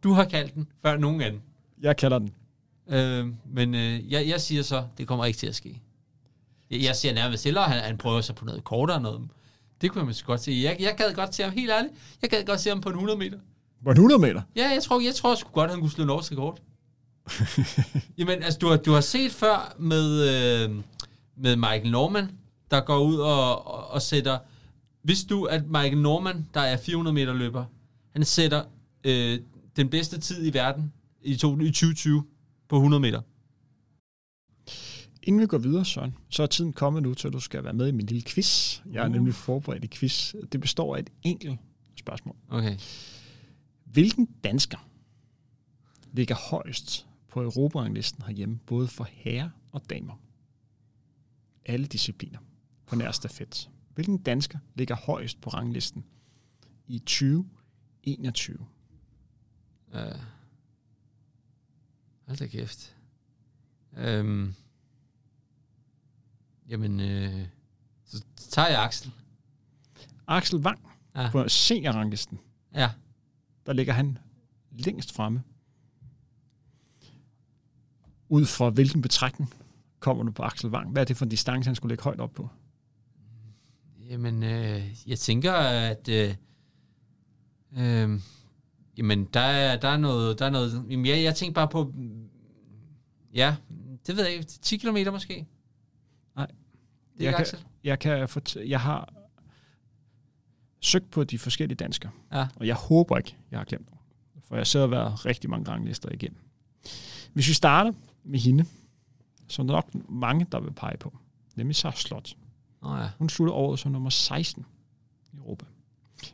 du 0.02 0.12
har 0.12 0.24
kaldt 0.24 0.54
den 0.54 0.68
før 0.82 0.96
nogen 0.96 1.20
anden. 1.20 1.42
Jeg 1.80 1.96
kalder 1.96 2.18
den. 2.18 2.32
Øh, 2.88 3.26
men 3.54 3.74
øh, 3.74 4.12
jeg, 4.12 4.28
jeg 4.28 4.40
siger 4.40 4.62
så, 4.62 4.84
det 4.98 5.06
kommer 5.08 5.24
ikke 5.24 5.38
til 5.38 5.46
at 5.46 5.54
ske. 5.54 5.82
Jeg, 6.70 6.82
jeg 6.82 6.96
siger 6.96 7.14
nærmest 7.14 7.44
hellere, 7.44 7.64
han, 7.64 7.82
han 7.82 7.98
prøver 7.98 8.20
sig 8.20 8.34
på 8.34 8.44
noget 8.44 8.64
kortere 8.64 9.00
noget. 9.00 9.28
Det 9.80 9.90
kunne 9.90 10.00
jeg 10.00 10.06
måske 10.06 10.26
godt 10.26 10.40
se. 10.40 10.60
Jeg, 10.64 10.76
jeg 10.80 10.94
gad 10.96 11.14
godt 11.14 11.34
se 11.34 11.42
ham, 11.42 11.52
helt 11.52 11.70
ærligt, 11.70 11.94
jeg 12.22 12.30
gad 12.30 12.44
godt 12.44 12.60
se 12.60 12.68
ham 12.68 12.80
på 12.80 12.88
en 12.88 12.94
100 12.94 13.18
meter. 13.18 13.38
På 13.84 13.90
en 13.90 13.96
100 13.96 14.20
meter? 14.20 14.42
Ja, 14.56 14.68
jeg 14.68 14.82
tror, 14.82 15.00
jeg 15.00 15.14
tror 15.14 15.34
sgu 15.34 15.50
godt, 15.52 15.70
han 15.70 15.80
kunne 15.80 15.90
slå 15.90 16.04
norsk 16.04 16.32
rekord. 16.32 16.58
Jamen, 18.18 18.42
altså, 18.42 18.58
du 18.58 18.68
har, 18.68 18.76
du 18.76 18.92
har 18.92 19.00
set 19.00 19.32
før 19.32 19.74
med, 19.78 20.22
øh, 20.22 20.76
med 21.36 21.56
Michael 21.56 21.90
Norman, 21.90 22.30
der 22.70 22.80
går 22.80 22.98
ud 22.98 23.16
og, 23.16 23.66
og, 23.66 23.90
og 23.90 24.02
sætter... 24.02 24.38
Hvis 25.02 25.24
du, 25.24 25.44
at 25.44 25.66
Michael 25.66 25.98
Norman, 25.98 26.48
der 26.54 26.60
er 26.60 26.76
400 26.76 27.14
meter 27.14 27.32
løber, 27.32 27.64
han 28.12 28.24
sætter 28.24 28.62
øh, 29.04 29.38
den 29.76 29.88
bedste 29.88 30.20
tid 30.20 30.46
i 30.46 30.54
verden 30.54 30.92
i, 31.22 31.36
to, 31.36 31.58
i 31.58 31.66
2020 31.66 32.24
på 32.68 32.76
100 32.76 33.00
meter. 33.00 33.20
Inden 35.22 35.40
vi 35.40 35.46
går 35.46 35.58
videre, 35.58 35.84
Søren, 35.84 36.14
så 36.28 36.42
er 36.42 36.46
tiden 36.46 36.72
kommet 36.72 37.02
nu 37.02 37.14
til, 37.14 37.26
at 37.26 37.32
du 37.32 37.40
skal 37.40 37.64
være 37.64 37.72
med 37.72 37.88
i 37.88 37.92
min 37.92 38.06
lille 38.06 38.22
quiz. 38.22 38.80
Jeg 38.92 39.02
er 39.02 39.06
Uh. 39.06 39.12
nemlig 39.12 39.34
forberedt 39.34 39.84
i 39.84 39.86
quiz. 39.86 40.34
Det 40.52 40.60
består 40.60 40.96
af 40.96 41.00
et 41.00 41.10
enkelt 41.22 41.58
spørgsmål. 41.96 42.36
Okay. 42.48 42.78
Hvilken 43.84 44.26
dansker 44.44 44.88
ligger 46.12 46.34
højst 46.50 47.06
på 47.28 47.42
Europaranglisten 47.42 48.22
herhjemme, 48.22 48.58
både 48.66 48.88
for 48.88 49.08
herrer 49.10 49.50
og 49.72 49.90
damer? 49.90 50.20
Alle 51.66 51.86
discipliner 51.86 52.38
på 52.86 52.96
nær 52.96 53.10
stafet. 53.10 53.70
Hvilken 53.94 54.18
dansker 54.18 54.58
ligger 54.74 54.96
højst 54.96 55.40
på 55.40 55.50
ranglisten 55.50 56.04
i 56.86 56.98
2021? 56.98 58.58
Uh, 59.94 60.00
hold 62.28 62.38
da 62.38 62.46
kæft. 62.46 62.94
Um, 64.20 64.54
jamen, 66.68 67.00
øh, 67.00 67.46
så 68.04 68.24
tager 68.36 68.68
jeg 68.68 68.82
Axel. 68.84 69.10
Axel 70.26 70.58
Wang 70.58 70.78
Ja. 71.14 71.30
på 71.30 71.48
seniorranglisten, 71.48 72.38
Ja. 72.74 72.90
der 73.66 73.72
ligger 73.72 73.92
han 73.92 74.18
længst 74.70 75.12
fremme. 75.12 75.42
Ud 78.28 78.46
fra 78.46 78.70
hvilken 78.70 79.02
betragtning 79.02 79.54
kommer 80.00 80.24
du 80.24 80.30
på 80.30 80.42
Axel 80.42 80.70
Wang? 80.70 80.92
Hvad 80.92 81.02
er 81.02 81.06
det 81.06 81.16
for 81.16 81.24
en 81.24 81.28
distance, 81.30 81.68
han 81.68 81.74
skulle 81.74 81.90
lægge 81.90 82.04
højt 82.04 82.20
op 82.20 82.32
på? 82.34 82.48
Jamen, 84.08 84.42
øh, 84.42 85.08
jeg 85.08 85.18
tænker, 85.18 85.52
at... 85.52 86.08
Øh, 86.08 86.34
øh, 87.72 88.20
jamen, 88.98 89.24
der 89.24 89.40
er, 89.40 89.76
der 89.80 89.88
er 89.88 89.96
noget... 89.96 90.38
Der 90.38 90.46
er 90.46 90.50
noget 90.50 90.84
jamen, 90.90 91.06
jeg, 91.06 91.22
jeg 91.22 91.34
tænker 91.34 91.54
bare 91.54 91.68
på... 91.68 91.94
Ja, 93.34 93.56
det 94.06 94.16
ved 94.16 94.24
jeg 94.24 94.32
ikke. 94.34 94.44
10 94.46 94.76
km 94.76 94.96
måske? 95.12 95.46
Nej. 96.36 96.46
Det 96.46 96.54
er 96.54 96.56
Jeg 97.18 97.26
ikke 97.26 97.36
kan- 97.36 97.40
Axel? 97.40 97.58
Jeg, 97.84 97.98
kan 97.98 98.28
fort- 98.28 98.56
jeg 98.56 98.80
har 98.80 99.12
søgt 100.80 101.10
på 101.10 101.24
de 101.24 101.38
forskellige 101.38 101.76
danskere, 101.76 102.10
Ja. 102.32 102.46
og 102.56 102.66
jeg 102.66 102.74
håber 102.74 103.16
ikke, 103.18 103.36
jeg 103.50 103.58
har 103.60 103.64
glemt 103.64 103.86
nogen. 103.86 104.00
For 104.48 104.56
jeg 104.56 104.66
sidder 104.66 104.84
og 104.86 104.90
været 104.90 105.26
rigtig 105.26 105.50
mange 105.50 105.70
ranglister 105.70 106.08
igennem. 106.12 106.38
Hvis 107.32 107.48
vi 107.48 107.52
starter 107.54 107.92
med 108.24 108.38
hende, 108.38 108.64
så 109.48 109.62
er 109.62 109.66
der 109.66 109.72
nok 109.72 110.10
mange, 110.10 110.46
der 110.52 110.60
vil 110.60 110.70
pege 110.72 110.96
på. 110.96 111.18
Nemlig 111.56 111.76
Sara 111.76 111.96
Slot. 111.96 112.34
Nå 112.82 112.96
ja. 112.96 113.10
Hun 113.18 113.28
slutter 113.28 113.54
året 113.54 113.78
som 113.78 113.92
nummer 113.92 114.10
16 114.10 114.66
i 115.32 115.36
Europa. 115.36 115.64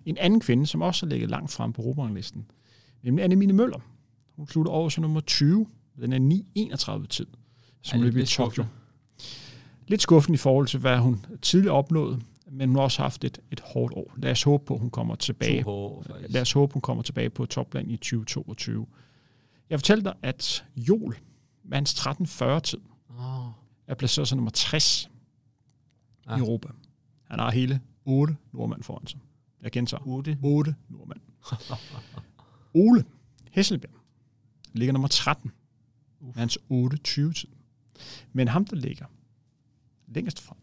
En 0.04 0.18
anden 0.18 0.40
kvinde, 0.40 0.66
som 0.66 0.82
også 0.82 1.06
har 1.06 1.10
ligget 1.10 1.30
langt 1.30 1.50
frem 1.50 1.72
på 1.72 1.82
Europaranglisten, 1.82 2.46
nemlig 3.02 3.24
Annemine 3.24 3.52
Møller. 3.52 3.78
Hun 4.36 4.48
slutter 4.48 4.72
året 4.72 4.92
som 4.92 5.02
nummer 5.02 5.20
20. 5.20 5.66
Den 6.00 6.12
er 6.12 6.42
9.31 7.00 7.06
tid, 7.06 7.26
som 7.82 8.00
løb 8.02 8.16
i 8.16 8.24
Tokyo. 8.26 8.64
Lidt 9.86 10.02
skuffende 10.02 10.34
i 10.34 10.38
forhold 10.38 10.66
til, 10.66 10.80
hvad 10.80 10.98
hun 10.98 11.26
tidligere 11.42 11.74
opnåede, 11.74 12.20
men 12.50 12.68
hun 12.68 12.76
har 12.76 12.82
også 12.82 13.02
haft 13.02 13.24
et, 13.24 13.38
et 13.50 13.60
hårdt 13.60 13.94
år. 13.94 14.14
Lad 14.16 14.30
os 14.30 14.42
håbe 14.42 14.64
på, 14.64 14.74
at 14.74 14.80
hun 14.80 14.90
kommer 14.90 15.14
tilbage. 15.14 15.64
Faktisk. 16.06 16.32
Lad 16.32 16.40
os 16.42 16.52
håbe, 16.52 16.72
hun 16.72 16.82
kommer 16.82 17.02
tilbage 17.02 17.30
på 17.30 17.46
topplan 17.46 17.90
i 17.90 17.96
2022. 17.96 18.86
Jeg 19.70 19.78
fortalte 19.78 20.04
dig, 20.04 20.14
at 20.22 20.64
Jol 20.76 21.16
med 21.64 21.76
hans 21.76 21.94
1340-tid 22.06 22.78
Åh, 23.18 23.46
er 23.86 23.94
placeret 23.94 24.28
som 24.28 24.36
nummer 24.38 24.50
60 24.50 25.10
Ja. 26.26 26.32
ja. 26.32 26.36
i 26.36 26.40
Europa. 26.40 26.68
Han 27.24 27.38
har 27.38 27.50
hele 27.50 27.80
8 28.04 28.36
nordmænd 28.52 28.82
foran 28.82 29.06
sig. 29.06 29.20
Jeg 29.64 29.72
gentager. 29.72 30.02
8. 30.06 30.38
8 30.42 30.74
nordmænd. 30.88 31.20
Ole 32.74 33.04
Hesselbjerg 33.50 33.94
ligger 34.72 34.92
nummer 34.92 35.08
13 35.08 35.52
med 36.20 36.32
hans 36.34 36.58
8.20-tid. 36.72 37.48
Men 38.32 38.48
ham, 38.48 38.64
der 38.64 38.76
ligger 38.76 39.06
længst 40.06 40.40
fremme, 40.40 40.62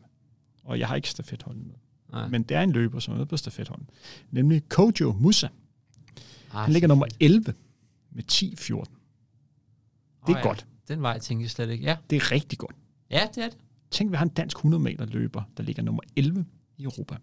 og 0.63 0.79
jeg 0.79 0.87
har 0.87 0.95
ikke 0.95 1.09
stafetholden 1.09 1.67
med, 1.67 1.75
Nej. 2.11 2.27
men 2.27 2.43
det 2.43 2.57
er 2.57 2.61
en 2.61 2.71
løber, 2.71 2.99
som 2.99 3.13
er 3.13 3.17
med 3.17 3.25
på 3.25 3.37
stafetholden, 3.37 3.89
nemlig 4.31 4.69
Kojo 4.69 5.11
Musa. 5.19 5.47
Ah, 5.47 6.63
Han 6.63 6.73
ligger 6.73 6.87
nummer 6.87 7.05
11 7.19 7.53
med 8.11 8.23
10.14. 8.31 8.73
Åh, 8.73 8.83
Det 10.27 10.35
er 10.35 10.43
godt. 10.43 10.65
Den 10.87 11.01
vej 11.01 11.19
tænker 11.19 11.43
jeg 11.43 11.51
slet 11.51 11.69
ikke. 11.69 11.83
Ja, 11.83 11.97
Det 12.09 12.15
er 12.15 12.31
rigtig 12.31 12.59
godt. 12.59 12.75
ja 13.11 13.27
det 13.35 13.43
er 13.43 13.49
det. 13.49 13.57
Tænk, 13.91 14.11
vi 14.11 14.15
har 14.17 14.23
en 14.25 14.29
dansk 14.29 14.57
100 14.57 14.83
meter 14.83 15.05
løber, 15.05 15.43
der 15.57 15.63
ligger 15.63 15.83
nummer 15.83 16.01
11 16.15 16.45
i 16.77 16.83
Europa. 16.83 17.17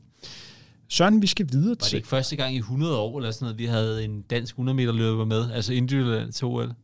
Søren, 0.88 1.22
vi 1.22 1.26
skal 1.26 1.46
videre 1.52 1.68
Var 1.68 1.74
det 1.74 1.82
til... 1.84 1.96
ikke 1.96 2.08
første 2.08 2.36
gang 2.36 2.54
i 2.54 2.58
100 2.58 2.98
år, 2.98 3.18
eller 3.18 3.30
sådan 3.30 3.44
noget, 3.44 3.58
vi 3.58 3.64
havde 3.64 4.04
en 4.04 4.22
dansk 4.22 4.52
100 4.54 4.76
meter 4.76 4.92
løber 4.92 5.24
med? 5.24 5.50
Altså 5.50 5.72
individuelt 5.72 6.34
til 6.34 6.46
OL? 6.46 6.74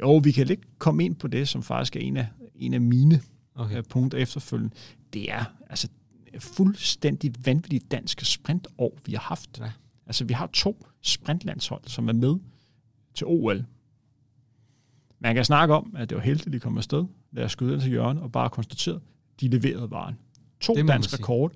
Jo, 0.00 0.16
vi 0.16 0.32
kan 0.32 0.46
lidt 0.46 0.78
komme 0.78 1.04
ind 1.04 1.16
på 1.16 1.28
det, 1.28 1.48
som 1.48 1.62
faktisk 1.62 1.96
er 1.96 2.00
en 2.00 2.16
af, 2.16 2.26
en 2.54 2.74
af 2.74 2.80
mine 2.80 3.20
Okay. 3.58 3.78
okay. 3.78 3.88
punkter 3.88 4.18
efterfølgende. 4.18 4.74
Det 5.12 5.32
er 5.32 5.44
altså 5.70 5.88
fuldstændig 6.38 7.34
vanvittigt 7.44 7.90
dansk 7.90 8.20
sprintår, 8.24 8.98
vi 9.04 9.12
har 9.12 9.20
haft. 9.20 9.58
Ja. 9.60 9.70
Altså, 10.06 10.24
vi 10.24 10.32
har 10.34 10.46
to 10.52 10.86
sprintlandshold, 11.02 11.82
som 11.86 12.08
er 12.08 12.12
med 12.12 12.34
til 13.14 13.26
OL. 13.26 13.64
Man 15.20 15.34
kan 15.34 15.44
snakke 15.44 15.74
om, 15.74 15.94
at 15.96 16.10
det 16.10 16.16
var 16.16 16.22
heldigt, 16.22 16.46
at 16.46 16.52
de 16.52 16.60
kom 16.60 16.78
afsted. 16.78 17.04
Lad 17.32 17.44
os 17.44 17.52
skyde 17.52 17.80
til 17.80 17.90
hjørnet 17.90 18.22
og 18.22 18.32
bare 18.32 18.50
konstatere, 18.50 19.00
de 19.40 19.48
leverede 19.48 19.90
varen. 19.90 20.18
To 20.60 20.74
Det 20.74 20.84
må 20.84 20.86
man 20.86 20.94
dansk 20.94 21.10
sige. 21.10 21.18
rekord 21.22 21.52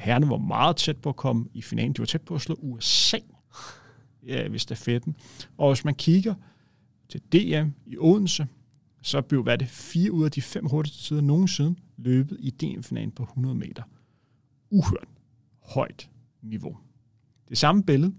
herrene 0.00 0.30
var 0.30 0.36
meget 0.36 0.76
tæt 0.76 0.96
på 0.96 1.08
at 1.08 1.16
komme 1.16 1.48
i 1.54 1.62
finalen. 1.62 1.92
De 1.92 1.98
var 1.98 2.06
tæt 2.06 2.22
på 2.22 2.34
at 2.34 2.40
slå 2.40 2.54
USA 2.54 3.18
ja, 4.26 4.42
ved 4.42 4.50
øh, 4.50 4.58
stafetten. 4.58 5.16
Og 5.58 5.72
hvis 5.72 5.84
man 5.84 5.94
kigger 5.94 6.34
til 7.08 7.20
DM 7.20 7.70
i 7.86 7.96
Odense, 7.98 8.46
så 9.02 9.20
blev 9.20 9.42
hvad 9.42 9.58
det, 9.58 9.68
fire 9.68 10.12
ud 10.12 10.24
af 10.24 10.30
de 10.30 10.42
fem 10.42 10.66
hurtigste 10.66 11.02
tider 11.02 11.20
nogensinde 11.20 11.74
løbet 11.96 12.36
i 12.40 12.50
DM-finalen 12.50 13.10
på 13.10 13.22
100 13.22 13.54
meter. 13.54 13.82
Uhørt 14.70 15.08
højt 15.62 16.10
niveau. 16.42 16.76
Det 17.48 17.58
samme 17.58 17.82
billede 17.82 18.14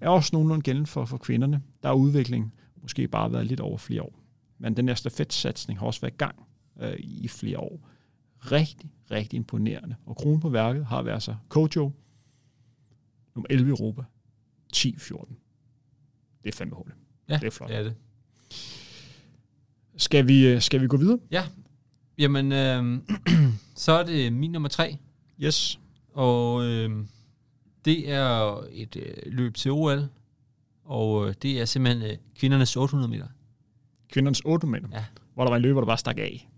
er 0.00 0.08
også 0.08 0.30
nogenlunde 0.32 0.62
gældende 0.62 0.86
for, 0.86 1.04
for 1.04 1.18
kvinderne. 1.18 1.62
Der 1.82 1.88
er 1.88 1.92
udvikling 1.92 2.52
måske 2.82 3.08
bare 3.08 3.32
været 3.32 3.46
lidt 3.46 3.60
over 3.60 3.78
flere 3.78 4.02
år. 4.02 4.20
Men 4.58 4.76
den 4.76 4.88
her 4.88 4.94
stafetsatsning 4.94 5.78
har 5.78 5.86
også 5.86 6.00
været 6.00 6.12
i 6.12 6.16
gang 6.16 6.46
øh, 6.80 6.94
i 6.98 7.28
flere 7.28 7.58
år. 7.58 7.88
Rigtig, 8.52 8.90
rigtig 9.10 9.36
imponerende. 9.36 9.96
Og 10.06 10.16
kronen 10.16 10.40
på 10.40 10.48
værket 10.48 10.86
har 10.86 11.02
været 11.02 11.22
så 11.22 11.36
Kojo, 11.48 11.92
nummer 13.34 13.46
11 13.50 13.68
i 13.68 13.70
Europa, 13.70 14.02
10-14. 14.76 15.34
Det 16.44 16.52
er 16.52 16.56
fandme 16.56 16.76
hul. 16.76 16.92
Ja, 17.28 17.34
det 17.38 17.46
er 17.46 17.50
flot. 17.50 17.68
det 17.68 17.76
er 17.76 17.82
det. 17.82 17.94
Skal 19.96 20.28
vi, 20.28 20.46
øh, 20.46 20.60
skal 20.60 20.80
vi 20.80 20.86
gå 20.86 20.96
videre? 20.96 21.18
Ja, 21.30 21.44
jamen, 22.18 22.52
øh, 22.52 23.00
så 23.76 23.92
er 23.92 24.02
det 24.04 24.32
min 24.32 24.52
nummer 24.52 24.68
tre, 24.68 24.96
Yes. 25.40 25.80
og 26.12 26.64
øh, 26.64 27.04
det 27.84 28.10
er 28.10 28.60
et 28.72 28.96
øh, 28.96 29.14
løb 29.26 29.54
til 29.54 29.70
OL, 29.70 30.08
og 30.84 31.28
øh, 31.28 31.34
det 31.42 31.60
er 31.60 31.64
simpelthen 31.64 32.10
øh, 32.10 32.16
kvindernes 32.36 32.76
800 32.76 33.10
meter. 33.10 33.26
Kvindernes 34.12 34.40
8 34.44 34.66
meter, 34.66 34.88
Ja. 34.92 35.04
hvor 35.34 35.44
der 35.44 35.50
var 35.50 35.56
en 35.56 35.62
løber, 35.62 35.80
der 35.80 35.86
bare 35.86 35.98
stak 35.98 36.18
af. 36.18 36.48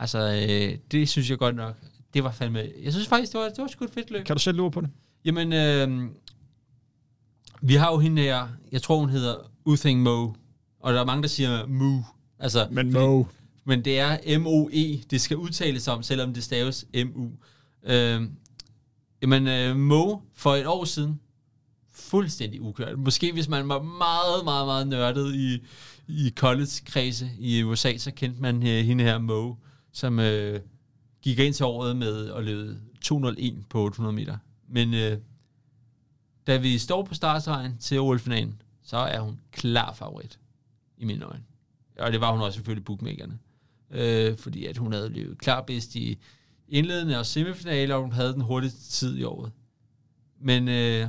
Altså, 0.00 0.18
øh, 0.18 0.78
det 0.90 1.08
synes 1.08 1.30
jeg 1.30 1.38
godt 1.38 1.56
nok, 1.56 1.76
det 2.14 2.24
var 2.24 2.30
fandme, 2.32 2.58
jeg 2.82 2.92
synes 2.92 3.08
faktisk, 3.08 3.32
det 3.32 3.40
var, 3.40 3.48
det 3.48 3.58
var 3.58 3.66
sgu 3.66 3.84
et 3.84 3.90
fedt 3.90 4.10
løb. 4.10 4.24
Kan 4.26 4.36
du 4.36 4.42
selv 4.42 4.56
lure 4.56 4.70
på 4.70 4.80
det? 4.80 4.90
Jamen, 5.24 5.52
øh, 5.52 6.08
vi 7.62 7.74
har 7.74 7.92
jo 7.92 7.98
hende 7.98 8.22
her, 8.22 8.48
jeg 8.72 8.82
tror 8.82 8.98
hun 8.98 9.10
hedder 9.10 9.34
Uthing 9.64 10.02
Mo, 10.02 10.32
og 10.80 10.92
der 10.94 11.00
er 11.00 11.04
mange, 11.04 11.22
der 11.22 11.28
siger 11.28 11.66
Mu. 11.66 12.02
Altså, 12.38 12.68
Men 12.70 12.92
fordi- 12.92 13.06
Mo, 13.06 13.24
Men 13.64 13.84
det 13.84 13.98
er 13.98 14.38
M-O-E, 14.38 15.02
det 15.10 15.20
skal 15.20 15.36
udtales 15.36 15.88
om, 15.88 16.02
selvom 16.02 16.34
det 16.34 16.44
staves 16.44 16.84
M-U. 16.94 17.30
Øh, 17.82 18.22
jamen, 19.22 19.46
øh, 19.46 19.76
Mo 19.76 20.16
for 20.34 20.54
et 20.54 20.66
år 20.66 20.84
siden, 20.84 21.20
fuldstændig 21.92 22.60
ukørt. 22.60 22.98
Måske 22.98 23.32
hvis 23.32 23.48
man 23.48 23.68
var 23.68 23.82
meget, 23.82 24.44
meget, 24.44 24.66
meget 24.66 24.88
nørdet 24.88 25.34
i, 25.34 25.58
i 26.08 26.32
college-kredse 26.36 27.30
i 27.38 27.62
USA, 27.62 27.96
så 27.96 28.10
kendte 28.10 28.42
man 28.42 28.56
øh, 28.66 28.84
hende 28.84 29.04
her 29.04 29.18
Mo, 29.18 29.54
som 29.92 30.18
øh, 30.18 30.60
gik 31.22 31.38
ind 31.38 31.54
til 31.54 31.66
året 31.66 31.96
med 31.96 32.32
at 32.32 32.44
løbe 32.44 32.80
201 33.00 33.64
på 33.68 33.84
800 33.84 34.14
meter. 34.14 34.38
Men 34.68 34.94
øh, 34.94 35.18
da 36.46 36.56
vi 36.56 36.78
står 36.78 37.02
på 37.02 37.14
startstregen 37.14 37.78
til 37.78 38.00
OL-finalen, 38.00 38.62
så 38.82 38.96
er 38.96 39.20
hun 39.20 39.40
klar 39.52 39.92
favorit 39.92 40.38
i 40.98 41.04
mine 41.04 41.24
øjne. 41.24 41.44
Og 41.98 42.12
det 42.12 42.20
var 42.20 42.32
hun 42.32 42.40
også 42.40 42.56
selvfølgelig 42.56 42.84
bookmakerne. 42.84 43.38
Øh, 43.90 44.36
fordi 44.36 44.66
at 44.66 44.76
hun 44.76 44.92
havde 44.92 45.08
løbet 45.08 45.38
klar 45.38 45.60
bedst 45.60 45.94
i 45.94 46.18
indledende 46.68 47.18
og 47.18 47.26
semifinaler, 47.26 47.94
og 47.94 48.02
hun 48.02 48.12
havde 48.12 48.32
den 48.32 48.40
hurtigste 48.40 48.90
tid 48.90 49.18
i 49.18 49.22
året. 49.22 49.52
Men 50.40 50.68
øh, 50.68 51.08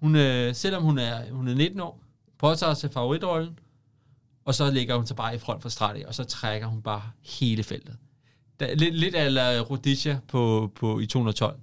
hun, 0.00 0.16
øh, 0.16 0.54
selvom 0.54 0.82
hun 0.82 0.98
er, 0.98 1.32
hun 1.32 1.48
er 1.48 1.54
19 1.54 1.80
år, 1.80 2.02
påtager 2.38 2.74
sig 2.74 2.90
favoritrollen, 2.90 3.58
og 4.48 4.54
så 4.54 4.70
ligger 4.70 4.96
hun 4.96 5.06
sig 5.06 5.16
bare 5.16 5.34
i 5.34 5.38
front 5.38 5.62
for 5.62 5.68
Strati, 5.68 6.02
og 6.06 6.14
så 6.14 6.24
trækker 6.24 6.66
hun 6.66 6.82
bare 6.82 7.02
hele 7.22 7.62
feltet. 7.62 7.96
Der, 8.60 8.74
lidt, 8.74 8.94
lidt 8.94 9.14
af 9.14 9.70
Rhodesia 9.70 10.18
på, 10.28 10.72
på, 10.74 10.98
i 10.98 11.06
212. 11.06 11.58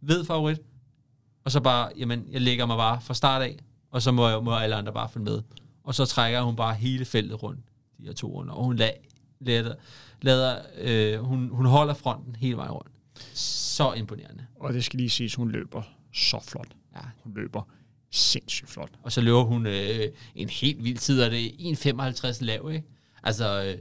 Ved 0.00 0.24
favorit, 0.24 0.60
og 1.44 1.50
så 1.50 1.60
bare, 1.60 1.90
jamen, 1.96 2.26
jeg 2.30 2.40
lægger 2.40 2.66
mig 2.66 2.76
bare 2.76 3.00
fra 3.00 3.14
start 3.14 3.42
af, 3.42 3.56
og 3.90 4.02
så 4.02 4.12
må, 4.12 4.28
jeg, 4.28 4.44
må 4.44 4.54
alle 4.54 4.76
andre 4.76 4.92
bare 4.92 5.08
følge 5.08 5.24
med. 5.24 5.42
Og 5.84 5.94
så 5.94 6.04
trækker 6.04 6.40
hun 6.40 6.56
bare 6.56 6.74
hele 6.74 7.04
feltet 7.04 7.42
rundt, 7.42 7.60
de 7.98 8.04
her 8.04 8.12
to 8.12 8.26
runder, 8.26 8.54
og 8.54 8.64
hun 8.64 8.76
lader, 8.76 8.92
lader, 9.40 9.74
lader 10.22 10.62
øh, 10.78 11.20
hun, 11.20 11.48
hun 11.52 11.66
holder 11.66 11.94
fronten 11.94 12.36
hele 12.36 12.56
vejen 12.56 12.72
rundt. 12.72 12.90
Så 13.34 13.92
imponerende. 13.92 14.46
og 14.60 14.74
det 14.74 14.84
skal 14.84 14.96
lige 14.96 15.10
siges, 15.10 15.34
hun 15.34 15.50
løber 15.50 15.82
så 16.12 16.40
flot. 16.42 16.68
Ja. 16.94 17.00
Hun 17.24 17.34
løber 17.34 17.62
sindssygt 18.10 18.70
flot. 18.70 18.90
Og 19.02 19.12
så 19.12 19.20
løber 19.20 19.42
hun 19.42 19.66
øh, 19.66 20.08
en 20.34 20.48
helt 20.48 20.84
vild 20.84 20.98
tid, 20.98 21.22
og 21.22 21.30
det 21.30 21.46
er 21.46 21.74
1,55 22.32 22.44
lav, 22.44 22.70
ikke? 22.72 22.86
Altså, 23.22 23.64
øh, 23.64 23.78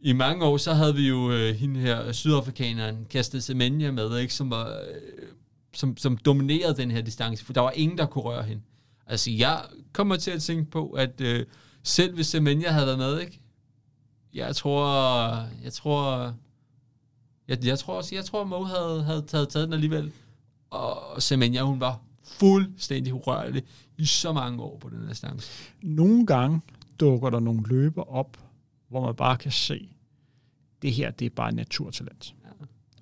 i 0.00 0.12
mange 0.12 0.44
år, 0.44 0.56
så 0.56 0.74
havde 0.74 0.94
vi 0.94 1.08
jo 1.08 1.32
øh, 1.32 1.54
hende 1.54 1.80
her, 1.80 2.12
sydafrikaneren, 2.12 3.06
Kastet 3.10 3.44
Semenya 3.44 3.90
med, 3.90 4.18
ikke? 4.18 4.34
Som, 4.34 4.50
var, 4.50 4.66
øh, 4.68 5.28
som, 5.74 5.96
som 5.96 6.16
dominerede 6.16 6.76
den 6.76 6.90
her 6.90 7.00
distance, 7.00 7.44
for 7.44 7.52
der 7.52 7.60
var 7.60 7.70
ingen, 7.70 7.98
der 7.98 8.06
kunne 8.06 8.24
røre 8.24 8.42
hende. 8.42 8.62
Altså, 9.06 9.30
jeg 9.30 9.62
kommer 9.92 10.16
til 10.16 10.30
at 10.30 10.42
tænke 10.42 10.70
på, 10.70 10.90
at 10.90 11.20
øh, 11.20 11.46
selv 11.82 12.14
hvis 12.14 12.26
Semenya 12.26 12.70
havde 12.70 12.86
været 12.86 12.98
med, 12.98 13.20
ikke? 13.20 13.40
Jeg 14.34 14.56
tror, 14.56 14.86
jeg 15.64 15.72
tror, 15.72 16.34
jeg, 17.48 17.64
jeg 17.64 17.78
tror 17.78 17.94
også, 17.94 18.14
jeg 18.14 18.24
tror, 18.24 18.44
Mo 18.44 18.62
havde, 18.62 19.02
havde 19.02 19.22
taget, 19.22 19.48
taget 19.48 19.66
den 19.66 19.72
alligevel. 19.72 20.12
Og 20.70 21.22
Semenya, 21.22 21.62
hun 21.62 21.80
var 21.80 22.00
fuldstændig 22.28 23.14
urørlig 23.14 23.62
i 23.98 24.04
så 24.06 24.32
mange 24.32 24.62
år 24.62 24.78
på 24.78 24.88
den 24.88 25.00
her 25.00 25.08
distance. 25.08 25.50
Nogle 25.82 26.26
gange 26.26 26.60
dukker 27.00 27.30
der 27.30 27.40
nogle 27.40 27.62
løber 27.68 28.02
op, 28.02 28.38
hvor 28.88 29.04
man 29.06 29.14
bare 29.14 29.36
kan 29.36 29.52
se, 29.52 29.88
det 30.82 30.92
her, 30.92 31.10
det 31.10 31.26
er 31.26 31.30
bare 31.30 31.52
naturtalent. 31.52 32.34
Ja. 32.44 32.48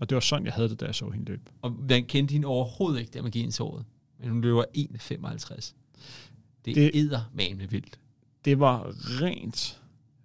Og 0.00 0.10
det 0.10 0.16
var 0.16 0.20
sådan, 0.20 0.44
jeg 0.46 0.52
havde 0.54 0.68
det, 0.68 0.80
da 0.80 0.84
jeg 0.86 0.94
så 0.94 1.10
hende 1.10 1.24
løbe. 1.26 1.42
Og 1.62 1.72
man 1.88 2.04
kendte 2.04 2.32
hende 2.32 2.46
overhovedet 2.46 3.00
ikke, 3.00 3.10
da 3.10 3.22
man 3.22 3.30
gik 3.30 3.42
ind 3.44 3.52
til 3.52 3.62
året. 3.62 3.84
Men 4.20 4.28
hun 4.28 4.40
løber 4.40 4.64
1,55. 4.74 5.74
Det, 6.64 6.74
Det- 6.74 6.90
æder 6.94 7.30
med 7.34 7.68
vildt. 7.68 7.98
Det 8.44 8.58
var 8.60 8.92
rent 9.22 9.80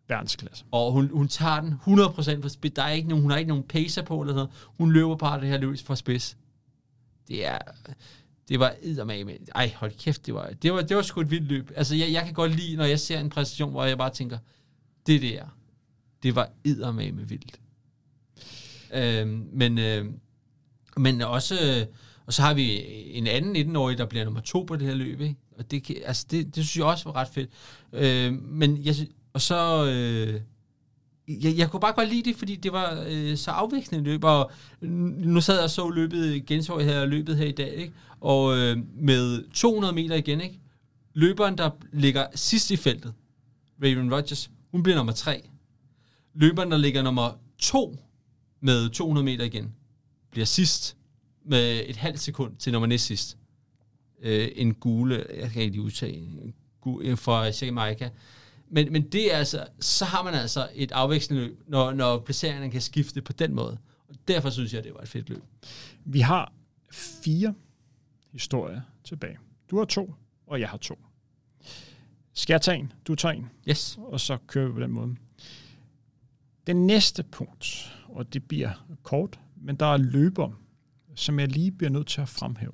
verdensklasse. 0.07 0.65
Og 0.71 0.91
hun, 0.91 1.09
hun 1.13 1.27
tager 1.27 1.61
den 1.61 1.73
100% 1.73 2.41
for 2.41 2.49
spids. 2.49 2.73
Der 2.73 2.83
er 2.83 2.89
ikke 2.91 3.09
nogen, 3.09 3.21
hun 3.21 3.31
har 3.31 3.37
ikke 3.37 3.49
nogen 3.49 3.63
pacer 3.63 4.01
på 4.01 4.21
eller 4.21 4.33
sådan. 4.33 4.53
Hun 4.77 4.91
løber 4.91 5.15
bare 5.15 5.41
det 5.41 5.47
her 5.47 5.57
løb 5.57 5.77
for 5.79 5.95
spids. 5.95 6.37
Det 7.27 7.45
er... 7.47 7.57
Det 8.49 8.59
var 8.59 8.75
eddermame. 8.81 9.37
Ej, 9.55 9.73
hold 9.75 9.91
kæft, 9.99 10.25
det 10.25 10.33
var, 10.33 10.49
det 10.61 10.73
var, 10.73 10.81
det 10.81 10.95
var 10.95 11.01
sgu 11.01 11.21
et 11.21 11.31
vildt 11.31 11.47
løb. 11.47 11.71
Altså, 11.75 11.95
jeg, 11.95 12.11
jeg 12.11 12.25
kan 12.25 12.33
godt 12.33 12.55
lide, 12.55 12.75
når 12.75 12.85
jeg 12.85 12.99
ser 12.99 13.19
en 13.19 13.29
præstation, 13.29 13.71
hvor 13.71 13.83
jeg 13.85 13.97
bare 13.97 14.09
tænker, 14.13 14.37
det 15.07 15.21
der, 15.21 15.45
det 16.23 16.35
var 16.35 16.49
eddermame 16.65 17.27
vildt. 17.29 17.59
Øhm, 18.93 19.49
men, 19.53 19.77
øh, 19.77 20.05
men 20.97 21.21
også, 21.21 21.55
øh, 21.81 21.85
og 22.25 22.33
så 22.33 22.41
har 22.41 22.53
vi 22.53 22.81
en 23.17 23.27
anden 23.27 23.75
19-årig, 23.75 23.97
der 23.97 24.05
bliver 24.05 24.25
nummer 24.25 24.41
to 24.41 24.63
på 24.63 24.75
det 24.75 24.87
her 24.87 24.95
løb, 24.95 25.21
ikke? 25.21 25.35
Og 25.57 25.71
det, 25.71 25.83
kan- 25.83 25.95
altså, 26.05 26.25
det, 26.31 26.45
det 26.45 26.65
synes 26.65 26.77
jeg 26.77 26.85
også 26.85 27.03
var 27.05 27.15
ret 27.15 27.27
fedt. 27.27 27.49
Øh, 27.93 28.33
men 28.33 28.85
jeg, 28.85 28.95
og 29.33 29.41
så, 29.41 29.85
øh, 29.85 30.41
jeg, 31.43 31.57
jeg 31.57 31.71
kunne 31.71 31.79
bare 31.79 31.93
godt 31.93 32.09
lide 32.09 32.29
det, 32.29 32.35
fordi 32.37 32.55
det 32.55 32.71
var 32.71 33.05
øh, 33.07 33.37
så 33.37 33.51
afvekslende 33.51 34.05
løb, 34.05 34.23
og 34.23 34.51
nu 34.81 35.41
sad 35.41 35.55
jeg 35.55 35.63
og 35.63 35.69
så 35.69 35.89
løbet, 35.89 36.45
genså 36.45 36.79
jeg 36.79 36.87
her 36.87 37.05
løbet 37.05 37.37
her 37.37 37.45
i 37.45 37.51
dag, 37.51 37.73
ikke? 37.73 37.93
og 38.21 38.57
øh, 38.57 38.77
med 38.95 39.51
200 39.53 39.93
meter 39.93 40.15
igen, 40.15 40.41
ikke? 40.41 40.59
løberen, 41.13 41.57
der 41.57 41.69
ligger 41.93 42.25
sidst 42.35 42.71
i 42.71 42.75
feltet, 42.75 43.13
Raven 43.83 44.13
Rogers, 44.13 44.51
hun 44.71 44.83
bliver 44.83 44.95
nummer 44.95 45.13
tre. 45.13 45.49
Løberen, 46.33 46.71
der 46.71 46.77
ligger 46.77 47.01
nummer 47.01 47.39
to 47.57 47.97
med 48.61 48.89
200 48.89 49.25
meter 49.25 49.45
igen, 49.45 49.73
bliver 50.31 50.45
sidst 50.45 50.97
med 51.45 51.83
et 51.85 51.95
halvt 51.95 52.19
sekund 52.19 52.55
til 52.55 52.71
nummer 52.71 52.87
næst 52.87 53.05
sidst. 53.05 53.37
Øh, 54.21 54.49
en 54.55 54.73
gule, 54.73 55.25
jeg 55.35 55.51
kan 55.51 55.61
ikke 55.61 55.71
lige 55.71 55.85
udtage, 55.85 56.13
en 56.15 56.53
gule, 56.81 57.17
fra 57.17 57.45
Jamaica. 57.61 58.09
Men, 58.73 58.91
men 58.93 59.09
det 59.09 59.33
er 59.33 59.37
altså, 59.37 59.67
så 59.79 60.05
har 60.05 60.23
man 60.23 60.33
altså 60.33 60.69
et 60.73 60.91
afvekslende 60.91 61.43
løb, 61.43 61.63
når, 61.67 61.93
når 61.93 62.19
placeringerne 62.19 62.71
kan 62.71 62.81
skifte 62.81 63.21
på 63.21 63.33
den 63.33 63.53
måde. 63.53 63.77
Og 64.09 64.15
derfor 64.27 64.49
synes 64.49 64.73
jeg, 64.73 64.83
det 64.83 64.93
var 64.93 64.99
et 64.99 65.07
fedt 65.07 65.29
løb. 65.29 65.43
Vi 66.05 66.19
har 66.19 66.53
fire 66.91 67.53
historier 68.31 68.81
tilbage. 69.03 69.37
Du 69.69 69.77
har 69.77 69.85
to, 69.85 70.13
og 70.47 70.59
jeg 70.59 70.69
har 70.69 70.77
to. 70.77 70.99
Skal 72.33 72.53
jeg 72.53 72.61
tage 72.61 72.77
en? 72.77 72.91
Du 73.07 73.15
tager 73.15 73.33
en, 73.33 73.49
Yes. 73.69 73.97
og 74.01 74.19
så 74.19 74.37
kører 74.47 74.67
vi 74.67 74.73
på 74.73 74.79
den 74.79 74.91
måde. 74.91 75.15
Den 76.67 76.87
næste 76.87 77.23
punkt, 77.23 77.95
og 78.09 78.33
det 78.33 78.43
bliver 78.43 78.87
kort, 79.03 79.39
men 79.55 79.75
der 79.75 79.85
er 79.85 79.97
løber, 79.97 80.51
som 81.15 81.39
jeg 81.39 81.47
lige 81.47 81.71
bliver 81.71 81.89
nødt 81.91 82.07
til 82.07 82.21
at 82.21 82.29
fremhæve 82.29 82.73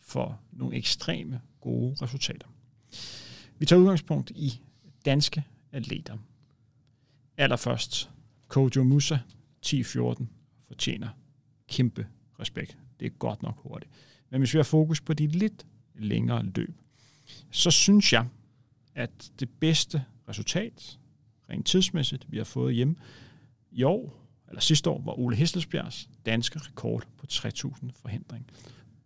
for 0.00 0.40
nogle 0.52 0.76
ekstreme 0.76 1.40
gode 1.60 1.96
resultater. 2.02 2.46
Vi 3.58 3.66
tager 3.66 3.80
udgangspunkt 3.80 4.30
i 4.30 4.60
danske 5.04 5.44
atleter. 5.72 6.18
Allerførst, 7.36 8.10
Kojo 8.48 8.84
Musa, 8.84 9.18
10-14, 9.66 10.24
fortjener 10.66 11.08
kæmpe 11.68 12.06
respekt. 12.40 12.78
Det 13.00 13.06
er 13.06 13.10
godt 13.10 13.42
nok 13.42 13.58
hurtigt. 13.62 13.92
Men 14.30 14.40
hvis 14.40 14.54
vi 14.54 14.58
har 14.58 14.64
fokus 14.64 15.00
på 15.00 15.12
de 15.12 15.26
lidt 15.26 15.66
længere 15.94 16.46
løb, 16.54 16.74
så 17.50 17.70
synes 17.70 18.12
jeg, 18.12 18.26
at 18.94 19.32
det 19.40 19.50
bedste 19.60 20.04
resultat, 20.28 20.98
rent 21.50 21.66
tidsmæssigt, 21.66 22.26
vi 22.32 22.36
har 22.36 22.44
fået 22.44 22.74
hjemme 22.74 22.96
i 23.70 23.82
år, 23.82 24.26
eller 24.48 24.60
sidste 24.60 24.90
år, 24.90 25.02
var 25.02 25.18
Ole 25.18 25.36
Hesselsbjergs 25.36 26.10
danske 26.26 26.58
rekord 26.58 27.08
på 27.16 27.26
3000 27.26 27.90
forhindring. 27.90 28.46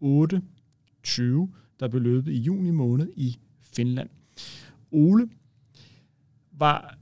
8.20, 0.02 1.48
der 1.80 1.88
blev 1.88 2.02
løbet 2.02 2.32
i 2.32 2.38
juni 2.38 2.70
måned 2.70 3.12
i 3.16 3.38
Finland. 3.60 4.08
Ole 4.90 5.28
var 6.58 6.98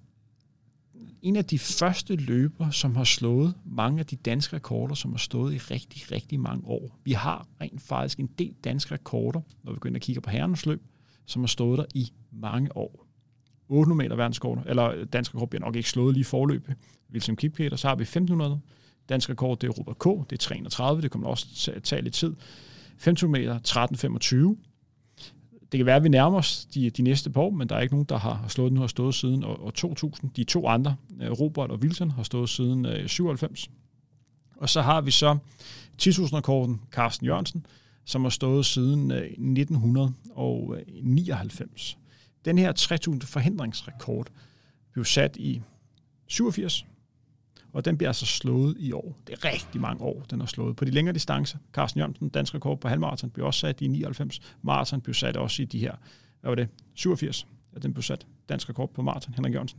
en 1.22 1.36
af 1.36 1.44
de 1.44 1.58
første 1.58 2.16
løber, 2.16 2.70
som 2.70 2.96
har 2.96 3.04
slået 3.04 3.54
mange 3.64 4.00
af 4.00 4.06
de 4.06 4.16
danske 4.16 4.56
rekorder, 4.56 4.94
som 4.94 5.10
har 5.10 5.18
stået 5.18 5.54
i 5.54 5.58
rigtig, 5.58 6.12
rigtig 6.12 6.40
mange 6.40 6.66
år. 6.66 6.98
Vi 7.04 7.12
har 7.12 7.46
rent 7.60 7.82
faktisk 7.82 8.20
en 8.20 8.26
del 8.26 8.54
danske 8.64 8.94
rekorder, 8.94 9.40
når 9.62 9.72
vi 9.72 9.78
går 9.78 9.88
ind 9.88 9.96
og 9.96 10.02
kigger 10.02 10.20
på 10.20 10.30
herrenes 10.30 10.66
løb, 10.66 10.82
som 11.26 11.42
har 11.42 11.46
stået 11.46 11.78
der 11.78 11.84
i 11.94 12.12
mange 12.30 12.76
år. 12.76 13.06
800 13.68 13.98
meter 13.98 14.16
verdenskort, 14.16 14.58
eller 14.66 15.04
dansk 15.04 15.34
rekord 15.34 15.50
bliver 15.50 15.64
nok 15.64 15.76
ikke 15.76 15.88
slået 15.88 16.14
lige 16.14 16.24
forløb. 16.24 16.68
William 17.12 17.36
Kipketer, 17.36 17.76
så 17.76 17.88
har 17.88 17.94
vi 17.94 18.02
1500. 18.02 18.60
Dansk 19.08 19.30
rekord, 19.30 19.58
det 19.58 19.68
er 19.68 19.72
Robert 19.72 19.98
K., 19.98 20.30
det 20.30 20.36
er 20.36 20.40
33, 20.40 21.02
det 21.02 21.10
kommer 21.10 21.28
også 21.28 21.72
tage 21.84 22.02
lidt 22.02 22.14
tid. 22.14 22.34
5 22.98 23.14
meter, 23.22 23.54
1325 23.54 24.56
det 25.72 25.78
kan 25.78 25.86
være, 25.86 25.96
at 25.96 26.04
vi 26.04 26.08
nærmer 26.08 26.38
os 26.38 26.66
de, 26.74 26.90
de 26.90 27.02
næste 27.02 27.30
par 27.30 27.40
år, 27.40 27.50
men 27.50 27.68
der 27.68 27.76
er 27.76 27.80
ikke 27.80 27.94
nogen, 27.94 28.06
der 28.08 28.18
har 28.18 28.44
slået 28.48 28.70
den, 28.70 28.78
har 28.78 28.86
stået 28.86 29.14
siden 29.14 29.44
år, 29.44 29.60
år 29.62 29.70
2000. 29.70 30.30
De 30.36 30.44
to 30.44 30.68
andre, 30.68 30.96
øh, 31.20 31.30
Robert 31.30 31.70
og 31.70 31.78
Wilson, 31.78 32.10
har 32.10 32.22
stået 32.22 32.48
siden 32.48 32.86
øh, 32.86 33.08
97. 33.08 33.70
Og 34.56 34.68
så 34.68 34.82
har 34.82 35.00
vi 35.00 35.10
så 35.10 35.38
10.000-rekorden 36.02 36.80
Carsten 36.90 37.26
Jørgensen, 37.26 37.66
som 38.04 38.22
har 38.22 38.30
stået 38.30 38.66
siden 38.66 39.10
øh, 39.10 39.22
1999. 39.22 41.98
Den 42.44 42.58
her 42.58 42.72
3.000 43.22 43.26
forhindringsrekord 43.26 44.26
blev 44.92 45.04
sat 45.04 45.36
i 45.36 45.62
87, 46.26 46.86
og 47.72 47.84
den 47.84 47.96
bliver 47.96 48.10
altså 48.10 48.26
slået 48.26 48.76
i 48.78 48.92
år. 48.92 49.18
Det 49.26 49.32
er 49.32 49.44
rigtig 49.44 49.80
mange 49.80 50.04
år, 50.04 50.22
den 50.30 50.40
har 50.40 50.46
slået. 50.46 50.76
På 50.76 50.84
de 50.84 50.90
længere 50.90 51.14
distancer, 51.14 51.58
Carsten 51.72 51.98
Jørgensen, 51.98 52.28
dansk 52.28 52.54
rekord 52.54 52.80
på 52.80 52.88
halvmarathon, 52.88 53.30
blev 53.30 53.46
også 53.46 53.60
sat 53.60 53.80
i 53.80 53.86
99. 53.86 54.40
Marathon 54.62 55.00
blev 55.00 55.14
sat 55.14 55.36
også 55.36 55.62
i 55.62 55.64
de 55.64 55.78
her, 55.78 55.94
hvad 56.40 56.50
var 56.50 56.54
det, 56.54 56.68
87, 56.94 57.46
at 57.76 57.82
den 57.82 57.94
blev 57.94 58.02
sat. 58.02 58.26
Dansk 58.48 58.68
rekord 58.68 58.92
på 58.94 59.02
marathon, 59.02 59.34
Henrik 59.34 59.54
Jørgensen. 59.54 59.78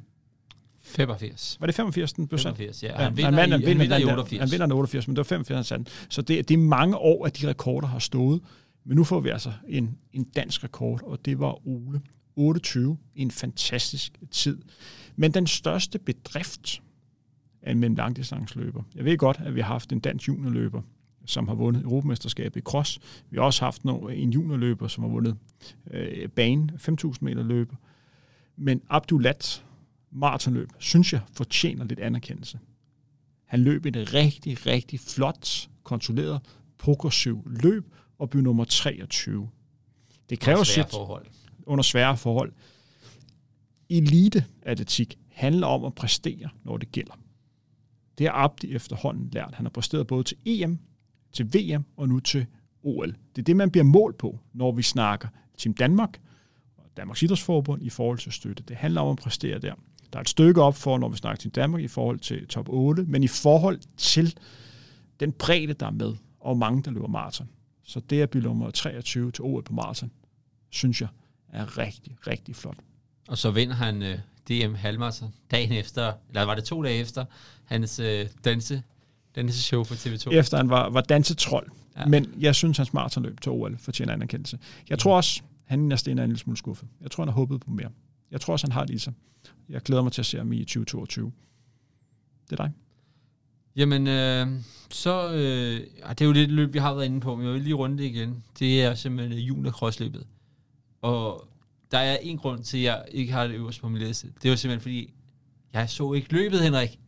85. 0.82 1.58
Var 1.60 1.66
det 1.66 1.76
85, 1.76 2.14
den 2.14 2.28
blev 2.28 2.40
sat? 2.40 2.58
85, 2.58 2.84
ja. 2.84 2.96
Han 2.96 3.18
vinder, 3.18 3.32
han, 3.32 3.52
vinder, 3.52 3.58
i, 3.58 3.66
han, 3.66 3.80
vinder, 3.80 3.98
i 3.98 4.04
88. 4.04 4.40
Han 4.40 4.52
vinder 4.52 4.68
i 4.68 4.72
88, 4.72 5.08
men 5.08 5.16
det 5.16 5.18
var 5.18 5.24
85, 5.24 5.56
han 5.56 5.64
satte 5.64 5.92
Så 6.10 6.22
det, 6.22 6.50
det 6.50 6.54
er 6.54 6.58
mange 6.58 6.98
år, 6.98 7.26
at 7.26 7.42
de 7.42 7.48
rekorder 7.48 7.88
har 7.88 8.00
stået. 8.00 8.42
Men 8.86 8.98
nu 8.98 9.04
får 9.04 9.20
vi 9.20 9.30
altså 9.30 9.52
en, 9.68 9.98
en 10.14 10.24
dansk 10.24 10.64
rekord, 10.64 11.04
og 11.04 11.26
det 11.26 11.40
var 11.40 11.68
Ole. 11.68 12.02
28 12.36 12.98
en 13.16 13.32
fantastisk 13.32 14.20
tid. 14.32 14.62
Men 15.16 15.34
den 15.34 15.48
største 15.48 16.00
bedrift, 16.00 16.82
en 17.72 17.80
mellem 17.80 17.96
langdistanceløber. 17.96 18.84
Jeg 18.96 19.06
ved 19.06 19.18
godt, 19.18 19.38
at 19.46 19.56
vi 19.56 19.62
har 19.62 19.68
haft 19.68 19.92
en 19.92 20.00
dansk 20.00 20.28
juniorløber, 20.28 20.82
som 21.26 21.48
har 21.48 21.56
vundet 21.56 21.84
Europamesterskabet 21.84 22.60
i 22.60 22.64
cross. 22.64 23.00
Vi 23.30 23.38
har 23.38 23.44
også 23.44 23.66
haft 23.66 23.82
en 23.82 24.30
juniorløber, 24.30 24.88
som 24.88 25.04
har 25.04 25.12
vundet 25.12 25.38
øh, 25.92 26.30
bane, 26.30 26.74
5.000 26.76 27.18
meter 27.22 27.44
løber. 27.44 27.76
Men 28.58 28.82
Abdulat 28.90 29.64
maratonløb, 30.12 30.70
synes 30.80 31.14
jeg, 31.14 31.22
fortjener 31.32 31.86
lidt 31.86 32.00
anerkendelse. 32.00 32.60
Han 33.46 33.60
løb 33.60 33.86
et 33.86 34.14
rigtig, 34.14 34.66
rigtig 34.66 35.00
flot, 35.00 35.70
kontrolleret, 35.84 36.42
progressiv 36.78 37.44
løb 37.46 37.86
og 38.20 38.30
blev 38.30 38.44
nummer 38.44 38.64
23. 38.64 39.50
Det 40.30 40.40
kræver 40.40 40.64
sit 40.64 40.90
forhold. 40.92 41.26
under 41.66 41.84
svære 41.84 42.18
forhold. 42.18 42.52
Elite 43.90 44.46
atletik 44.62 45.18
handler 45.30 45.68
om 45.68 45.86
at 45.86 45.96
præstere, 45.96 46.50
når 46.64 46.78
det 46.78 46.92
gælder. 46.92 47.23
Det 48.18 48.28
har 48.28 48.34
Abdi 48.34 48.76
efterhånden 48.76 49.30
lært. 49.34 49.54
Han 49.54 49.66
har 49.66 49.70
præsteret 49.70 50.08
både 50.08 50.24
til 50.24 50.38
EM, 50.46 50.80
til 51.32 51.54
VM 51.54 51.86
og 51.98 52.10
nu 52.10 52.20
til 52.20 52.46
OL. 52.84 53.16
Det 53.36 53.42
er 53.42 53.44
det, 53.44 53.56
man 53.56 53.72
bliver 53.72 53.84
målt 53.84 54.18
på, 54.18 54.40
når 54.54 54.72
vi 54.72 54.82
snakker 54.82 55.28
Team 55.58 55.74
Danmark 55.74 56.22
og 56.78 56.86
Danmarks 56.98 57.24
Idrætsforbund 57.24 57.84
i 57.84 57.90
forhold 57.90 58.18
til 58.18 58.32
støtte. 58.32 58.64
Det 58.64 58.76
handler 58.76 59.02
om 59.02 59.10
at 59.10 59.18
præstere 59.18 59.60
der. 59.60 59.74
Der 60.14 60.20
er 60.20 60.22
et 60.22 60.30
stykke 60.30 60.62
op 60.62 60.76
for, 60.76 60.98
når 60.98 61.10
vi 61.10 61.18
snakker 61.18 61.38
Team 61.38 61.52
Danmark 61.52 61.82
i 61.82 61.88
forhold 61.88 62.20
til 62.20 62.48
top 62.48 62.70
8, 62.70 63.04
men 63.04 63.24
i 63.24 63.28
forhold 63.28 63.80
til 63.98 64.38
den 65.20 65.32
bredde, 65.32 65.74
der 65.74 65.86
er 65.86 65.92
med, 65.92 66.14
og 66.40 66.58
mange, 66.58 66.84
der 66.84 66.92
løber 66.92 67.08
maraton. 67.08 67.50
Så 67.84 68.00
det 68.00 68.22
at 68.22 68.30
blive 68.30 68.44
nummer 68.44 68.72
23 68.72 69.32
til 69.32 69.44
OL 69.44 69.64
på 69.64 69.74
maraton, 69.74 70.12
synes 70.70 71.02
jeg 71.02 71.10
er 71.50 71.78
rigtig, 71.78 72.18
rigtig 72.28 72.56
flot. 72.56 72.78
Og 73.28 73.38
så 73.38 73.52
vinder 73.52 73.76
han 73.76 74.02
øh, 74.02 74.20
DM 74.50 74.76
Halmarsen 74.76 75.34
dagen 75.52 75.72
efter, 75.72 76.14
eller 76.30 76.44
var 76.44 76.56
det 76.56 76.64
to 76.64 76.84
dage 76.84 77.00
efter, 77.00 77.26
hans 77.64 78.00
øh, 78.00 78.26
danse, 78.46 78.84
show 79.52 79.84
på 79.84 79.94
TV2. 79.94 80.30
Efter 80.32 80.58
han 80.58 80.70
var, 80.70 80.90
var 80.90 81.02
dansetrol. 81.02 81.72
Ja. 81.98 82.06
Men 82.06 82.34
jeg 82.40 82.56
synes, 82.56 82.78
hans 82.78 82.94
maratonløb 82.94 83.42
til 83.42 83.52
OL 83.52 83.78
fortjener 83.78 84.14
anerkendelse. 84.14 84.60
Jeg 84.90 85.00
tror 85.00 85.16
også, 85.16 85.42
han 85.66 85.92
er 85.92 86.08
en 86.08 86.18
lille 86.18 86.38
smule 86.38 86.58
skuffet. 86.58 86.88
Jeg 87.02 87.12
tror, 87.12 87.24
han 87.24 87.28
har 87.28 87.36
håbet 87.36 87.62
på 87.62 87.72
mere. 87.72 87.90
Jeg 88.32 88.42
tror 88.42 88.54
også, 88.54 88.68
han 88.68 88.72
har 88.72 88.86
det 88.86 88.94
i 88.94 88.98
sig. 88.98 89.14
Jeg 89.70 89.82
glæder 89.82 90.02
mig 90.02 90.12
til 90.12 90.22
at 90.22 90.26
se 90.26 90.38
ham 90.38 90.54
i 90.54 90.60
2022. 90.60 91.32
Det 92.50 92.60
er 92.60 92.64
dig. 92.64 92.72
Jamen, 93.76 94.08
øh, 94.08 94.48
så... 94.90 95.34
Øh, 95.34 95.82
det 96.10 96.22
er 96.22 96.26
jo 96.26 96.32
lidt 96.32 96.52
løb, 96.52 96.74
vi 96.74 96.80
har 96.80 96.94
været 96.94 97.06
inde 97.06 97.20
på, 97.20 97.36
men 97.36 97.46
jeg 97.46 97.54
vil 97.54 97.62
lige 97.62 97.74
runde 97.74 97.98
det 97.98 98.04
igen. 98.04 98.44
Det 98.60 98.84
er 98.84 98.96
simpelthen 98.96 99.40
junior-crossløbet. 99.40 100.26
Og 101.02 101.48
der 101.94 102.00
er 102.00 102.18
en 102.18 102.38
grund 102.38 102.64
til, 102.64 102.78
at 102.78 102.84
jeg 102.84 103.06
ikke 103.12 103.34
har 103.34 103.48
det 103.48 103.56
øverst 103.56 103.82
på 103.82 103.90
min 103.90 104.02
liste. 104.02 104.28
Det 104.44 104.50
var 104.50 104.56
simpelthen 104.56 104.82
fordi, 104.82 105.14
jeg 105.74 105.90
så 105.90 106.14
ikke 106.14 106.34
løbet, 106.34 106.60
Henrik. 106.60 107.00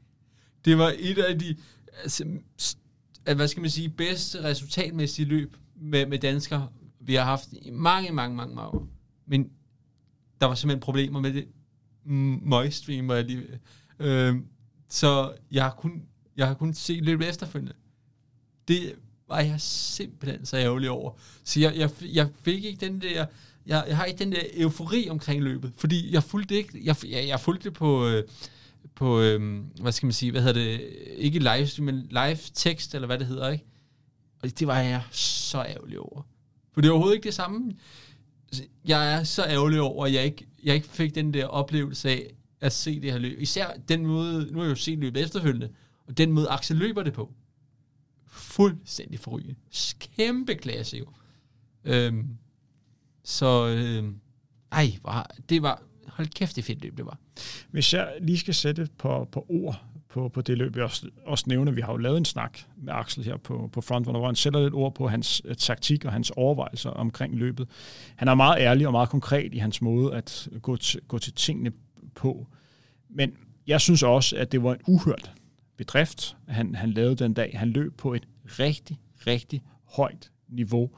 Det 0.65 0.77
var 0.77 0.93
et 0.97 1.17
af 1.17 1.39
de, 1.39 1.55
altså, 2.01 2.25
hvad 3.35 3.47
skal 3.47 3.61
man 3.61 3.69
sige, 3.69 3.89
bedste 3.89 4.43
resultatmæssige 4.43 5.25
løb 5.25 5.57
med, 5.75 6.05
med 6.05 6.19
danskere, 6.19 6.69
vi 6.99 7.15
har 7.15 7.23
haft 7.23 7.49
i 7.61 7.69
mange, 7.69 8.11
mange, 8.11 8.35
mange, 8.35 8.55
mange 8.55 8.69
år. 8.69 8.87
Men 9.25 9.49
der 10.41 10.45
var 10.45 10.55
simpelthen 10.55 10.81
problemer 10.81 11.19
med 11.19 11.33
det 11.33 11.47
møgstream, 12.45 13.07
var 13.07 13.15
jeg 13.15 13.25
lige 13.25 13.43
øh, 13.99 14.35
Så 14.89 15.33
jeg 15.51 15.63
har 15.63 15.71
kun, 15.71 16.03
jeg 16.37 16.47
har 16.47 16.53
kun 16.53 16.73
set 16.73 17.05
løbet 17.05 17.29
efterfølgende. 17.29 17.73
Det 18.67 18.95
var 19.27 19.39
jeg 19.39 19.61
simpelthen 19.61 20.45
så 20.45 20.57
ærgerlig 20.57 20.89
over. 20.89 21.11
Så 21.43 21.59
jeg, 21.59 21.77
jeg, 21.77 21.89
jeg 22.13 22.29
fik 22.41 22.65
ikke 22.65 22.85
den 22.85 23.01
der 23.01 23.25
jeg, 23.65 23.85
jeg 23.87 23.97
har 23.97 24.05
ikke 24.05 24.19
den 24.19 24.31
der 24.31 24.41
eufori 24.53 25.09
omkring 25.09 25.43
løbet, 25.43 25.73
fordi 25.75 26.13
jeg 26.13 26.23
fulgte 26.23 26.55
ikke, 26.55 26.81
jeg, 26.83 26.95
jeg, 27.07 27.27
jeg 27.27 27.39
fulgte 27.39 27.63
det 27.63 27.73
på, 27.73 28.07
øh, 28.07 28.23
på 28.95 29.21
øh, 29.21 29.63
hvad 29.81 29.91
skal 29.91 30.05
man 30.05 30.13
sige, 30.13 30.31
hvad 30.31 30.41
hedder 30.41 30.61
det, 30.61 30.89
ikke 31.17 31.39
live, 31.39 31.85
men 31.85 32.07
live 32.09 32.37
tekst, 32.53 32.95
eller 32.95 33.05
hvad 33.05 33.19
det 33.19 33.27
hedder, 33.27 33.49
ikke? 33.49 33.65
Og 34.43 34.59
det 34.59 34.67
var 34.67 34.79
jeg 34.79 35.03
så 35.11 35.63
ærgerlig 35.63 35.99
over. 35.99 36.21
For 36.73 36.81
det 36.81 36.87
er 36.87 36.91
overhovedet 36.91 37.15
ikke 37.15 37.25
det 37.25 37.33
samme. 37.33 37.73
Altså, 38.47 38.63
jeg 38.85 39.13
er 39.13 39.23
så 39.23 39.45
ærgerlig 39.45 39.81
over, 39.81 40.05
at 40.05 40.13
jeg 40.13 40.25
ikke, 40.25 40.47
jeg 40.63 40.75
ikke 40.75 40.87
fik 40.87 41.15
den 41.15 41.33
der 41.33 41.45
oplevelse 41.45 42.09
af 42.09 42.35
at 42.61 42.73
se 42.73 43.01
det 43.01 43.11
her 43.11 43.19
løb. 43.19 43.41
Især 43.41 43.67
den 43.89 44.05
måde, 44.05 44.51
nu 44.51 44.57
har 44.57 44.65
jeg 44.65 44.69
jo 44.69 44.75
set 44.75 44.99
løbet 44.99 45.21
efterfølgende, 45.21 45.69
og 46.07 46.17
den 46.17 46.31
måde 46.31 46.49
Axel 46.49 46.77
løber 46.77 47.03
det 47.03 47.13
på. 47.13 47.33
Fuldstændig 48.27 49.19
forrygende. 49.19 49.55
Kæmpe 49.99 50.55
klasse 50.55 50.97
jo. 50.97 51.05
Øhm, 51.83 52.37
så 53.25 53.67
øh, 53.67 54.03
ej, 54.71 54.91
var, 55.03 55.31
det 55.49 55.61
var, 55.61 55.81
hold 56.07 56.27
kæft, 56.27 56.55
det 56.55 56.63
fedt 56.63 56.81
løb 56.81 56.97
det 56.97 57.05
var. 57.05 57.17
Hvis 57.71 57.93
jeg 57.93 58.13
lige 58.21 58.37
skal 58.37 58.53
sætte 58.53 58.87
på, 58.97 59.27
på 59.31 59.45
ord 59.49 59.81
på, 60.09 60.29
på 60.29 60.41
det 60.41 60.57
løb, 60.57 60.75
jeg 60.75 60.83
også, 60.83 61.09
også 61.25 61.45
nævner, 61.47 61.71
vi 61.71 61.81
har 61.81 61.91
jo 61.91 61.97
lavet 61.97 62.17
en 62.17 62.25
snak 62.25 62.59
med 62.77 62.93
Axel 62.93 63.23
her 63.23 63.37
på, 63.37 63.69
på 63.73 63.81
Frontrunner, 63.81 64.19
hvor 64.19 64.27
han 64.27 64.35
sætter 64.35 64.59
lidt 64.59 64.73
ord 64.73 64.95
på 64.95 65.07
hans 65.07 65.41
øh, 65.45 65.55
taktik 65.55 66.05
og 66.05 66.11
hans 66.11 66.31
overvejelser 66.35 66.89
omkring 66.89 67.35
løbet. 67.35 67.67
Han 68.15 68.27
er 68.27 68.35
meget 68.35 68.61
ærlig 68.61 68.87
og 68.87 68.91
meget 68.91 69.09
konkret 69.09 69.53
i 69.53 69.57
hans 69.57 69.81
måde 69.81 70.15
at 70.15 70.49
gå 70.61 70.77
t- 70.83 71.07
gå 71.07 71.19
til 71.19 71.33
tingene 71.33 71.71
på. 72.15 72.47
Men 73.09 73.33
jeg 73.67 73.81
synes 73.81 74.03
også, 74.03 74.35
at 74.35 74.51
det 74.51 74.63
var 74.63 74.73
en 74.73 74.81
uhørt 74.87 75.31
bedrift, 75.77 76.37
han, 76.47 76.75
han 76.75 76.91
lavede 76.91 77.15
den 77.15 77.33
dag. 77.33 77.51
Han 77.55 77.69
løb 77.69 77.97
på 77.97 78.13
et 78.13 78.27
rigtig, 78.59 78.99
rigtig 79.27 79.63
højt 79.85 80.31
niveau 80.47 80.89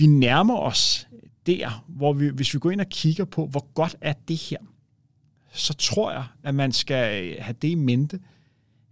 vi 0.00 0.06
nærmer 0.06 0.56
os 0.56 1.08
der, 1.46 1.84
hvor 1.88 2.12
vi, 2.12 2.28
hvis 2.28 2.54
vi 2.54 2.58
går 2.58 2.70
ind 2.70 2.80
og 2.80 2.86
kigger 2.86 3.24
på, 3.24 3.46
hvor 3.46 3.72
godt 3.74 3.96
er 4.00 4.12
det 4.28 4.36
her, 4.36 4.58
så 5.52 5.74
tror 5.74 6.12
jeg, 6.12 6.24
at 6.42 6.54
man 6.54 6.72
skal 6.72 7.24
øh, 7.24 7.36
have 7.40 7.56
det 7.62 7.68
i 7.68 7.74
mente, 7.74 8.20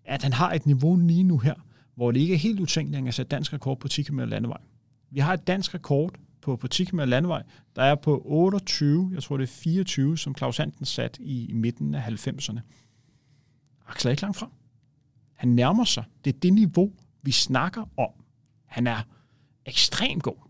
at 0.04 0.22
han 0.22 0.32
har 0.32 0.52
et 0.52 0.66
niveau 0.66 0.96
lige 0.96 1.22
nu 1.22 1.38
her, 1.38 1.54
hvor 1.94 2.10
det 2.10 2.20
ikke 2.20 2.34
er 2.34 2.38
helt 2.38 2.60
utænkeligt, 2.60 2.94
at 2.94 2.98
han 2.98 3.04
kan 3.04 3.12
sætte 3.12 3.28
dansk 3.28 3.52
rekord 3.52 3.80
på 3.80 3.88
10 3.88 4.02
km 4.02 4.18
landevej. 4.18 4.60
Vi 5.10 5.20
har 5.20 5.34
et 5.34 5.46
dansk 5.46 5.74
rekord 5.74 6.14
på, 6.40 6.56
på 6.56 6.68
10 6.68 6.84
km 6.84 6.98
landevej, 6.98 7.42
der 7.76 7.82
er 7.82 7.94
på 7.94 8.22
28, 8.24 9.10
jeg 9.14 9.22
tror 9.22 9.36
det 9.36 9.44
er 9.44 9.52
24, 9.52 10.18
som 10.18 10.34
Claus 10.36 10.56
Hansen 10.56 10.84
sat 10.84 11.18
i, 11.20 11.46
i 11.46 11.52
midten 11.52 11.94
af 11.94 12.00
90'erne. 12.00 12.60
Axel 13.88 14.08
er 14.08 14.10
ikke 14.10 14.22
langt 14.22 14.36
frem. 14.36 14.50
Han 15.34 15.48
nærmer 15.48 15.84
sig. 15.84 16.04
Det 16.24 16.34
er 16.34 16.38
det 16.38 16.52
niveau, 16.52 16.92
vi 17.22 17.32
snakker 17.32 17.84
om. 17.96 18.10
Han 18.66 18.86
er 18.86 19.02
ekstremt 19.66 20.22
god 20.22 20.48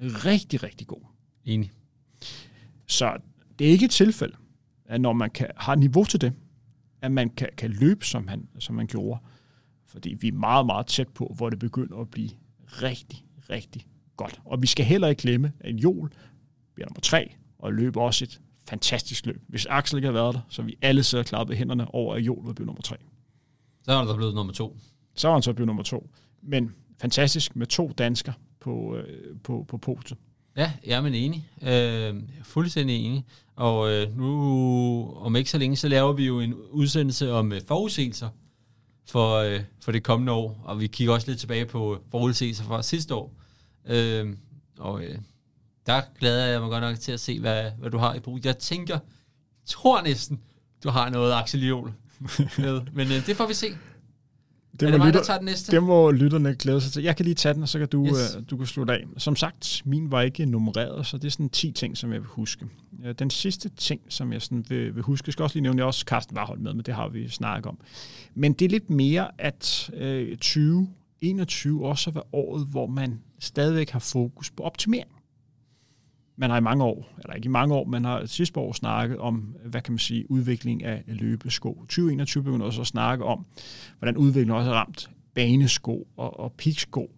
rigtig, 0.00 0.62
rigtig 0.62 0.86
god. 0.86 1.09
Enig. 1.44 1.70
Så 2.86 3.16
det 3.58 3.66
er 3.66 3.70
ikke 3.70 3.84
et 3.84 3.90
tilfælde, 3.90 4.36
at 4.84 5.00
når 5.00 5.12
man 5.12 5.30
kan, 5.30 5.46
har 5.56 5.74
niveau 5.74 6.04
til 6.04 6.20
det, 6.20 6.32
at 7.02 7.12
man 7.12 7.30
kan, 7.30 7.48
kan 7.56 7.70
løbe, 7.70 8.04
som 8.04 8.28
han, 8.28 8.48
som 8.58 8.78
han 8.78 8.86
gjorde. 8.86 9.20
Fordi 9.86 10.14
vi 10.14 10.28
er 10.28 10.32
meget, 10.32 10.66
meget 10.66 10.86
tæt 10.86 11.08
på, 11.08 11.34
hvor 11.36 11.50
det 11.50 11.58
begynder 11.58 11.98
at 11.98 12.10
blive 12.10 12.30
rigtig, 12.66 13.24
rigtig 13.50 13.86
godt. 14.16 14.40
Og 14.44 14.62
vi 14.62 14.66
skal 14.66 14.84
heller 14.84 15.08
ikke 15.08 15.22
glemme, 15.22 15.52
at 15.60 15.74
Jol 15.74 16.12
bliver 16.74 16.88
nummer 16.88 17.00
tre, 17.00 17.34
og 17.58 17.72
løber 17.72 18.00
også 18.00 18.24
et 18.24 18.40
fantastisk 18.68 19.26
løb. 19.26 19.42
Hvis 19.48 19.66
Axel 19.66 19.96
ikke 19.96 20.06
havde 20.06 20.14
været 20.14 20.34
der, 20.34 20.40
så 20.48 20.62
vi 20.62 20.76
alle 20.82 21.02
sidder 21.02 21.24
klappet 21.24 21.56
hænderne 21.56 21.94
over, 21.94 22.14
at 22.14 22.22
Jol 22.22 22.46
var 22.46 22.52
blevet 22.52 22.66
nummer 22.66 22.82
tre. 22.82 22.96
Så 23.82 23.92
er 23.92 24.04
der 24.04 24.16
blevet 24.16 24.34
nummer 24.34 24.52
to. 24.52 24.78
Så 25.14 25.28
var 25.28 25.34
han 25.34 25.42
så 25.42 25.52
blevet 25.52 25.66
nummer 25.66 25.82
to. 25.82 26.10
Men 26.42 26.74
fantastisk 27.00 27.56
med 27.56 27.66
to 27.66 27.92
dansker 27.98 28.32
på, 28.60 28.96
øh, 28.96 29.38
på, 29.42 29.64
på 29.68 29.78
podiet. 29.78 30.18
Ja, 30.56 30.72
jeg 30.86 31.04
er 31.04 31.06
enig. 31.06 31.48
Øh, 31.62 32.22
fuldstændig 32.42 32.96
enig. 33.04 33.24
Og 33.56 33.90
øh, 33.90 34.16
nu, 34.16 35.14
om 35.16 35.36
ikke 35.36 35.50
så 35.50 35.58
længe, 35.58 35.76
så 35.76 35.88
laver 35.88 36.12
vi 36.12 36.26
jo 36.26 36.40
en 36.40 36.54
udsendelse 36.54 37.32
om 37.32 37.52
øh, 37.52 37.60
forudsigelser 37.68 38.28
for, 39.06 39.36
øh, 39.36 39.60
for 39.80 39.92
det 39.92 40.02
kommende 40.02 40.32
år. 40.32 40.62
Og 40.64 40.80
vi 40.80 40.86
kigger 40.86 41.14
også 41.14 41.28
lidt 41.30 41.40
tilbage 41.40 41.66
på 41.66 41.98
forudsigelser 42.10 42.64
fra 42.64 42.82
sidste 42.82 43.14
år. 43.14 43.34
Øh, 43.86 44.36
og 44.78 45.04
øh, 45.04 45.18
der 45.86 46.02
glæder 46.18 46.46
jeg 46.46 46.60
mig 46.60 46.70
godt 46.70 46.82
nok 46.82 47.00
til 47.00 47.12
at 47.12 47.20
se, 47.20 47.40
hvad, 47.40 47.70
hvad 47.78 47.90
du 47.90 47.98
har 47.98 48.14
i 48.14 48.20
brug. 48.20 48.40
Jeg 48.44 48.58
tænker, 48.58 48.98
tror 49.66 50.02
næsten, 50.02 50.40
du 50.84 50.88
har 50.90 51.10
noget 51.10 51.32
Axel 51.32 51.66
Jol 51.66 51.92
med. 52.58 52.80
Men 52.92 53.06
øh, 53.06 53.26
det 53.26 53.36
får 53.36 53.46
vi 53.46 53.54
se. 53.54 53.66
Det 54.80 54.86
er 54.86 54.90
det 54.90 54.98
mig, 54.98 55.06
lytter, 55.06 55.20
der 55.20 55.26
tager 55.26 55.38
den 55.38 55.44
næste? 55.46 55.72
Det 55.72 55.82
må 55.82 56.10
lytterne 56.10 56.54
glæde 56.54 56.80
sig 56.80 56.92
til. 56.92 57.02
Jeg 57.02 57.16
kan 57.16 57.24
lige 57.24 57.34
tage 57.34 57.54
den, 57.54 57.62
og 57.62 57.68
så 57.68 57.78
kan 57.78 57.88
du, 57.88 58.06
Yes. 58.06 58.36
øh, 58.36 58.42
du 58.50 58.56
kan 58.56 58.66
slutte 58.66 58.92
af. 58.92 59.04
Som 59.18 59.36
sagt, 59.36 59.82
min 59.84 60.10
var 60.10 60.20
ikke 60.22 60.46
nummereret, 60.46 61.06
så 61.06 61.16
det 61.18 61.24
er 61.24 61.30
sådan 61.30 61.48
10 61.48 61.72
ting, 61.72 61.96
som 61.96 62.12
jeg 62.12 62.20
vil 62.20 62.28
huske. 62.28 62.66
Øh, 63.04 63.14
Den 63.18 63.30
sidste 63.30 63.68
ting, 63.68 64.00
som 64.08 64.32
jeg 64.32 64.42
sådan 64.42 64.64
vil, 64.68 64.94
vil 64.94 65.02
huske, 65.02 65.28
jeg 65.28 65.32
skal 65.32 65.42
også 65.42 65.54
lige 65.56 65.62
nævne, 65.62 65.78
jeg 65.78 65.86
også 65.86 66.04
Carsten 66.08 66.36
Warhold 66.36 66.58
med, 66.58 66.74
men 66.74 66.84
det 66.84 66.94
har 66.94 67.08
vi 67.08 67.28
snakket 67.28 67.66
om. 67.66 67.78
Men 68.34 68.52
det 68.52 68.64
er 68.64 68.68
lidt 68.70 68.90
mere, 68.90 69.28
at 69.38 69.90
øh, 69.94 70.36
2021 70.36 71.86
også 71.86 72.10
har 72.10 72.12
været 72.14 72.26
året, 72.32 72.66
hvor 72.70 72.86
man 72.86 73.20
stadigvæk 73.40 73.90
har 73.90 73.98
fokus 73.98 74.50
på 74.50 74.62
optimering. 74.62 75.08
Man 76.40 76.50
har 76.50 76.56
i 76.56 76.60
mange 76.60 76.84
år, 76.84 77.08
eller 77.18 77.34
ikke 77.34 77.46
i 77.46 77.48
mange 77.48 77.74
år, 77.74 77.84
man 77.84 78.04
har 78.04 78.26
sidste 78.26 78.60
år 78.60 78.72
snakket 78.72 79.18
om, 79.18 79.54
hvad 79.64 79.80
kan 79.80 79.92
man 79.92 79.98
sige, 79.98 80.30
udvikling 80.30 80.84
af 80.84 81.02
løbesko. 81.06 81.74
2021 81.74 82.44
begynder 82.44 82.66
også 82.66 82.80
at 82.80 82.86
snakke 82.86 83.24
om, 83.24 83.46
hvordan 83.98 84.16
udviklingen 84.16 84.56
også 84.56 84.70
har 84.70 84.76
ramt 84.76 85.10
banesko 85.34 86.08
og, 86.16 86.40
og 86.40 86.52
piksko. 86.52 87.10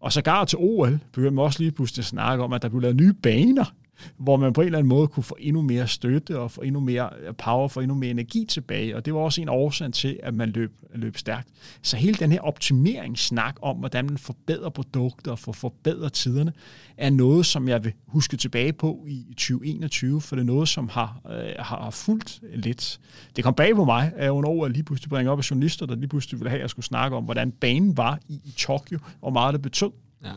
Og 0.00 0.12
sågar 0.12 0.44
til 0.44 0.58
OL 0.58 0.98
begynder 1.12 1.30
man 1.30 1.44
også 1.44 1.60
lige 1.62 1.72
pludselig 1.72 2.02
at 2.02 2.06
snakke 2.06 2.44
om, 2.44 2.52
at 2.52 2.62
der 2.62 2.68
bliver 2.68 2.82
lavet 2.82 2.96
nye 2.96 3.12
baner, 3.12 3.74
hvor 4.16 4.36
man 4.36 4.52
på 4.52 4.60
en 4.60 4.66
eller 4.66 4.78
anden 4.78 4.88
måde 4.88 5.08
kunne 5.08 5.24
få 5.24 5.36
endnu 5.40 5.62
mere 5.62 5.88
støtte 5.88 6.38
og 6.38 6.50
få 6.50 6.60
endnu 6.60 6.80
mere 6.80 7.10
øh, 7.26 7.34
power, 7.34 7.68
få 7.68 7.80
endnu 7.80 7.94
mere 7.94 8.10
energi 8.10 8.44
tilbage. 8.48 8.96
Og 8.96 9.04
det 9.04 9.14
var 9.14 9.20
også 9.20 9.40
en 9.40 9.48
årsag 9.48 9.92
til, 9.92 10.20
at 10.22 10.34
man 10.34 10.50
løb, 10.50 10.72
løb 10.94 11.16
stærkt. 11.16 11.48
Så 11.82 11.96
hele 11.96 12.14
den 12.14 12.32
her 12.32 12.40
optimeringssnak 12.40 13.56
om, 13.62 13.76
hvordan 13.76 14.04
man 14.06 14.18
forbedrer 14.18 14.68
produkter 14.68 15.30
og 15.30 15.38
får 15.38 15.52
forbedret 15.52 16.12
tiderne, 16.12 16.52
er 16.96 17.10
noget, 17.10 17.46
som 17.46 17.68
jeg 17.68 17.84
vil 17.84 17.92
huske 18.06 18.36
tilbage 18.36 18.72
på 18.72 19.04
i 19.08 19.24
2021, 19.28 20.20
for 20.20 20.36
det 20.36 20.42
er 20.42 20.46
noget, 20.46 20.68
som 20.68 20.88
har, 20.88 21.20
øh, 21.30 21.52
har 21.58 21.90
fulgt 21.90 22.40
lidt. 22.54 23.00
Det 23.36 23.44
kom 23.44 23.54
bag 23.54 23.74
på 23.74 23.84
mig, 23.84 24.12
øh, 24.16 24.24
at 24.24 24.30
under 24.30 24.50
OL 24.50 24.72
lige 24.72 24.82
pludselig 24.82 25.10
bringe 25.10 25.30
op 25.30 25.38
af 25.38 25.50
journalister, 25.50 25.86
der 25.86 25.94
lige 25.94 26.08
pludselig 26.08 26.40
ville 26.40 26.50
have, 26.50 26.58
at 26.58 26.62
jeg 26.62 26.70
skulle 26.70 26.86
snakke 26.86 27.16
om, 27.16 27.24
hvordan 27.24 27.50
banen 27.50 27.96
var 27.96 28.18
i, 28.28 28.34
i 28.34 28.54
Tokyo, 28.56 28.98
og 29.22 29.32
meget 29.32 29.54
det 29.54 29.62
betød. 29.62 29.90
Ja. 30.24 30.32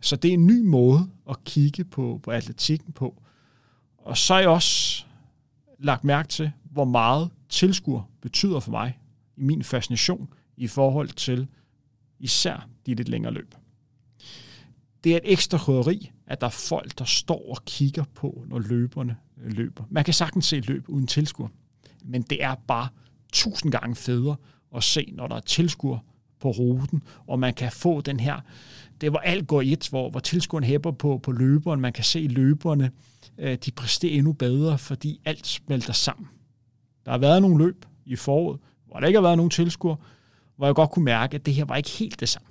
Så 0.00 0.16
det 0.16 0.28
er 0.28 0.34
en 0.34 0.46
ny 0.46 0.60
måde 0.60 1.10
at 1.30 1.44
kigge 1.44 1.84
på, 1.84 2.20
på 2.22 2.30
atletikken 2.30 2.92
på. 2.92 3.22
Og 3.98 4.18
så 4.18 4.34
har 4.34 4.40
jeg 4.40 4.48
også 4.48 5.04
lagt 5.78 6.04
mærke 6.04 6.28
til, 6.28 6.52
hvor 6.64 6.84
meget 6.84 7.30
tilskuer 7.48 8.02
betyder 8.20 8.60
for 8.60 8.70
mig 8.70 8.98
i 9.36 9.42
min 9.42 9.64
fascination 9.64 10.32
i 10.56 10.66
forhold 10.66 11.08
til 11.08 11.48
især 12.18 12.68
de 12.86 12.94
lidt 12.94 13.08
længere 13.08 13.32
løb. 13.32 13.54
Det 15.04 15.12
er 15.12 15.16
et 15.16 15.32
ekstra 15.32 15.58
krydderi, 15.58 16.10
at 16.26 16.40
der 16.40 16.46
er 16.46 16.50
folk, 16.50 16.98
der 16.98 17.04
står 17.04 17.50
og 17.50 17.64
kigger 17.64 18.04
på, 18.14 18.44
når 18.46 18.58
løberne 18.58 19.16
løber. 19.36 19.84
Man 19.90 20.04
kan 20.04 20.14
sagtens 20.14 20.46
se 20.46 20.56
et 20.56 20.66
løb 20.66 20.88
uden 20.88 21.06
tilskuer, 21.06 21.48
men 22.04 22.22
det 22.22 22.42
er 22.42 22.54
bare 22.54 22.88
tusind 23.32 23.72
gange 23.72 23.96
federe 23.96 24.36
at 24.76 24.84
se, 24.84 25.12
når 25.12 25.26
der 25.26 25.36
er 25.36 25.40
tilskuer 25.40 25.98
på 26.40 26.50
ruten, 26.50 27.02
og 27.26 27.38
man 27.38 27.54
kan 27.54 27.72
få 27.72 28.00
den 28.00 28.20
her, 28.20 28.40
det 29.00 29.10
hvor 29.10 29.18
alt 29.18 29.46
går 29.46 29.60
i 29.60 29.72
et, 29.72 29.88
hvor, 29.88 30.10
hvor 30.10 30.20
tilskueren 30.20 30.64
hæpper 30.64 30.90
på, 30.90 31.20
på 31.22 31.32
løberen, 31.32 31.80
man 31.80 31.92
kan 31.92 32.04
se 32.04 32.18
løberne, 32.18 32.90
øh, 33.38 33.58
de 33.64 33.70
præsterer 33.70 34.18
endnu 34.18 34.32
bedre, 34.32 34.78
fordi 34.78 35.20
alt 35.24 35.46
smelter 35.46 35.92
sammen. 35.92 36.28
Der 37.04 37.10
har 37.10 37.18
været 37.18 37.42
nogle 37.42 37.64
løb 37.64 37.86
i 38.06 38.16
foråret, 38.16 38.60
hvor 38.86 39.00
der 39.00 39.06
ikke 39.06 39.16
har 39.16 39.22
været 39.22 39.36
nogen 39.36 39.50
tilskuer, 39.50 39.96
hvor 40.56 40.66
jeg 40.66 40.74
godt 40.74 40.90
kunne 40.90 41.04
mærke, 41.04 41.34
at 41.34 41.46
det 41.46 41.54
her 41.54 41.64
var 41.64 41.76
ikke 41.76 41.90
helt 41.90 42.20
det 42.20 42.28
samme. 42.28 42.48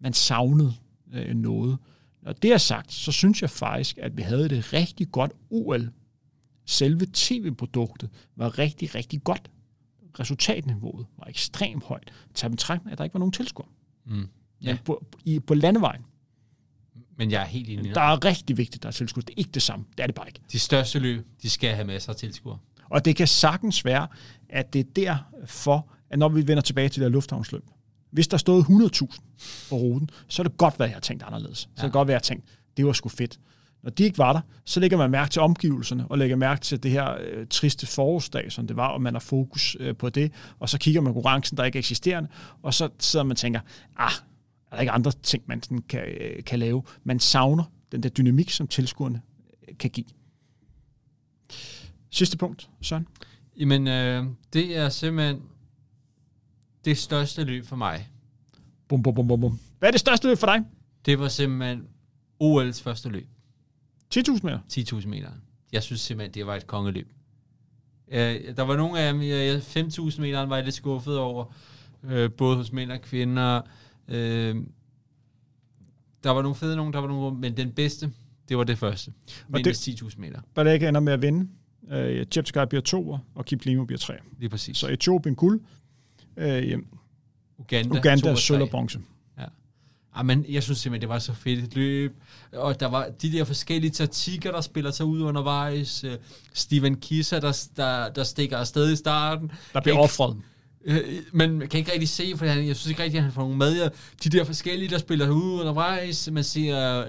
Man 0.00 0.12
savnede 0.12 0.72
øh, 1.12 1.34
noget. 1.34 1.78
Når 2.22 2.32
det 2.32 2.52
er 2.52 2.58
sagt, 2.58 2.92
så 2.92 3.12
synes 3.12 3.42
jeg 3.42 3.50
faktisk, 3.50 3.98
at 3.98 4.16
vi 4.16 4.22
havde 4.22 4.48
det 4.48 4.72
rigtig 4.72 5.10
godt 5.10 5.32
OL. 5.50 5.90
Selve 6.66 7.06
tv-produktet 7.12 8.10
var 8.36 8.58
rigtig, 8.58 8.94
rigtig 8.94 9.24
godt. 9.24 9.50
Resultatniveauet 10.20 11.06
var 11.18 11.26
ekstremt 11.26 11.84
højt. 11.84 12.12
Tag 12.34 12.50
betragtning, 12.50 12.92
at 12.92 12.98
der 12.98 13.04
ikke 13.04 13.14
var 13.14 13.18
nogen 13.18 13.32
tilskuer. 13.32 13.66
Mm. 14.06 14.28
Ja. 14.62 14.76
På, 14.84 15.04
i, 15.24 15.40
på 15.40 15.54
landevejen, 15.54 16.02
Men 17.16 17.30
jeg 17.30 17.42
er 17.42 17.46
helt 17.46 17.68
enig. 17.70 17.94
der 17.94 18.00
er 18.00 18.24
rigtig 18.24 18.56
vigtigt, 18.56 18.76
at 18.76 18.82
der 18.82 18.88
er 18.88 18.92
tilskuer. 18.92 19.22
Det 19.22 19.30
er 19.30 19.38
ikke 19.38 19.50
det 19.50 19.62
samme. 19.62 19.84
Det 19.96 20.02
er 20.02 20.06
det 20.06 20.14
bare 20.14 20.26
ikke. 20.28 20.40
De 20.52 20.58
største 20.58 20.98
løb, 20.98 21.26
de 21.42 21.50
skal 21.50 21.74
have 21.74 21.86
masser 21.86 22.10
af 22.12 22.16
tilskuere. 22.16 22.58
Og 22.90 23.04
det 23.04 23.16
kan 23.16 23.28
sagtens 23.28 23.84
være, 23.84 24.08
at 24.48 24.72
det 24.72 24.78
er 24.80 24.90
derfor, 24.96 25.88
at 26.10 26.18
når 26.18 26.28
vi 26.28 26.46
vender 26.46 26.60
tilbage 26.60 26.88
til 26.88 27.00
det 27.02 27.06
her 27.10 27.12
lufthavnsløb, 27.12 27.64
hvis 28.10 28.28
der 28.28 28.36
stod 28.36 28.64
100.000 28.64 29.68
på 29.68 29.76
ruten, 29.76 30.10
så 30.28 30.42
er 30.42 30.44
det 30.48 30.56
godt 30.56 30.78
være, 30.78 30.86
at 30.86 30.90
jeg 30.90 30.96
har 30.96 31.00
tænkt 31.00 31.22
anderledes. 31.22 31.58
Så 31.58 31.68
ja. 31.78 31.82
Det 31.84 31.92
godt 31.92 32.08
være, 32.08 32.16
at 32.16 32.30
jeg 32.30 32.34
har 32.34 32.36
tænkt, 32.36 32.58
det 32.76 32.86
var 32.86 32.92
sgu 32.92 33.08
fedt. 33.08 33.40
Når 33.84 33.90
de 33.90 34.04
ikke 34.04 34.18
var 34.18 34.32
der, 34.32 34.40
så 34.64 34.80
lægger 34.80 34.96
man 34.96 35.10
mærke 35.10 35.30
til 35.30 35.42
omgivelserne, 35.42 36.06
og 36.08 36.18
lægger 36.18 36.36
mærke 36.36 36.60
til 36.60 36.82
det 36.82 36.90
her 36.90 37.16
øh, 37.20 37.46
triste 37.46 37.86
forårsdag, 37.86 38.52
som 38.52 38.66
det 38.66 38.76
var, 38.76 38.88
og 38.88 39.02
man 39.02 39.14
har 39.14 39.20
fokus 39.20 39.76
øh, 39.80 39.96
på 39.96 40.10
det, 40.10 40.32
og 40.58 40.68
så 40.68 40.78
kigger 40.78 41.00
man 41.00 41.14
konkurrencen, 41.14 41.56
der 41.56 41.64
ikke 41.64 41.76
er 41.76 41.80
eksisterende, 41.80 42.28
og 42.62 42.74
så 42.74 42.88
sidder 42.98 43.24
man 43.24 43.30
og 43.30 43.36
tænker, 43.36 43.60
ah, 43.96 44.12
er 44.70 44.76
der 44.76 44.80
ikke 44.80 44.92
andre 44.92 45.12
ting, 45.22 45.44
man 45.46 45.62
sådan 45.62 45.82
kan, 45.88 46.00
øh, 46.00 46.44
kan 46.44 46.58
lave? 46.58 46.82
Man 47.04 47.20
savner 47.20 47.64
den 47.92 48.02
der 48.02 48.08
dynamik, 48.08 48.50
som 48.50 48.66
tilskuerne 48.66 49.22
øh, 49.68 49.74
kan 49.78 49.90
give. 49.90 50.06
Sidste 52.10 52.38
punkt, 52.38 52.70
Søren. 52.82 53.06
Jamen, 53.56 53.88
øh, 53.88 54.24
det 54.52 54.76
er 54.76 54.88
simpelthen 54.88 55.42
det 56.84 56.98
største 56.98 57.44
løb 57.44 57.66
for 57.66 57.76
mig. 57.76 58.08
Bum, 58.88 59.02
bum, 59.02 59.14
bum, 59.14 59.28
bum, 59.28 59.40
bum. 59.40 59.60
Hvad 59.78 59.88
er 59.88 59.90
det 59.90 60.00
største 60.00 60.28
løb 60.28 60.38
for 60.38 60.46
dig? 60.46 60.64
Det 61.06 61.18
var 61.18 61.28
simpelthen 61.28 61.86
OL's 62.42 62.82
første 62.82 63.08
løb. 63.08 63.26
10.000 64.16 64.40
meter. 64.42 64.58
10.000 64.72 65.06
meter. 65.08 65.28
Jeg 65.72 65.82
synes 65.82 66.00
simpelthen, 66.00 66.34
det 66.34 66.46
var 66.46 66.54
et 66.56 66.66
kongeløb. 66.66 67.08
Øh, 68.08 68.56
der 68.56 68.62
var 68.62 68.76
nogle 68.76 69.00
af 69.00 69.12
dem, 69.12 69.22
jeg- 69.22 69.62
5.000 69.62 70.20
meter 70.20 70.46
var 70.46 70.56
jeg 70.56 70.64
lidt 70.64 70.74
skuffet 70.74 71.18
over, 71.18 71.44
øh, 72.04 72.30
både 72.32 72.56
hos 72.56 72.72
mænd 72.72 72.92
og 72.92 73.00
kvinder. 73.02 73.60
Øh, 74.08 74.56
der 76.24 76.30
var 76.30 76.42
nogle 76.42 76.54
fede 76.54 76.76
nogen, 76.76 76.92
der 76.92 76.98
var 76.98 77.08
nogle, 77.08 77.38
men 77.38 77.56
den 77.56 77.70
bedste, 77.72 78.12
det 78.48 78.58
var 78.58 78.64
det 78.64 78.78
første. 78.78 79.12
Men 79.48 79.64
det- 79.64 79.76
10.000 79.76 80.20
meter, 80.20 80.40
Bare 80.54 80.74
ikke 80.74 80.88
ender 80.88 81.00
med 81.00 81.12
at 81.12 81.22
vinde. 81.22 81.48
Øh, 81.90 82.18
Jeptegei 82.36 82.66
bliver 82.66 82.82
to, 82.82 83.18
og 83.34 83.44
Kip 83.44 83.64
Limo 83.64 83.84
bliver 83.84 83.98
tre. 83.98 84.14
lige 84.38 84.48
præcis. 84.48 84.76
Så 84.76 84.88
Etiopien 84.88 85.34
guld. 85.34 85.60
Øh, 86.36 86.78
Uganda, 87.58 87.98
Uganda 87.98 88.34
sølv 88.34 88.62
og 88.62 88.68
bronze. 88.70 88.98
Ja, 90.16 90.22
men 90.22 90.44
jeg 90.48 90.62
synes 90.62 90.78
simpelthen, 90.78 91.00
det 91.00 91.08
var 91.08 91.18
så 91.18 91.32
fedt 91.34 91.64
et 91.64 91.74
løb. 91.74 92.12
Og 92.52 92.80
der 92.80 92.86
var 92.86 93.08
de 93.22 93.32
der 93.32 93.44
forskellige 93.44 93.90
taktikker, 93.90 94.52
der 94.52 94.60
spiller 94.60 94.90
sig 94.90 95.06
ud 95.06 95.20
undervejs. 95.22 96.04
Øh, 96.04 96.16
Steven 96.54 96.96
Kisser, 96.96 97.40
der, 97.40 97.66
der, 97.76 98.08
der 98.08 98.24
stikker 98.24 98.58
afsted 98.58 98.92
i 98.92 98.96
starten. 98.96 99.50
Der 99.72 99.80
bliver 99.80 99.98
offret. 99.98 100.36
Øh, 100.84 101.00
men 101.32 101.58
man 101.58 101.68
kan 101.68 101.78
ikke 101.78 101.92
rigtig 101.92 102.08
se, 102.08 102.32
for 102.36 102.46
han, 102.46 102.66
jeg 102.66 102.76
synes 102.76 102.90
ikke 102.90 103.02
rigtig, 103.02 103.18
at 103.18 103.24
han 103.24 103.32
får 103.32 103.42
nogen 103.42 103.58
med. 103.58 103.76
Ja, 103.76 103.88
De 104.24 104.28
der 104.30 104.44
forskellige, 104.44 104.88
der 104.90 104.98
spiller 104.98 105.30
ud 105.30 105.60
undervejs. 105.60 106.28
Man 106.32 106.44
ser 106.44 107.04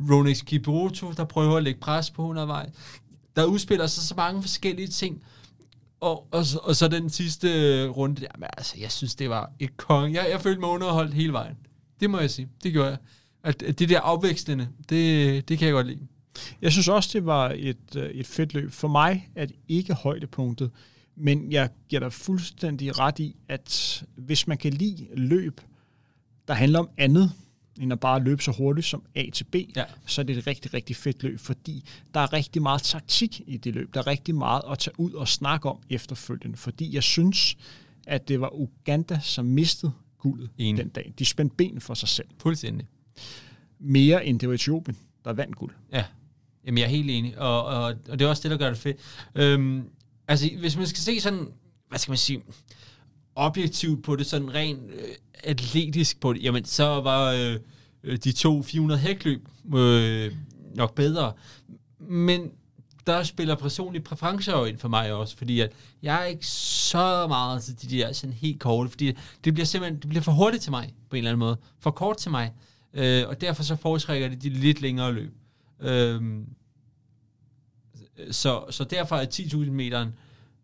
uh, 0.00 0.10
Ronix 0.10 0.44
Kiboto, 0.44 1.12
der 1.12 1.24
prøver 1.24 1.56
at 1.56 1.62
lægge 1.62 1.80
pres 1.80 2.10
på 2.10 2.22
undervejs. 2.22 2.70
Der 3.36 3.44
udspiller 3.44 3.86
sig 3.86 4.02
så 4.02 4.14
mange 4.16 4.42
forskellige 4.42 4.88
ting. 4.88 5.22
Og, 6.00 6.26
og, 6.32 6.44
så- 6.46 6.58
og 6.62 6.76
så 6.76 6.88
den 6.88 7.10
sidste 7.10 7.48
øh, 7.48 7.90
runde 7.90 8.20
der, 8.20 8.26
men 8.38 8.48
altså, 8.56 8.74
jeg 8.80 8.92
synes, 8.92 9.14
det 9.14 9.30
var 9.30 9.50
et 9.60 9.76
kong. 9.76 10.14
Jeg, 10.14 10.26
jeg 10.30 10.40
følte 10.40 10.60
mig 10.60 10.68
underholdt 10.68 11.14
hele 11.14 11.32
vejen. 11.32 11.56
Det 12.00 12.10
må 12.10 12.18
jeg 12.20 12.30
sige. 12.30 12.48
Det 12.62 12.72
gjorde 12.72 12.88
jeg. 12.88 12.98
At, 13.42 13.62
at 13.62 13.78
det 13.78 13.88
der 13.88 14.00
afvekslende, 14.00 14.68
det, 14.88 15.48
det 15.48 15.58
kan 15.58 15.66
jeg 15.66 15.72
godt 15.72 15.86
lide. 15.86 16.06
Jeg 16.62 16.72
synes 16.72 16.88
også, 16.88 17.10
det 17.12 17.26
var 17.26 17.52
et, 17.56 17.96
øh, 17.96 18.10
et 18.10 18.26
fedt 18.26 18.54
løb. 18.54 18.72
For 18.72 18.88
mig 18.88 19.28
er 19.34 19.46
det 19.46 19.56
ikke 19.68 19.94
højdepunktet, 19.94 20.70
men 21.16 21.52
jeg 21.52 21.68
giver 21.88 22.00
dig 22.00 22.12
fuldstændig 22.12 22.98
ret 22.98 23.18
i, 23.18 23.36
at 23.48 24.04
hvis 24.16 24.46
man 24.46 24.58
kan 24.58 24.72
lide 24.72 25.06
løb, 25.14 25.60
der 26.48 26.54
handler 26.54 26.78
om 26.78 26.88
andet 26.96 27.32
end 27.80 27.92
at 27.92 28.00
bare 28.00 28.20
løbe 28.22 28.42
så 28.42 28.52
hurtigt 28.52 28.86
som 28.86 29.02
A 29.14 29.24
til 29.32 29.44
B, 29.44 29.54
Ja. 29.76 29.84
så 30.06 30.20
er 30.20 30.24
det 30.24 30.36
et 30.38 30.46
rigtig, 30.46 30.74
rigtig 30.74 30.96
fedt 30.96 31.22
løb, 31.22 31.38
fordi 31.40 31.84
der 32.14 32.20
er 32.20 32.32
rigtig 32.32 32.62
meget 32.62 32.82
taktik 32.82 33.40
i 33.46 33.56
det 33.56 33.74
løb. 33.74 33.94
Der 33.94 34.00
er 34.00 34.06
rigtig 34.06 34.34
meget 34.34 34.62
at 34.70 34.78
tage 34.78 35.00
ud 35.00 35.12
og 35.12 35.28
snakke 35.28 35.68
om 35.68 35.78
efterfølgende, 35.90 36.56
fordi 36.56 36.94
jeg 36.94 37.02
synes, 37.02 37.56
at 38.06 38.28
det 38.28 38.40
var 38.40 38.54
Uganda, 38.54 39.20
som 39.22 39.44
mistede 39.46 39.92
guldet 40.18 40.50
Enig. 40.58 40.82
den 40.84 40.88
dag. 40.88 41.14
De 41.18 41.24
spændte 41.24 41.56
ben 41.56 41.80
for 41.80 41.94
sig 41.94 42.08
selv. 42.08 42.28
Fuldstændig. 42.38 42.86
Mere 43.78 44.26
end 44.26 44.40
det 44.40 44.48
var 44.48 44.54
Etiopien, 44.54 44.98
der 45.24 45.32
vandt 45.32 45.56
guld. 45.56 45.72
Ja, 45.92 46.04
Jamen, 46.66 46.78
jeg 46.78 46.84
er 46.84 46.90
helt 46.90 47.10
enig, 47.10 47.38
og, 47.38 47.64
og, 47.64 47.84
og 47.84 48.18
det 48.18 48.22
er 48.22 48.28
også 48.28 48.42
det, 48.42 48.50
der 48.50 48.56
gør 48.56 48.68
det 48.68 48.78
fedt. 48.78 48.96
Øhm, 49.34 49.82
altså, 50.28 50.50
hvis 50.58 50.76
man 50.76 50.86
skal 50.86 51.02
se 51.02 51.20
sådan, 51.20 51.48
hvad 51.88 51.98
skal 51.98 52.10
man 52.10 52.18
sige, 52.18 52.42
objektivt 53.34 54.04
på 54.04 54.16
det, 54.16 54.26
sådan 54.26 54.54
rent 54.54 54.90
øh, 54.90 55.14
atletisk 55.44 56.20
på 56.20 56.32
det, 56.32 56.42
jamen, 56.42 56.64
så 56.64 56.84
var 56.84 57.32
øh, 57.32 57.56
øh, 58.04 58.18
de 58.24 58.32
to 58.32 58.62
400 58.62 59.00
hækløb 59.00 59.48
øh, 59.74 60.32
nok 60.74 60.94
bedre. 60.94 61.32
Men 61.98 62.50
der 63.08 63.22
spiller 63.22 63.54
personlige 63.54 64.02
præferencer 64.02 64.58
jo 64.58 64.64
ind 64.64 64.78
for 64.78 64.88
mig 64.88 65.12
også, 65.12 65.36
fordi 65.36 65.60
at 65.60 65.72
jeg 66.02 66.22
er 66.22 66.24
ikke 66.24 66.46
så 66.46 67.26
meget 67.28 67.62
til 67.62 67.82
de 67.82 67.96
der 67.96 68.12
sådan 68.12 68.34
helt 68.34 68.60
korte, 68.60 68.90
fordi 68.90 69.12
det 69.44 69.54
bliver 69.54 69.66
simpelthen 69.66 70.00
det 70.00 70.08
bliver 70.08 70.22
for 70.22 70.32
hurtigt 70.32 70.62
til 70.62 70.70
mig, 70.70 70.94
på 71.10 71.16
en 71.16 71.18
eller 71.18 71.30
anden 71.30 71.38
måde. 71.38 71.56
For 71.80 71.90
kort 71.90 72.16
til 72.16 72.30
mig. 72.30 72.52
Øh, 72.94 73.28
og 73.28 73.40
derfor 73.40 73.62
så 73.62 73.76
foretrækker 73.76 74.28
det 74.28 74.42
de 74.42 74.48
lidt 74.48 74.80
længere 74.80 75.12
løb. 75.12 75.34
Øh, 75.80 76.22
så, 78.30 78.64
så 78.70 78.84
derfor 78.84 79.16
er 79.16 79.26
10.000 79.26 79.70
meteren 79.70 80.14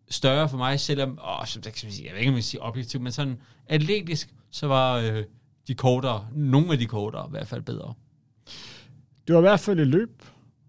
større 0.08 0.48
for 0.48 0.56
mig, 0.56 0.80
selvom, 0.80 1.18
åh, 1.28 1.46
så, 1.46 1.60
kan 1.60 1.74
sige, 1.74 2.04
jeg 2.04 2.12
ved 2.12 2.20
ikke, 2.20 2.30
om 2.30 2.36
jeg 2.36 2.44
sige 2.44 2.62
objektivt, 2.62 3.02
men 3.02 3.12
sådan 3.12 3.40
atletisk, 3.66 4.34
så 4.50 4.66
var 4.66 4.96
øh, 4.96 5.24
de 5.68 5.74
kortere, 5.74 6.26
nogle 6.32 6.72
af 6.72 6.78
de 6.78 6.86
kortere 6.86 7.26
i 7.26 7.30
hvert 7.30 7.48
fald 7.48 7.62
bedre. 7.62 7.94
Det 9.26 9.34
var 9.34 9.38
i 9.38 9.48
hvert 9.48 9.60
fald 9.60 9.80
et 9.80 9.86
løb, 9.86 10.22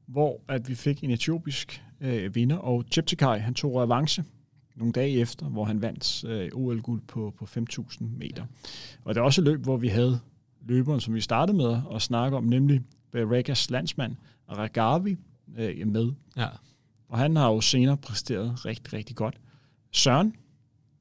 hvor 0.08 0.42
at 0.48 0.70
vi 0.70 0.76
fik 0.76 1.04
en 1.04 1.12
etiopisk 1.12 1.84
øh, 2.02 2.36
vinder, 2.36 2.58
og 2.58 2.84
Cheptegei, 2.92 3.40
han 3.40 3.54
tog 3.54 3.76
revanche 3.76 4.24
nogle 4.76 4.94
dage 4.94 5.20
efter, 5.20 5.46
hvor 5.46 5.66
han 5.66 5.82
vandt 5.82 6.24
øh, 6.24 6.50
OL-guld 6.54 7.02
på, 7.08 7.34
på 7.38 7.46
5.000 7.46 8.04
meter. 8.18 8.42
Ja. 8.42 8.98
Og 9.04 9.16
det 9.16 9.22
er 9.22 9.26
også 9.26 9.42
et 9.42 9.46
løb, 9.48 9.64
hvor 9.64 9.78
vi 9.78 9.88
havde 9.88 10.20
løberen, 10.62 11.00
som 11.00 11.14
vi 11.14 11.22
startede 11.22 11.58
med 11.58 11.78
at 11.94 12.02
snakke 12.02 12.38
om, 12.38 12.44
nemlig 12.44 12.82
Berekas 13.12 13.70
landsmand, 13.70 14.16
Ragavi, 14.50 15.18
øh, 15.58 15.88
med. 15.88 16.12
Ja. 16.38 16.48
Og 17.10 17.18
han 17.18 17.36
har 17.36 17.52
jo 17.52 17.62
senere 17.62 17.98
præsteret 17.98 18.66
rigtig, 18.66 18.94
rigtig 18.94 19.16
godt. 19.16 19.40
Søren, 19.92 20.36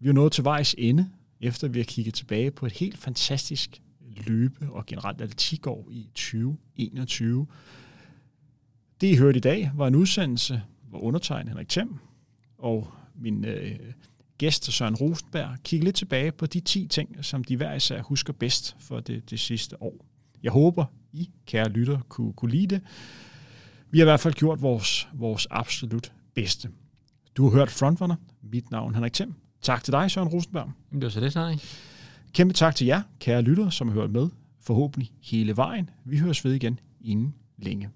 vi 0.01 0.09
er 0.09 0.13
nået 0.13 0.33
til 0.33 0.45
vejs 0.45 0.75
ende, 0.79 1.11
efter 1.41 1.69
vi 1.69 1.79
har 1.79 1.85
kigget 1.85 2.15
tilbage 2.15 2.51
på 2.51 2.67
et 2.67 2.73
helt 2.73 2.99
fantastisk 2.99 3.83
løbe 4.27 4.69
og 4.71 4.87
generelt 4.87 5.21
atletikår 5.21 5.89
i 5.91 6.09
2021. 6.15 7.47
Det, 9.05 9.11
I 9.11 9.17
hørte 9.17 9.37
i 9.37 9.41
dag, 9.41 9.71
var 9.75 9.87
en 9.87 9.95
udsendelse, 9.95 10.63
hvor 10.89 10.99
undertegnet 10.99 11.49
Henrik 11.49 11.69
Thiem 11.69 11.99
og 12.59 12.93
min 13.15 13.45
øh, 13.45 13.79
gæst 14.39 14.73
Søren 14.73 14.95
Rosenberg 14.95 15.57
kigger 15.65 15.85
lidt 15.85 15.97
tilbage 15.97 16.33
på 16.33 16.47
de 16.47 16.61
10 16.61 16.87
ting, 16.87 17.25
som 17.25 17.45
de 17.45 17.57
hver 17.57 17.75
især 17.75 18.03
husker 18.03 18.33
bedst 18.33 18.77
for 18.81 19.01
det, 19.01 19.31
det 19.31 19.41
sidste 19.41 19.83
år. 19.83 20.07
Jeg 20.43 20.53
håber, 20.53 20.85
I, 21.13 21.31
kære 21.47 21.69
lytter, 21.69 22.01
kunne, 22.09 22.33
kunne 22.33 22.51
lide 22.51 22.67
det. 22.67 22.83
Vi 23.91 23.99
har 23.99 24.05
i 24.05 24.11
hvert 24.11 24.21
fald 24.21 24.35
gjort 24.35 24.63
vores, 24.63 25.09
vores 25.15 25.47
absolut 25.51 26.13
bedste. 26.35 26.71
Du 27.37 27.49
har 27.49 27.51
hørt 27.51 27.71
Frontrunner. 27.71 28.17
Mit 28.43 28.71
navn 28.71 28.93
er 28.93 28.95
Henrik 28.95 29.13
Thiem. 29.13 29.35
Tak 29.63 29.85
til 29.85 29.93
dig, 29.93 30.11
Søren 30.11 30.29
Rosenberg. 30.29 30.73
Det 30.93 31.03
var 31.03 31.09
så 31.09 31.21
det, 31.21 31.33
så 31.33 31.59
Kæmpe 32.33 32.55
tak 32.55 32.77
til 32.77 32.87
jer, 32.87 33.03
kære 33.21 33.43
lyttere, 33.43 33.73
som 33.73 33.89
har 33.89 33.95
hørt 33.95 34.11
med. 34.11 34.29
Forhåbentlig 34.61 35.13
hele 35.23 35.57
vejen. 35.57 35.91
Vi 36.05 36.19
høres 36.19 36.45
ved 36.45 36.53
igen 36.53 36.81
inden 37.01 37.35
længe. 37.59 37.91